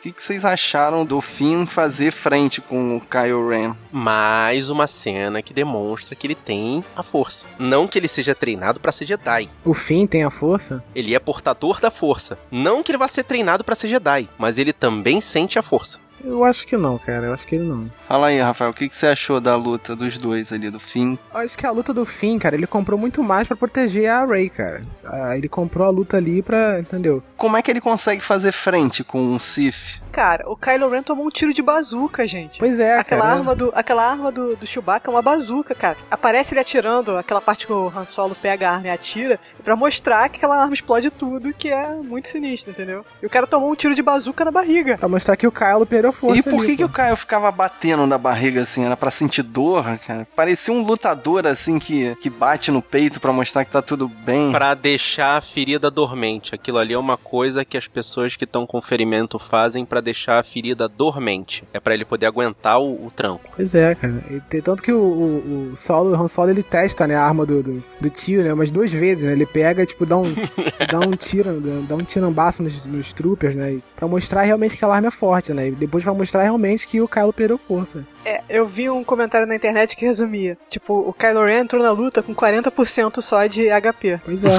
O 0.00 0.02
que, 0.02 0.12
que 0.12 0.22
vocês 0.22 0.46
acharam 0.46 1.04
do 1.04 1.20
Finn 1.20 1.66
fazer 1.66 2.10
frente 2.10 2.62
com 2.62 2.96
o 2.96 3.02
Kylo 3.02 3.50
Ren? 3.50 3.74
Mais 3.92 4.70
uma 4.70 4.86
cena 4.86 5.42
que 5.42 5.52
demonstra 5.52 6.16
que 6.16 6.26
ele 6.26 6.34
tem 6.34 6.82
a 6.96 7.02
força. 7.02 7.44
Não 7.58 7.86
que 7.86 7.98
ele 7.98 8.08
seja 8.08 8.34
treinado 8.34 8.80
pra 8.80 8.92
ser 8.92 9.04
Jedi. 9.04 9.50
O 9.62 9.74
Finn 9.74 10.06
tem 10.06 10.24
a 10.24 10.30
força? 10.30 10.82
Ele 10.94 11.14
é 11.14 11.18
portador 11.18 11.82
da 11.82 11.90
força. 11.90 12.38
Não 12.50 12.82
que 12.82 12.90
ele 12.90 12.96
vá 12.96 13.06
ser 13.08 13.24
treinado 13.24 13.62
pra 13.62 13.74
ser 13.74 13.88
Jedi, 13.88 14.26
mas 14.38 14.56
ele 14.56 14.72
também 14.72 15.20
sente 15.20 15.58
a 15.58 15.62
força. 15.62 16.00
Eu 16.24 16.44
acho 16.44 16.66
que 16.66 16.76
não, 16.76 16.98
cara. 16.98 17.26
Eu 17.26 17.34
acho 17.34 17.46
que 17.46 17.54
ele 17.54 17.64
não. 17.64 17.90
Fala 18.06 18.28
aí, 18.28 18.40
Rafael, 18.40 18.70
o 18.70 18.74
que, 18.74 18.88
que 18.88 18.96
você 18.96 19.06
achou 19.06 19.40
da 19.40 19.56
luta 19.56 19.96
dos 19.96 20.18
dois 20.18 20.52
ali, 20.52 20.70
do 20.70 20.80
Finn? 20.80 21.16
Eu 21.32 21.40
acho 21.40 21.56
que 21.56 21.66
a 21.66 21.70
luta 21.70 21.92
do 21.92 22.04
Finn, 22.04 22.38
cara, 22.38 22.56
ele 22.56 22.66
comprou 22.66 22.98
muito 22.98 23.22
mais 23.22 23.46
pra 23.46 23.56
proteger 23.56 24.10
a 24.10 24.24
Rey, 24.24 24.48
cara. 24.48 24.84
Ah, 25.04 25.36
ele 25.36 25.48
comprou 25.48 25.86
a 25.86 25.90
luta 25.90 26.16
ali 26.16 26.42
pra. 26.42 26.80
Entendeu? 26.80 27.22
Como 27.36 27.56
é 27.56 27.62
que 27.62 27.70
ele 27.70 27.80
consegue 27.80 28.22
fazer 28.22 28.52
frente 28.52 29.02
com 29.02 29.20
um 29.20 29.38
Sith? 29.38 30.00
Cara, 30.10 30.48
o 30.48 30.56
Kylo 30.56 30.88
Ren 30.88 31.02
tomou 31.02 31.26
um 31.26 31.30
tiro 31.30 31.54
de 31.54 31.62
bazuca, 31.62 32.26
gente. 32.26 32.58
Pois 32.58 32.78
é, 32.78 32.98
aquela 32.98 33.22
cara. 33.22 33.34
arma 33.34 33.54
do 33.54 33.72
aquela 33.74 34.04
arma 34.04 34.32
do, 34.32 34.56
do 34.56 34.66
Chewbacca 34.66 35.08
é 35.08 35.12
uma 35.14 35.22
bazuca, 35.22 35.74
cara. 35.74 35.96
Aparece 36.10 36.52
ele 36.52 36.60
atirando 36.60 37.16
aquela 37.16 37.40
parte 37.40 37.66
que 37.66 37.72
o 37.72 37.92
Han 37.94 38.04
Solo 38.04 38.34
pega 38.34 38.68
a 38.68 38.72
arma 38.74 38.88
e 38.88 38.90
atira 38.90 39.38
pra 39.62 39.76
mostrar 39.76 40.28
que 40.28 40.38
aquela 40.38 40.60
arma 40.60 40.74
explode 40.74 41.10
tudo, 41.10 41.54
que 41.54 41.68
é 41.68 41.94
muito 41.94 42.28
sinistro, 42.28 42.72
entendeu? 42.72 43.04
E 43.22 43.26
o 43.26 43.30
cara 43.30 43.46
tomou 43.46 43.70
um 43.70 43.74
tiro 43.76 43.94
de 43.94 44.02
bazuca 44.02 44.44
na 44.44 44.50
barriga. 44.50 44.98
Pra 44.98 45.08
mostrar 45.08 45.36
que 45.36 45.46
o 45.46 45.52
Kylo 45.52 45.86
perdeu 45.86 46.09
força 46.12 46.38
e 46.38 46.42
por 46.42 46.54
ali, 46.60 46.66
que, 46.68 46.76
que 46.78 46.84
o 46.84 46.88
Caio 46.88 47.16
ficava 47.16 47.50
batendo 47.50 48.06
na 48.06 48.18
barriga 48.18 48.62
assim? 48.62 48.84
Era 48.84 48.96
pra 48.96 49.10
sentir 49.10 49.42
dor, 49.42 49.84
cara? 50.06 50.26
Parecia 50.34 50.72
um 50.72 50.82
lutador 50.82 51.46
assim 51.46 51.78
que, 51.78 52.14
que 52.16 52.28
bate 52.30 52.70
no 52.70 52.80
peito 52.82 53.20
pra 53.20 53.32
mostrar 53.32 53.64
que 53.64 53.70
tá 53.70 53.82
tudo 53.82 54.08
bem. 54.08 54.50
Pra 54.50 54.74
deixar 54.74 55.36
a 55.36 55.40
ferida 55.40 55.90
dormente. 55.90 56.54
Aquilo 56.54 56.78
ali 56.78 56.92
é 56.94 56.98
uma 56.98 57.16
coisa 57.16 57.64
que 57.64 57.76
as 57.76 57.86
pessoas 57.86 58.36
que 58.36 58.44
estão 58.44 58.66
com 58.66 58.80
ferimento 58.80 59.38
fazem 59.38 59.84
pra 59.84 60.00
deixar 60.00 60.38
a 60.38 60.42
ferida 60.42 60.88
dormente. 60.88 61.64
É 61.72 61.80
pra 61.80 61.94
ele 61.94 62.04
poder 62.04 62.26
aguentar 62.26 62.80
o, 62.80 63.06
o 63.06 63.10
tranco. 63.10 63.50
Pois 63.54 63.74
é, 63.74 63.94
cara. 63.94 64.22
E 64.30 64.40
tem- 64.40 64.60
tanto 64.60 64.82
que 64.82 64.92
o, 64.92 64.98
o, 65.00 65.70
o 65.72 65.76
Solo, 65.76 66.10
o 66.16 66.22
Han 66.22 66.28
Solo, 66.28 66.50
ele 66.50 66.62
testa, 66.62 67.06
né, 67.06 67.14
a 67.16 67.22
arma 67.22 67.44
do, 67.46 67.62
do, 67.62 67.84
do 68.00 68.10
tio, 68.10 68.42
né, 68.42 68.52
umas 68.52 68.70
duas 68.70 68.92
vezes, 68.92 69.24
né? 69.24 69.32
Ele 69.32 69.46
pega, 69.46 69.84
tipo, 69.86 70.04
dá 70.06 70.16
um, 70.16 70.22
dá 70.90 70.98
um 71.00 71.12
tiro, 71.16 71.60
dá 71.88 71.94
um 71.94 72.04
tirambaço 72.04 72.62
nos, 72.62 72.86
nos 72.86 73.12
troopers, 73.12 73.54
né? 73.54 73.78
Pra 73.96 74.06
mostrar 74.08 74.42
realmente 74.42 74.70
que 74.72 74.76
aquela 74.76 74.96
arma 74.96 75.08
é 75.08 75.10
forte, 75.10 75.52
né? 75.52 75.68
E 75.68 75.70
depois 75.72 75.99
pra 76.02 76.14
mostrar 76.14 76.42
realmente 76.42 76.86
que 76.86 77.00
o 77.00 77.08
Kylo 77.08 77.32
perdeu 77.32 77.58
força. 77.58 78.06
É, 78.24 78.42
eu 78.48 78.66
vi 78.66 78.90
um 78.90 79.02
comentário 79.02 79.46
na 79.46 79.54
internet 79.54 79.96
que 79.96 80.04
resumia. 80.04 80.58
Tipo, 80.68 80.94
o 81.08 81.12
Kylo 81.12 81.44
Ren 81.44 81.60
entrou 81.60 81.82
na 81.82 81.90
luta 81.90 82.22
com 82.22 82.34
40% 82.34 83.20
só 83.22 83.46
de 83.46 83.68
HP. 83.70 84.20
Pois 84.24 84.44
é. 84.44 84.50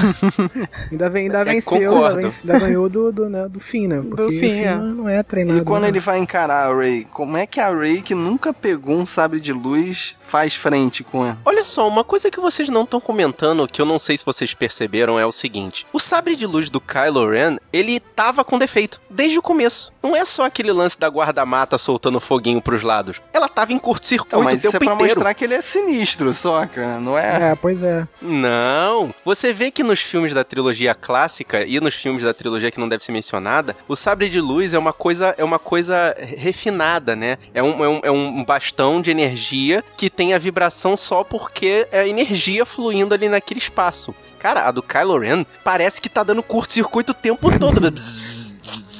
ainda, 0.92 1.10
vem, 1.10 1.24
ainda 1.26 1.42
É, 1.42 1.46
venceu, 1.46 2.06
ainda, 2.06 2.22
vence- 2.22 2.52
ainda 2.52 2.66
ganhou 2.66 2.90
do, 2.90 3.12
do, 3.12 3.30
né, 3.30 3.48
do 3.48 3.60
fim, 3.60 3.88
né? 3.88 4.02
Porque 4.02 4.24
o 4.24 4.30
Finn, 4.30 4.40
Finn 4.40 4.64
é. 4.66 4.76
não 4.76 5.08
é 5.10 5.22
treinado. 5.24 5.60
E 5.60 5.64
quando 5.64 5.84
né? 5.84 5.90
ele 5.90 6.00
vai 6.00 6.18
encarar 6.20 6.70
a 6.72 6.76
Rey, 6.76 7.06
como 7.12 7.38
é 7.38 7.46
que 7.46 7.60
a 7.60 7.70
Rey, 7.74 8.02
que 8.02 8.16
nunca 8.16 8.54
pegou 8.54 8.98
um 8.98 9.06
sabre 9.06 9.40
de 9.40 9.54
luz, 9.54 10.16
faz 10.22 10.56
frente 10.56 11.04
com 11.04 11.26
ela? 11.26 11.38
Olha 11.46 11.64
só, 11.66 11.88
uma 11.88 12.04
coisa 12.04 12.32
que 12.32 12.40
vocês 12.40 12.70
não 12.70 12.84
estão 12.84 13.00
comentando, 13.00 13.68
que 13.68 13.82
eu 13.82 13.86
não 13.86 14.00
sei 14.00 14.18
se 14.18 14.26
vocês 14.26 14.54
perceberam, 14.54 15.20
é 15.20 15.26
o 15.26 15.32
seguinte: 15.32 15.86
o 15.94 16.00
sabre 16.00 16.36
de 16.36 16.46
luz 16.46 16.70
do 16.70 16.82
Kylo 16.82 17.30
Ren, 17.30 17.58
ele 17.72 18.00
tava 18.00 18.44
com 18.44 18.58
defeito 18.58 19.02
desde 19.10 19.38
o 19.38 19.42
começo. 19.42 19.94
Não 20.02 20.16
é 20.16 20.26
só 20.26 20.46
aquele 20.46 20.72
lance 20.72 21.00
da 21.00 21.10
guarda-mata 21.32 21.78
soltando 21.78 22.20
foguinho 22.20 22.62
pros 22.62 22.84
lados. 22.84 23.22
Ela 23.34 23.48
tava 23.48 23.72
em 23.74 23.80
curto-circuito 23.80 24.28
Então, 24.36 24.42
o 24.42 24.44
mas 24.44 24.64
isso 24.64 24.72
tempo 24.72 24.84
é 24.84 24.86
pra 24.86 24.94
inteiro. 24.96 25.14
mostrar 25.16 25.34
que 25.34 25.44
ele 25.46 25.54
é 25.56 25.62
sinistro, 25.62 26.34
só, 26.34 26.66
cara. 26.68 27.00
Não 27.00 27.18
é? 27.18 27.52
É, 27.52 27.56
pois 27.56 27.82
é. 27.82 28.08
Não. 28.22 29.14
Você 29.26 29.54
vê 29.54 29.72
que 29.72 29.84
nos 29.84 30.02
filmes 30.02 30.34
da 30.34 30.44
trilogia 30.44 30.94
clássica 30.94 31.66
e 31.66 31.80
nos 31.80 31.96
filmes 31.96 32.24
da 32.24 32.34
trilogia 32.34 32.70
que 32.70 32.80
não 32.80 32.90
deve 32.90 33.04
ser 33.04 33.12
mencionada, 33.12 33.76
o 33.88 33.96
sabre 33.96 34.30
de 34.30 34.40
luz 34.40 34.74
é 34.74 34.80
uma 34.80 34.94
coisa, 34.94 35.34
é 35.38 35.44
uma 35.44 35.60
coisa 35.60 36.16
refinada, 36.20 37.16
né? 37.16 37.38
É 37.54 37.64
um, 37.64 37.84
é, 37.84 37.90
um, 37.90 38.00
é 38.04 38.12
um 38.12 38.44
bastão 38.44 39.02
de 39.02 39.10
energia 39.10 39.84
que 39.96 40.10
tem 40.10 40.34
a 40.34 40.40
vibração 40.40 40.98
só 40.98 41.24
porque 41.24 41.88
é 41.92 42.08
energia 42.08 42.66
fluindo 42.66 43.14
ali 43.14 43.30
naquele 43.30 43.60
espaço. 43.60 44.14
Cara, 44.38 44.68
a 44.68 44.72
do 44.72 44.82
Kylo 44.84 45.20
Ren 45.20 45.46
parece 45.64 46.02
que 46.02 46.10
tá 46.10 46.24
dando 46.24 46.44
curto-circuito 46.44 47.12
o 47.12 47.16
tempo 47.16 47.58
todo. 47.60 47.82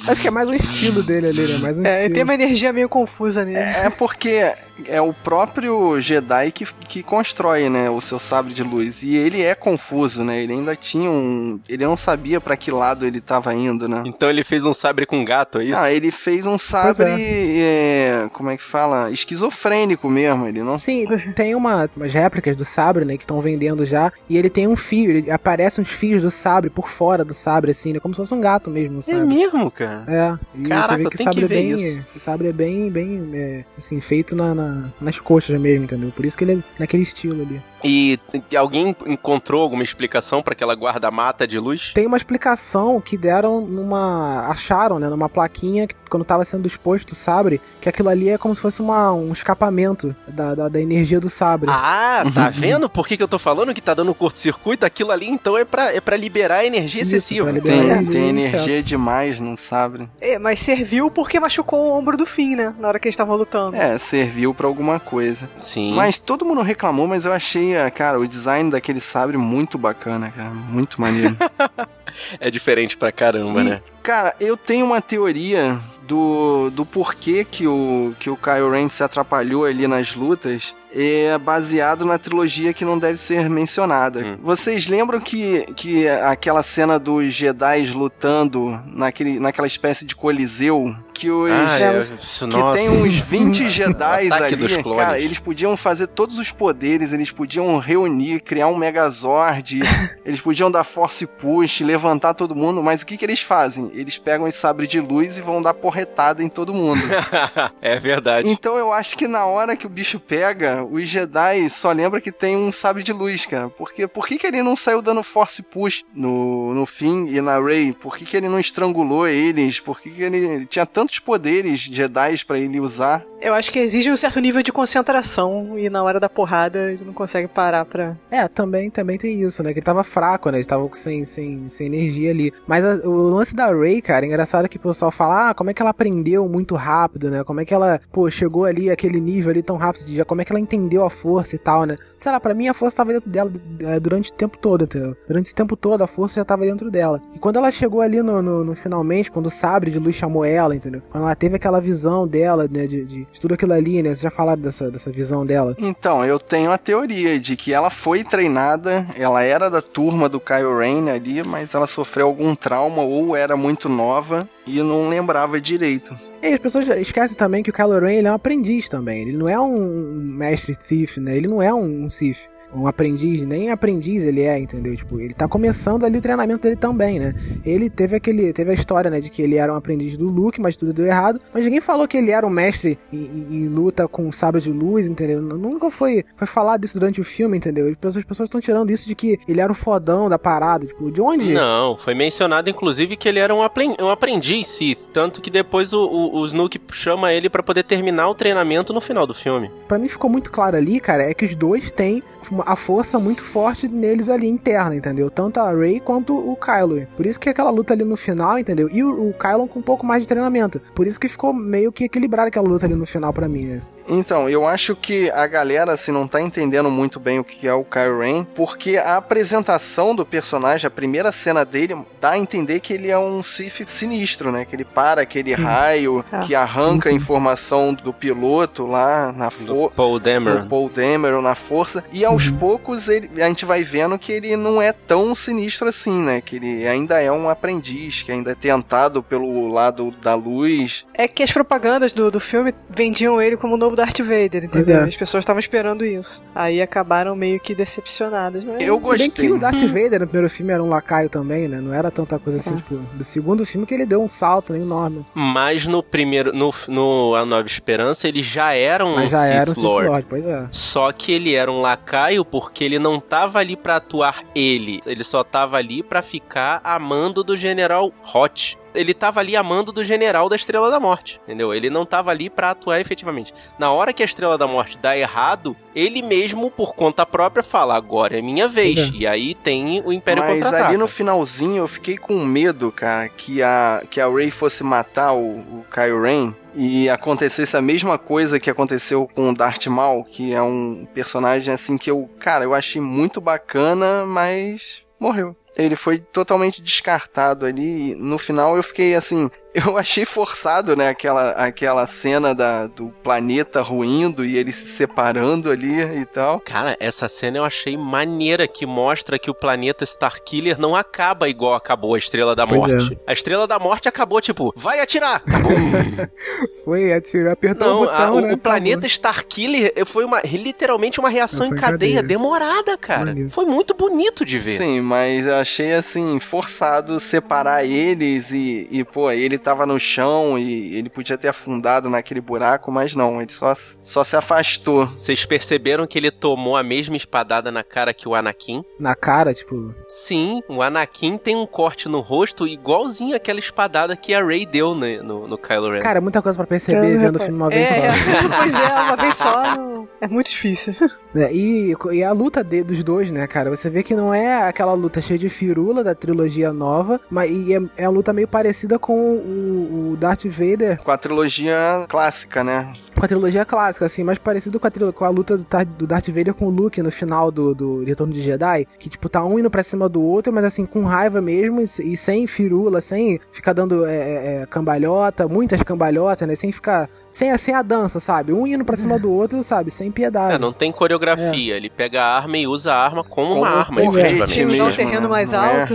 Acho 0.08 0.20
que 0.20 0.28
é 0.28 0.30
mais 0.30 0.48
um 0.48 0.52
estilo 0.54 1.02
dele 1.02 1.28
ali, 1.28 1.46
né? 1.46 1.58
Mais 1.58 1.78
um 1.78 1.84
É, 1.86 1.96
estilo. 1.96 2.14
tem 2.14 2.22
uma 2.24 2.34
energia 2.34 2.72
meio 2.72 2.88
confusa 2.88 3.44
nele. 3.44 3.58
É 3.58 3.88
porque 3.90 4.52
é 4.88 5.00
o 5.00 5.12
próprio 5.12 6.00
Jedi 6.00 6.52
que, 6.52 6.64
que 6.88 7.02
constrói, 7.02 7.68
né, 7.68 7.88
o 7.90 8.00
seu 8.00 8.18
sabre 8.18 8.52
de 8.54 8.62
luz. 8.62 9.02
E 9.02 9.14
ele 9.16 9.42
é 9.42 9.54
confuso, 9.54 10.24
né? 10.24 10.42
Ele 10.42 10.52
ainda 10.52 10.74
tinha 10.76 11.10
um. 11.10 11.58
Ele 11.68 11.84
não 11.84 11.96
sabia 11.96 12.40
pra 12.40 12.56
que 12.56 12.70
lado 12.70 13.06
ele 13.06 13.20
tava 13.20 13.54
indo, 13.54 13.88
né? 13.88 14.02
Então 14.06 14.28
ele 14.30 14.44
fez 14.44 14.64
um 14.66 14.72
sabre 14.72 15.06
com 15.06 15.24
gato, 15.24 15.58
é 15.58 15.64
isso? 15.64 15.80
Ah, 15.80 15.92
ele 15.92 16.10
fez 16.10 16.46
um 16.46 16.58
sabre. 16.58 17.06
é, 17.08 18.28
como 18.32 18.50
é 18.50 18.56
que 18.56 18.62
fala? 18.62 19.10
Esquizofrênico 19.10 20.08
mesmo. 20.08 20.46
Ele 20.46 20.62
não. 20.62 20.78
Sim, 20.78 21.06
tem 21.34 21.54
uma, 21.54 21.88
umas 21.96 22.12
réplicas 22.12 22.56
do 22.56 22.64
sabre, 22.64 23.04
né, 23.04 23.16
que 23.16 23.22
estão 23.22 23.40
vendendo 23.40 23.84
já, 23.84 24.12
e 24.28 24.36
ele 24.36 24.50
tem 24.50 24.66
um 24.66 24.76
fio, 24.76 25.10
ele 25.10 25.30
aparece 25.30 25.80
uns 25.80 25.88
fios 25.88 26.22
do 26.22 26.30
sabre 26.30 26.70
por 26.70 26.88
fora 26.88 27.24
do 27.24 27.34
sabre, 27.34 27.70
assim, 27.70 27.92
né, 27.92 28.00
como 28.00 28.14
se 28.14 28.18
fosse 28.18 28.34
um 28.34 28.40
gato 28.40 28.70
mesmo, 28.70 28.98
é 28.98 29.02
sabe? 29.02 29.26
mesmo, 29.26 29.70
cara. 29.70 30.04
É, 30.08 30.58
e 30.58 30.68
Caraca, 30.68 30.88
você 30.88 30.96
vê 31.02 31.08
que 31.10 31.16
o 31.16 31.22
sabre 31.22 31.44
é 31.44 31.48
bem. 31.48 31.70
isso. 31.72 32.04
O 32.16 32.20
sabre 32.20 32.48
é 32.48 32.52
bem, 32.52 32.90
bem, 32.90 33.30
é, 33.34 33.64
assim, 33.76 34.00
feito 34.00 34.34
na, 34.36 34.54
na- 34.54 34.71
nas 35.00 35.18
coxas 35.20 35.60
mesmo, 35.60 35.84
entendeu? 35.84 36.10
Por 36.14 36.24
isso 36.24 36.36
que 36.36 36.44
ele 36.44 36.52
é 36.52 36.58
naquele 36.78 37.02
estilo 37.02 37.42
ali. 37.42 37.62
E 37.84 38.18
alguém 38.56 38.94
encontrou 39.06 39.62
alguma 39.62 39.82
explicação 39.82 40.42
pra 40.42 40.52
aquela 40.52 40.74
guarda-mata 40.74 41.46
de 41.46 41.58
luz? 41.58 41.92
Tem 41.94 42.06
uma 42.06 42.16
explicação 42.16 43.00
que 43.00 43.16
deram 43.16 43.60
numa. 43.60 44.46
acharam, 44.48 44.98
né, 44.98 45.08
numa 45.08 45.28
plaquinha, 45.28 45.86
que, 45.86 45.94
quando 46.08 46.24
tava 46.24 46.44
sendo 46.44 46.66
exposto 46.66 47.12
o 47.12 47.14
sabre, 47.14 47.60
que 47.80 47.88
aquilo 47.88 48.08
ali 48.08 48.28
é 48.28 48.38
como 48.38 48.54
se 48.54 48.60
fosse 48.60 48.80
uma, 48.82 49.12
um 49.12 49.32
escapamento 49.32 50.14
da, 50.28 50.54
da, 50.54 50.68
da 50.68 50.80
energia 50.80 51.18
do 51.18 51.28
sabre. 51.28 51.70
Ah, 51.70 52.22
tá 52.34 52.50
vendo 52.50 52.88
por 52.88 53.06
que, 53.06 53.16
que 53.16 53.22
eu 53.22 53.28
tô 53.28 53.38
falando 53.38 53.72
que 53.72 53.80
tá 53.80 53.94
dando 53.94 54.14
curto-circuito? 54.14 54.84
Aquilo 54.84 55.10
ali 55.10 55.28
então 55.28 55.56
é 55.56 55.64
pra, 55.64 55.92
é 55.94 56.00
pra 56.00 56.16
liberar 56.16 56.64
energia 56.64 57.02
Isso, 57.02 57.14
excessiva. 57.14 57.44
pra 57.46 57.54
liberar 57.54 57.76
Tem, 57.76 57.90
energia 57.90 58.10
tem 58.10 58.22
em 58.22 58.28
energia 58.28 58.82
demais 58.82 59.40
no 59.40 59.56
sabre. 59.56 60.08
É, 60.20 60.38
mas 60.38 60.60
serviu 60.60 61.10
porque 61.10 61.40
machucou 61.40 61.80
o 61.80 61.98
ombro 61.98 62.16
do 62.16 62.26
Finn, 62.26 62.56
né? 62.56 62.74
Na 62.78 62.88
hora 62.88 62.98
que 62.98 63.08
eles 63.08 63.14
estavam 63.14 63.36
lutando. 63.36 63.76
É, 63.76 63.96
serviu 63.98 64.52
pra 64.54 64.66
alguma 64.66 65.00
coisa. 65.00 65.48
Sim. 65.60 65.94
Mas 65.94 66.18
todo 66.18 66.44
mundo 66.44 66.60
reclamou, 66.62 67.06
mas 67.06 67.24
eu 67.24 67.32
achei, 67.32 67.71
ah, 67.76 67.90
cara, 67.90 68.18
o 68.18 68.26
design 68.26 68.70
daquele 68.70 69.00
sabre 69.00 69.36
muito 69.36 69.76
bacana, 69.78 70.30
cara. 70.30 70.50
Muito 70.50 71.00
maneiro. 71.00 71.36
É 72.38 72.50
diferente 72.50 72.94
pra 72.94 73.10
caramba, 73.10 73.62
E, 73.62 73.64
né? 73.64 73.78
Cara, 74.02 74.34
eu 74.38 74.54
tenho 74.54 74.84
uma 74.84 75.00
teoria 75.00 75.80
do, 76.12 76.68
do 76.68 76.84
porquê 76.84 77.42
que 77.42 77.66
o, 77.66 78.14
que 78.18 78.28
o 78.28 78.36
Kylo 78.36 78.70
Ren 78.70 78.86
se 78.90 79.02
atrapalhou 79.02 79.64
ali 79.64 79.86
nas 79.86 80.14
lutas 80.14 80.74
é 80.94 81.38
baseado 81.38 82.04
na 82.04 82.18
trilogia 82.18 82.72
que 82.72 82.84
não 82.84 82.98
deve 82.98 83.16
ser 83.16 83.48
mencionada. 83.48 84.20
Hum. 84.20 84.38
Vocês 84.42 84.88
lembram 84.88 85.18
que, 85.18 85.64
que 85.74 86.06
aquela 86.08 86.62
cena 86.62 86.98
dos 86.98 87.32
Jedi 87.32 87.86
lutando 87.94 88.78
naquele, 88.86 89.40
naquela 89.40 89.66
espécie 89.66 90.04
de 90.04 90.14
coliseu? 90.14 90.94
Que 91.14 91.30
os. 91.30 91.50
Ah, 91.50 91.78
é, 91.78 92.00
que 92.02 92.56
nossa. 92.56 92.76
tem 92.76 92.90
uns 92.90 93.14
20 93.14 93.68
Jedi 93.70 94.32
ali, 94.32 94.82
cara, 94.82 95.20
eles 95.20 95.38
podiam 95.38 95.76
fazer 95.76 96.08
todos 96.08 96.38
os 96.38 96.50
poderes, 96.50 97.12
eles 97.12 97.30
podiam 97.30 97.78
reunir, 97.78 98.40
criar 98.40 98.66
um 98.66 98.76
Megazord, 98.76 99.82
eles 100.24 100.40
podiam 100.40 100.70
dar 100.70 100.84
force 100.84 101.26
push, 101.26 101.80
levantar 101.80 102.34
todo 102.34 102.56
mundo, 102.56 102.82
mas 102.82 103.02
o 103.02 103.06
que 103.06 103.16
que 103.16 103.24
eles 103.24 103.40
fazem? 103.40 103.90
Eles 103.94 104.18
pegam 104.18 104.48
esse 104.48 104.58
sabre 104.58 104.86
de 104.86 105.00
luz 105.00 105.38
e 105.38 105.40
vão 105.40 105.62
dar 105.62 105.74
porretada 106.02 106.42
em 106.42 106.48
todo 106.48 106.74
mundo. 106.74 107.00
é 107.80 107.98
verdade. 107.98 108.48
Então 108.48 108.76
eu 108.76 108.92
acho 108.92 109.16
que 109.16 109.26
na 109.26 109.46
hora 109.46 109.76
que 109.76 109.86
o 109.86 109.90
bicho 109.90 110.18
pega, 110.18 110.84
os 110.84 111.08
Jedi 111.08 111.68
só 111.70 111.92
lembra 111.92 112.20
que 112.20 112.32
tem 112.32 112.56
um 112.56 112.72
sabre 112.72 113.02
de 113.02 113.12
luz, 113.12 113.46
cara. 113.46 113.68
Porque 113.68 114.06
por 114.06 114.26
que, 114.26 114.38
que 114.38 114.46
ele 114.46 114.62
não 114.62 114.76
saiu 114.76 115.00
dando 115.00 115.22
force 115.22 115.62
push 115.62 116.04
no, 116.14 116.74
no 116.74 116.86
fim 116.86 117.26
e 117.26 117.40
na 117.40 117.60
Rey? 117.60 117.92
Por 117.92 118.16
que, 118.16 118.24
que 118.24 118.36
ele 118.36 118.48
não 118.48 118.58
estrangulou 118.58 119.26
eles? 119.26 119.80
Por 119.80 120.00
que, 120.00 120.10
que 120.10 120.22
ele, 120.22 120.38
ele 120.38 120.66
tinha 120.66 120.86
tantos 120.86 121.18
poderes 121.18 121.80
Jedi 121.80 122.44
pra 122.44 122.58
ele 122.58 122.80
usar? 122.80 123.24
Eu 123.42 123.54
acho 123.54 123.72
que 123.72 123.78
exige 123.80 124.08
um 124.10 124.16
certo 124.16 124.38
nível 124.40 124.62
de 124.62 124.70
concentração 124.70 125.76
e 125.76 125.90
na 125.90 126.02
hora 126.02 126.20
da 126.20 126.28
porrada 126.28 126.92
ele 126.92 127.04
não 127.04 127.12
consegue 127.12 127.48
parar 127.48 127.84
pra. 127.84 128.16
É, 128.30 128.46
também, 128.46 128.88
também 128.88 129.18
tem 129.18 129.40
isso, 129.42 129.62
né? 129.62 129.72
Que 129.72 129.80
ele 129.80 129.84
tava 129.84 130.04
fraco, 130.04 130.48
né? 130.50 130.58
Ele 130.58 130.64
tava 130.64 130.88
sem, 130.92 131.24
sem, 131.24 131.68
sem 131.68 131.88
energia 131.88 132.30
ali. 132.30 132.52
Mas 132.68 132.84
a- 132.84 133.06
o 133.08 133.12
lance 133.30 133.54
da 133.56 133.66
Ray, 133.66 134.00
cara, 134.00 134.24
é 134.24 134.28
engraçado 134.28 134.68
que 134.68 134.76
o 134.76 134.80
pessoal 134.80 135.10
fala, 135.10 135.50
ah, 135.50 135.54
como 135.54 135.70
é 135.70 135.74
que 135.74 135.82
ela 135.82 135.90
aprendeu 135.90 136.48
muito 136.48 136.76
rápido, 136.76 137.30
né? 137.30 137.42
Como 137.42 137.60
é 137.60 137.64
que 137.64 137.74
ela, 137.74 137.98
pô, 138.12 138.30
chegou 138.30 138.64
ali 138.64 138.90
aquele 138.90 139.18
nível 139.20 139.50
ali 139.50 139.62
tão 139.62 139.76
rápido, 139.76 140.06
já 140.08 140.24
como 140.24 140.40
é 140.40 140.44
que 140.44 140.52
ela 140.52 140.60
entendeu 140.60 141.04
a 141.04 141.10
força 141.10 141.56
e 141.56 141.58
tal, 141.58 141.84
né? 141.84 141.96
Sei 142.18 142.30
lá, 142.30 142.38
pra 142.38 142.54
mim 142.54 142.68
a 142.68 142.74
força 142.74 142.98
tava 142.98 143.12
dentro 143.12 143.28
dela 143.28 143.50
eh, 143.80 143.98
durante 143.98 144.30
o 144.30 144.34
tempo 144.34 144.56
todo, 144.56 144.84
entendeu? 144.84 145.16
Durante 145.26 145.46
esse 145.46 145.54
tempo 145.54 145.76
todo 145.76 146.02
a 146.02 146.06
força 146.06 146.36
já 146.40 146.44
tava 146.44 146.62
dentro 146.64 146.90
dela. 146.92 147.20
E 147.34 147.40
quando 147.40 147.56
ela 147.56 147.72
chegou 147.72 148.00
ali 148.00 148.22
no, 148.22 148.40
no, 148.40 148.62
no 148.62 148.74
finalmente, 148.76 149.32
quando 149.32 149.46
o 149.46 149.50
sabre 149.50 149.90
de 149.90 149.98
luz 149.98 150.14
chamou 150.14 150.44
ela, 150.44 150.76
entendeu? 150.76 151.02
Quando 151.10 151.24
ela 151.24 151.34
teve 151.34 151.56
aquela 151.56 151.80
visão 151.80 152.26
dela, 152.28 152.68
né, 152.70 152.86
de, 152.86 153.04
de, 153.04 153.26
de 153.32 153.40
tudo 153.40 153.54
aquilo 153.54 153.72
ali, 153.72 154.02
né? 154.02 154.10
Vocês 154.10 154.20
já 154.20 154.30
falaram 154.30 154.60
dessa, 154.60 154.90
dessa 154.90 155.10
visão 155.10 155.44
dela. 155.44 155.74
Então, 155.78 156.24
eu 156.24 156.38
tenho 156.38 156.70
a 156.70 156.78
teoria 156.78 157.40
de 157.40 157.56
que 157.56 157.72
ela 157.72 157.90
foi 157.90 158.22
treinada, 158.22 159.06
ela 159.16 159.42
era 159.42 159.70
da 159.70 159.80
turma 159.80 160.28
do 160.28 160.38
Kylo 160.38 160.78
Ren 160.78 161.10
ali, 161.10 161.42
mas 161.42 161.74
ela 161.74 161.86
sofreu 161.86 162.26
algum 162.26 162.54
trauma 162.54 163.02
ou 163.02 163.34
era 163.34 163.56
muito 163.56 163.88
nova 163.88 164.48
e 164.66 164.82
não 164.82 165.08
lembrava 165.08 165.60
direito. 165.60 166.14
E 166.42 166.48
as 166.48 166.58
pessoas 166.58 166.88
esquecem 166.88 167.36
também 167.36 167.62
que 167.62 167.70
o 167.70 167.72
Kylo 167.72 167.98
Ren 167.98 168.14
ele 168.14 168.28
é 168.28 168.32
um 168.32 168.34
aprendiz 168.34 168.88
também. 168.88 169.22
Ele 169.22 169.36
não 169.36 169.48
é 169.48 169.58
um 169.58 170.12
mestre 170.14 170.74
Thief, 170.76 171.18
né? 171.18 171.36
Ele 171.36 171.48
não 171.48 171.62
é 171.62 171.72
um 171.72 172.10
Sith. 172.10 172.51
Um 172.74 172.86
aprendiz, 172.86 173.42
nem 173.44 173.70
aprendiz 173.70 174.24
ele 174.24 174.42
é, 174.42 174.58
entendeu? 174.58 174.94
Tipo, 174.96 175.20
ele 175.20 175.34
tá 175.34 175.46
começando 175.46 176.04
ali 176.04 176.18
o 176.18 176.20
treinamento 176.22 176.62
dele 176.62 176.76
também, 176.76 177.18
né? 177.18 177.34
Ele 177.64 177.90
teve 177.90 178.16
aquele. 178.16 178.52
Teve 178.52 178.70
a 178.70 178.74
história, 178.74 179.10
né? 179.10 179.20
De 179.20 179.30
que 179.30 179.42
ele 179.42 179.56
era 179.56 179.72
um 179.72 179.76
aprendiz 179.76 180.16
do 180.16 180.28
Luke, 180.28 180.60
mas 180.60 180.76
tudo 180.76 180.92
deu 180.92 181.06
errado. 181.06 181.40
Mas 181.52 181.64
ninguém 181.64 181.80
falou 181.80 182.08
que 182.08 182.16
ele 182.16 182.30
era 182.30 182.46
um 182.46 182.50
mestre 182.50 182.98
em, 183.12 183.46
em- 183.50 183.68
luta 183.68 184.06
com 184.08 184.30
sabre 184.32 184.60
de 184.60 184.70
luz, 184.70 185.08
entendeu? 185.08 185.40
Nunca 185.42 185.90
foi, 185.90 186.24
foi 186.36 186.46
falado 186.46 186.84
isso 186.84 186.98
durante 186.98 187.20
o 187.20 187.24
filme, 187.24 187.56
entendeu? 187.56 187.88
E 187.90 187.96
As 188.06 188.24
pessoas 188.24 188.46
estão 188.46 188.60
tirando 188.60 188.90
isso 188.90 189.06
de 189.08 189.14
que 189.14 189.38
ele 189.48 189.60
era 189.60 189.70
o 189.70 189.74
fodão 189.74 190.28
da 190.28 190.38
parada. 190.38 190.86
Tipo, 190.86 191.10
de 191.10 191.20
onde? 191.20 191.52
Não, 191.54 191.96
foi 191.96 192.14
mencionado 192.14 192.68
inclusive 192.70 193.16
que 193.16 193.28
ele 193.28 193.38
era 193.38 193.54
um, 193.54 193.62
apren- 193.62 193.96
um 194.00 194.08
aprendiz 194.08 194.66
Sith, 194.66 194.98
tanto 195.12 195.40
que 195.40 195.50
depois 195.50 195.92
o, 195.92 196.04
o, 196.04 196.38
o 196.40 196.46
Snoke 196.46 196.80
chama 196.92 197.32
ele 197.32 197.48
pra 197.50 197.62
poder 197.62 197.82
terminar 197.84 198.28
o 198.28 198.34
treinamento 198.34 198.92
no 198.92 199.00
final 199.00 199.26
do 199.26 199.34
filme. 199.34 199.70
Pra 199.88 199.98
mim 199.98 200.08
ficou 200.08 200.28
muito 200.30 200.50
claro 200.50 200.76
ali, 200.76 201.00
cara, 201.00 201.22
é 201.24 201.34
que 201.34 201.44
os 201.44 201.54
dois 201.54 201.90
têm 201.92 202.22
uma- 202.50 202.61
a 202.66 202.76
força 202.76 203.18
muito 203.18 203.44
forte 203.44 203.88
neles 203.88 204.28
ali 204.28 204.48
interna, 204.48 204.94
entendeu? 204.94 205.30
Tanto 205.30 205.60
a 205.60 205.72
Rey 205.72 206.00
quanto 206.00 206.34
o 206.34 206.56
Kylo. 206.56 207.06
Por 207.16 207.26
isso 207.26 207.38
que 207.38 207.48
aquela 207.48 207.70
luta 207.70 207.94
ali 207.94 208.04
no 208.04 208.16
final, 208.16 208.58
entendeu? 208.58 208.88
E 208.90 209.02
o, 209.02 209.30
o 209.30 209.34
Kylo 209.34 209.68
com 209.68 209.78
um 209.78 209.82
pouco 209.82 210.04
mais 210.04 210.22
de 210.22 210.28
treinamento. 210.28 210.80
Por 210.94 211.06
isso 211.06 211.18
que 211.18 211.28
ficou 211.28 211.52
meio 211.52 211.92
que 211.92 212.04
equilibrada 212.04 212.48
aquela 212.48 212.68
luta 212.68 212.86
ali 212.86 212.94
no 212.94 213.06
final 213.06 213.32
pra 213.32 213.48
mim, 213.48 213.64
né? 213.64 213.80
Então, 214.08 214.48
eu 214.48 214.66
acho 214.66 214.94
que 214.96 215.30
a 215.30 215.46
galera 215.46 215.92
assim, 215.92 216.12
não 216.12 216.26
tá 216.26 216.40
entendendo 216.40 216.90
muito 216.90 217.18
bem 217.20 217.38
o 217.38 217.44
que 217.44 217.66
é 217.66 217.74
o 217.74 217.84
Kylo 217.84 218.20
Ren, 218.20 218.44
porque 218.54 218.96
a 218.96 219.16
apresentação 219.16 220.14
do 220.14 220.24
personagem, 220.24 220.86
a 220.86 220.90
primeira 220.90 221.30
cena 221.32 221.64
dele, 221.64 221.96
dá 222.20 222.30
a 222.32 222.38
entender 222.38 222.80
que 222.80 222.92
ele 222.92 223.10
é 223.10 223.18
um 223.18 223.42
Sith 223.42 223.86
sinistro, 223.88 224.50
né? 224.52 224.64
Que 224.64 224.74
ele 224.76 224.84
para 224.84 225.22
aquele 225.22 225.54
Sim. 225.54 225.62
raio, 225.62 226.24
Ah. 226.32 226.38
que 226.40 226.54
arranca 226.54 226.82
Sim, 226.82 227.00
sim. 227.02 227.08
a 227.10 227.12
informação 227.12 227.94
do 227.94 228.12
piloto 228.12 228.86
lá 228.86 229.32
na 229.32 229.46
Do 229.46 229.50
força. 229.52 229.96
Paul 229.96 230.18
Dameron. 230.18 230.60
do 230.62 230.68
Paul 230.68 230.88
Dameron 230.88 231.42
na 231.42 231.54
força 231.54 232.04
e 232.12 232.24
aos 232.24 232.48
Uhum. 232.48 232.56
poucos 232.58 233.08
ele, 233.08 233.30
a 233.42 233.46
gente 233.48 233.64
vai 233.64 233.82
vendo 233.82 234.18
que 234.18 234.32
ele 234.32 234.56
não 234.56 234.80
é 234.80 234.92
tão 234.92 235.34
sinistro 235.34 235.88
assim, 235.88 236.22
né? 236.22 236.40
Que 236.40 236.56
ele 236.56 236.86
ainda 236.86 237.20
é 237.20 237.30
um 237.30 237.48
aprendiz, 237.48 238.22
que 238.22 238.32
ainda 238.32 238.52
é 238.52 238.54
tentado 238.54 239.22
pelo 239.22 239.68
lado 239.68 240.10
da 240.22 240.34
luz. 240.34 241.04
É 241.14 241.26
que 241.28 241.42
as 241.42 241.52
propagandas 241.52 242.12
do, 242.12 242.30
do 242.30 242.40
filme 242.40 242.74
vendiam 242.88 243.40
ele 243.40 243.56
como 243.56 243.76
novo 243.76 243.91
Darth 243.96 244.18
Vader, 244.20 244.64
entendeu? 244.64 245.00
é. 245.00 245.04
As 245.04 245.16
pessoas 245.16 245.42
estavam 245.42 245.60
esperando 245.60 246.04
isso. 246.04 246.44
Aí 246.54 246.80
acabaram 246.82 247.34
meio 247.36 247.58
que 247.60 247.74
decepcionadas. 247.74 248.62
Mas... 248.64 248.80
Eu 248.80 249.00
Se 249.00 249.08
bem 249.10 249.18
gostei. 249.28 249.28
que 249.48 249.52
o 249.52 249.58
Darth 249.58 249.80
Vader 249.82 250.20
no 250.20 250.26
primeiro 250.26 250.50
filme 250.50 250.72
era 250.72 250.82
um 250.82 250.88
lacaio 250.88 251.28
também, 251.28 251.68
né? 251.68 251.80
Não 251.80 251.92
era 251.92 252.10
tanta 252.10 252.38
coisa 252.38 252.58
assim, 252.58 252.74
É. 252.74 252.76
tipo, 252.76 252.94
do 252.96 253.24
segundo 253.24 253.64
filme 253.66 253.86
que 253.86 253.94
ele 253.94 254.06
deu 254.06 254.22
um 254.22 254.28
salto 254.28 254.72
né, 254.72 254.78
enorme. 254.80 255.24
Mas 255.34 255.86
no 255.86 256.02
primeiro, 256.02 256.52
no, 256.52 256.72
no 256.88 257.34
A 257.34 257.44
Nova 257.44 257.66
Esperança, 257.66 258.28
ele 258.28 258.42
já 258.42 258.72
era 258.74 259.04
um 259.04 259.16
Mas 259.16 259.30
já 259.30 259.42
Sith 259.42 259.52
era 259.52 259.70
um 259.70 259.74
Sith 259.74 259.82
Lord. 259.84 260.08
Lord, 260.08 260.26
pois 260.28 260.46
é. 260.46 260.66
Só 260.70 261.12
que 261.12 261.32
ele 261.32 261.54
era 261.54 261.70
um 261.70 261.80
lacaio 261.80 262.44
porque 262.44 262.84
ele 262.84 262.98
não 262.98 263.20
tava 263.20 263.58
ali 263.58 263.76
pra 263.76 263.96
atuar 263.96 264.42
ele. 264.54 265.00
Ele 265.06 265.24
só 265.24 265.42
tava 265.44 265.76
ali 265.76 266.02
pra 266.02 266.22
ficar 266.22 266.80
amando 266.84 267.42
do 267.44 267.56
General 267.56 268.12
Hot. 268.34 268.78
Ele 268.94 269.14
tava 269.14 269.40
ali 269.40 269.56
amando 269.56 269.92
do 269.92 270.04
General 270.04 270.48
da 270.48 270.56
Estrela 270.56 270.90
da 270.90 271.00
Morte, 271.00 271.40
entendeu? 271.44 271.72
Ele 271.72 271.88
não 271.88 272.04
tava 272.04 272.30
ali 272.30 272.50
pra 272.50 272.70
atuar 272.70 273.00
efetivamente. 273.00 273.54
Na 273.78 273.90
hora 273.92 274.12
que 274.12 274.22
a 274.22 274.26
Estrela 274.26 274.58
da 274.58 274.66
Morte 274.66 274.98
dá 274.98 275.16
errado, 275.16 275.76
ele 275.94 276.22
mesmo, 276.22 276.70
por 276.70 276.94
conta 276.94 277.24
própria, 277.24 277.62
fala: 277.62 277.94
agora 277.94 278.38
é 278.38 278.42
minha 278.42 278.68
vez. 278.68 278.98
É. 278.98 279.10
E 279.14 279.26
aí 279.26 279.54
tem 279.54 280.02
o 280.04 280.12
Império 280.12 280.42
Mas 280.42 280.54
contra-ataca. 280.54 280.88
ali 280.88 280.96
no 280.96 281.08
finalzinho 281.08 281.78
eu 281.78 281.88
fiquei 281.88 282.16
com 282.16 282.38
medo, 282.44 282.90
cara, 282.90 283.28
que 283.28 283.62
a, 283.62 284.02
que 284.10 284.20
a 284.20 284.28
Rey 284.28 284.50
fosse 284.50 284.82
matar 284.84 285.32
o, 285.32 285.58
o 285.58 285.84
Kylo 285.90 286.22
Ren 286.22 286.54
e 286.74 287.08
acontecesse 287.08 287.76
a 287.76 287.82
mesma 287.82 288.16
coisa 288.18 288.58
que 288.58 288.70
aconteceu 288.70 289.28
com 289.34 289.50
o 289.50 289.54
Darth 289.54 289.86
Maul, 289.86 290.24
que 290.24 290.54
é 290.54 290.62
um 290.62 291.06
personagem 291.12 291.72
assim 291.72 291.98
que 291.98 292.10
eu, 292.10 292.28
cara, 292.38 292.64
eu 292.64 292.74
achei 292.74 293.00
muito 293.00 293.40
bacana, 293.40 294.24
mas 294.24 295.04
morreu. 295.20 295.54
Ele 295.76 295.96
foi 295.96 296.18
totalmente 296.18 296.82
descartado 296.82 297.66
ali. 297.66 298.12
e 298.12 298.14
No 298.14 298.38
final 298.38 298.76
eu 298.76 298.82
fiquei 298.82 299.14
assim. 299.14 299.50
Eu 299.74 299.96
achei 299.96 300.26
forçado, 300.26 300.94
né? 300.94 301.08
Aquela, 301.08 301.52
aquela 301.52 302.04
cena 302.04 302.54
da, 302.54 302.86
do 302.88 303.08
planeta 303.22 303.80
ruindo 303.80 304.44
e 304.44 304.58
eles 304.58 304.74
se 304.74 304.84
separando 304.98 305.70
ali 305.70 305.98
e 306.20 306.26
tal. 306.26 306.60
Cara, 306.60 306.94
essa 307.00 307.26
cena 307.26 307.56
eu 307.56 307.64
achei 307.64 307.96
maneira 307.96 308.68
que 308.68 308.84
mostra 308.84 309.38
que 309.38 309.50
o 309.50 309.54
planeta 309.54 310.04
Starkiller 310.04 310.78
não 310.78 310.94
acaba 310.94 311.48
igual 311.48 311.74
acabou 311.74 312.14
a 312.14 312.18
Estrela 312.18 312.54
da 312.54 312.64
é. 312.64 312.66
Morte. 312.66 313.18
A 313.26 313.32
Estrela 313.32 313.66
da 313.66 313.78
Morte 313.78 314.06
acabou 314.10 314.42
tipo, 314.42 314.74
vai 314.76 315.00
atirar! 315.00 315.36
Acabou. 315.36 315.72
Foi, 316.84 317.10
atirou, 317.12 317.50
apertou 317.52 317.86
Não, 317.88 318.00
o 318.00 318.04
a- 318.04 318.12
botão, 318.12 318.34
o, 318.34 318.40
né? 318.42 318.52
o 318.52 318.58
planeta 318.58 319.06
Starkiller 319.06 319.92
foi 320.04 320.26
uma, 320.26 320.42
literalmente 320.42 321.18
uma 321.18 321.30
reação 321.30 321.64
Ação 321.64 321.76
em 321.76 321.80
cadeia, 321.80 322.16
cadeia. 322.16 322.22
demorada, 322.22 322.98
cara. 322.98 323.26
Maneiro. 323.26 323.48
Foi 323.50 323.64
muito 323.64 323.94
bonito 323.94 324.44
de 324.44 324.58
ver. 324.58 324.76
Sim, 324.76 325.00
mas 325.00 325.46
eu 325.46 325.54
achei 325.62 325.94
assim, 325.94 326.38
forçado 326.38 327.18
separar 327.18 327.84
eles 327.84 328.52
e, 328.52 328.86
e, 328.90 329.04
pô, 329.04 329.30
ele 329.30 329.58
tava 329.58 329.86
no 329.86 329.98
chão 329.98 330.58
e 330.58 330.94
ele 330.96 331.08
podia 331.08 331.38
ter 331.38 331.48
afundado 331.48 332.10
naquele 332.10 332.40
buraco, 332.40 332.90
mas 332.92 333.14
não, 333.14 333.40
ele 333.40 333.52
só, 333.52 333.72
só 333.74 334.22
se 334.22 334.36
afastou. 334.36 335.06
Vocês 335.06 335.44
perceberam 335.44 336.06
que 336.06 336.18
ele 336.18 336.30
tomou 336.30 336.76
a 336.76 336.82
mesma 336.82 337.16
espadada 337.16 337.70
na 337.72 337.82
cara 337.82 338.12
que 338.12 338.28
o 338.28 338.34
Anakin? 338.34 338.84
Na 338.98 339.14
cara, 339.14 339.54
tipo. 339.54 339.94
Sim, 340.08 340.60
o 340.68 340.82
Anakin 340.82 341.38
tem 341.38 341.56
um 341.56 341.66
corte 341.66 342.08
no 342.08 342.20
rosto 342.20 342.66
igualzinho 342.66 343.34
aquela 343.34 343.58
espadada 343.58 344.16
que 344.16 344.34
a 344.34 344.44
Rey 344.44 344.66
deu 344.66 344.94
no, 344.94 345.22
no, 345.22 345.48
no 345.48 345.58
Kylo 345.58 345.92
Ren. 345.92 346.00
Cara, 346.00 346.18
é 346.18 346.20
muita 346.20 346.42
coisa 346.42 346.56
pra 346.56 346.66
perceber 346.66 347.16
vendo 347.18 347.36
o 347.36 347.40
filme 347.40 347.56
uma 347.56 347.68
vez 347.68 347.88
é, 347.90 347.94
só. 347.94 348.06
É, 348.06 348.48
pois 348.58 348.74
é, 348.74 348.92
uma 349.02 349.16
vez 349.16 349.36
só 349.36 349.76
não- 349.76 349.91
é 350.22 350.28
muito 350.28 350.48
difícil. 350.50 350.94
É, 351.34 351.50
e, 351.50 351.94
e 352.12 352.22
a 352.22 352.30
luta 352.30 352.62
de- 352.62 352.82
dos 352.82 353.02
dois, 353.02 353.32
né, 353.32 353.46
cara? 353.46 353.70
Você 353.74 353.88
vê 353.88 354.02
que 354.02 354.14
não 354.14 354.34
é 354.34 354.68
aquela 354.68 354.92
luta 354.92 355.18
cheia 355.22 355.38
de 355.38 355.48
firula 355.48 356.04
da 356.04 356.14
trilogia 356.14 356.74
nova, 356.74 357.18
mas 357.30 357.50
e 357.50 357.74
é, 357.74 357.80
é 357.96 358.06
uma 358.06 358.14
luta 358.14 358.34
meio 358.34 358.46
parecida 358.46 358.98
com 358.98 359.14
o, 359.36 360.10
o 360.12 360.16
Darth 360.18 360.44
Vader. 360.44 360.98
Com 361.02 361.10
a 361.10 361.16
trilogia 361.16 362.04
clássica, 362.06 362.62
né? 362.62 362.92
Com 363.18 363.24
a 363.24 363.28
trilogia 363.28 363.64
clássica, 363.64 364.06
assim, 364.06 364.22
mais 364.24 364.38
parecido 364.38 364.78
com 364.80 364.86
a, 364.86 365.12
com 365.12 365.24
a 365.24 365.28
luta 365.28 365.56
do, 365.56 365.66
do 365.98 366.06
Darth 366.06 366.28
Vader 366.28 366.54
com 366.54 366.66
o 366.66 366.70
Luke 366.70 367.00
no 367.02 367.10
final 367.10 367.50
do, 367.50 367.74
do 367.74 368.04
Retorno 368.04 368.32
de 368.32 368.40
Jedi, 368.40 368.86
que, 368.98 369.08
tipo, 369.08 369.28
tá 369.28 369.44
um 369.44 369.58
indo 369.58 369.70
pra 369.70 369.82
cima 369.82 370.08
do 370.08 370.22
outro, 370.22 370.52
mas 370.52 370.64
assim, 370.64 370.86
com 370.86 371.04
raiva 371.04 371.40
mesmo 371.40 371.80
e, 371.80 371.84
e 371.84 372.16
sem 372.16 372.46
firula, 372.46 373.00
sem 373.00 373.38
ficar 373.52 373.72
dando 373.72 374.06
é, 374.06 374.14
é, 374.16 374.62
é, 374.62 374.66
cambalhota, 374.66 375.46
muitas 375.46 375.82
cambalhotas, 375.82 376.46
né, 376.48 376.54
sem 376.56 376.72
ficar, 376.72 377.08
sem, 377.30 377.56
sem 377.58 377.74
a 377.74 377.82
dança, 377.82 378.18
sabe? 378.20 378.52
Um 378.52 378.66
indo 378.66 378.84
pra 378.84 378.96
cima 378.96 379.18
do 379.18 379.30
outro, 379.30 379.62
sabe? 379.62 379.90
Sem 379.90 380.10
piedade. 380.10 380.54
É, 380.54 380.58
não 380.58 380.72
tem 380.72 380.90
coreografia. 380.90 381.76
Ele 381.76 381.90
pega 381.90 382.22
a 382.22 382.36
arma 382.38 382.56
e 382.56 382.66
usa 382.66 382.92
a 382.92 383.04
arma 383.04 383.22
como, 383.22 383.48
Como 383.50 383.60
uma 383.60 383.68
arma, 383.68 384.00
porrete 384.00 384.34
efetivamente. 384.36 384.52
Tinha 384.52 384.66
usar 384.68 384.82
um 384.82 384.86
mesmo, 384.86 384.96
terreno 384.96 385.20
né? 385.22 385.28
mais 385.28 385.50
Não 385.50 385.64
é? 385.64 385.80
alto. 385.80 385.94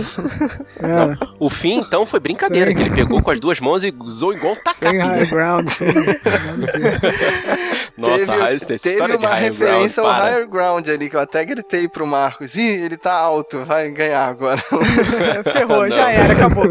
É, 0.80 1.26
O 1.38 1.50
fim, 1.50 1.78
então, 1.80 2.06
foi 2.06 2.20
brincadeira, 2.20 2.70
Sim. 2.70 2.76
que 2.76 2.82
ele 2.82 2.94
pegou 2.94 3.20
com 3.22 3.30
as 3.30 3.40
duas 3.40 3.60
mãos 3.60 3.82
e 3.84 3.94
usou 4.00 4.32
igual 4.32 4.52
um 4.54 4.72
sem 4.72 4.98
high 4.98 5.10
tacape. 5.10 5.30
ground, 5.30 5.68
sem... 5.68 5.88
Nossa, 7.96 8.26
teve, 8.26 8.38
Raiz, 8.38 8.62
tem 8.64 8.76
teve 8.76 8.94
história 8.94 9.18
de 9.18 9.26
uma 9.26 9.34
referência 9.34 10.02
ground, 10.02 10.16
ao 10.16 10.22
para. 10.22 10.30
higher 10.30 10.48
ground 10.48 10.88
ali, 10.88 11.10
que 11.10 11.16
eu 11.16 11.20
até 11.20 11.44
gritei 11.44 11.88
pro 11.88 12.06
Marcos. 12.06 12.56
Ih, 12.56 12.62
ele 12.62 12.96
tá 12.96 13.12
alto, 13.12 13.64
vai 13.64 13.90
ganhar 13.90 14.24
agora. 14.26 14.62
Ferrou, 15.52 15.82
Não. 15.88 15.90
já 15.90 16.10
era, 16.10 16.32
acabou. 16.32 16.66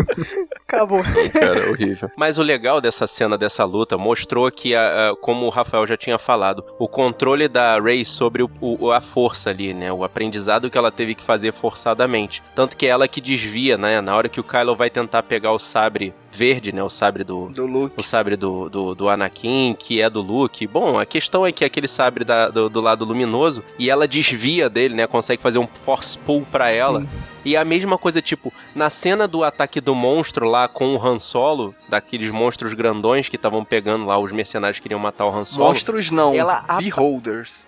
Acabou. 0.68 1.01
Cara, 1.32 1.70
horrível. 1.72 2.11
Mas 2.18 2.38
o 2.38 2.43
legal 2.43 2.82
dessa 2.82 3.07
cena, 3.07 3.38
dessa 3.38 3.63
luta, 3.63 3.97
mostrou 3.97 4.51
que, 4.51 4.76
a- 4.76 5.11
a- 5.11 5.15
como 5.15 5.45
o 5.45 5.49
Rafael 5.49 5.88
já 5.88 5.95
tinha 5.95 6.18
falado, 6.20 6.63
o 6.78 6.88
controle 6.89 7.47
da 7.47 7.80
Rey 7.80 8.03
sobre 8.03 8.43
o- 8.43 8.49
o- 8.59 8.91
a 8.91 8.99
força 8.99 9.49
ali, 9.49 9.74
né? 9.74 9.93
O 9.93 10.03
aprendizado 10.03 10.70
que 10.70 10.78
ela 10.78 10.91
teve 10.91 11.15
que 11.15 11.24
fazer 11.24 11.53
forçadamente. 11.53 12.43
Tanto 12.53 12.76
que 12.76 12.86
é 12.86 12.89
ela 12.89 13.07
que 13.07 13.22
desvia, 13.22 13.78
né? 13.78 14.01
Na 14.01 14.15
hora 14.15 14.28
que 14.28 14.41
o 14.41 14.43
Kylo 14.43 14.76
vai 14.76 14.89
tentar 14.89 15.24
pegar 15.24 15.53
o 15.53 15.59
sabre 15.59 16.13
verde, 16.32 16.74
né? 16.74 16.84
O 16.84 16.89
sabre 16.89 17.24
do, 17.24 17.47
Do 17.49 17.65
Luke. 17.65 17.95
o 17.97 18.03
sabre 18.03 18.36
do, 18.36 18.70
do, 18.70 18.93
do 18.93 19.07
Anakin, 19.09 19.74
que 19.80 20.01
é 20.01 20.09
do 20.09 20.22
Luke. 20.22 20.68
Bom, 20.68 20.99
a 20.99 21.05
questão 21.05 21.45
é 21.45 21.51
que 21.53 21.63
é 21.63 21.68
aquele 21.68 21.88
sabre 21.88 22.26
da- 22.26 22.49
do, 22.49 22.70
do 22.70 22.82
lado 22.82 23.05
luminoso 23.05 23.63
e 23.80 23.89
ela 23.89 24.05
desvia 24.07 24.70
dele, 24.70 24.93
né? 24.95 25.07
Consegue 25.07 25.41
fazer 25.41 25.59
um 25.59 25.68
force 25.82 26.18
pull 26.18 26.45
pra 26.51 26.70
ela. 26.70 26.99
Sim. 27.01 27.07
E 27.48 27.56
a 27.56 27.64
mesma 27.64 27.98
coisa, 27.98 28.22
tipo, 28.22 28.52
na 28.76 28.89
cena 28.89 29.26
do 29.26 29.41
ataque 29.41 29.80
do 29.80 29.95
monstro 29.95 30.45
lá 30.45 30.68
com 30.68 30.93
o 30.93 31.02
Han 31.02 31.18
Solo, 31.18 31.74
daqueles 31.88 32.30
monstros 32.30 32.74
grandões 32.74 33.30
que 33.30 33.38
estavam 33.38 33.64
pegando 33.64 34.06
lá, 34.06 34.20
os 34.20 34.34
mercenários 34.34 34.82
queriam 34.82 35.00
matar 35.00 35.26
o 35.28 35.34
Han 35.34 35.45
Solo. 35.45 35.70
Monstros 35.70 36.12
não, 36.12 36.34
Ela 36.34 36.66
beholders. 36.78 37.66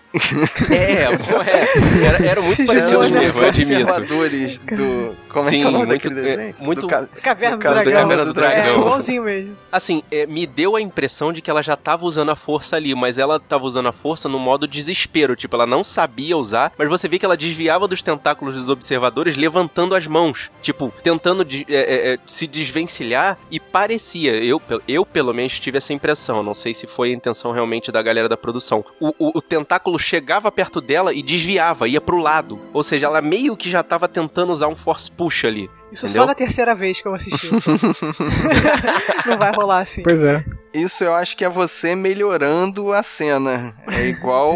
É, 0.71 1.03
é. 1.03 2.05
Era, 2.05 2.25
era 2.25 2.41
muito 2.41 2.65
parecido 2.65 2.99
mesmo, 3.09 3.41
eu 3.41 3.47
admito. 3.47 3.47
observadores 3.47 4.57
do... 4.59 5.15
Como 5.29 5.47
é 5.47 5.51
Sim, 5.51 5.59
que 5.59 5.65
é 5.65 5.67
o 5.67 5.71
nome 5.71 5.77
muito- 5.85 5.89
daquele 5.89 6.19
é, 6.19 6.23
desenho? 6.23 6.55
muito- 6.59 6.81
Do 6.81 6.87
ca- 6.87 7.07
Caverna 7.21 7.57
do 7.57 7.63
do 7.63 7.69
Dragão. 7.69 7.93
Caverna 7.93 8.25
do 8.25 8.31
É, 8.31 8.33
Dragão. 8.33 8.79
igualzinho 8.81 9.23
mesmo. 9.23 9.55
Assim, 9.71 10.01
é, 10.11 10.25
me 10.25 10.47
deu 10.47 10.75
a 10.75 10.81
impressão 10.81 11.31
de 11.31 11.41
que 11.41 11.49
ela 11.51 11.61
já 11.61 11.75
tava 11.75 12.05
usando 12.05 12.29
a 12.31 12.35
força 12.35 12.75
ali, 12.75 12.95
mas 12.95 13.17
ela 13.19 13.39
tava 13.39 13.65
usando 13.65 13.87
a 13.87 13.91
força 13.91 14.27
no 14.27 14.39
modo 14.39 14.67
desespero. 14.67 15.35
Tipo, 15.35 15.55
ela 15.55 15.67
não 15.67 15.83
sabia 15.83 16.35
usar, 16.35 16.71
mas 16.77 16.89
você 16.89 17.07
vê 17.07 17.19
que 17.19 17.25
ela 17.25 17.37
desviava 17.37 17.87
dos 17.87 18.01
tentáculos 18.01 18.55
dos 18.55 18.69
observadores 18.69 19.37
levantando 19.37 19.93
as 19.93 20.07
mãos. 20.07 20.49
Tipo, 20.61 20.91
tentando 21.03 21.45
de- 21.45 21.65
é, 21.69 21.75
é, 21.77 22.13
é, 22.13 22.19
se 22.25 22.47
desvencilhar 22.47 23.37
e 23.51 23.59
parecia. 23.59 24.33
Eu, 24.43 24.59
eu, 24.87 25.05
pelo 25.05 25.33
menos, 25.33 25.59
tive 25.59 25.77
essa 25.77 25.93
impressão. 25.93 26.41
Não 26.41 26.53
sei 26.55 26.73
se 26.73 26.87
foi 26.87 27.11
a 27.11 27.13
intenção 27.13 27.51
realmente 27.51 27.91
da 27.91 28.01
galera 28.01 28.27
da 28.27 28.37
produção. 28.37 28.83
O, 28.99 29.09
o- 29.19 29.31
o 29.37 29.41
tentáculo 29.41 29.98
chegava 29.99 30.51
perto 30.51 30.81
dela 30.81 31.13
e 31.13 31.21
desviava, 31.21 31.87
ia 31.87 32.01
pro 32.01 32.17
lado. 32.17 32.59
Ou 32.73 32.81
seja, 32.81 33.05
ela 33.07 33.21
meio 33.21 33.55
que 33.55 33.69
já 33.69 33.83
tava 33.83 34.07
tentando 34.07 34.51
usar 34.51 34.67
um 34.67 34.75
force 34.75 35.11
push 35.11 35.45
ali. 35.45 35.69
Isso 35.91 36.05
Entendeu? 36.05 36.23
só 36.23 36.27
na 36.27 36.35
terceira 36.35 36.75
vez 36.75 37.01
que 37.01 37.07
eu 37.07 37.13
assisti. 37.13 37.49
Não 39.25 39.37
vai 39.37 39.51
rolar 39.51 39.79
assim. 39.79 40.03
Pois 40.03 40.23
é. 40.23 40.43
Isso 40.73 41.03
eu 41.03 41.15
acho 41.15 41.35
que 41.35 41.43
é 41.43 41.49
você 41.49 41.95
melhorando 41.95 42.93
a 42.93 43.01
cena. 43.01 43.73
É 43.87 44.05
igual. 44.05 44.55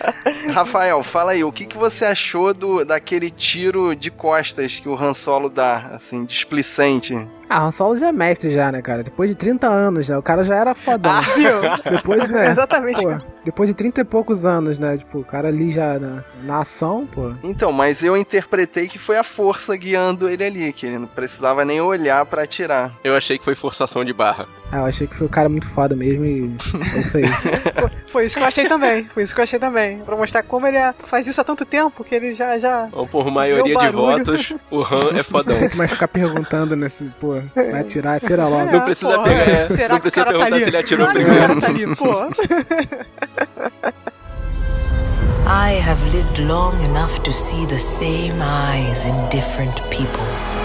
Rafael, 0.50 1.02
fala 1.02 1.32
aí, 1.32 1.44
o 1.44 1.52
que, 1.52 1.66
que 1.66 1.76
você 1.76 2.06
achou 2.06 2.54
do, 2.54 2.84
daquele 2.84 3.28
tiro 3.30 3.94
de 3.94 4.10
costas 4.10 4.80
que 4.80 4.88
o 4.88 4.94
Han 4.94 5.12
Solo 5.12 5.50
dá, 5.50 5.90
assim, 5.92 6.24
displicente? 6.24 7.28
Ah, 7.50 7.64
Han 7.64 7.70
Solo 7.70 7.96
já 7.98 8.08
é 8.08 8.12
mestre 8.12 8.50
já, 8.50 8.72
né, 8.72 8.80
cara? 8.80 9.02
Depois 9.02 9.28
de 9.28 9.36
30 9.36 9.66
anos, 9.66 10.08
né? 10.08 10.16
O 10.16 10.22
cara 10.22 10.42
já 10.42 10.56
era 10.56 10.74
fodão. 10.74 11.20
Viu? 11.36 11.60
Depois, 11.90 12.30
né? 12.30 12.48
Exatamente. 12.50 13.02
Pô, 13.02 13.20
depois 13.44 13.68
de 13.68 13.74
30 13.74 14.00
e 14.00 14.04
poucos 14.04 14.46
anos, 14.46 14.78
né? 14.78 14.96
Tipo, 14.96 15.18
o 15.18 15.24
cara 15.24 15.48
ali 15.48 15.70
já 15.70 15.98
na, 15.98 16.24
na 16.44 16.58
ação, 16.60 17.06
pô. 17.06 17.34
Então, 17.42 17.70
mas 17.72 18.02
eu 18.02 18.16
interpretei 18.16 18.88
que 18.88 18.98
foi 18.98 19.18
a 19.18 19.22
força 19.22 19.76
guiando 19.76 20.30
ele 20.30 20.44
ali, 20.44 20.61
que 20.70 20.84
ele 20.84 20.98
não 20.98 21.06
precisava 21.06 21.64
nem 21.64 21.80
olhar 21.80 22.26
pra 22.26 22.42
atirar. 22.42 22.92
Eu 23.02 23.16
achei 23.16 23.38
que 23.38 23.44
foi 23.44 23.54
forçação 23.54 24.04
de 24.04 24.12
barra. 24.12 24.46
Ah, 24.70 24.78
eu 24.78 24.84
achei 24.86 25.06
que 25.06 25.16
foi 25.16 25.26
o 25.26 25.30
cara 25.30 25.48
muito 25.48 25.66
foda 25.66 25.96
mesmo 25.96 26.24
e 26.26 26.50
é 26.94 26.98
isso 27.00 27.16
aí. 27.16 27.24
Foi 28.12 28.26
isso 28.26 28.36
que 28.36 28.42
eu 28.42 28.46
achei 28.46 28.66
também. 28.68 29.04
Foi 29.04 29.22
isso 29.22 29.34
que 29.34 29.40
eu 29.40 29.44
achei 29.44 29.58
também. 29.58 29.98
Pra 30.00 30.14
mostrar 30.14 30.42
como 30.42 30.66
ele 30.66 30.76
é- 30.76 30.92
faz 30.98 31.26
isso 31.26 31.40
há 31.40 31.44
tanto 31.44 31.64
tempo 31.64 32.04
que 32.04 32.14
ele 32.14 32.34
já. 32.34 32.58
já... 32.58 32.84
Então, 32.88 33.06
por 33.06 33.30
maioria 33.30 33.74
de 33.74 33.90
votos, 33.90 34.52
o 34.70 34.82
Han 34.82 35.18
é 35.18 35.22
fodão. 35.22 35.58
Tem 35.58 35.68
que 35.70 35.78
mais 35.78 35.90
ficar 35.92 36.08
perguntando 36.08 36.76
nesse, 36.76 37.04
pô, 37.18 37.40
vai 37.54 37.80
atirar, 37.80 38.16
atira 38.16 38.46
logo. 38.46 38.70
Não 38.70 38.82
precisa 38.82 39.12
porra, 39.14 39.22
pegar, 39.24 39.48
é. 39.48 39.68
Será 39.70 39.88
Não 39.94 40.00
que 40.00 40.08
o 40.08 40.10
precisa 40.12 40.24
cara 40.26 40.38
tá 40.38 40.44
perguntar 40.44 40.56
ali? 40.56 40.64
se 40.64 40.70
ele 40.70 40.76
atirou 40.76 41.06
claro 41.06 41.20
primeiro. 41.20 41.46
Que 41.46 41.52
o 41.52 41.58
cara 41.58 41.60
tá 41.60 41.66
ali, 41.68 41.96
pô. 41.96 43.91
I 45.52 45.72
have 45.72 46.02
lived 46.14 46.38
long 46.38 46.80
enough 46.80 47.22
to 47.24 47.30
see 47.30 47.66
the 47.66 47.78
same 47.78 48.40
eyes 48.40 49.04
in 49.04 49.28
different 49.28 49.76
people. 49.90 50.61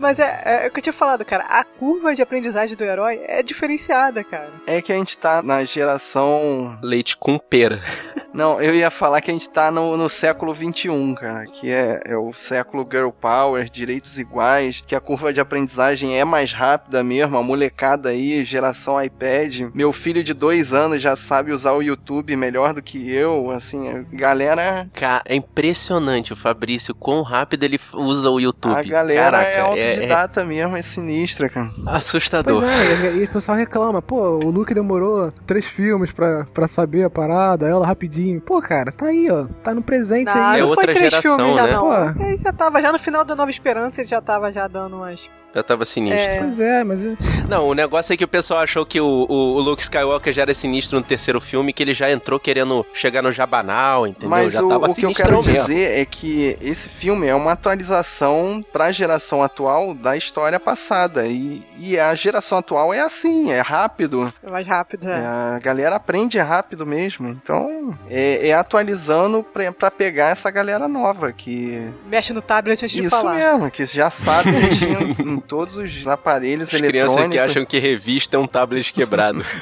Mas 0.00 0.18
é, 0.18 0.42
é, 0.64 0.66
o 0.66 0.70
que 0.70 0.78
eu 0.78 0.82
tinha 0.82 0.92
falado, 0.92 1.24
cara. 1.24 1.44
A 1.44 1.62
curva 1.62 2.14
de 2.14 2.22
aprendizagem 2.22 2.74
do 2.74 2.82
herói 2.82 3.20
é 3.26 3.42
diferenciada, 3.42 4.24
cara. 4.24 4.50
É 4.66 4.80
que 4.80 4.92
a 4.92 4.96
gente 4.96 5.16
tá 5.16 5.42
na 5.42 5.62
geração. 5.62 6.78
Leite 6.82 7.16
com 7.16 7.38
pera. 7.38 7.82
Não, 8.32 8.60
eu 8.62 8.72
ia 8.74 8.90
falar 8.90 9.20
que 9.20 9.30
a 9.30 9.34
gente 9.34 9.50
tá 9.50 9.70
no, 9.70 9.96
no 9.96 10.08
século 10.08 10.54
XXI, 10.54 11.14
cara, 11.18 11.46
que 11.46 11.70
é, 11.70 12.00
é 12.06 12.16
o 12.16 12.32
século 12.32 12.86
Girl 12.90 13.10
Power, 13.10 13.68
direitos 13.68 14.18
iguais, 14.20 14.82
que 14.86 14.94
a 14.94 15.00
curva 15.00 15.32
de 15.32 15.40
aprendizagem 15.40 16.18
é 16.18 16.24
mais 16.24 16.52
rápida 16.52 17.02
mesmo, 17.02 17.36
a 17.36 17.42
molecada 17.42 18.10
aí, 18.10 18.44
geração 18.44 19.02
iPad. 19.02 19.62
Meu 19.74 19.92
filho 19.92 20.22
de 20.22 20.32
dois 20.32 20.72
anos 20.72 21.02
já 21.02 21.16
sabe 21.16 21.52
usar 21.52 21.72
o 21.72 21.82
YouTube 21.82 22.36
melhor 22.36 22.72
do 22.72 22.80
que 22.80 23.12
eu, 23.12 23.50
assim, 23.50 24.06
galera. 24.12 24.88
Cara, 24.94 25.22
é 25.26 25.34
impressionante 25.34 26.32
o 26.32 26.36
Fabrício, 26.36 26.94
quão 26.94 27.22
rápido 27.22 27.64
ele 27.64 27.80
usa 27.94 28.30
o 28.30 28.38
YouTube. 28.38 28.78
A 28.78 28.82
galera 28.82 29.38
Caraca, 29.38 29.78
é 29.78 29.89
autodidata 29.90 30.44
mesmo, 30.44 30.76
é 30.76 30.82
sinistra, 30.82 31.48
cara. 31.48 31.70
é 31.86 31.90
assustador. 31.96 32.60
Pois 32.60 33.04
é, 33.04 33.12
e, 33.12 33.20
e 33.20 33.24
o 33.24 33.28
pessoal 33.28 33.56
reclama, 33.56 34.00
pô, 34.02 34.36
o 34.36 34.50
Luke 34.50 34.74
demorou 34.74 35.32
três 35.46 35.66
filmes 35.66 36.12
pra, 36.12 36.46
pra 36.52 36.66
saber 36.68 37.04
a 37.04 37.10
parada, 37.10 37.68
ela 37.68 37.86
rapidinho. 37.86 38.40
Pô, 38.40 38.60
cara, 38.60 38.90
você 38.90 38.96
tá 38.96 39.06
aí, 39.06 39.30
ó, 39.30 39.46
tá 39.62 39.74
no 39.74 39.82
presente 39.82 40.34
Não, 40.34 40.42
aí. 40.42 40.58
É 40.60 40.62
não 40.62 40.68
outra 40.70 40.84
foi 40.84 40.94
três 40.94 41.10
geração, 41.10 41.36
filmes 41.36 41.54
já, 41.54 41.66
né? 41.66 41.72
não. 41.72 41.80
Pô. 41.80 42.24
Ele 42.24 42.36
já 42.36 42.52
tava 42.52 42.80
já 42.82 42.92
no 42.92 42.98
final 42.98 43.24
da 43.24 43.34
Nova 43.34 43.50
Esperança, 43.50 44.00
ele 44.00 44.08
já 44.08 44.20
tava 44.20 44.52
já 44.52 44.66
dando 44.66 44.96
umas. 44.96 45.28
Já 45.54 45.62
tava 45.62 45.84
sinistro. 45.84 46.38
Pois 46.38 46.60
é, 46.60 46.84
mas 46.84 47.04
é- 47.04 47.16
Não, 47.48 47.66
o 47.68 47.74
negócio 47.74 48.12
é 48.12 48.16
que 48.16 48.24
o 48.24 48.28
pessoal 48.28 48.60
achou 48.60 48.86
que 48.86 49.00
o, 49.00 49.26
o, 49.28 49.56
o 49.56 49.60
Luke 49.60 49.82
Skywalker 49.82 50.32
já 50.32 50.42
era 50.42 50.54
sinistro 50.54 50.98
no 50.98 51.04
terceiro 51.04 51.40
filme, 51.40 51.72
que 51.72 51.82
ele 51.82 51.92
já 51.92 52.10
entrou 52.10 52.38
querendo 52.38 52.86
chegar 52.94 53.20
no 53.22 53.32
Jabanal, 53.32 54.06
entendeu? 54.06 54.28
Mas 54.30 54.52
já 54.52 54.62
o, 54.62 54.68
tava 54.68 54.88
o 54.90 54.94
que 54.94 55.04
eu 55.04 55.12
quero 55.12 55.36
mesmo. 55.38 55.52
dizer 55.52 55.98
é 55.98 56.04
que 56.04 56.56
esse 56.60 56.88
filme 56.88 57.26
é 57.26 57.34
uma 57.34 57.52
atualização 57.52 58.64
pra 58.72 58.92
geração 58.92 59.42
atual 59.42 59.92
da 59.94 60.16
história 60.16 60.60
passada. 60.60 61.26
E, 61.26 61.62
e 61.78 61.98
a 61.98 62.14
geração 62.14 62.58
atual 62.58 62.94
é 62.94 63.00
assim, 63.00 63.50
é 63.50 63.60
rápido. 63.60 64.32
É 64.44 64.50
mais 64.50 64.66
rápido, 64.66 65.08
É, 65.08 65.12
é. 65.12 65.26
a 65.56 65.58
galera 65.60 65.96
aprende 65.96 66.38
rápido 66.38 66.86
mesmo. 66.86 67.26
Então, 67.28 67.92
é, 68.08 68.48
é 68.48 68.52
atualizando 68.54 69.42
pra, 69.42 69.72
pra 69.72 69.90
pegar 69.90 70.28
essa 70.30 70.50
galera 70.50 70.86
nova 70.86 71.32
que. 71.32 71.90
Mexe 72.06 72.32
no 72.32 72.40
tablet 72.42 72.84
antes 72.84 72.90
de 72.92 73.04
Isso 73.06 73.16
falar. 73.16 73.34
mesmo, 73.34 73.70
que 73.70 73.84
já 73.84 74.10
sabe 74.10 74.52
mexer 74.52 74.88
em, 75.40 75.46
todos 75.48 75.76
os 75.76 76.06
aparelhos 76.06 76.72
As 76.72 76.80
crianças 76.80 77.12
eletrônicos. 77.12 77.32
que 77.34 77.38
acham 77.38 77.64
que 77.64 77.78
revista 77.78 78.36
é 78.36 78.40
um 78.40 78.46
tablet 78.46 78.92
quebrado. 78.92 79.44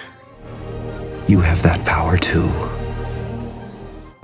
You 1.28 1.40
have 1.42 1.60
that 1.62 1.78
power 1.80 2.18
too. 2.18 2.50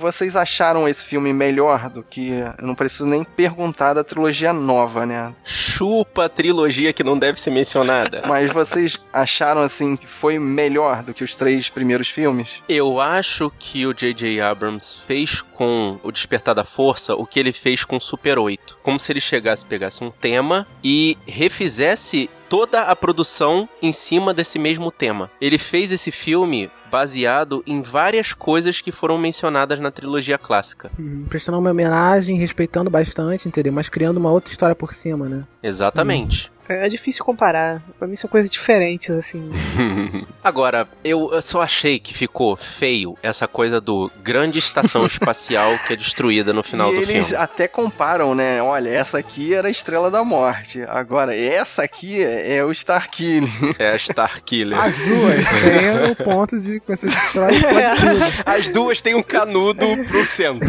Vocês 0.05 0.35
acharam 0.35 0.87
esse 0.87 1.03
filme 1.03 1.33
melhor 1.33 1.89
do 1.89 2.03
que. 2.03 2.29
Eu 2.59 2.67
não 2.67 2.75
preciso 2.75 3.07
nem 3.07 3.23
perguntar 3.23 3.95
da 3.95 4.03
trilogia 4.03 4.53
nova, 4.53 5.03
né? 5.03 5.33
Chupa 5.43 6.25
a 6.25 6.29
trilogia 6.29 6.93
que 6.93 7.03
não 7.03 7.17
deve 7.17 7.39
ser 7.39 7.49
mencionada. 7.49 8.21
Mas 8.29 8.51
vocês 8.51 8.99
acharam 9.11 9.61
assim 9.61 9.95
que 9.95 10.05
foi 10.05 10.37
melhor 10.37 11.01
do 11.01 11.11
que 11.11 11.23
os 11.23 11.33
três 11.33 11.69
primeiros 11.69 12.07
filmes? 12.07 12.61
Eu 12.69 13.01
acho 13.01 13.51
que 13.57 13.87
o 13.87 13.95
J.J. 13.95 14.39
Abrams 14.41 15.01
fez 15.07 15.41
com 15.41 15.99
o 16.03 16.11
Despertar 16.11 16.53
da 16.53 16.63
Força 16.63 17.15
o 17.15 17.25
que 17.25 17.39
ele 17.39 17.51
fez 17.51 17.83
com 17.83 17.99
Super 17.99 18.37
8. 18.37 18.77
Como 18.83 18.99
se 18.99 19.11
ele 19.11 19.19
chegasse, 19.19 19.65
pegasse 19.65 20.03
um 20.03 20.11
tema 20.11 20.67
e 20.83 21.17
refizesse 21.25 22.29
toda 22.55 22.83
a 22.83 22.95
produção 22.95 23.67
em 23.81 23.91
cima 23.91 24.33
desse 24.33 24.57
mesmo 24.57 24.89
tema. 24.89 25.29
Ele 25.41 25.57
fez 25.57 25.91
esse 25.91 26.09
filme 26.09 26.71
baseado 26.89 27.61
em 27.67 27.81
várias 27.81 28.33
coisas 28.33 28.79
que 28.79 28.93
foram 28.93 29.17
mencionadas 29.17 29.77
na 29.77 29.91
trilogia 29.91 30.37
clássica. 30.37 30.89
hum, 30.97 31.25
prestando 31.27 31.59
uma 31.59 31.71
homenagem, 31.71 32.37
respeitando 32.37 32.89
bastante, 32.89 33.45
entendeu? 33.45 33.73
Mas 33.73 33.89
criando 33.89 34.15
uma 34.15 34.31
outra 34.31 34.53
história 34.53 34.73
por 34.73 34.93
cima, 34.93 35.27
né? 35.27 35.43
Exatamente. 35.61 36.49
É 36.67 36.87
difícil 36.87 37.23
comparar. 37.23 37.81
Pra 37.99 38.07
mim 38.07 38.15
são 38.15 38.29
coisas 38.29 38.49
diferentes, 38.49 39.09
assim. 39.11 39.51
Agora, 40.43 40.87
eu 41.03 41.31
eu 41.33 41.41
só 41.41 41.61
achei 41.61 41.99
que 41.99 42.13
ficou 42.13 42.55
feio 42.55 43.17
essa 43.21 43.47
coisa 43.47 43.79
do 43.81 44.11
grande 44.23 44.59
estação 44.59 45.05
espacial 45.07 45.71
que 45.87 45.93
é 45.93 45.95
destruída 45.95 46.53
no 46.53 46.63
final 46.63 46.91
e 46.93 46.95
do 46.97 47.01
eles 47.03 47.29
filme. 47.29 47.43
até 47.43 47.67
comparam, 47.67 48.33
né? 48.35 48.61
Olha, 48.61 48.89
essa 48.89 49.17
aqui 49.17 49.53
era 49.53 49.67
a 49.67 49.71
Estrela 49.71 50.09
da 50.11 50.23
Morte. 50.23 50.81
Agora, 50.87 51.35
essa 51.35 51.83
aqui 51.83 52.21
é, 52.23 52.57
é 52.57 52.63
o 52.65 52.71
Starkiller. 52.71 53.49
É 53.79 53.91
a 53.91 53.95
Starkiller. 53.95 54.79
As 54.79 54.99
duas 55.01 55.49
têm 55.49 56.11
o 56.11 56.15
ponto 56.15 56.59
de 56.59 56.79
que 56.79 56.91
destrói 56.91 57.59
pode 57.61 57.99
tudo. 57.99 58.43
As 58.45 58.69
duas 58.69 59.01
têm 59.01 59.15
um 59.15 59.23
canudo 59.23 59.85
pro 60.07 60.25
centro. 60.25 60.67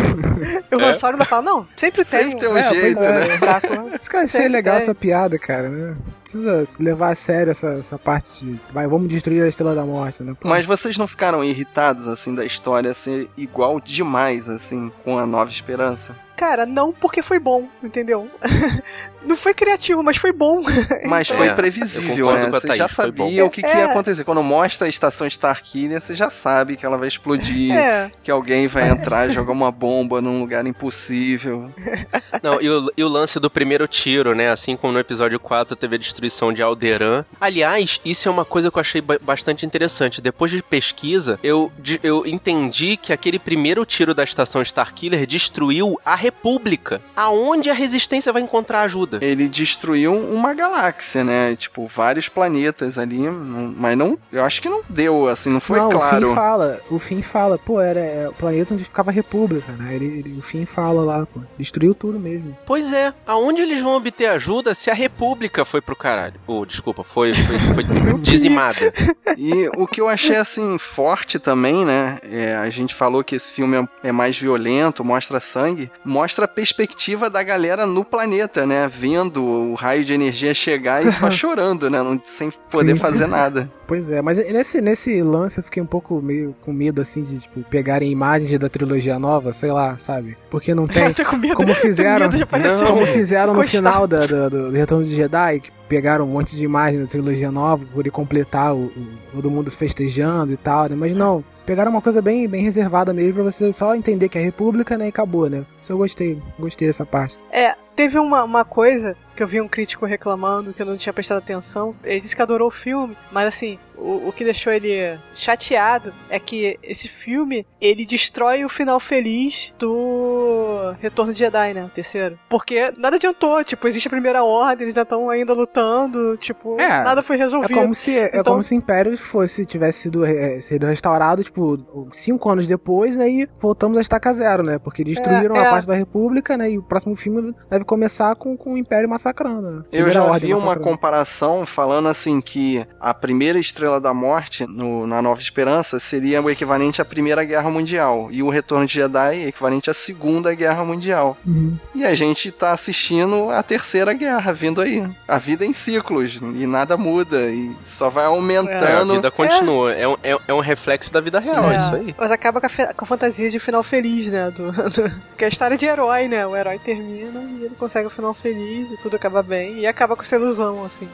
E 0.71 0.75
o 0.75 0.81
Han 0.85 0.95
Solo 0.95 1.13
ainda 1.15 1.25
fala, 1.25 1.43
não, 1.43 1.69
sempre 1.77 2.05
tem. 2.05 2.21
Sempre 2.31 2.41
tem 2.41 2.49
um 2.49 2.57
É, 2.57 2.63
jeito, 2.73 3.03
é. 3.03 3.13
né? 3.29 3.39
fraco. 3.39 3.67
Esse 4.01 4.11
cara 4.11 4.25
achei 4.25 4.41
Sempre 4.41 4.49
legal 4.53 4.75
tem. 4.77 4.83
essa 4.83 4.95
piada, 4.95 5.39
cara, 5.39 5.69
né? 5.69 5.86
Precisa 6.23 6.65
levar 6.83 7.11
a 7.11 7.15
sério 7.15 7.51
essa, 7.51 7.69
essa 7.75 7.99
parte 7.99 8.45
de. 8.45 8.61
Vai, 8.73 8.87
vamos 8.87 9.09
destruir 9.09 9.43
a 9.43 9.49
Estrela 9.49 9.75
da 9.75 9.85
Morte, 9.85 10.23
né? 10.23 10.35
Pô, 10.39 10.49
Mas 10.49 10.65
vocês 10.65 10.97
não 10.99 11.07
ficaram 11.07 11.45
irritados, 11.45 12.09
assim, 12.09 12.35
da 12.35 12.45
história 12.45 12.93
ser 12.95 13.29
igual 13.37 13.81
demais, 13.81 14.49
assim, 14.49 14.91
com 15.05 15.19
a 15.19 15.27
Nova 15.27 15.51
Esperança? 15.51 16.17
Cara, 16.37 16.67
não 16.67 16.93
porque 16.93 17.23
foi 17.23 17.39
bom, 17.39 17.67
entendeu? 17.83 18.29
não 19.27 19.37
foi 19.37 19.53
criativo, 19.55 20.03
mas 20.03 20.17
foi 20.17 20.33
bom. 20.33 20.63
Mas 21.07 21.31
É, 21.31 21.35
foi 21.37 21.49
eu 21.51 21.55
previsível, 21.55 22.33
né? 22.33 22.49
Você 22.51 22.75
já 22.75 22.89
sabia 22.89 23.45
o 23.45 23.51
que, 23.51 23.63
que 23.63 23.69
ia 23.69 23.75
É. 23.75 23.85
acontecer. 23.91 24.25
Quando 24.25 24.43
mostra 24.43 24.87
a 24.87 24.89
estação 24.89 25.27
Starkiller, 25.27 26.01
você 26.01 26.15
já 26.15 26.31
sabe 26.31 26.77
que 26.77 26.85
ela 26.87 26.97
vai 26.99 27.09
explodir, 27.09 27.73
É, 27.77 28.11
que 28.23 28.31
alguém 28.31 28.67
vai 28.67 28.89
entrar 28.89 29.29
e 29.29 29.33
jogar 29.33 29.53
uma 29.53 29.71
bomba 29.71 30.21
num 30.21 30.41
lugar 30.41 30.67
impossível. 30.67 31.71
Não, 32.43 32.61
e 32.61 32.69
o, 32.69 32.93
e 32.97 33.05
o 33.05 33.09
lance 33.09 33.39
do 33.39 33.51
primeiro 33.51 33.87
tiro, 33.87 34.35
né? 34.35 34.51
Assim 34.51 34.77
como 34.77 34.93
no 34.93 34.99
episódio 34.99 35.39
4 35.39 35.77
teve 35.77 35.97
a 35.97 35.99
destruição 35.99 36.53
de 36.53 36.63
Alderan. 36.63 37.25
Aliás, 37.41 38.01
isso 38.05 38.29
é 38.29 38.31
uma 38.31 38.45
coisa 38.45 38.71
que 38.71 38.77
eu 38.79 38.81
achei 38.81 39.01
ba- 39.01 39.19
bastante 39.21 39.65
interessante. 39.67 40.21
Depois 40.21 40.51
de 40.51 40.63
pesquisa, 40.63 41.39
eu, 41.43 41.71
eu 42.03 42.27
entendi 42.27 42.97
que 42.97 43.13
aquele 43.13 43.39
primeiro 43.39 43.85
tiro 43.85 44.15
da 44.15 44.25
estação 44.25 44.63
Starkiller 44.63 45.27
destruiu 45.27 46.01
a 46.05 46.15
República. 46.15 47.01
Aonde 47.15 47.71
a 47.71 47.75
resistência 47.75 48.33
vai 48.33 48.43
encontrar 48.43 48.83
ajuda? 48.83 49.16
Ele 49.21 49.49
destruiu 49.49 50.15
uma 50.15 50.55
galáxia, 50.55 51.25
né? 51.25 51.55
Tipo, 51.57 51.87
vários 51.87 52.29
planetas 52.29 52.99
ali, 52.99 53.19
mas 53.29 53.97
não, 53.97 54.19
eu 54.33 54.45
acho 54.45 54.61
que 54.63 54.69
não 54.69 54.83
deu, 54.89 55.29
assim, 55.29 55.51
não 55.51 55.61
foi 55.61 55.79
não, 55.79 55.89
o 55.89 55.93
claro. 55.93 56.27
Finn 56.29 56.35
fala, 56.35 56.81
o 56.91 56.99
Finn 56.99 57.23
fala, 57.23 57.59
pô, 57.59 57.81
era 57.81 58.01
é, 58.01 58.29
o 58.29 58.33
planeta 58.33 58.75
onde 58.75 58.85
ficava 58.85 59.11
a 59.11 59.13
República, 59.13 59.73
né? 59.73 59.95
Ele, 59.95 60.05
ele- 60.19 60.37
o 60.39 60.43
Finn 60.43 60.65
fala 60.67 61.03
lá, 61.03 61.27
pô, 61.27 61.41
destruiu 61.59 61.95
tudo 61.95 62.19
mesmo. 62.19 62.57
Pois 62.67 62.93
é, 62.93 63.13
aonde 63.27 63.63
eles 63.63 63.81
vão 63.81 63.97
obter 63.97 64.27
ajuda 64.27 64.75
se 64.75 64.91
a 64.91 64.95
República 64.95 65.65
foi 65.65 65.81
pro 65.81 65.97
caralho? 65.97 66.35
Oh, 66.47 66.65
desculpa, 66.65 67.03
foi, 67.05 67.33
foi, 67.33 67.59
foi 67.75 67.85
dizimada. 68.21 68.93
E 69.37 69.69
o 69.77 69.87
que 69.87 70.01
eu 70.01 70.09
achei 70.09 70.37
assim 70.37 70.79
forte 70.79 71.39
também, 71.39 71.85
né? 71.85 72.19
é, 72.23 72.57
a 72.57 72.69
gente 72.71 72.95
falou 72.95 73.23
que 73.25 73.37
esse 73.37 73.51
filme 73.53 73.77
é, 74.03 74.09
é 74.09 74.13
mais 74.13 74.39
violento, 74.39 75.05
mostra 75.05 75.41
sangue, 75.41 75.91
mostra 76.05 76.45
a 76.45 76.49
perspectiva 76.49 77.29
da 77.31 77.43
galera 77.43 77.87
no 77.87 78.05
planeta, 78.05 78.67
né? 78.67 78.89
Vendo 79.07 79.45
o 79.45 79.75
raio 79.75 80.05
de 80.05 80.13
energia 80.13 80.53
chegar 80.53 81.05
e 81.07 81.13
só 81.13 81.31
chorando, 81.31 81.89
né? 81.89 82.03
Não, 82.03 82.19
sem 82.25 82.51
poder 82.71 82.95
Sim, 82.95 82.99
fazer 83.01 83.25
sim. 83.25 83.31
nada. 83.31 83.71
Pois 83.87 84.11
é, 84.11 84.21
mas 84.21 84.37
nesse, 84.39 84.81
nesse 84.81 85.23
lance 85.23 85.61
eu 85.61 85.65
fiquei 85.65 85.81
um 85.81 85.87
pouco 85.87 86.21
meio 86.21 86.57
com 86.63 86.73
medo, 86.73 87.01
assim, 87.01 87.23
de, 87.23 87.39
tipo, 87.39 87.61
pegarem 87.71 88.11
imagens 88.11 88.51
da 88.59 88.69
trilogia 88.69 89.17
nova, 89.17 89.53
sei 89.53 89.71
lá, 89.71 89.97
sabe? 89.97 90.35
Porque 90.51 90.75
não 90.75 90.89
tem. 90.89 91.05
eu 91.07 91.15
tô 91.15 91.25
com 91.25 91.37
medo. 91.37 91.55
Como 91.55 91.69
tenho 91.69 91.79
fizeram, 91.81 92.27
medo 92.27 92.37
de 92.37 92.43
aparecer 92.43 92.85
como 92.87 93.07
fizeram 93.07 93.55
no 93.55 93.63
final 93.63 94.07
da, 94.09 94.27
da- 94.27 94.49
do, 94.49 94.71
do 94.71 94.77
Retorno 94.77 95.05
de 95.05 95.15
Jedi, 95.15 95.61
que 95.61 95.71
pegaram 95.89 96.25
um 96.25 96.29
monte 96.33 96.57
de 96.57 96.65
imagem 96.65 97.01
da 97.01 97.07
trilogia 97.07 97.53
nova 97.53 97.87
poder 97.87 98.11
completar 98.11 98.75
o, 98.75 98.87
o- 98.87 98.93
todo 99.33 99.49
mundo 99.49 99.71
festejando 99.71 100.53
e 100.53 100.57
tal, 100.57 100.89
né? 100.89 100.97
Mas 100.97 101.15
não, 101.15 101.45
pegaram 101.65 101.93
uma 101.93 102.03
coisa 102.03 102.21
bem, 102.21 102.49
bem 102.49 102.65
reservada 102.65 103.13
mesmo 103.13 103.35
pra 103.35 103.45
você 103.45 103.73
só 103.73 103.95
entender 103.95 104.29
que 104.29 104.37
é 104.37 104.41
República, 104.41 104.99
né? 104.99 105.07
E 105.07 105.09
acabou, 105.11 105.49
né? 105.49 105.65
Isso 105.81 105.93
eu 105.93 105.99
gostei, 105.99 106.43
gostei 106.59 106.89
dessa 106.89 107.07
parte. 107.07 107.39
É, 107.53 107.75
teve 107.97 108.19
uma, 108.19 108.45
uma 108.45 108.65
coisa 108.65 109.17
que 109.37 109.43
eu 109.43 109.47
vi 109.47 109.61
um 109.61 109.69
crítico 109.69 110.05
reclamando 110.07 110.73
que 110.73 110.83
eu 110.83 110.87
não 110.87 110.97
tinha 110.97 111.13
prestado 111.13 111.39
atenção. 111.39 111.95
Ele 112.03 112.21
disse 112.21 112.35
que 112.35 112.43
adorou 112.43 112.69
o 112.69 112.71
filme, 112.71 113.17
mas 113.31 113.47
assim, 113.47 113.79
o, 113.97 114.29
o 114.29 114.33
que 114.33 114.45
deixou 114.45 114.73
ele 114.73 115.19
chateado 115.35 116.13
é 116.29 116.39
que 116.39 116.79
esse 116.83 117.09
filme 117.09 117.67
ele 117.81 118.05
destrói 118.07 118.65
o 118.65 118.69
final 118.69 118.99
feliz 118.99 119.75
do 119.79 120.95
Retorno 121.01 121.33
de 121.33 121.39
Jedi, 121.41 121.75
né? 121.75 121.85
O 121.85 121.89
terceiro. 121.89 122.39
Porque 122.49 122.93
nada 122.99 123.17
adiantou, 123.17 123.63
tipo, 123.65 123.87
existe 123.87 124.09
a 124.09 124.11
primeira 124.11 124.43
ordem, 124.45 124.85
eles 124.85 124.93
ainda 124.95 125.03
estão 125.03 125.29
ainda 125.31 125.53
lutando, 125.53 126.37
tipo, 126.37 126.81
É, 126.81 127.03
nada 127.03 127.23
foi 127.23 127.37
É 127.37 127.39
resolvido. 127.41 127.75
como 127.79 127.95
se, 127.95 128.17
é 128.17 128.29
Então- 128.29 128.45
como 128.55 128.63
se 128.63 128.75
o 128.75 128.77
Império 128.79 129.17
fosse, 129.17 129.65
tivesse 129.67 130.01
sido, 130.01 130.25
é, 130.25 130.61
sido 130.61 130.87
restaurado, 130.87 131.43
tipo, 131.45 131.79
cinco 132.13 132.49
anos 132.51 132.67
depois, 132.67 133.17
né? 133.17 133.29
E 133.29 133.49
voltamos 133.61 133.99
a 133.99 134.01
estaca 134.01 134.33
zero, 134.33 134.63
né? 134.63 134.79
Porque 134.79 135.05
destruíram 135.05 135.57
É, 135.57 135.61
é. 135.61 135.67
a 135.67 135.71
parte 135.71 135.87
da 135.89 135.95
República, 135.95 136.57
né? 136.57 136.71
E 136.71 136.79
o 136.79 136.83
próximo 136.83 137.15
filme 137.17 137.55
deve 137.69 137.85
começar 137.85 138.35
com, 138.37 138.57
com 138.57 138.75
o 138.75 138.79
Império 138.79 139.09
massacrando. 139.27 139.71
né? 139.71 139.83
Eu 139.93 140.11
já 140.11 140.31
vi 140.39 140.55
uma 140.55 140.77
comparação 140.77 141.67
falando 141.67 142.09
assim 142.09 142.41
que 142.41 142.87
a 143.01 143.13
primeira 143.13 143.59
Estrela 143.59 144.01
da 144.01 144.15
Morte 144.15 144.67
no- 144.67 145.07
na 145.07 145.21
Nova 145.21 145.41
Esperança 145.41 145.99
seria 145.99 146.41
o 146.41 146.51
equivalente 146.51 147.03
à 147.03 147.05
Primeira 147.05 147.45
Guerra 147.45 147.71
Mundial 147.71 148.29
e 148.31 148.43
o 148.43 148.49
Retorno 148.49 148.87
de 148.87 148.95
Jedi 148.95 149.43
é 149.45 149.49
equivalente 149.49 149.91
à 149.91 149.95
Segunda 149.95 150.55
Guerra 150.55 150.85
Mundial. 150.85 151.37
Uhum. 151.47 151.77
E 151.95 152.05
a 152.05 152.15
gente 152.15 152.51
tá 152.53 152.73
assistindo 152.73 153.51
a 153.51 153.63
Terceira 153.63 154.13
Guerra 154.13 154.53
vindo 154.53 154.81
aí. 154.81 155.05
A 155.27 155.39
vida 155.39 155.65
em 155.65 155.73
ciclos 155.73 156.37
e 156.37 156.67
nada 156.67 156.97
muda 156.97 157.51
e 157.51 157.75
só 157.85 158.09
vai 158.09 158.25
É, 158.25 158.27
a 158.27 158.31
aumentando. 158.31 159.15
vida 159.15 159.31
continua. 159.31 159.93
É, 159.93 160.07
um, 160.07 160.17
é, 160.23 160.37
é 160.49 160.55
um 160.55 160.61
reflexo 160.61 161.13
da 161.13 161.21
vida 161.21 161.39
real, 161.39 161.65
é, 161.71 161.75
É, 161.75 161.77
isso 161.79 161.95
aí. 161.95 162.15
Mas 162.19 162.31
acaba 162.31 162.61
com 162.61 162.67
a, 162.67 162.95
com 162.95 163.05
a 163.05 163.09
fantasia 163.09 163.51
de 163.51 163.59
final 163.59 163.83
feliz, 163.83 164.31
né? 164.31 164.51
Do, 164.51 164.71
do- 164.91 165.13
que 165.37 165.45
é 165.45 165.47
a 165.47 165.49
história 165.49 165.77
de 165.77 165.87
herói, 165.87 166.29
né? 166.29 166.47
O 166.47 166.57
herói 166.57 166.79
termina 166.79 167.41
e 167.59 167.65
ele 167.65 167.75
consegue 167.79 168.07
o 168.07 168.11
final 168.11 168.33
feliz 168.35 168.91
e 168.91 168.97
tudo 168.99 169.16
acaba 169.17 169.43
bem. 169.43 169.79
E 169.79 169.87
acaba 169.87 170.17
com 170.17 170.23
essa 170.23 170.37
ilusão, 170.37 170.85
assim. 170.85 171.09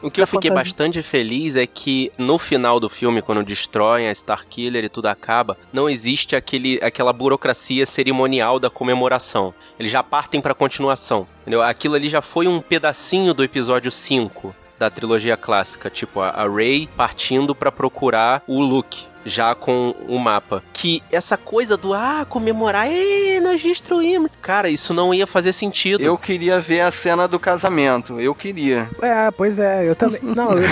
O 0.00 0.10
que 0.10 0.20
eu 0.20 0.26
fiquei 0.26 0.50
fantasia. 0.50 0.64
bastante 0.64 1.02
feliz 1.02 1.56
é 1.56 1.66
que 1.66 2.12
no 2.16 2.38
final 2.38 2.78
do 2.78 2.88
filme, 2.88 3.20
quando 3.20 3.42
destroem 3.42 4.08
a 4.08 4.12
Starkiller 4.12 4.84
e 4.84 4.88
tudo 4.88 5.06
acaba, 5.06 5.56
não 5.72 5.90
existe 5.90 6.36
aquele, 6.36 6.78
aquela 6.82 7.12
burocracia 7.12 7.84
cerimonial 7.84 8.60
da 8.60 8.70
comemoração. 8.70 9.52
Eles 9.78 9.90
já 9.90 10.02
partem 10.02 10.40
pra 10.40 10.54
continuação. 10.54 11.26
Entendeu? 11.42 11.62
Aquilo 11.62 11.96
ali 11.96 12.08
já 12.08 12.22
foi 12.22 12.46
um 12.46 12.60
pedacinho 12.60 13.34
do 13.34 13.42
episódio 13.42 13.90
5 13.90 14.54
da 14.78 14.88
trilogia 14.88 15.36
clássica, 15.36 15.90
tipo 15.90 16.20
a, 16.20 16.28
a 16.28 16.48
Rey 16.48 16.88
partindo 16.96 17.54
pra 17.54 17.72
procurar 17.72 18.42
o 18.46 18.60
Luke. 18.60 19.07
Já 19.24 19.54
com 19.54 19.94
o 20.08 20.18
mapa. 20.18 20.62
Que 20.72 21.02
essa 21.10 21.36
coisa 21.36 21.76
do 21.76 21.92
ah, 21.92 22.24
comemorar, 22.28 22.88
Ê, 22.90 23.40
nós 23.40 23.62
destruímos. 23.62 24.30
Cara, 24.40 24.68
isso 24.68 24.94
não 24.94 25.12
ia 25.12 25.26
fazer 25.26 25.52
sentido. 25.52 26.02
Eu 26.02 26.16
queria 26.16 26.60
ver 26.60 26.80
a 26.80 26.90
cena 26.90 27.26
do 27.26 27.38
casamento. 27.38 28.20
Eu 28.20 28.34
queria. 28.34 28.88
É, 29.02 29.30
pois 29.30 29.58
é, 29.58 29.88
eu 29.88 29.94
também. 29.94 30.20
Não, 30.38 30.52
eu, 30.52 30.68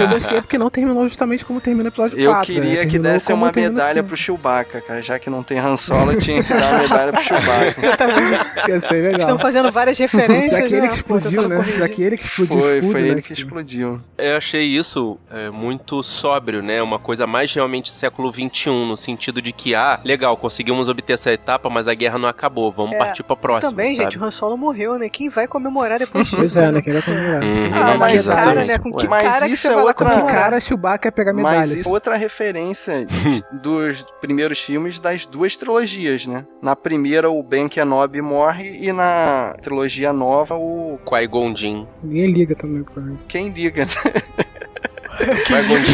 eu 0.00 0.08
gostei 0.08 0.40
porque 0.40 0.58
não 0.58 0.70
terminou 0.70 1.02
justamente 1.04 1.44
como 1.44 1.60
termina 1.60 1.88
o 1.88 1.88
episódio 1.88 2.18
Eu 2.18 2.30
4. 2.30 2.52
queria 2.52 2.80
né? 2.80 2.86
que 2.86 2.98
desse 2.98 3.32
uma 3.32 3.50
medalha 3.54 4.00
assim. 4.00 4.02
pro 4.02 4.16
Chewbacca, 4.16 4.80
cara. 4.80 5.02
Já 5.02 5.18
que 5.18 5.28
não 5.28 5.42
tem 5.42 5.58
Han 5.58 5.76
Solo, 5.76 6.16
tinha 6.20 6.42
que 6.42 6.52
dar 6.52 6.72
uma 6.72 6.78
medalha 6.78 7.12
pro 7.12 7.22
Chewbacca. 7.22 7.80
Ia 8.68 8.80
ser 8.80 9.02
legal. 9.02 9.20
Estão 9.20 9.38
fazendo 9.38 9.72
várias 9.72 9.98
referências. 9.98 10.52
Já 10.52 10.62
que 10.62 10.80
né? 10.80 10.86
explodiu, 10.86 11.48
né? 11.48 11.62
Já 11.78 11.88
que 11.88 12.02
explodiu 12.02 12.58
o 12.58 12.60
Foi, 12.60 12.74
escudo, 12.76 12.92
foi 12.92 13.02
né? 13.02 13.08
ele 13.08 13.22
que 13.22 13.34
tipo, 13.34 13.48
explodiu. 13.48 14.00
Eu 14.18 14.36
achei 14.36 14.62
isso 14.62 15.18
é, 15.30 15.50
muito 15.50 16.02
sóbrio, 16.02 16.62
né? 16.62 16.82
Uma 16.82 16.98
coisa 16.98 17.26
mais 17.26 17.52
realmente 17.52 17.71
século 17.80 18.30
XXI, 18.32 18.70
no 18.70 18.96
sentido 18.96 19.40
de 19.40 19.52
que, 19.52 19.74
ah, 19.74 19.98
legal, 20.04 20.36
conseguimos 20.36 20.88
obter 20.88 21.14
essa 21.14 21.32
etapa, 21.32 21.70
mas 21.70 21.88
a 21.88 21.94
guerra 21.94 22.18
não 22.18 22.28
acabou, 22.28 22.70
vamos 22.70 22.92
É, 22.94 22.98
partir 22.98 23.22
pra 23.22 23.36
próxima, 23.36 23.70
Também, 23.70 23.94
sabe? 23.94 24.04
gente, 24.04 24.18
o 24.18 24.24
Han 24.24 24.30
Solo 24.30 24.56
morreu, 24.56 24.98
né? 24.98 25.08
Quem 25.08 25.28
vai 25.28 25.46
comemorar 25.48 25.98
depois 25.98 26.24
disso? 26.24 26.36
Pois 26.42 26.56
é, 26.56 26.70
né? 26.70 26.82
Quem 26.82 26.92
vai 26.92 27.02
comemorar? 27.02 27.42
Hum. 27.42 27.58
Quem 27.58 27.72
Ah, 27.82 27.96
mas 27.98 28.26
cara, 28.28 28.64
né? 28.64 28.78
Com 28.78 28.92
que 28.92 29.08
Mas 29.08 29.22
cara 29.34 29.46
que 29.46 29.52
isso 29.54 29.62
você 29.68 29.72
é 29.72 29.76
outra- 29.76 29.94
Que 29.94 30.04
comemorar? 30.04 30.34
cara 30.34 30.60
Chewbacca 30.60 31.08
ia 31.08 31.12
pegar 31.12 31.32
medalha? 31.32 31.56
Mas 31.58 31.72
isso 31.72 31.88
é 31.88 31.92
outra 31.92 32.16
referência 32.16 33.06
dos 33.62 34.04
primeiros 34.20 34.58
filmes 34.60 34.98
das 34.98 35.24
duas 35.26 35.56
trilogias, 35.56 36.26
né? 36.26 36.44
Na 36.60 36.74
primeira, 36.76 37.30
o 37.30 37.42
Ben 37.42 37.68
Kenobi 37.68 38.20
morre 38.20 38.78
e 38.80 38.92
na 38.92 39.54
trilogia 39.62 40.12
nova, 40.12 40.56
o... 40.56 40.98
Qui-Gon 41.04 41.54
Jinn. 41.56 41.86
Ninguém 42.02 42.26
liga 42.32 42.54
também 42.54 42.82
pra 42.82 43.02
isso. 43.14 43.26
Quem 43.26 43.50
liga? 43.50 43.84
Jinn, 43.86 44.12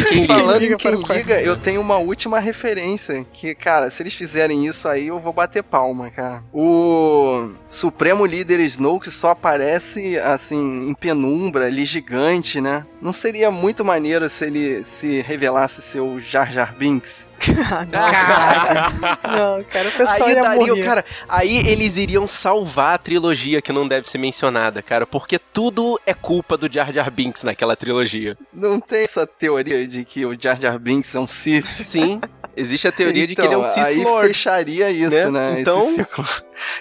quem? 0.03 0.27
Falando 0.27 0.59
liga 0.59 0.73
em 0.73 0.77
quem 0.77 0.95
liga, 0.95 1.41
eu 1.41 1.55
tenho 1.55 1.81
uma 1.81 1.97
última 1.97 2.39
referência. 2.39 3.25
Que, 3.31 3.53
cara, 3.55 3.89
se 3.89 4.01
eles 4.03 4.13
fizerem 4.13 4.65
isso 4.65 4.87
aí, 4.87 5.07
eu 5.07 5.19
vou 5.19 5.33
bater 5.33 5.63
palma, 5.63 6.09
cara. 6.09 6.43
O 6.53 7.51
Supremo 7.69 8.25
Líder 8.25 8.59
Snoke 8.61 9.11
só 9.11 9.29
aparece, 9.31 10.17
assim, 10.19 10.89
em 10.89 10.93
penumbra, 10.93 11.65
ali 11.65 11.85
gigante, 11.85 12.59
né? 12.59 12.85
Não 13.01 13.13
seria 13.13 13.49
muito 13.49 13.85
maneiro 13.85 14.27
se 14.27 14.45
ele 14.45 14.83
se 14.83 15.21
revelasse 15.21 15.81
ser 15.81 16.01
o 16.01 16.19
Jar 16.19 16.51
Jar 16.51 16.75
Binks? 16.75 17.29
Não, 19.23 19.63
cara, 19.63 19.89
o 19.89 19.91
pessoal 19.91 20.23
Aí 20.27 20.33
ia 20.35 20.41
daria, 20.41 20.67
morrer. 20.67 20.83
cara, 20.83 21.05
aí 21.27 21.57
eles 21.67 21.97
iriam 21.97 22.27
salvar 22.27 22.95
a 22.95 22.97
trilogia 22.97 23.61
que 23.61 23.71
não 23.71 23.87
deve 23.87 24.09
ser 24.09 24.17
mencionada, 24.17 24.81
cara, 24.81 25.05
porque 25.07 25.39
tudo 25.39 25.99
é 26.05 26.13
culpa 26.13 26.57
do 26.57 26.71
Jar 26.71 26.91
Jar 26.93 27.09
Binks 27.11 27.43
naquela 27.43 27.75
trilogia. 27.75 28.37
Não 28.53 28.79
tem 28.79 29.03
essa 29.03 29.25
teoria 29.25 29.87
de 29.87 30.03
que 30.03 30.25
o 30.25 30.35
Jar 30.39 30.59
Jar 30.59 30.77
Binks 30.79 31.15
é 31.15 31.19
um 31.19 31.27
Sith? 31.27 31.65
Sim, 31.85 32.19
existe 32.55 32.87
a 32.87 32.91
teoria 32.91 33.25
de 33.27 33.35
que 33.35 33.41
ele 33.41 33.53
é 33.53 33.57
um 33.57 33.61
Então, 33.61 33.73
Sith 33.73 33.83
aí 33.85 34.03
Lord. 34.03 34.27
fecharia 34.27 34.89
isso, 34.89 35.31
né? 35.31 35.53
né? 35.53 35.61
Então- 35.61 35.79
Esse 35.79 35.95
ciclo 35.95 36.25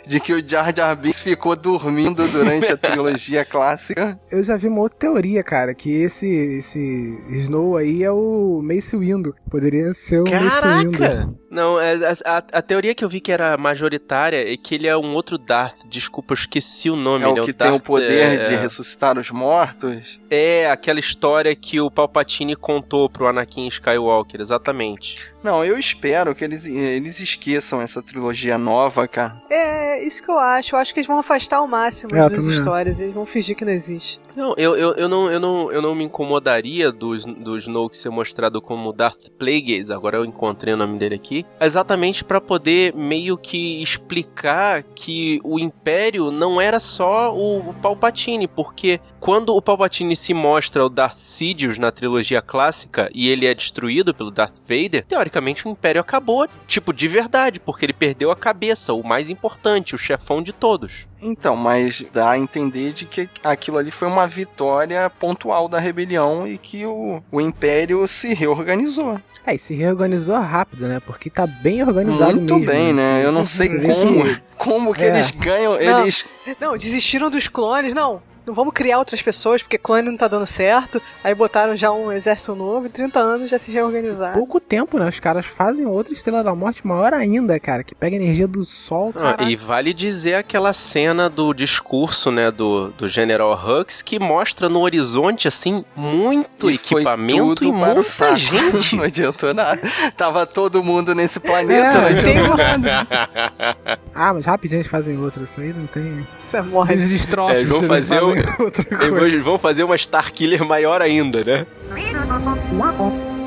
de 0.07 0.21
que 0.21 0.33
o 0.33 0.47
Jar 0.49 0.75
Jar 0.75 0.97
Binks 0.97 1.21
ficou 1.21 1.55
dormindo 1.57 2.27
durante 2.29 2.71
a 2.73 2.77
trilogia 2.79 3.45
clássica. 3.45 4.19
Eu 4.31 4.43
já 4.43 4.57
vi 4.57 4.69
uma 4.69 4.81
outra 4.81 4.99
teoria, 4.99 5.43
cara, 5.43 5.75
que 5.75 5.91
esse, 5.91 6.27
esse 6.59 7.19
Snow 7.31 7.77
aí 7.77 8.03
é 8.03 8.11
o 8.11 8.61
Mace 8.63 8.97
Windu. 8.97 9.35
Poderia 9.51 9.93
ser 9.95 10.21
o 10.21 10.25
Mace 10.25 10.63
Windu. 10.67 10.99
Caraca! 10.99 11.35
Não, 11.51 11.81
é- 11.81 11.95
a, 11.95 12.37
a- 12.37 12.45
a 12.59 12.63
teoria 12.63 12.95
que 12.95 13.03
eu 13.05 13.09
vi 13.09 13.21
que 13.21 13.33
era 13.33 13.57
majoritária 13.57 14.53
é 14.53 14.57
que 14.57 14.75
ele 14.75 14.87
é 14.87 14.97
um 14.97 15.15
outro 15.15 15.39
Darth. 15.39 15.77
Desculpa, 15.89 16.33
eu 16.33 16.37
esqueci 16.37 16.91
o 16.91 16.97
nome. 16.97 17.25
É 17.25 17.29
o 17.29 17.35
que 17.45 17.53
tem 17.55 17.69
o 17.69 17.73
Darth, 17.73 17.83
poder 17.85 18.35
é, 18.35 18.37
de 18.49 18.55
ressuscitar 18.57 19.19
os 19.19 19.31
mortos. 19.31 20.21
É, 20.31 20.71
aquela 20.71 21.01
história 21.01 21.55
que 21.57 21.81
o 21.81 21.91
Palpatine 21.91 22.55
contou 22.55 23.09
pro 23.09 23.27
Anakin 23.27 23.67
Skywalker, 23.69 24.41
exatamente. 24.41 25.33
Não, 25.43 25.65
eu 25.65 25.79
espero 25.79 26.35
que 26.35 26.45
eles, 26.45 26.67
eles 26.67 27.19
esqueçam 27.21 27.81
essa 27.81 28.03
trilogia 28.03 28.59
nova, 28.59 29.09
cara. 29.09 29.41
É, 29.49 29.68
isso 30.03 30.23
que 30.23 30.31
eu 30.31 30.39
acho. 30.39 30.75
Eu 30.75 30.79
acho 30.79 30.93
que 30.93 31.01
eles 31.01 31.07
vão 31.07 31.19
afastar 31.19 31.59
ao 31.59 31.67
máximo 31.67 32.15
É, 32.15 32.29
das 32.29 32.45
histórias. 32.45 33.01
Eles 33.01 33.15
vão 33.15 33.27
fingir 33.27 33.57
que 33.57 33.65
não 33.65 33.73
existe. 33.73 34.21
Não, 34.37 34.55
eu, 34.57 34.77
eu, 34.77 34.93
eu, 34.95 35.09
não, 35.09 35.31
eu, 35.31 35.41
não, 35.41 35.73
eu 35.73 35.83
não 35.83 35.95
me 35.95 36.05
incomodaria 36.05 36.93
do, 36.93 37.17
do 37.17 37.57
Snoke 37.57 37.97
ser 37.97 38.11
mostrado 38.11 38.61
como 38.63 38.93
Darth 38.93 39.31
Plagueis, 39.39 39.91
agora 39.91 40.19
eu 40.19 40.25
encontrei 40.25 40.75
o 40.75 40.77
nome 40.77 40.97
dele 40.99 41.17
aqui, 41.17 41.45
exatamente 41.61 42.23
pra 42.23 42.41
poder 42.41 42.95
meio 42.95 43.37
que 43.37 43.83
explicar 43.83 44.85
que 44.95 45.41
o 45.43 45.59
Império 45.59 46.31
não 46.31 46.61
era 46.61 46.79
só 46.79 47.35
o, 47.35 47.71
o 47.71 47.75
Palpatine, 47.75 48.47
porque 48.47 49.01
quando 49.19 49.55
o 49.55 49.61
Palpatine 49.61 50.15
se 50.15 50.33
mostra 50.33 50.85
o 50.85 50.89
Darth 50.89 51.19
Sidious 51.19 51.79
na 51.79 51.91
trilogia 51.91 52.41
clássica 52.41 53.11
e 53.13 53.29
ele 53.29 53.47
é 53.47 53.55
destruído 53.55 54.15
pelo 54.15 54.31
Darth 54.31 54.59
Vader, 54.61 55.05
teoricamente 55.05 55.67
o 55.67 55.71
Império 55.71 56.01
acabou, 56.01 56.47
tipo, 56.67 56.93
de 56.93 57.09
verdade, 57.09 57.59
porque 57.59 57.85
ele 57.85 57.93
perdeu 57.93 58.31
a 58.31 58.37
cabeça, 58.37 58.93
o 58.93 59.03
mais 59.03 59.31
importante, 59.31 59.58
o 59.95 59.99
chefão 59.99 60.43
de 60.43 60.53
todos. 60.53 61.07
Então, 61.21 61.57
mas 61.57 62.05
dá 62.13 62.31
a 62.31 62.39
entender 62.39 62.93
de 62.93 63.05
que 63.05 63.29
aquilo 63.45 63.77
ali 63.79 63.91
foi 63.91 64.07
uma 64.09 64.27
vitória 64.27 65.11
pontual 65.11 65.69
da 65.69 65.79
rebelião 65.79 66.47
e 66.47 66.57
que 66.59 66.87
o, 66.87 67.23
o 67.31 67.41
Império 67.41 68.07
se 68.07 68.33
reorganizou. 68.35 69.21
É, 69.47 69.55
e 69.55 69.59
se 69.59 69.75
reorganizou 69.75 70.39
rápido, 70.39 70.87
né? 70.89 71.01
Porque 71.05 71.29
tá 71.31 71.47
bem 71.47 71.83
organizado 71.83 72.35
Muito 72.37 72.55
mesmo. 72.57 72.71
bem, 72.71 72.93
né? 72.93 73.23
Eu 73.25 73.33
não 73.33 73.45
sei 73.47 73.69
como, 73.81 74.25
que- 74.25 74.41
como 74.57 74.95
que 74.95 75.05
É. 75.05 75.09
eles 75.09 75.31
ganham. 75.31 75.73
Não. 75.79 76.03
Eles 76.03 76.27
Não, 76.61 76.77
desistiram 76.77 77.29
dos 77.31 77.49
clones. 77.49 77.95
Não, 77.95 78.23
não 78.49 78.55
vamos 78.55 78.73
criar 78.73 78.99
outras 78.99 79.21
pessoas 79.21 79.63
porque 79.63 79.79
clone 79.79 80.09
não 80.11 80.17
tá 80.17 80.27
dando 80.27 80.47
certo. 80.47 81.01
Aí 81.23 81.35
botaram 81.35 81.77
já 81.77 81.93
um 81.93 82.11
exército 82.11 82.55
novo. 82.55 82.87
Em 82.87 82.91
30 82.91 83.19
anos 83.21 83.51
já 83.51 83.59
se 83.59 83.71
reorganizaram. 83.71 84.33
Pouco 84.33 84.59
tempo, 84.59 84.99
né? 84.99 85.07
Os 85.07 85.21
caras 85.21 85.45
fazem 85.47 85.87
outra 85.87 86.13
Estrela 86.13 86.43
da 86.43 86.55
Morte 86.55 86.87
maior 86.87 87.13
ainda, 87.13 87.61
cara. 87.61 87.85
Que 87.85 87.95
pega 87.95 88.17
energia 88.17 88.49
do 88.49 88.65
sol, 88.65 89.13
Ah, 89.17 89.43
e 89.45 89.55
vale 89.55 89.93
dizer 89.93 90.35
aquela 90.35 90.73
cena 90.73 91.29
do 91.29 91.53
discurso, 91.53 92.31
né, 92.31 92.51
do, 92.51 92.91
do 92.93 93.09
General 93.09 93.53
Hux, 93.53 94.01
que 94.01 94.19
mostra 94.19 94.69
no 94.69 94.81
horizonte, 94.81 95.47
assim, 95.47 95.85
muito 95.95 96.71
e 96.71 96.75
equipamento 96.75 97.65
e 97.65 97.71
muita 97.71 98.37
gente. 98.37 98.95
não 98.97 99.05
adiantou 99.05 99.53
nada. 99.53 99.81
Tava 100.17 100.47
todo 100.47 100.83
mundo 100.83 101.15
nesse 101.15 101.39
planeta. 101.39 101.87
É, 101.87 101.95
não 101.95 102.07
adiantou 102.07 102.57
Tem 102.57 102.79
nada. 102.79 103.99
Ah, 104.15 104.35
mas 104.35 104.47
rapidinho 104.47 104.79
eles 104.79 104.91
fazem 104.91 105.17
outra. 105.17 105.45
Isso 105.45 105.61
aí 105.61 105.73
não 105.73 105.87
tem. 105.87 106.27
Isso 106.41 106.57
é 106.57 106.63
morre. 106.63 106.95
Eles 106.95 107.11
destroçam. 107.11 107.55
É, 107.55 107.59
eles 107.59 107.69
vão 107.69 107.79
eles 107.79 107.89
fazer 107.89 108.21
outra 108.59 108.85
Eles 108.91 109.09
coisa. 109.11 109.41
vão 109.41 109.59
fazer 109.59 109.85
uma 109.85 109.97
Starkiller 109.97 110.65
maior 110.65 111.01
ainda, 111.03 111.43
né? 111.45 111.67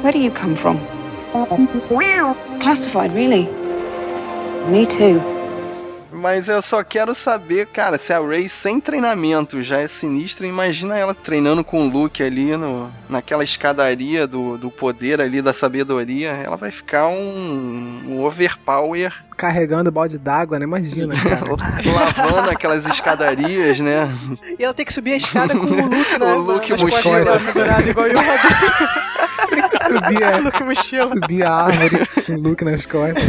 Where 0.03 0.11
do 0.11 0.17
you 0.19 0.31
come 0.31 0.55
from? 0.55 0.77
Classified, 2.59 3.13
really? 3.13 3.47
Me 4.69 4.85
too. 4.85 5.21
Mas 6.21 6.47
eu 6.49 6.61
só 6.61 6.83
quero 6.83 7.15
saber, 7.15 7.65
cara, 7.65 7.97
se 7.97 8.13
a 8.13 8.19
Rey 8.19 8.47
sem 8.47 8.79
treinamento 8.79 9.59
já 9.63 9.79
é 9.79 9.87
sinistra, 9.87 10.45
imagina 10.45 10.95
ela 10.95 11.15
treinando 11.15 11.63
com 11.63 11.87
o 11.87 11.89
Luke 11.89 12.21
ali 12.21 12.55
no, 12.55 12.91
naquela 13.09 13.43
escadaria 13.43 14.27
do, 14.27 14.55
do 14.55 14.69
poder 14.69 15.19
ali, 15.19 15.41
da 15.41 15.51
sabedoria. 15.51 16.29
Ela 16.29 16.57
vai 16.57 16.69
ficar 16.69 17.07
um, 17.07 18.01
um 18.07 18.23
overpower 18.23 19.11
Carregando 19.35 19.91
balde 19.91 20.19
d'água, 20.19 20.59
né? 20.59 20.65
Imagina, 20.65 21.15
cara. 21.15 21.41
lavando 22.21 22.51
aquelas 22.51 22.85
escadarias, 22.85 23.79
né? 23.79 24.07
E 24.59 24.63
ela 24.63 24.75
tem 24.75 24.85
que 24.85 24.93
subir 24.93 25.13
a 25.13 25.17
escada 25.17 25.57
com 25.57 25.65
o 25.65 25.85
Luke 25.85 26.17
na, 26.19 26.35
O 26.35 26.41
Luke 26.41 26.71
nas 26.71 26.81
mochila. 26.81 27.19
costas, 27.25 27.43
pendurado, 27.45 27.89
igual 27.89 28.05
eu 28.05 28.19
subir, 29.87 30.23
a, 30.23 30.37
Luke 30.37 30.63
mochila. 30.63 31.07
subir 31.07 31.43
a 31.43 31.53
árvore 31.55 32.07
com 32.27 32.33
o 32.33 32.39
Luke 32.39 32.63
nas 32.63 32.85
costas. 32.85 33.23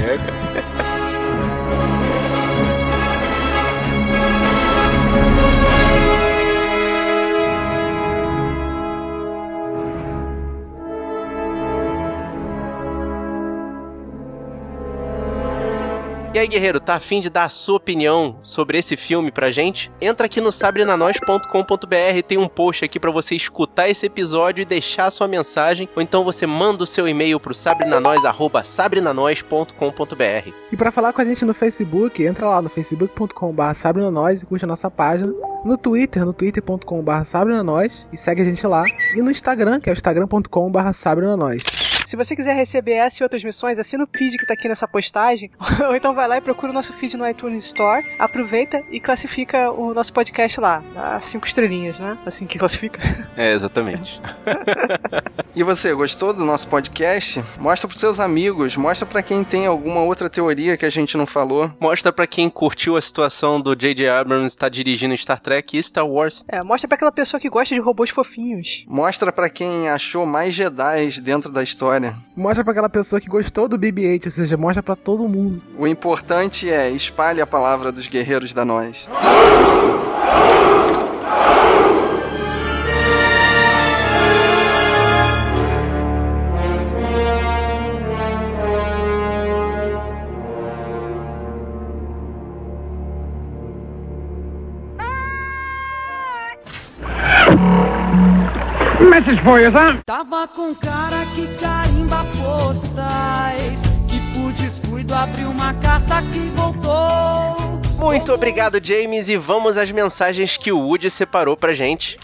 E 16.34 16.38
aí, 16.38 16.48
guerreiro, 16.48 16.80
tá 16.80 16.94
afim 16.94 17.20
de 17.20 17.28
dar 17.28 17.44
a 17.44 17.50
sua 17.50 17.76
opinião 17.76 18.38
sobre 18.42 18.78
esse 18.78 18.96
filme 18.96 19.30
pra 19.30 19.50
gente? 19.50 19.92
Entra 20.00 20.24
aqui 20.24 20.40
no 20.40 20.50
sabrenanois.com.br, 20.50 22.22
tem 22.26 22.38
um 22.38 22.48
post 22.48 22.86
aqui 22.86 22.98
pra 22.98 23.10
você 23.10 23.34
escutar 23.34 23.90
esse 23.90 24.06
episódio 24.06 24.62
e 24.62 24.64
deixar 24.64 25.08
a 25.08 25.10
sua 25.10 25.28
mensagem, 25.28 25.86
ou 25.94 26.00
então 26.00 26.24
você 26.24 26.46
manda 26.46 26.84
o 26.84 26.86
seu 26.86 27.06
e-mail 27.06 27.38
pro 27.38 27.52
sabrenanois@sabrenanois.com.br. 27.52 30.52
E 30.72 30.76
pra 30.76 30.90
falar 30.90 31.12
com 31.12 31.20
a 31.20 31.24
gente 31.26 31.44
no 31.44 31.52
Facebook, 31.52 32.24
entra 32.24 32.48
lá 32.48 32.62
no 32.62 32.70
facebook.com.br 32.70 33.74
sabrenanois 33.74 34.40
e 34.40 34.46
curte 34.46 34.64
a 34.64 34.68
nossa 34.68 34.90
página. 34.90 35.34
No 35.66 35.76
Twitter, 35.76 36.24
no 36.24 36.32
twitter.com.br 36.32 37.24
sabrenanois 37.26 38.08
e 38.10 38.16
segue 38.16 38.40
a 38.40 38.44
gente 38.46 38.66
lá. 38.66 38.84
E 39.14 39.20
no 39.20 39.30
Instagram, 39.30 39.80
que 39.80 39.90
é 39.90 39.92
o 39.92 39.92
instagram.com.br 39.92 40.92
sabrenanois. 40.94 41.62
Se 42.12 42.16
você 42.16 42.36
quiser 42.36 42.54
receber 42.54 42.92
essa 42.92 43.22
e 43.22 43.24
outras 43.24 43.42
missões, 43.42 43.78
assina 43.78 44.04
o 44.04 44.06
feed 44.06 44.36
que 44.36 44.44
tá 44.44 44.52
aqui 44.52 44.68
nessa 44.68 44.86
postagem, 44.86 45.50
ou 45.88 45.96
então 45.96 46.12
vai 46.12 46.28
lá 46.28 46.36
e 46.36 46.42
procura 46.42 46.70
o 46.70 46.74
nosso 46.74 46.92
feed 46.92 47.16
no 47.16 47.26
iTunes 47.26 47.64
Store, 47.64 48.04
aproveita 48.18 48.84
e 48.90 49.00
classifica 49.00 49.70
o 49.70 49.94
nosso 49.94 50.12
podcast 50.12 50.60
lá. 50.60 50.82
Dá 50.92 51.18
cinco 51.22 51.46
estrelinhas, 51.46 51.98
né? 51.98 52.18
Assim 52.26 52.44
que 52.44 52.58
classifica. 52.58 53.00
É, 53.34 53.52
exatamente. 53.52 54.20
E 55.54 55.62
você, 55.62 55.92
gostou 55.92 56.32
do 56.32 56.46
nosso 56.46 56.66
podcast? 56.66 57.44
Mostra 57.58 57.86
pros 57.86 58.00
seus 58.00 58.18
amigos, 58.18 58.74
mostra 58.74 59.04
pra 59.04 59.22
quem 59.22 59.44
tem 59.44 59.66
alguma 59.66 60.00
outra 60.00 60.30
teoria 60.30 60.78
que 60.78 60.86
a 60.86 60.90
gente 60.90 61.14
não 61.14 61.26
falou. 61.26 61.70
Mostra 61.78 62.10
pra 62.10 62.26
quem 62.26 62.48
curtiu 62.48 62.96
a 62.96 63.00
situação 63.02 63.60
do 63.60 63.76
J.J. 63.76 64.08
Abrams 64.08 64.46
estar 64.54 64.70
dirigindo 64.70 65.14
Star 65.14 65.38
Trek 65.38 65.76
e 65.76 65.82
Star 65.82 66.06
Wars. 66.06 66.42
É, 66.48 66.62
mostra 66.64 66.88
pra 66.88 66.94
aquela 66.94 67.12
pessoa 67.12 67.38
que 67.38 67.50
gosta 67.50 67.74
de 67.74 67.82
robôs 67.82 68.08
fofinhos. 68.08 68.82
Mostra 68.88 69.30
pra 69.30 69.50
quem 69.50 69.90
achou 69.90 70.24
mais 70.24 70.54
Jedi 70.54 71.20
dentro 71.20 71.52
da 71.52 71.62
história. 71.62 72.01
Mostra 72.36 72.64
pra 72.64 72.72
aquela 72.72 72.88
pessoa 72.88 73.20
que 73.20 73.28
gostou 73.28 73.68
do 73.68 73.78
BB-8, 73.78 74.26
ou 74.26 74.30
seja, 74.30 74.56
mostra 74.56 74.82
pra 74.82 74.96
todo 74.96 75.28
mundo. 75.28 75.62
O 75.78 75.86
importante 75.86 76.70
é 76.70 76.90
espalhe 76.90 77.40
a 77.40 77.46
palavra 77.46 77.92
dos 77.92 78.08
guerreiros 78.08 78.52
da 78.52 78.64
nós. 78.64 79.08
Message 99.12 99.42
for 99.42 99.60
you, 99.60 99.70
son. 99.70 100.00
Tava 100.06 100.48
com 100.48 100.74
cara 100.74 101.26
que 101.34 101.46
carimba 101.60 102.24
postais 102.34 103.82
Que 104.08 104.18
por 104.32 104.50
descuido 104.54 105.14
abriu 105.14 105.50
uma 105.50 105.74
carta 105.74 106.22
que 106.32 106.38
voltou 106.56 107.82
Muito 107.98 108.32
obrigado, 108.32 108.80
James, 108.82 109.28
e 109.28 109.36
vamos 109.36 109.76
às 109.76 109.92
mensagens 109.92 110.56
que 110.56 110.72
o 110.72 110.78
Woody 110.78 111.10
separou 111.10 111.58
pra 111.58 111.74
gente. 111.74 112.18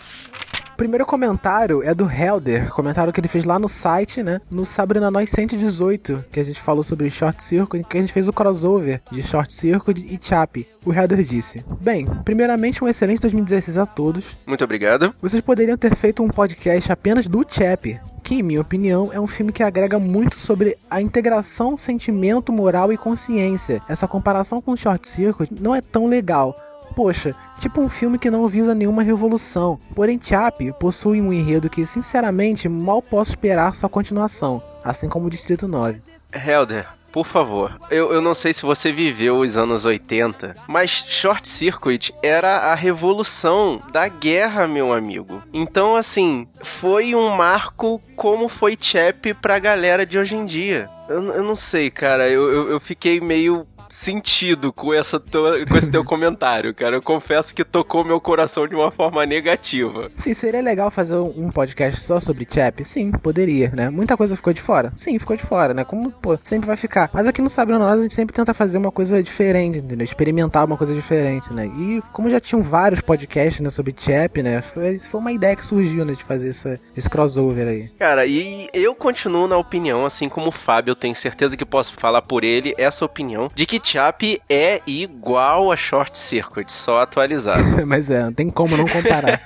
Primeiro 0.78 1.05
comentário 1.05 1.82
é 1.82 1.92
do 1.92 2.09
Helder, 2.09 2.70
comentário 2.70 3.12
que 3.12 3.20
ele 3.20 3.26
fez 3.26 3.44
lá 3.44 3.59
no 3.59 3.66
site, 3.66 4.22
né? 4.22 4.40
No 4.48 4.64
Sabrina 4.64 5.10
Nós 5.10 5.28
118, 5.28 6.24
que 6.30 6.38
a 6.38 6.44
gente 6.44 6.60
falou 6.60 6.84
sobre 6.84 7.10
Short 7.10 7.42
Circuit, 7.42 7.82
que 7.82 7.98
a 7.98 8.00
gente 8.00 8.12
fez 8.12 8.28
o 8.28 8.32
crossover 8.32 9.02
de 9.10 9.20
Short 9.20 9.52
Circuit 9.52 9.98
e 10.09 10.24
Chappie. 10.24 10.68
O 10.86 10.94
Helder 10.94 11.20
disse: 11.24 11.64
Bem, 11.80 12.06
primeiramente 12.24 12.82
um 12.82 12.86
excelente 12.86 13.20
2016 13.22 13.76
a 13.76 13.86
todos. 13.86 14.38
Muito 14.46 14.62
obrigado. 14.62 15.12
Vocês 15.20 15.42
poderiam 15.42 15.76
ter 15.76 15.96
feito 15.96 16.22
um 16.22 16.28
podcast 16.28 16.92
apenas 16.92 17.26
do 17.26 17.44
Chappie, 17.46 17.98
que, 18.22 18.36
em 18.36 18.42
minha 18.44 18.60
opinião, 18.60 19.10
é 19.12 19.18
um 19.18 19.26
filme 19.26 19.50
que 19.50 19.64
agrega 19.64 19.98
muito 19.98 20.36
sobre 20.36 20.78
a 20.88 21.02
integração, 21.02 21.76
sentimento, 21.76 22.52
moral 22.52 22.92
e 22.92 22.96
consciência. 22.96 23.82
Essa 23.88 24.06
comparação 24.06 24.62
com 24.62 24.76
Short 24.76 25.09
Circuit 25.09 25.50
não 25.60 25.74
é 25.74 25.80
tão 25.80 26.06
legal. 26.06 26.55
Poxa, 26.98 27.32
tipo 27.60 27.80
um 27.80 27.88
filme 27.88 28.18
que 28.18 28.28
não 28.28 28.48
visa 28.48 28.74
nenhuma 28.74 29.04
revolução. 29.04 29.78
Porém, 29.94 30.18
Chappie 30.20 30.72
possui 30.72 31.20
um 31.20 31.32
enredo 31.32 31.70
que, 31.70 31.86
sinceramente, 31.86 32.68
mal 32.68 33.00
posso 33.00 33.30
esperar 33.30 33.72
sua 33.72 33.88
continuação, 33.88 34.60
assim 34.82 35.08
como 35.08 35.28
o 35.28 35.30
Distrito 35.30 35.68
9. 35.68 36.02
Helder, 36.34 36.88
por 37.12 37.24
favor, 37.24 37.78
eu, 37.88 38.12
eu 38.12 38.20
não 38.20 38.34
sei 38.34 38.52
se 38.52 38.62
você 38.62 38.90
viveu 38.90 39.38
os 39.38 39.56
anos 39.56 39.84
80, 39.84 40.56
mas 40.66 40.90
Short 40.90 41.48
Circuit 41.48 42.12
era 42.20 42.72
a 42.72 42.74
revolução 42.74 43.80
da 43.92 44.08
guerra, 44.08 44.66
meu 44.66 44.92
amigo. 44.92 45.40
Então, 45.52 45.94
assim, 45.94 46.48
foi 46.64 47.14
um 47.14 47.28
marco 47.28 48.02
como 48.16 48.48
foi 48.48 48.76
Chap 48.76 49.34
pra 49.34 49.60
galera 49.60 50.04
de 50.04 50.18
hoje 50.18 50.34
em 50.34 50.44
dia. 50.44 50.90
Eu, 51.08 51.22
eu 51.26 51.42
não 51.44 51.54
sei, 51.54 51.92
cara, 51.92 52.28
eu, 52.28 52.52
eu, 52.52 52.70
eu 52.72 52.80
fiquei 52.80 53.20
meio 53.20 53.64
sentido 53.89 54.73
com, 54.73 54.93
essa 54.93 55.19
tua, 55.19 55.65
com 55.66 55.77
esse 55.77 55.90
teu 55.90 56.05
comentário, 56.05 56.74
cara. 56.74 56.97
Eu 56.97 57.02
confesso 57.02 57.55
que 57.55 57.65
tocou 57.65 58.05
meu 58.05 58.20
coração 58.20 58.66
de 58.66 58.74
uma 58.74 58.90
forma 58.90 59.24
negativa. 59.24 60.10
Sim, 60.16 60.35
seria 60.35 60.60
legal 60.60 60.90
fazer 60.90 61.16
um 61.16 61.51
podcast 61.51 62.01
só 62.01 62.20
sobre 62.20 62.47
Chap? 62.48 62.85
Sim, 62.85 63.10
poderia, 63.10 63.70
né? 63.70 63.90
Muita 63.90 64.16
coisa 64.16 64.36
ficou 64.36 64.52
de 64.52 64.60
fora? 64.60 64.93
Sim, 64.94 65.19
ficou 65.19 65.36
de 65.36 65.43
fora, 65.43 65.74
né? 65.74 65.85
Como, 65.85 66.10
pô, 66.10 66.39
sempre 66.43 66.66
vai 66.66 66.77
ficar. 66.77 67.10
Mas 67.12 67.27
aqui 67.27 67.40
no 67.40 67.48
Sabrina 67.48 67.78
Nós 67.78 67.98
a 67.98 68.02
gente 68.02 68.15
sempre 68.15 68.35
tenta 68.35 68.52
fazer 68.55 68.78
uma 68.78 68.93
coisa 68.93 69.23
diferente, 69.23 69.78
entendeu? 69.78 70.05
Experimentar 70.05 70.65
uma 70.65 70.77
coisa 70.77 70.94
diferente, 70.94 71.52
né? 71.52 71.66
E 71.66 72.02
como 72.12 72.31
já 72.31 72.40
tinham 72.40 72.62
vários 72.62 73.01
podcasts 73.01 73.60
né, 73.60 73.70
sobre 73.70 73.94
Chap, 73.98 74.43
né? 74.43 74.62
Foi, 74.62 74.98
foi 74.98 75.20
uma 75.20 75.32
ideia 75.32 75.56
que 75.56 75.65
surgiu, 75.65 76.05
né? 76.05 76.12
De 76.12 76.24
fazer 76.24 76.51
essa, 76.51 76.81
esse 76.97 77.09
crossover 77.09 77.66
aí. 77.66 77.89
Cara, 77.98 78.27
e 78.27 78.69
eu 78.73 78.94
continuo 78.94 79.47
na 79.47 79.56
opinião, 79.56 80.05
assim 80.05 80.28
como 80.28 80.48
o 80.48 80.52
Fábio, 80.52 80.93
eu 80.93 80.97
tenho 80.97 81.15
certeza 81.15 81.56
que 81.56 81.65
posso 81.65 81.94
falar 81.94 82.23
por 82.23 82.44
ele, 82.44 82.74
essa 82.77 83.05
opinião, 83.05 83.51
de 83.55 83.66
que 83.66 83.77
Chap 83.82 84.40
é 84.48 84.80
igual 84.86 85.70
a 85.72 85.76
Short 85.76 86.16
Circuit, 86.16 86.70
só 86.72 87.00
atualizado. 87.00 87.62
Mas 87.86 88.10
é, 88.10 88.22
não 88.22 88.32
tem 88.32 88.50
como 88.50 88.76
não 88.76 88.86
comparar. 88.86 89.40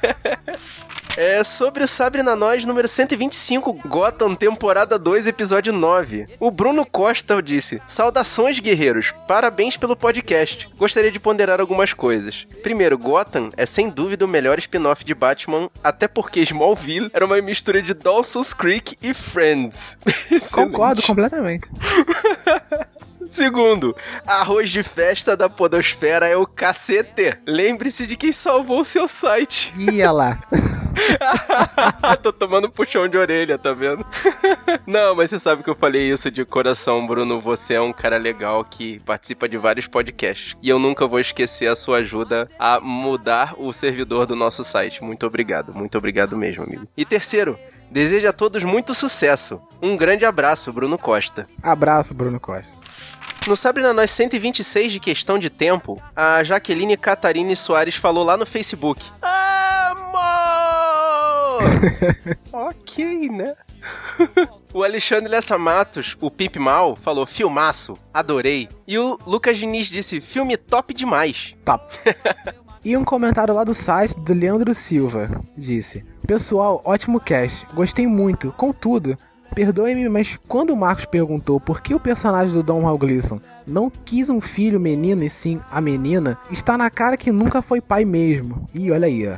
É 1.16 1.44
sobre 1.44 1.84
o 1.84 1.88
Sabrina 1.88 2.34
Nós 2.34 2.64
número 2.64 2.88
125, 2.88 3.74
Gotham, 3.86 4.34
temporada 4.34 4.98
2, 4.98 5.26
episódio 5.26 5.70
9. 5.70 6.26
O 6.40 6.50
Bruno 6.50 6.86
Costa 6.86 7.42
disse: 7.42 7.82
Saudações, 7.86 8.58
guerreiros. 8.60 9.12
Parabéns 9.28 9.76
pelo 9.76 9.94
podcast. 9.94 10.70
Gostaria 10.78 11.10
de 11.10 11.20
ponderar 11.20 11.60
algumas 11.60 11.92
coisas. 11.92 12.46
Primeiro, 12.62 12.96
Gotham 12.96 13.50
é 13.58 13.66
sem 13.66 13.90
dúvida 13.90 14.24
o 14.24 14.28
melhor 14.28 14.58
spin-off 14.58 15.04
de 15.04 15.14
Batman, 15.14 15.68
até 15.84 16.08
porque 16.08 16.40
Smallville 16.40 17.10
era 17.12 17.26
uma 17.26 17.40
mistura 17.42 17.82
de 17.82 17.92
Dawson's 17.92 18.54
Creek 18.54 18.96
e 19.02 19.12
Friends. 19.12 19.98
Concordo 20.50 21.02
completamente. 21.02 21.70
Segundo, 23.32 23.96
arroz 24.26 24.68
de 24.68 24.82
festa 24.82 25.34
da 25.34 25.48
podosfera 25.48 26.28
é 26.28 26.36
o 26.36 26.46
cacete. 26.46 27.34
Lembre-se 27.46 28.06
de 28.06 28.14
quem 28.14 28.30
salvou 28.30 28.84
seu 28.84 29.08
site. 29.08 29.72
Ia 29.74 30.12
lá. 30.12 30.38
Tô 32.22 32.30
tomando 32.30 32.70
puxão 32.70 33.08
de 33.08 33.16
orelha, 33.16 33.56
tá 33.56 33.72
vendo? 33.72 34.04
Não, 34.86 35.14
mas 35.14 35.30
você 35.30 35.38
sabe 35.38 35.62
que 35.62 35.70
eu 35.70 35.74
falei 35.74 36.12
isso 36.12 36.30
de 36.30 36.44
coração, 36.44 37.06
Bruno. 37.06 37.40
Você 37.40 37.72
é 37.72 37.80
um 37.80 37.90
cara 37.90 38.18
legal 38.18 38.62
que 38.66 39.00
participa 39.00 39.48
de 39.48 39.56
vários 39.56 39.86
podcasts. 39.88 40.54
E 40.62 40.68
eu 40.68 40.78
nunca 40.78 41.06
vou 41.06 41.18
esquecer 41.18 41.68
a 41.68 41.74
sua 41.74 41.98
ajuda 41.98 42.46
a 42.58 42.80
mudar 42.80 43.54
o 43.56 43.72
servidor 43.72 44.26
do 44.26 44.36
nosso 44.36 44.62
site. 44.62 45.02
Muito 45.02 45.26
obrigado, 45.26 45.72
muito 45.74 45.96
obrigado 45.96 46.36
mesmo, 46.36 46.64
amigo. 46.64 46.86
E 46.94 47.06
terceiro, 47.06 47.58
desejo 47.90 48.28
a 48.28 48.32
todos 48.32 48.62
muito 48.62 48.94
sucesso. 48.94 49.58
Um 49.80 49.96
grande 49.96 50.26
abraço, 50.26 50.70
Bruno 50.70 50.98
Costa. 50.98 51.46
Abraço, 51.62 52.14
Bruno 52.14 52.38
Costa. 52.38 52.78
No 53.46 53.56
Sabrina 53.56 53.92
Nós 53.92 54.10
126 54.12 54.92
de 54.92 55.00
questão 55.00 55.38
de 55.38 55.50
tempo, 55.50 56.00
a 56.14 56.42
Jaqueline 56.44 56.96
Catarine 56.96 57.56
Soares 57.56 57.96
falou 57.96 58.24
lá 58.24 58.36
no 58.36 58.46
Facebook. 58.46 59.04
Amor! 59.20 60.22
ok, 62.52 63.28
né? 63.28 63.54
O 64.74 64.82
Alexandre 64.82 65.28
Lessa 65.28 65.58
Matos, 65.58 66.16
o 66.18 66.30
Pimp 66.30 66.56
Mal, 66.56 66.96
falou 66.96 67.26
filmaço, 67.26 67.92
adorei. 68.14 68.70
E 68.88 68.98
o 68.98 69.18
Lucas 69.26 69.58
Diniz 69.58 69.86
disse 69.88 70.18
filme 70.18 70.56
top 70.56 70.94
demais. 70.94 71.54
Top. 71.62 71.86
E 72.84 72.96
um 72.96 73.04
comentário 73.04 73.54
lá 73.54 73.62
do 73.62 73.72
site 73.72 74.18
do 74.18 74.34
Leandro 74.34 74.74
Silva 74.74 75.30
disse: 75.56 76.04
Pessoal, 76.26 76.82
ótimo 76.84 77.20
cast, 77.20 77.64
gostei 77.72 78.08
muito. 78.08 78.50
Contudo, 78.56 79.16
perdoe-me, 79.54 80.08
mas 80.08 80.38
quando 80.48 80.70
o 80.70 80.76
Marcos 80.76 81.04
perguntou 81.04 81.60
por 81.60 81.80
que 81.80 81.94
o 81.94 82.00
personagem 82.00 82.60
do 82.60 82.86
Hal 82.86 82.98
Gleason 82.98 83.40
não 83.66 83.90
quis 83.90 84.28
um 84.28 84.40
filho 84.40 84.80
menino 84.80 85.22
e 85.22 85.30
sim 85.30 85.60
a 85.70 85.80
menina, 85.80 86.38
está 86.50 86.76
na 86.76 86.90
cara 86.90 87.16
que 87.16 87.30
nunca 87.30 87.62
foi 87.62 87.80
pai 87.80 88.04
mesmo. 88.04 88.66
Ih, 88.74 88.90
olha 88.90 89.06
aí, 89.06 89.28
ó. 89.28 89.36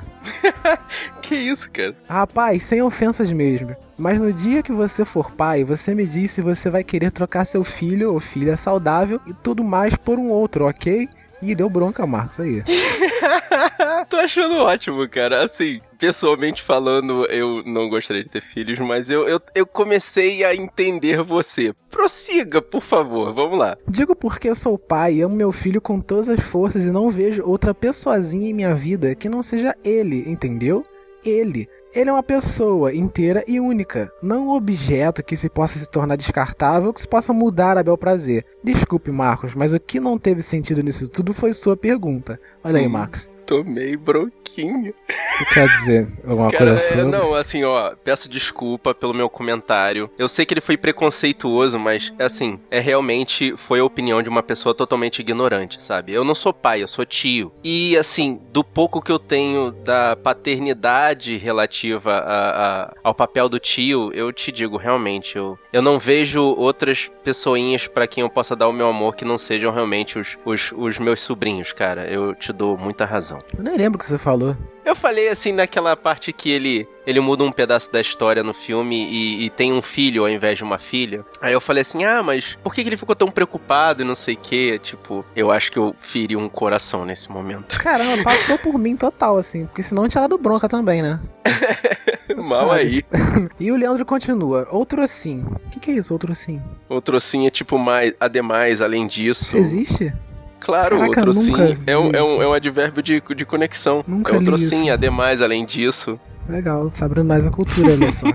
que 1.21 1.35
isso, 1.35 1.71
cara? 1.71 1.95
Rapaz, 2.09 2.63
sem 2.63 2.83
ofensas 2.83 3.31
mesmo. 3.31 3.75
Mas 3.99 4.21
no 4.21 4.33
dia 4.33 4.63
que 4.63 4.73
você 4.73 5.05
for 5.05 5.33
pai, 5.33 5.65
você 5.65 5.95
me 5.95 6.07
diz 6.07 6.31
se 6.31 6.43
você 6.43 6.71
vai 6.71 6.83
querer 6.83 7.11
trocar 7.11 7.45
seu 7.45 7.65
filho 7.65 8.13
ou 8.13 8.21
filha 8.21 8.57
saudável 8.57 9.21
e 9.27 9.35
tudo 9.35 9.63
mais 9.63 9.97
por 9.97 10.19
um 10.19 10.29
outro, 10.29 10.67
ok? 10.67 11.09
Ih, 11.45 11.55
deu 11.55 11.69
bronca, 11.69 12.07
Marcos, 12.07 12.41
aí. 12.41 12.63
Tô 14.09 14.17
achando 14.17 14.57
ótimo, 14.57 15.07
cara. 15.09 15.43
Assim, 15.43 15.79
pessoalmente 15.99 16.63
falando, 16.63 17.27
eu 17.27 17.63
não 17.67 17.89
gostaria 17.89 18.25
de 18.25 18.31
ter 18.31 18.41
filhos, 18.41 18.79
mas 18.79 19.11
eu, 19.11 19.29
eu, 19.29 19.39
eu 19.55 19.67
comecei 19.67 20.43
a 20.43 20.55
entender 20.55 21.23
você. 21.23 21.75
Prossiga, 21.91 22.63
por 22.63 22.81
favor, 22.81 23.35
vamos 23.35 23.59
lá. 23.59 23.77
Digo 23.87 24.17
porque 24.17 24.49
eu 24.49 24.55
sou 24.55 24.79
pai 24.79 25.21
amo 25.21 25.37
meu 25.37 25.53
filho 25.53 25.83
com 25.83 26.01
todas 26.01 26.31
as 26.31 26.41
forças 26.41 26.85
e 26.85 26.91
não 26.91 27.11
vejo 27.11 27.43
outra 27.45 27.75
pessoazinha 27.75 28.49
em 28.49 28.55
minha 28.55 28.75
vida 28.75 29.15
que 29.15 29.29
não 29.29 29.43
seja 29.43 29.77
ele, 29.85 30.27
entendeu? 30.27 30.83
Ele. 31.23 31.69
Ele 31.95 32.11
é 32.11 32.13
uma 32.13 32.23
pessoa 32.25 32.93
inteira 32.93 33.45
e 33.47 33.61
única, 33.61 34.11
não 34.21 34.49
um 34.49 34.51
objeto 34.51 35.23
que 35.23 35.37
se 35.37 35.49
possa 35.49 35.79
se 35.79 35.89
tornar 35.89 36.17
descartável 36.17 36.89
ou 36.89 36.93
que 36.93 37.01
se 37.01 37.07
possa 37.07 37.33
mudar 37.33 37.79
a 37.79 37.83
bel 37.85 37.97
prazer. 37.97 38.45
Desculpe, 38.65 39.13
Marcos, 39.13 39.55
mas 39.55 39.73
o 39.73 39.79
que 39.79 40.01
não 40.01 40.19
teve 40.19 40.43
sentido 40.43 40.83
nisso 40.83 41.09
tudo 41.09 41.33
foi 41.33 41.53
sua 41.55 41.77
pergunta. 41.77 42.39
Olha 42.65 42.81
aí, 42.81 42.87
Hum. 42.87 42.91
Marcos. 42.91 43.31
Tomei 43.47 43.97
bronquinho. 43.97 44.95
Você 45.37 45.45
quer 45.53 45.67
dizer 45.69 46.09
alguma 46.27 46.51
Cara, 46.51 46.71
coisa 46.71 46.77
é, 46.77 46.89
sobre? 46.89 47.05
não, 47.05 47.35
assim, 47.35 47.65
ó, 47.65 47.95
peço 48.05 48.29
desculpa 48.31 48.95
pelo 48.95 49.13
meu 49.13 49.29
comentário. 49.29 50.09
Eu 50.17 50.29
sei 50.29 50.47
que 50.47 50.55
ele 50.55 50.61
foi 50.61 50.77
preconceituoso, 50.77 51.79
mas, 51.79 52.13
assim, 52.19 52.59
é 52.71 52.79
realmente 52.81 53.55
foi 53.57 53.81
a 53.81 53.85
opinião 53.85 54.23
de 54.23 54.29
uma 54.29 54.43
pessoa 54.43 54.75
totalmente 54.75 55.19
ignorante, 55.19 55.83
sabe? 55.83 56.13
Eu 56.13 56.25
não 56.25 56.35
sou 56.35 56.53
pai, 56.53 56.83
eu 56.83 56.89
sou 56.89 57.05
tio. 57.05 57.53
E, 57.65 57.97
assim, 57.97 58.41
do 58.53 58.63
pouco 58.65 59.03
que 59.03 59.11
eu 59.13 59.19
tenho 59.19 59.73
da 59.73 60.17
paternidade 60.17 61.37
relativa 61.37 62.13
a- 62.15 62.83
a- 62.85 62.93
ao 63.03 63.15
papel 63.15 63.49
do 63.49 63.59
tio, 63.59 64.11
eu 64.15 64.33
te 64.33 64.51
digo, 64.53 64.77
realmente, 64.77 65.37
eu, 65.37 65.59
eu 65.73 65.83
não 65.83 65.99
vejo 65.99 66.43
outras 66.43 67.11
pessoinhas 67.25 67.87
pra 67.89 68.07
quem 68.07 68.23
eu 68.23 68.31
possa 68.31 68.55
dar 68.55 68.69
o 68.69 68.73
meu 68.73 68.87
amor 68.89 69.17
que 69.17 69.25
não 69.25 69.37
sejam 69.37 69.73
realmente 69.73 70.19
os, 70.19 70.39
os, 70.45 70.73
os 70.77 70.99
meus 70.99 71.21
sobrinhos, 71.21 71.73
cara. 71.73 72.07
Eu 72.07 72.35
te 72.35 72.53
dou 72.53 72.77
muita 72.79 73.05
razão. 73.05 73.34
Eu 73.57 73.63
nem 73.63 73.77
lembro 73.77 73.97
o 73.97 73.99
que 73.99 74.07
você 74.07 74.19
falou. 74.19 74.57
Eu 74.85 74.95
falei 74.95 75.29
assim 75.29 75.53
naquela 75.53 75.97
parte 75.97 76.33
que 76.33 76.51
ele 76.51 76.87
ele 77.07 77.21
muda 77.21 77.45
um 77.45 77.53
pedaço 77.53 77.93
da 77.93 78.01
história 78.01 78.43
no 78.43 78.55
filme 78.55 78.97
e, 78.97 79.45
e 79.45 79.51
tem 79.51 79.73
um 79.73 79.83
filho 79.83 80.23
ao 80.23 80.29
invés 80.29 80.59
de 80.59 80.65
uma 80.65 80.79
filha. 80.79 81.25
Aí 81.41 81.53
eu 81.53 81.61
falei 81.61 81.83
assim, 81.83 82.05
ah, 82.05 82.23
mas 82.23 82.57
por 82.63 82.75
que, 82.75 82.83
que 82.83 82.89
ele 82.89 82.97
ficou 82.97 83.15
tão 83.15 83.31
preocupado 83.31 84.03
e 84.03 84.05
não 84.05 84.15
sei 84.15 84.35
o 84.35 84.39
que? 84.39 84.79
Tipo, 84.79 85.25
eu 85.37 85.51
acho 85.51 85.71
que 85.71 85.79
eu 85.79 85.95
feri 85.99 86.35
um 86.35 86.49
coração 86.49 87.05
nesse 87.05 87.31
momento. 87.31 87.79
Caramba, 87.79 88.23
passou 88.23 88.59
por 88.59 88.79
mim 88.79 88.97
total, 88.97 89.37
assim, 89.37 89.67
porque 89.67 89.83
senão 89.83 90.09
tinha 90.09 90.23
dado 90.23 90.39
bronca 90.39 90.69
também, 90.69 91.03
né? 91.03 91.21
Mal 92.49 92.73
aí. 92.73 93.05
E 93.61 93.71
o 93.71 93.77
Leandro 93.77 94.05
continua. 94.05 94.67
Outro 94.71 95.03
assim. 95.03 95.45
O 95.67 95.71
que, 95.71 95.81
que 95.81 95.91
é 95.91 95.95
isso, 95.95 96.13
outro 96.13 96.33
assim? 96.33 96.63
Outro 96.89 97.21
sim 97.21 97.47
é 97.47 97.51
tipo 97.51 97.79
mais, 97.79 98.15
ademais, 98.19 98.81
além 98.81 99.07
disso. 99.07 99.45
Isso 99.45 99.57
existe? 99.57 100.15
Claro, 100.65 100.99
Caraca, 100.99 101.21
outro 101.21 101.33
sim 101.35 101.53
é 101.87 101.97
um, 101.97 102.11
é, 102.11 102.23
um, 102.23 102.43
é 102.43 102.49
um 102.49 102.53
advérbio 102.55 103.03
de, 103.03 103.23
de 103.37 103.45
conexão. 103.45 104.03
Nunca 104.09 104.33
é 104.33 104.37
outro 104.37 104.57
sim, 104.57 104.85
isso. 104.85 104.93
ademais, 104.93 105.43
além 105.43 105.65
disso. 105.67 106.19
Legal, 106.49 106.89
sabe 106.93 107.23
mais 107.23 107.47
a 107.47 107.51
cultura, 107.51 107.93
olha 107.93 108.11
só. 108.11 108.27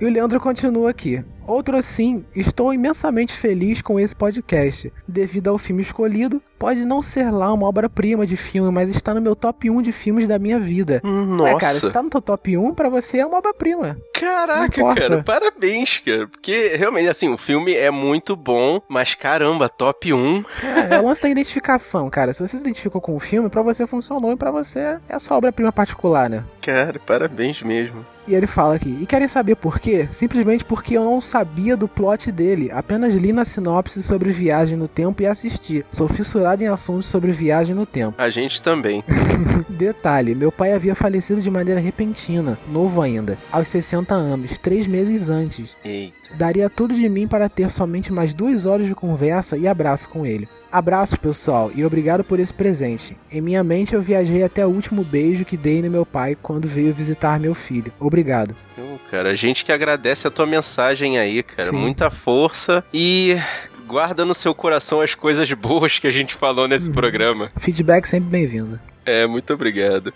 E 0.00 0.06
o 0.06 0.10
Leandro 0.12 0.38
continua 0.38 0.90
aqui. 0.90 1.24
Outro 1.48 1.78
assim, 1.78 2.26
estou 2.36 2.74
imensamente 2.74 3.32
feliz 3.32 3.80
com 3.80 3.98
esse 3.98 4.14
podcast. 4.14 4.92
Devido 5.08 5.48
ao 5.48 5.56
filme 5.56 5.80
escolhido, 5.80 6.42
pode 6.58 6.84
não 6.84 7.00
ser 7.00 7.30
lá 7.30 7.50
uma 7.50 7.66
obra-prima 7.66 8.26
de 8.26 8.36
filme, 8.36 8.70
mas 8.70 8.90
está 8.90 9.14
no 9.14 9.22
meu 9.22 9.34
top 9.34 9.70
1 9.70 9.80
de 9.80 9.90
filmes 9.90 10.28
da 10.28 10.38
minha 10.38 10.60
vida. 10.60 11.00
Nossa. 11.02 11.42
Ué, 11.44 11.54
cara, 11.58 11.74
se 11.74 11.90
tá 11.90 12.02
no 12.02 12.10
teu 12.10 12.20
top 12.20 12.54
1, 12.54 12.74
pra 12.74 12.90
você 12.90 13.20
é 13.20 13.26
uma 13.26 13.38
obra-prima. 13.38 13.96
Caraca, 14.12 14.94
cara, 14.94 15.22
parabéns, 15.22 16.00
cara. 16.00 16.28
Porque 16.28 16.76
realmente, 16.76 17.08
assim, 17.08 17.32
o 17.32 17.38
filme 17.38 17.72
é 17.72 17.90
muito 17.90 18.36
bom, 18.36 18.78
mas 18.86 19.14
caramba, 19.14 19.70
top 19.70 20.12
1. 20.12 20.44
É, 20.90 20.96
é 20.96 21.00
o 21.00 21.06
lance 21.06 21.22
da 21.22 21.30
identificação, 21.30 22.10
cara. 22.10 22.34
Se 22.34 22.46
você 22.46 22.58
se 22.58 22.62
identificou 22.62 23.00
com 23.00 23.16
o 23.16 23.20
filme, 23.20 23.48
pra 23.48 23.62
você 23.62 23.86
funcionou 23.86 24.32
e 24.32 24.36
pra 24.36 24.50
você 24.50 24.80
é 24.80 25.00
a 25.08 25.18
sua 25.18 25.38
obra-prima 25.38 25.72
particular, 25.72 26.28
né? 26.28 26.44
Cara, 26.60 27.00
parabéns 27.00 27.62
mesmo. 27.62 28.04
E 28.26 28.34
ele 28.34 28.46
fala 28.46 28.74
aqui, 28.74 28.98
e 29.00 29.06
querem 29.06 29.26
saber 29.26 29.56
por 29.56 29.80
quê? 29.80 30.06
Simplesmente 30.12 30.62
porque 30.62 30.98
eu 30.98 31.02
não 31.02 31.18
sabia 31.18 31.37
do 31.44 31.88
plot 31.88 32.30
dele, 32.30 32.70
apenas 32.70 33.14
li 33.14 33.32
na 33.32 33.44
sinopse 33.44 34.02
sobre 34.02 34.30
viagem 34.30 34.78
no 34.78 34.88
tempo 34.88 35.22
e 35.22 35.26
assisti. 35.26 35.84
Sou 35.90 36.08
fissurado 36.08 36.62
em 36.62 36.68
assuntos 36.68 37.06
sobre 37.06 37.30
viagem 37.32 37.74
no 37.74 37.86
tempo. 37.86 38.14
A 38.20 38.30
gente 38.30 38.60
também. 38.60 39.04
Detalhe, 39.68 40.34
meu 40.34 40.50
pai 40.50 40.72
havia 40.72 40.94
falecido 40.94 41.40
de 41.40 41.50
maneira 41.50 41.80
repentina, 41.80 42.58
novo 42.70 43.00
ainda, 43.00 43.38
aos 43.52 43.68
60 43.68 44.14
anos, 44.14 44.58
três 44.58 44.86
meses 44.86 45.28
antes. 45.28 45.76
Eita. 45.84 46.17
Daria 46.34 46.68
tudo 46.68 46.94
de 46.94 47.08
mim 47.08 47.26
para 47.26 47.48
ter 47.48 47.70
somente 47.70 48.12
mais 48.12 48.34
duas 48.34 48.66
horas 48.66 48.86
de 48.86 48.94
conversa 48.94 49.56
e 49.56 49.66
abraço 49.66 50.08
com 50.08 50.26
ele. 50.26 50.48
Abraço, 50.70 51.18
pessoal, 51.18 51.70
e 51.74 51.82
obrigado 51.82 52.22
por 52.22 52.38
esse 52.38 52.52
presente. 52.52 53.16
Em 53.32 53.40
minha 53.40 53.64
mente 53.64 53.94
eu 53.94 54.02
viajei 54.02 54.42
até 54.42 54.66
o 54.66 54.68
último 54.68 55.02
beijo 55.02 55.44
que 55.44 55.56
dei 55.56 55.80
no 55.80 55.90
meu 55.90 56.04
pai 56.04 56.36
quando 56.40 56.68
veio 56.68 56.92
visitar 56.92 57.40
meu 57.40 57.54
filho. 57.54 57.90
Obrigado. 57.98 58.54
Ô, 58.76 58.98
cara, 59.10 59.30
a 59.30 59.34
gente 59.34 59.64
que 59.64 59.72
agradece 59.72 60.26
a 60.26 60.30
tua 60.30 60.46
mensagem 60.46 61.18
aí, 61.18 61.42
cara. 61.42 61.62
Sim. 61.62 61.76
Muita 61.76 62.10
força 62.10 62.84
e 62.92 63.38
guarda 63.86 64.26
no 64.26 64.34
seu 64.34 64.54
coração 64.54 65.00
as 65.00 65.14
coisas 65.14 65.50
boas 65.54 65.98
que 65.98 66.06
a 66.06 66.12
gente 66.12 66.34
falou 66.34 66.68
nesse 66.68 66.90
programa. 66.90 67.48
Feedback 67.56 68.06
sempre 68.06 68.28
bem-vindo. 68.28 68.78
É, 69.08 69.26
muito 69.26 69.54
obrigado. 69.54 70.12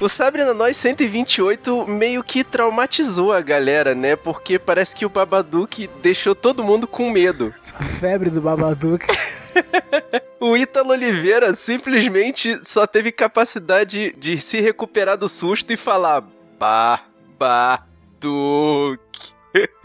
O 0.00 0.08
Sabrina 0.08 0.54
Nós 0.54 0.78
128 0.78 1.86
meio 1.86 2.24
que 2.24 2.42
traumatizou 2.42 3.32
a 3.32 3.42
galera, 3.42 3.94
né? 3.94 4.16
Porque 4.16 4.58
parece 4.58 4.96
que 4.96 5.04
o 5.04 5.10
Babadook 5.10 5.88
deixou 6.02 6.34
todo 6.34 6.64
mundo 6.64 6.88
com 6.88 7.10
medo. 7.10 7.54
Essa 7.62 7.82
febre 7.82 8.30
do 8.30 8.40
Babadook. 8.40 9.06
O 10.40 10.56
Ítalo 10.56 10.90
Oliveira 10.90 11.54
simplesmente 11.54 12.60
só 12.68 12.86
teve 12.86 13.10
capacidade 13.10 14.14
de 14.18 14.38
se 14.38 14.60
recuperar 14.60 15.16
do 15.16 15.26
susto 15.26 15.72
e 15.72 15.76
falar 15.76 16.22
Babadook. 16.58 17.78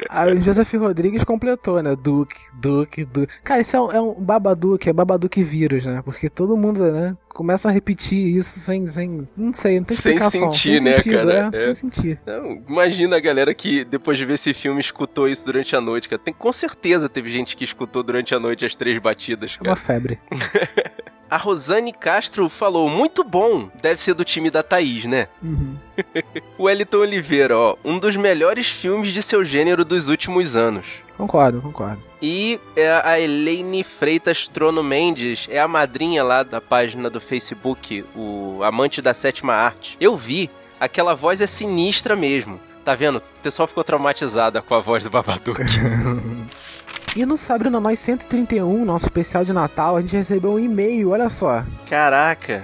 A 0.10 0.34
Joseph 0.36 0.74
Rodrigues 0.74 1.24
completou, 1.24 1.82
né? 1.84 1.96
Duke, 1.96 2.36
Duke, 2.56 3.06
Duke. 3.06 3.34
Cara, 3.44 3.62
isso 3.62 3.76
é 3.76 3.82
um, 3.82 3.92
é 3.92 4.02
um 4.02 4.14
Babadook, 4.14 4.90
é 4.90 4.94
Babadook 4.94 5.44
vírus, 5.44 5.86
né? 5.86 6.02
Porque 6.04 6.30
todo 6.30 6.58
mundo, 6.58 6.82
né? 6.92 7.16
Começa 7.30 7.70
a 7.70 7.72
repetir 7.72 8.36
isso 8.36 8.60
sem, 8.60 8.86
sem 8.88 9.28
não 9.38 9.54
sei, 9.54 9.78
não 9.80 9.86
tem 9.86 9.96
Sem 9.96 10.14
explicação. 10.14 10.52
sentir, 10.52 10.80
sem 10.80 10.90
né, 10.92 10.96
sentido, 10.98 11.18
cara? 11.28 11.50
É, 11.54 11.56
É. 11.56 11.74
sem 11.74 11.76
sentir. 11.92 12.20
Imagina 12.68 13.18
a 13.18 13.20
galera 13.20 13.54
que 13.54 13.84
depois 13.86 14.18
de 14.18 14.26
ver 14.26 14.34
esse 14.34 14.54
filme 14.54 14.80
escutou 14.82 15.28
isso 15.28 15.46
durante 15.46 15.76
a 15.76 15.82
noite, 15.82 16.10
cara. 16.10 16.22
Tem, 16.22 16.34
com 16.34 16.52
certeza 16.52 17.08
teve 17.08 17.30
gente 17.30 17.56
que 17.56 17.64
escutou 17.64 18.02
durante 18.02 18.34
a 18.34 18.40
noite 18.40 18.66
as 18.66 18.76
três 18.76 18.98
batidas, 19.00 19.52
É 19.54 19.58
cara. 19.60 19.70
uma 19.70 19.76
febre. 19.76 20.20
A 21.30 21.38
Rosane 21.38 21.94
Castro 21.94 22.50
falou, 22.50 22.90
muito 22.90 23.24
bom. 23.24 23.70
Deve 23.82 24.02
ser 24.02 24.14
do 24.16 24.26
time 24.26 24.50
da 24.50 24.64
Thaís, 24.64 25.06
né? 25.06 25.28
Uhum. 25.42 25.76
O 26.58 26.70
Eliton 26.70 27.00
Oliveira, 27.00 27.58
ó, 27.58 27.76
um 27.84 28.00
dos 28.00 28.16
melhores 28.16 28.68
filmes 28.68 29.12
de 29.12 29.22
seu 29.22 29.44
gênero 29.44 29.86
dos 29.86 30.10
últimos 30.10 30.56
anos. 30.56 30.86
Concordo, 31.18 31.62
concordo. 31.62 32.02
E 32.22 32.60
é 32.76 32.90
a 33.04 33.20
Elaine 33.20 33.84
Freitas 33.84 34.48
Trono 34.48 34.82
Mendes 34.82 35.48
é 35.50 35.60
a 35.60 35.68
madrinha 35.68 36.24
lá 36.24 36.44
da 36.44 36.62
página 36.62 37.10
do 37.10 37.20
Facebook, 37.20 38.06
o 38.16 38.62
Amante 38.64 39.02
da 39.02 39.14
Sétima 39.14 39.54
Arte. 39.54 39.98
Eu 40.00 40.16
vi, 40.16 40.50
aquela 40.80 41.14
voz 41.14 41.42
é 41.42 41.48
sinistra 41.48 42.16
mesmo. 42.16 42.60
Tá 42.84 42.96
vendo? 42.96 43.18
O 43.18 43.42
pessoal 43.44 43.68
ficou 43.68 43.84
traumatizado 43.84 44.62
com 44.64 44.74
a 44.74 44.80
voz 44.80 45.04
do 45.04 45.10
Babadook. 45.10 45.62
E 47.16 47.26
no 47.26 47.36
Sabrina 47.36 47.80
Nós 47.80 48.00
131, 48.00 48.86
nosso 48.86 49.06
especial 49.06 49.44
de 49.44 49.52
Natal, 49.52 49.98
a 49.98 50.02
gente 50.02 50.16
recebeu 50.16 50.54
um 50.54 50.60
e-mail, 50.60 51.10
olha 51.10 51.30
só. 51.30 51.66
Caraca. 51.88 52.64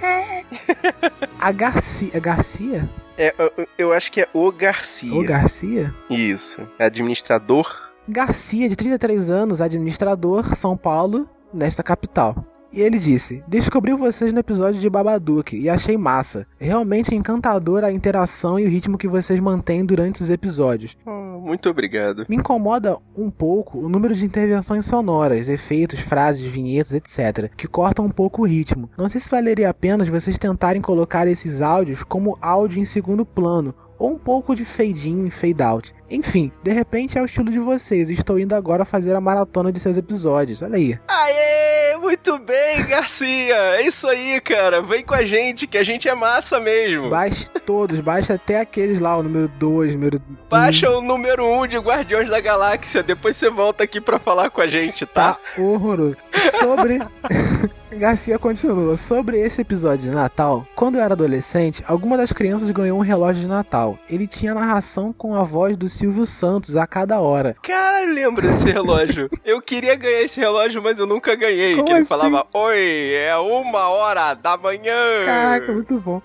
A 1.40 1.52
Garcia. 1.52 2.10
É 2.12 2.20
Garcia? 2.20 2.88
É, 3.18 3.34
eu, 3.38 3.66
eu 3.78 3.92
acho 3.92 4.12
que 4.12 4.20
é 4.20 4.28
o 4.32 4.50
Garcia. 4.52 5.12
Ou 5.12 5.24
Garcia? 5.24 5.94
Isso. 6.08 6.66
Administrador. 6.78 7.90
Garcia, 8.08 8.68
de 8.68 8.76
33 8.76 9.30
anos, 9.30 9.60
administrador, 9.60 10.54
São 10.54 10.76
Paulo, 10.76 11.28
nesta 11.52 11.82
capital. 11.82 12.36
E 12.72 12.80
ele 12.80 12.98
disse: 12.98 13.42
Descobri 13.46 13.92
vocês 13.92 14.32
no 14.32 14.40
episódio 14.40 14.80
de 14.80 14.90
Babadook 14.90 15.56
e 15.56 15.68
achei 15.68 15.96
massa. 15.96 16.46
Realmente 16.58 17.14
encantadora 17.14 17.86
a 17.86 17.92
interação 17.92 18.58
e 18.58 18.66
o 18.66 18.68
ritmo 18.68 18.98
que 18.98 19.08
vocês 19.08 19.38
mantêm 19.40 19.84
durante 19.84 20.22
os 20.22 20.30
episódios. 20.30 20.96
Oh, 21.06 21.40
muito 21.40 21.68
obrigado. 21.70 22.26
Me 22.28 22.36
incomoda 22.36 22.98
um 23.16 23.30
pouco 23.30 23.78
o 23.78 23.88
número 23.88 24.14
de 24.14 24.24
intervenções 24.24 24.84
sonoras, 24.84 25.48
efeitos, 25.48 26.00
frases, 26.00 26.42
vinhetas, 26.42 26.94
etc., 26.94 27.50
que 27.56 27.68
cortam 27.68 28.04
um 28.04 28.10
pouco 28.10 28.42
o 28.42 28.46
ritmo. 28.46 28.90
Não 28.98 29.08
sei 29.08 29.20
se 29.20 29.30
valeria 29.30 29.70
a 29.70 29.74
pena 29.74 30.04
vocês 30.04 30.38
tentarem 30.38 30.82
colocar 30.82 31.26
esses 31.26 31.60
áudios 31.60 32.02
como 32.02 32.38
áudio 32.40 32.80
em 32.80 32.84
segundo 32.84 33.24
plano, 33.24 33.74
ou 33.98 34.12
um 34.12 34.18
pouco 34.18 34.54
de 34.54 34.64
fade 34.64 35.10
in 35.10 35.26
e 35.26 35.30
fade 35.30 35.62
out. 35.62 35.94
Enfim, 36.10 36.52
de 36.62 36.72
repente 36.72 37.18
é 37.18 37.22
o 37.22 37.24
estilo 37.24 37.50
de 37.50 37.58
vocês. 37.58 38.10
Estou 38.10 38.38
indo 38.38 38.54
agora 38.54 38.84
fazer 38.84 39.14
a 39.14 39.20
maratona 39.20 39.72
de 39.72 39.80
seus 39.80 39.96
episódios. 39.96 40.62
Olha 40.62 40.76
aí. 40.76 40.98
Aê, 41.08 41.96
muito 41.98 42.38
bem, 42.38 42.86
Garcia. 42.86 43.56
É 43.76 43.82
isso 43.82 44.06
aí, 44.06 44.40
cara. 44.40 44.80
Vem 44.80 45.04
com 45.04 45.14
a 45.14 45.24
gente, 45.24 45.66
que 45.66 45.78
a 45.78 45.82
gente 45.82 46.08
é 46.08 46.14
massa 46.14 46.60
mesmo. 46.60 47.10
Baixe 47.10 47.48
todos, 47.64 48.00
baixe 48.00 48.32
até 48.32 48.60
aqueles 48.60 49.00
lá, 49.00 49.16
o 49.16 49.22
número 49.22 49.48
2, 49.48 49.96
número. 49.96 50.20
Baixa 50.48 50.90
o 50.90 51.00
número 51.00 51.44
1 51.44 51.62
um 51.62 51.66
de 51.66 51.78
Guardiões 51.78 52.30
da 52.30 52.40
Galáxia. 52.40 53.02
Depois 53.02 53.36
você 53.36 53.50
volta 53.50 53.84
aqui 53.84 54.00
pra 54.00 54.18
falar 54.18 54.50
com 54.50 54.60
a 54.60 54.66
gente, 54.66 55.04
tá? 55.06 55.34
Tá 55.34 55.60
horroroso. 55.60 56.16
Sobre. 56.58 57.00
Garcia 57.94 58.38
continua. 58.38 58.96
Sobre 58.96 59.38
esse 59.38 59.60
episódio 59.60 60.10
de 60.10 60.10
Natal, 60.10 60.66
quando 60.74 60.96
eu 60.96 61.02
era 61.02 61.14
adolescente, 61.14 61.84
alguma 61.86 62.16
das 62.16 62.32
crianças 62.32 62.70
ganhou 62.70 62.98
um 62.98 63.02
relógio 63.02 63.42
de 63.42 63.48
Natal. 63.48 63.98
Ele 64.08 64.26
tinha 64.26 64.54
narração 64.54 65.12
com 65.12 65.34
a 65.34 65.42
voz 65.44 65.76
do 65.76 65.88
Silvio 65.96 66.26
Santos 66.26 66.76
a 66.76 66.86
cada 66.86 67.20
hora. 67.20 67.56
Cara, 67.62 68.02
eu 68.02 68.12
lembro 68.12 68.46
desse 68.46 68.70
relógio. 68.70 69.30
eu 69.44 69.62
queria 69.62 69.94
ganhar 69.96 70.22
esse 70.22 70.38
relógio, 70.38 70.82
mas 70.82 70.98
eu 70.98 71.06
nunca 71.06 71.34
ganhei. 71.34 71.74
Como 71.74 71.86
que 71.86 71.92
ele 71.92 72.00
assim? 72.00 72.08
falava: 72.08 72.46
Oi, 72.52 73.14
é 73.14 73.34
uma 73.36 73.88
hora 73.88 74.34
da 74.34 74.56
manhã. 74.58 75.24
Caraca, 75.24 75.72
muito 75.72 75.98
bom. 75.98 76.20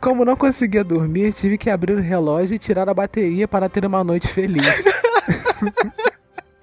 Como 0.00 0.24
não 0.24 0.34
conseguia 0.34 0.82
dormir, 0.82 1.32
tive 1.32 1.56
que 1.56 1.70
abrir 1.70 1.92
o 1.92 2.00
relógio 2.00 2.56
e 2.56 2.58
tirar 2.58 2.88
a 2.88 2.94
bateria 2.94 3.46
para 3.46 3.68
ter 3.68 3.84
uma 3.84 4.02
noite 4.02 4.26
feliz. 4.26 4.84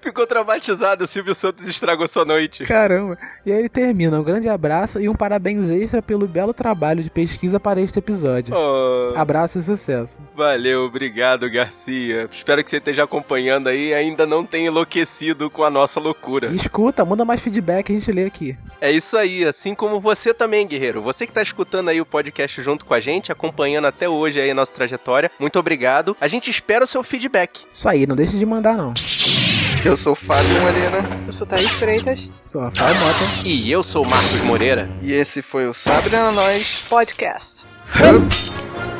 Ficou 0.02 0.26
traumatizado, 0.26 1.04
o 1.04 1.08
Silvio 1.08 1.36
Santos 1.36 1.68
estragou 1.68 2.08
sua 2.08 2.24
noite. 2.24 2.64
Caramba. 2.64 3.18
E 3.46 3.52
aí 3.52 3.60
ele 3.60 3.70
termina. 3.70 4.20
Um 4.20 4.24
grande 4.24 4.48
abraço 4.48 5.00
e 5.02 5.10
um 5.10 5.14
parabéns 5.14 5.70
extra 5.70 6.02
pelo 6.02 6.26
belo 6.28 6.54
trabalho 6.54 7.04
de 7.04 7.10
pesquisa 7.10 7.60
para 7.60 7.82
este 7.82 8.00
episódio. 8.00 8.56
Oh, 8.56 9.12
Abraço 9.18 9.60
e 9.60 9.62
sucesso. 9.62 10.18
valeu, 10.36 10.86
obrigado, 10.86 11.50
Garcia. 11.50 12.30
Espero 12.32 12.64
que 12.64 12.70
você 12.70 12.78
esteja 12.78 13.04
acompanhando 13.04 13.68
aí 13.68 13.90
e 13.90 13.94
ainda 13.94 14.26
não 14.26 14.46
tenha 14.46 14.68
enlouquecido 14.68 15.50
com 15.50 15.64
a 15.64 15.70
nossa 15.70 16.00
loucura. 16.00 16.48
E 16.48 16.56
escuta, 16.56 17.04
manda 17.04 17.26
mais 17.26 17.42
feedback, 17.42 17.92
a 17.92 17.94
gente 17.94 18.12
lê 18.12 18.26
aqui. 18.26 18.58
É 18.80 18.90
isso 18.92 19.18
aí, 19.18 19.44
assim 19.44 19.76
como 19.76 20.00
você 20.00 20.34
também, 20.34 20.66
guerreiro. 20.66 21.02
Você 21.02 21.28
que 21.28 21.34
tá 21.34 21.42
escutando 21.42 21.90
aí 21.90 22.00
o 22.00 22.06
podcast 22.06 22.62
junto 22.62 22.86
com 22.86 22.94
a 22.94 23.00
gente, 23.02 23.32
acompanhando 23.32 23.86
até 23.86 24.08
hoje 24.08 24.40
aí 24.40 24.52
a 24.52 24.56
nossa 24.56 24.74
trajetória, 24.74 25.30
muito 25.38 25.60
obrigado. 25.60 26.16
A 26.22 26.28
gente 26.28 26.50
espera 26.50 26.86
o 26.86 26.88
seu 26.88 27.04
feedback. 27.04 27.66
Isso 27.74 27.90
aí, 27.90 28.08
não 28.08 28.16
deixe 28.16 28.38
de 28.38 28.46
mandar 28.46 28.78
não. 28.78 28.94
Eu 29.86 29.96
sou 29.96 30.14
o 30.14 30.16
Fábio 30.16 30.60
Moreira 30.62 31.04
Eu 31.26 31.32
sou 31.32 31.48
Thaís 31.48 31.70
Freitas. 31.72 32.30
Sou 32.44 32.62
Rafael 32.62 32.94
Mota. 32.96 33.20
E 33.46 33.72
eu 33.72 33.82
sou 33.84 34.04
o 34.04 34.10
Marcos 34.10 34.42
Moreira. 34.44 34.90
e 35.02 35.14
esse 35.14 35.42
foi 35.42 35.68
o 35.68 35.74
Sabrina 35.74 36.32
Nós. 36.32 36.84
Podcast. 36.90 37.66
Hup. 37.96 38.99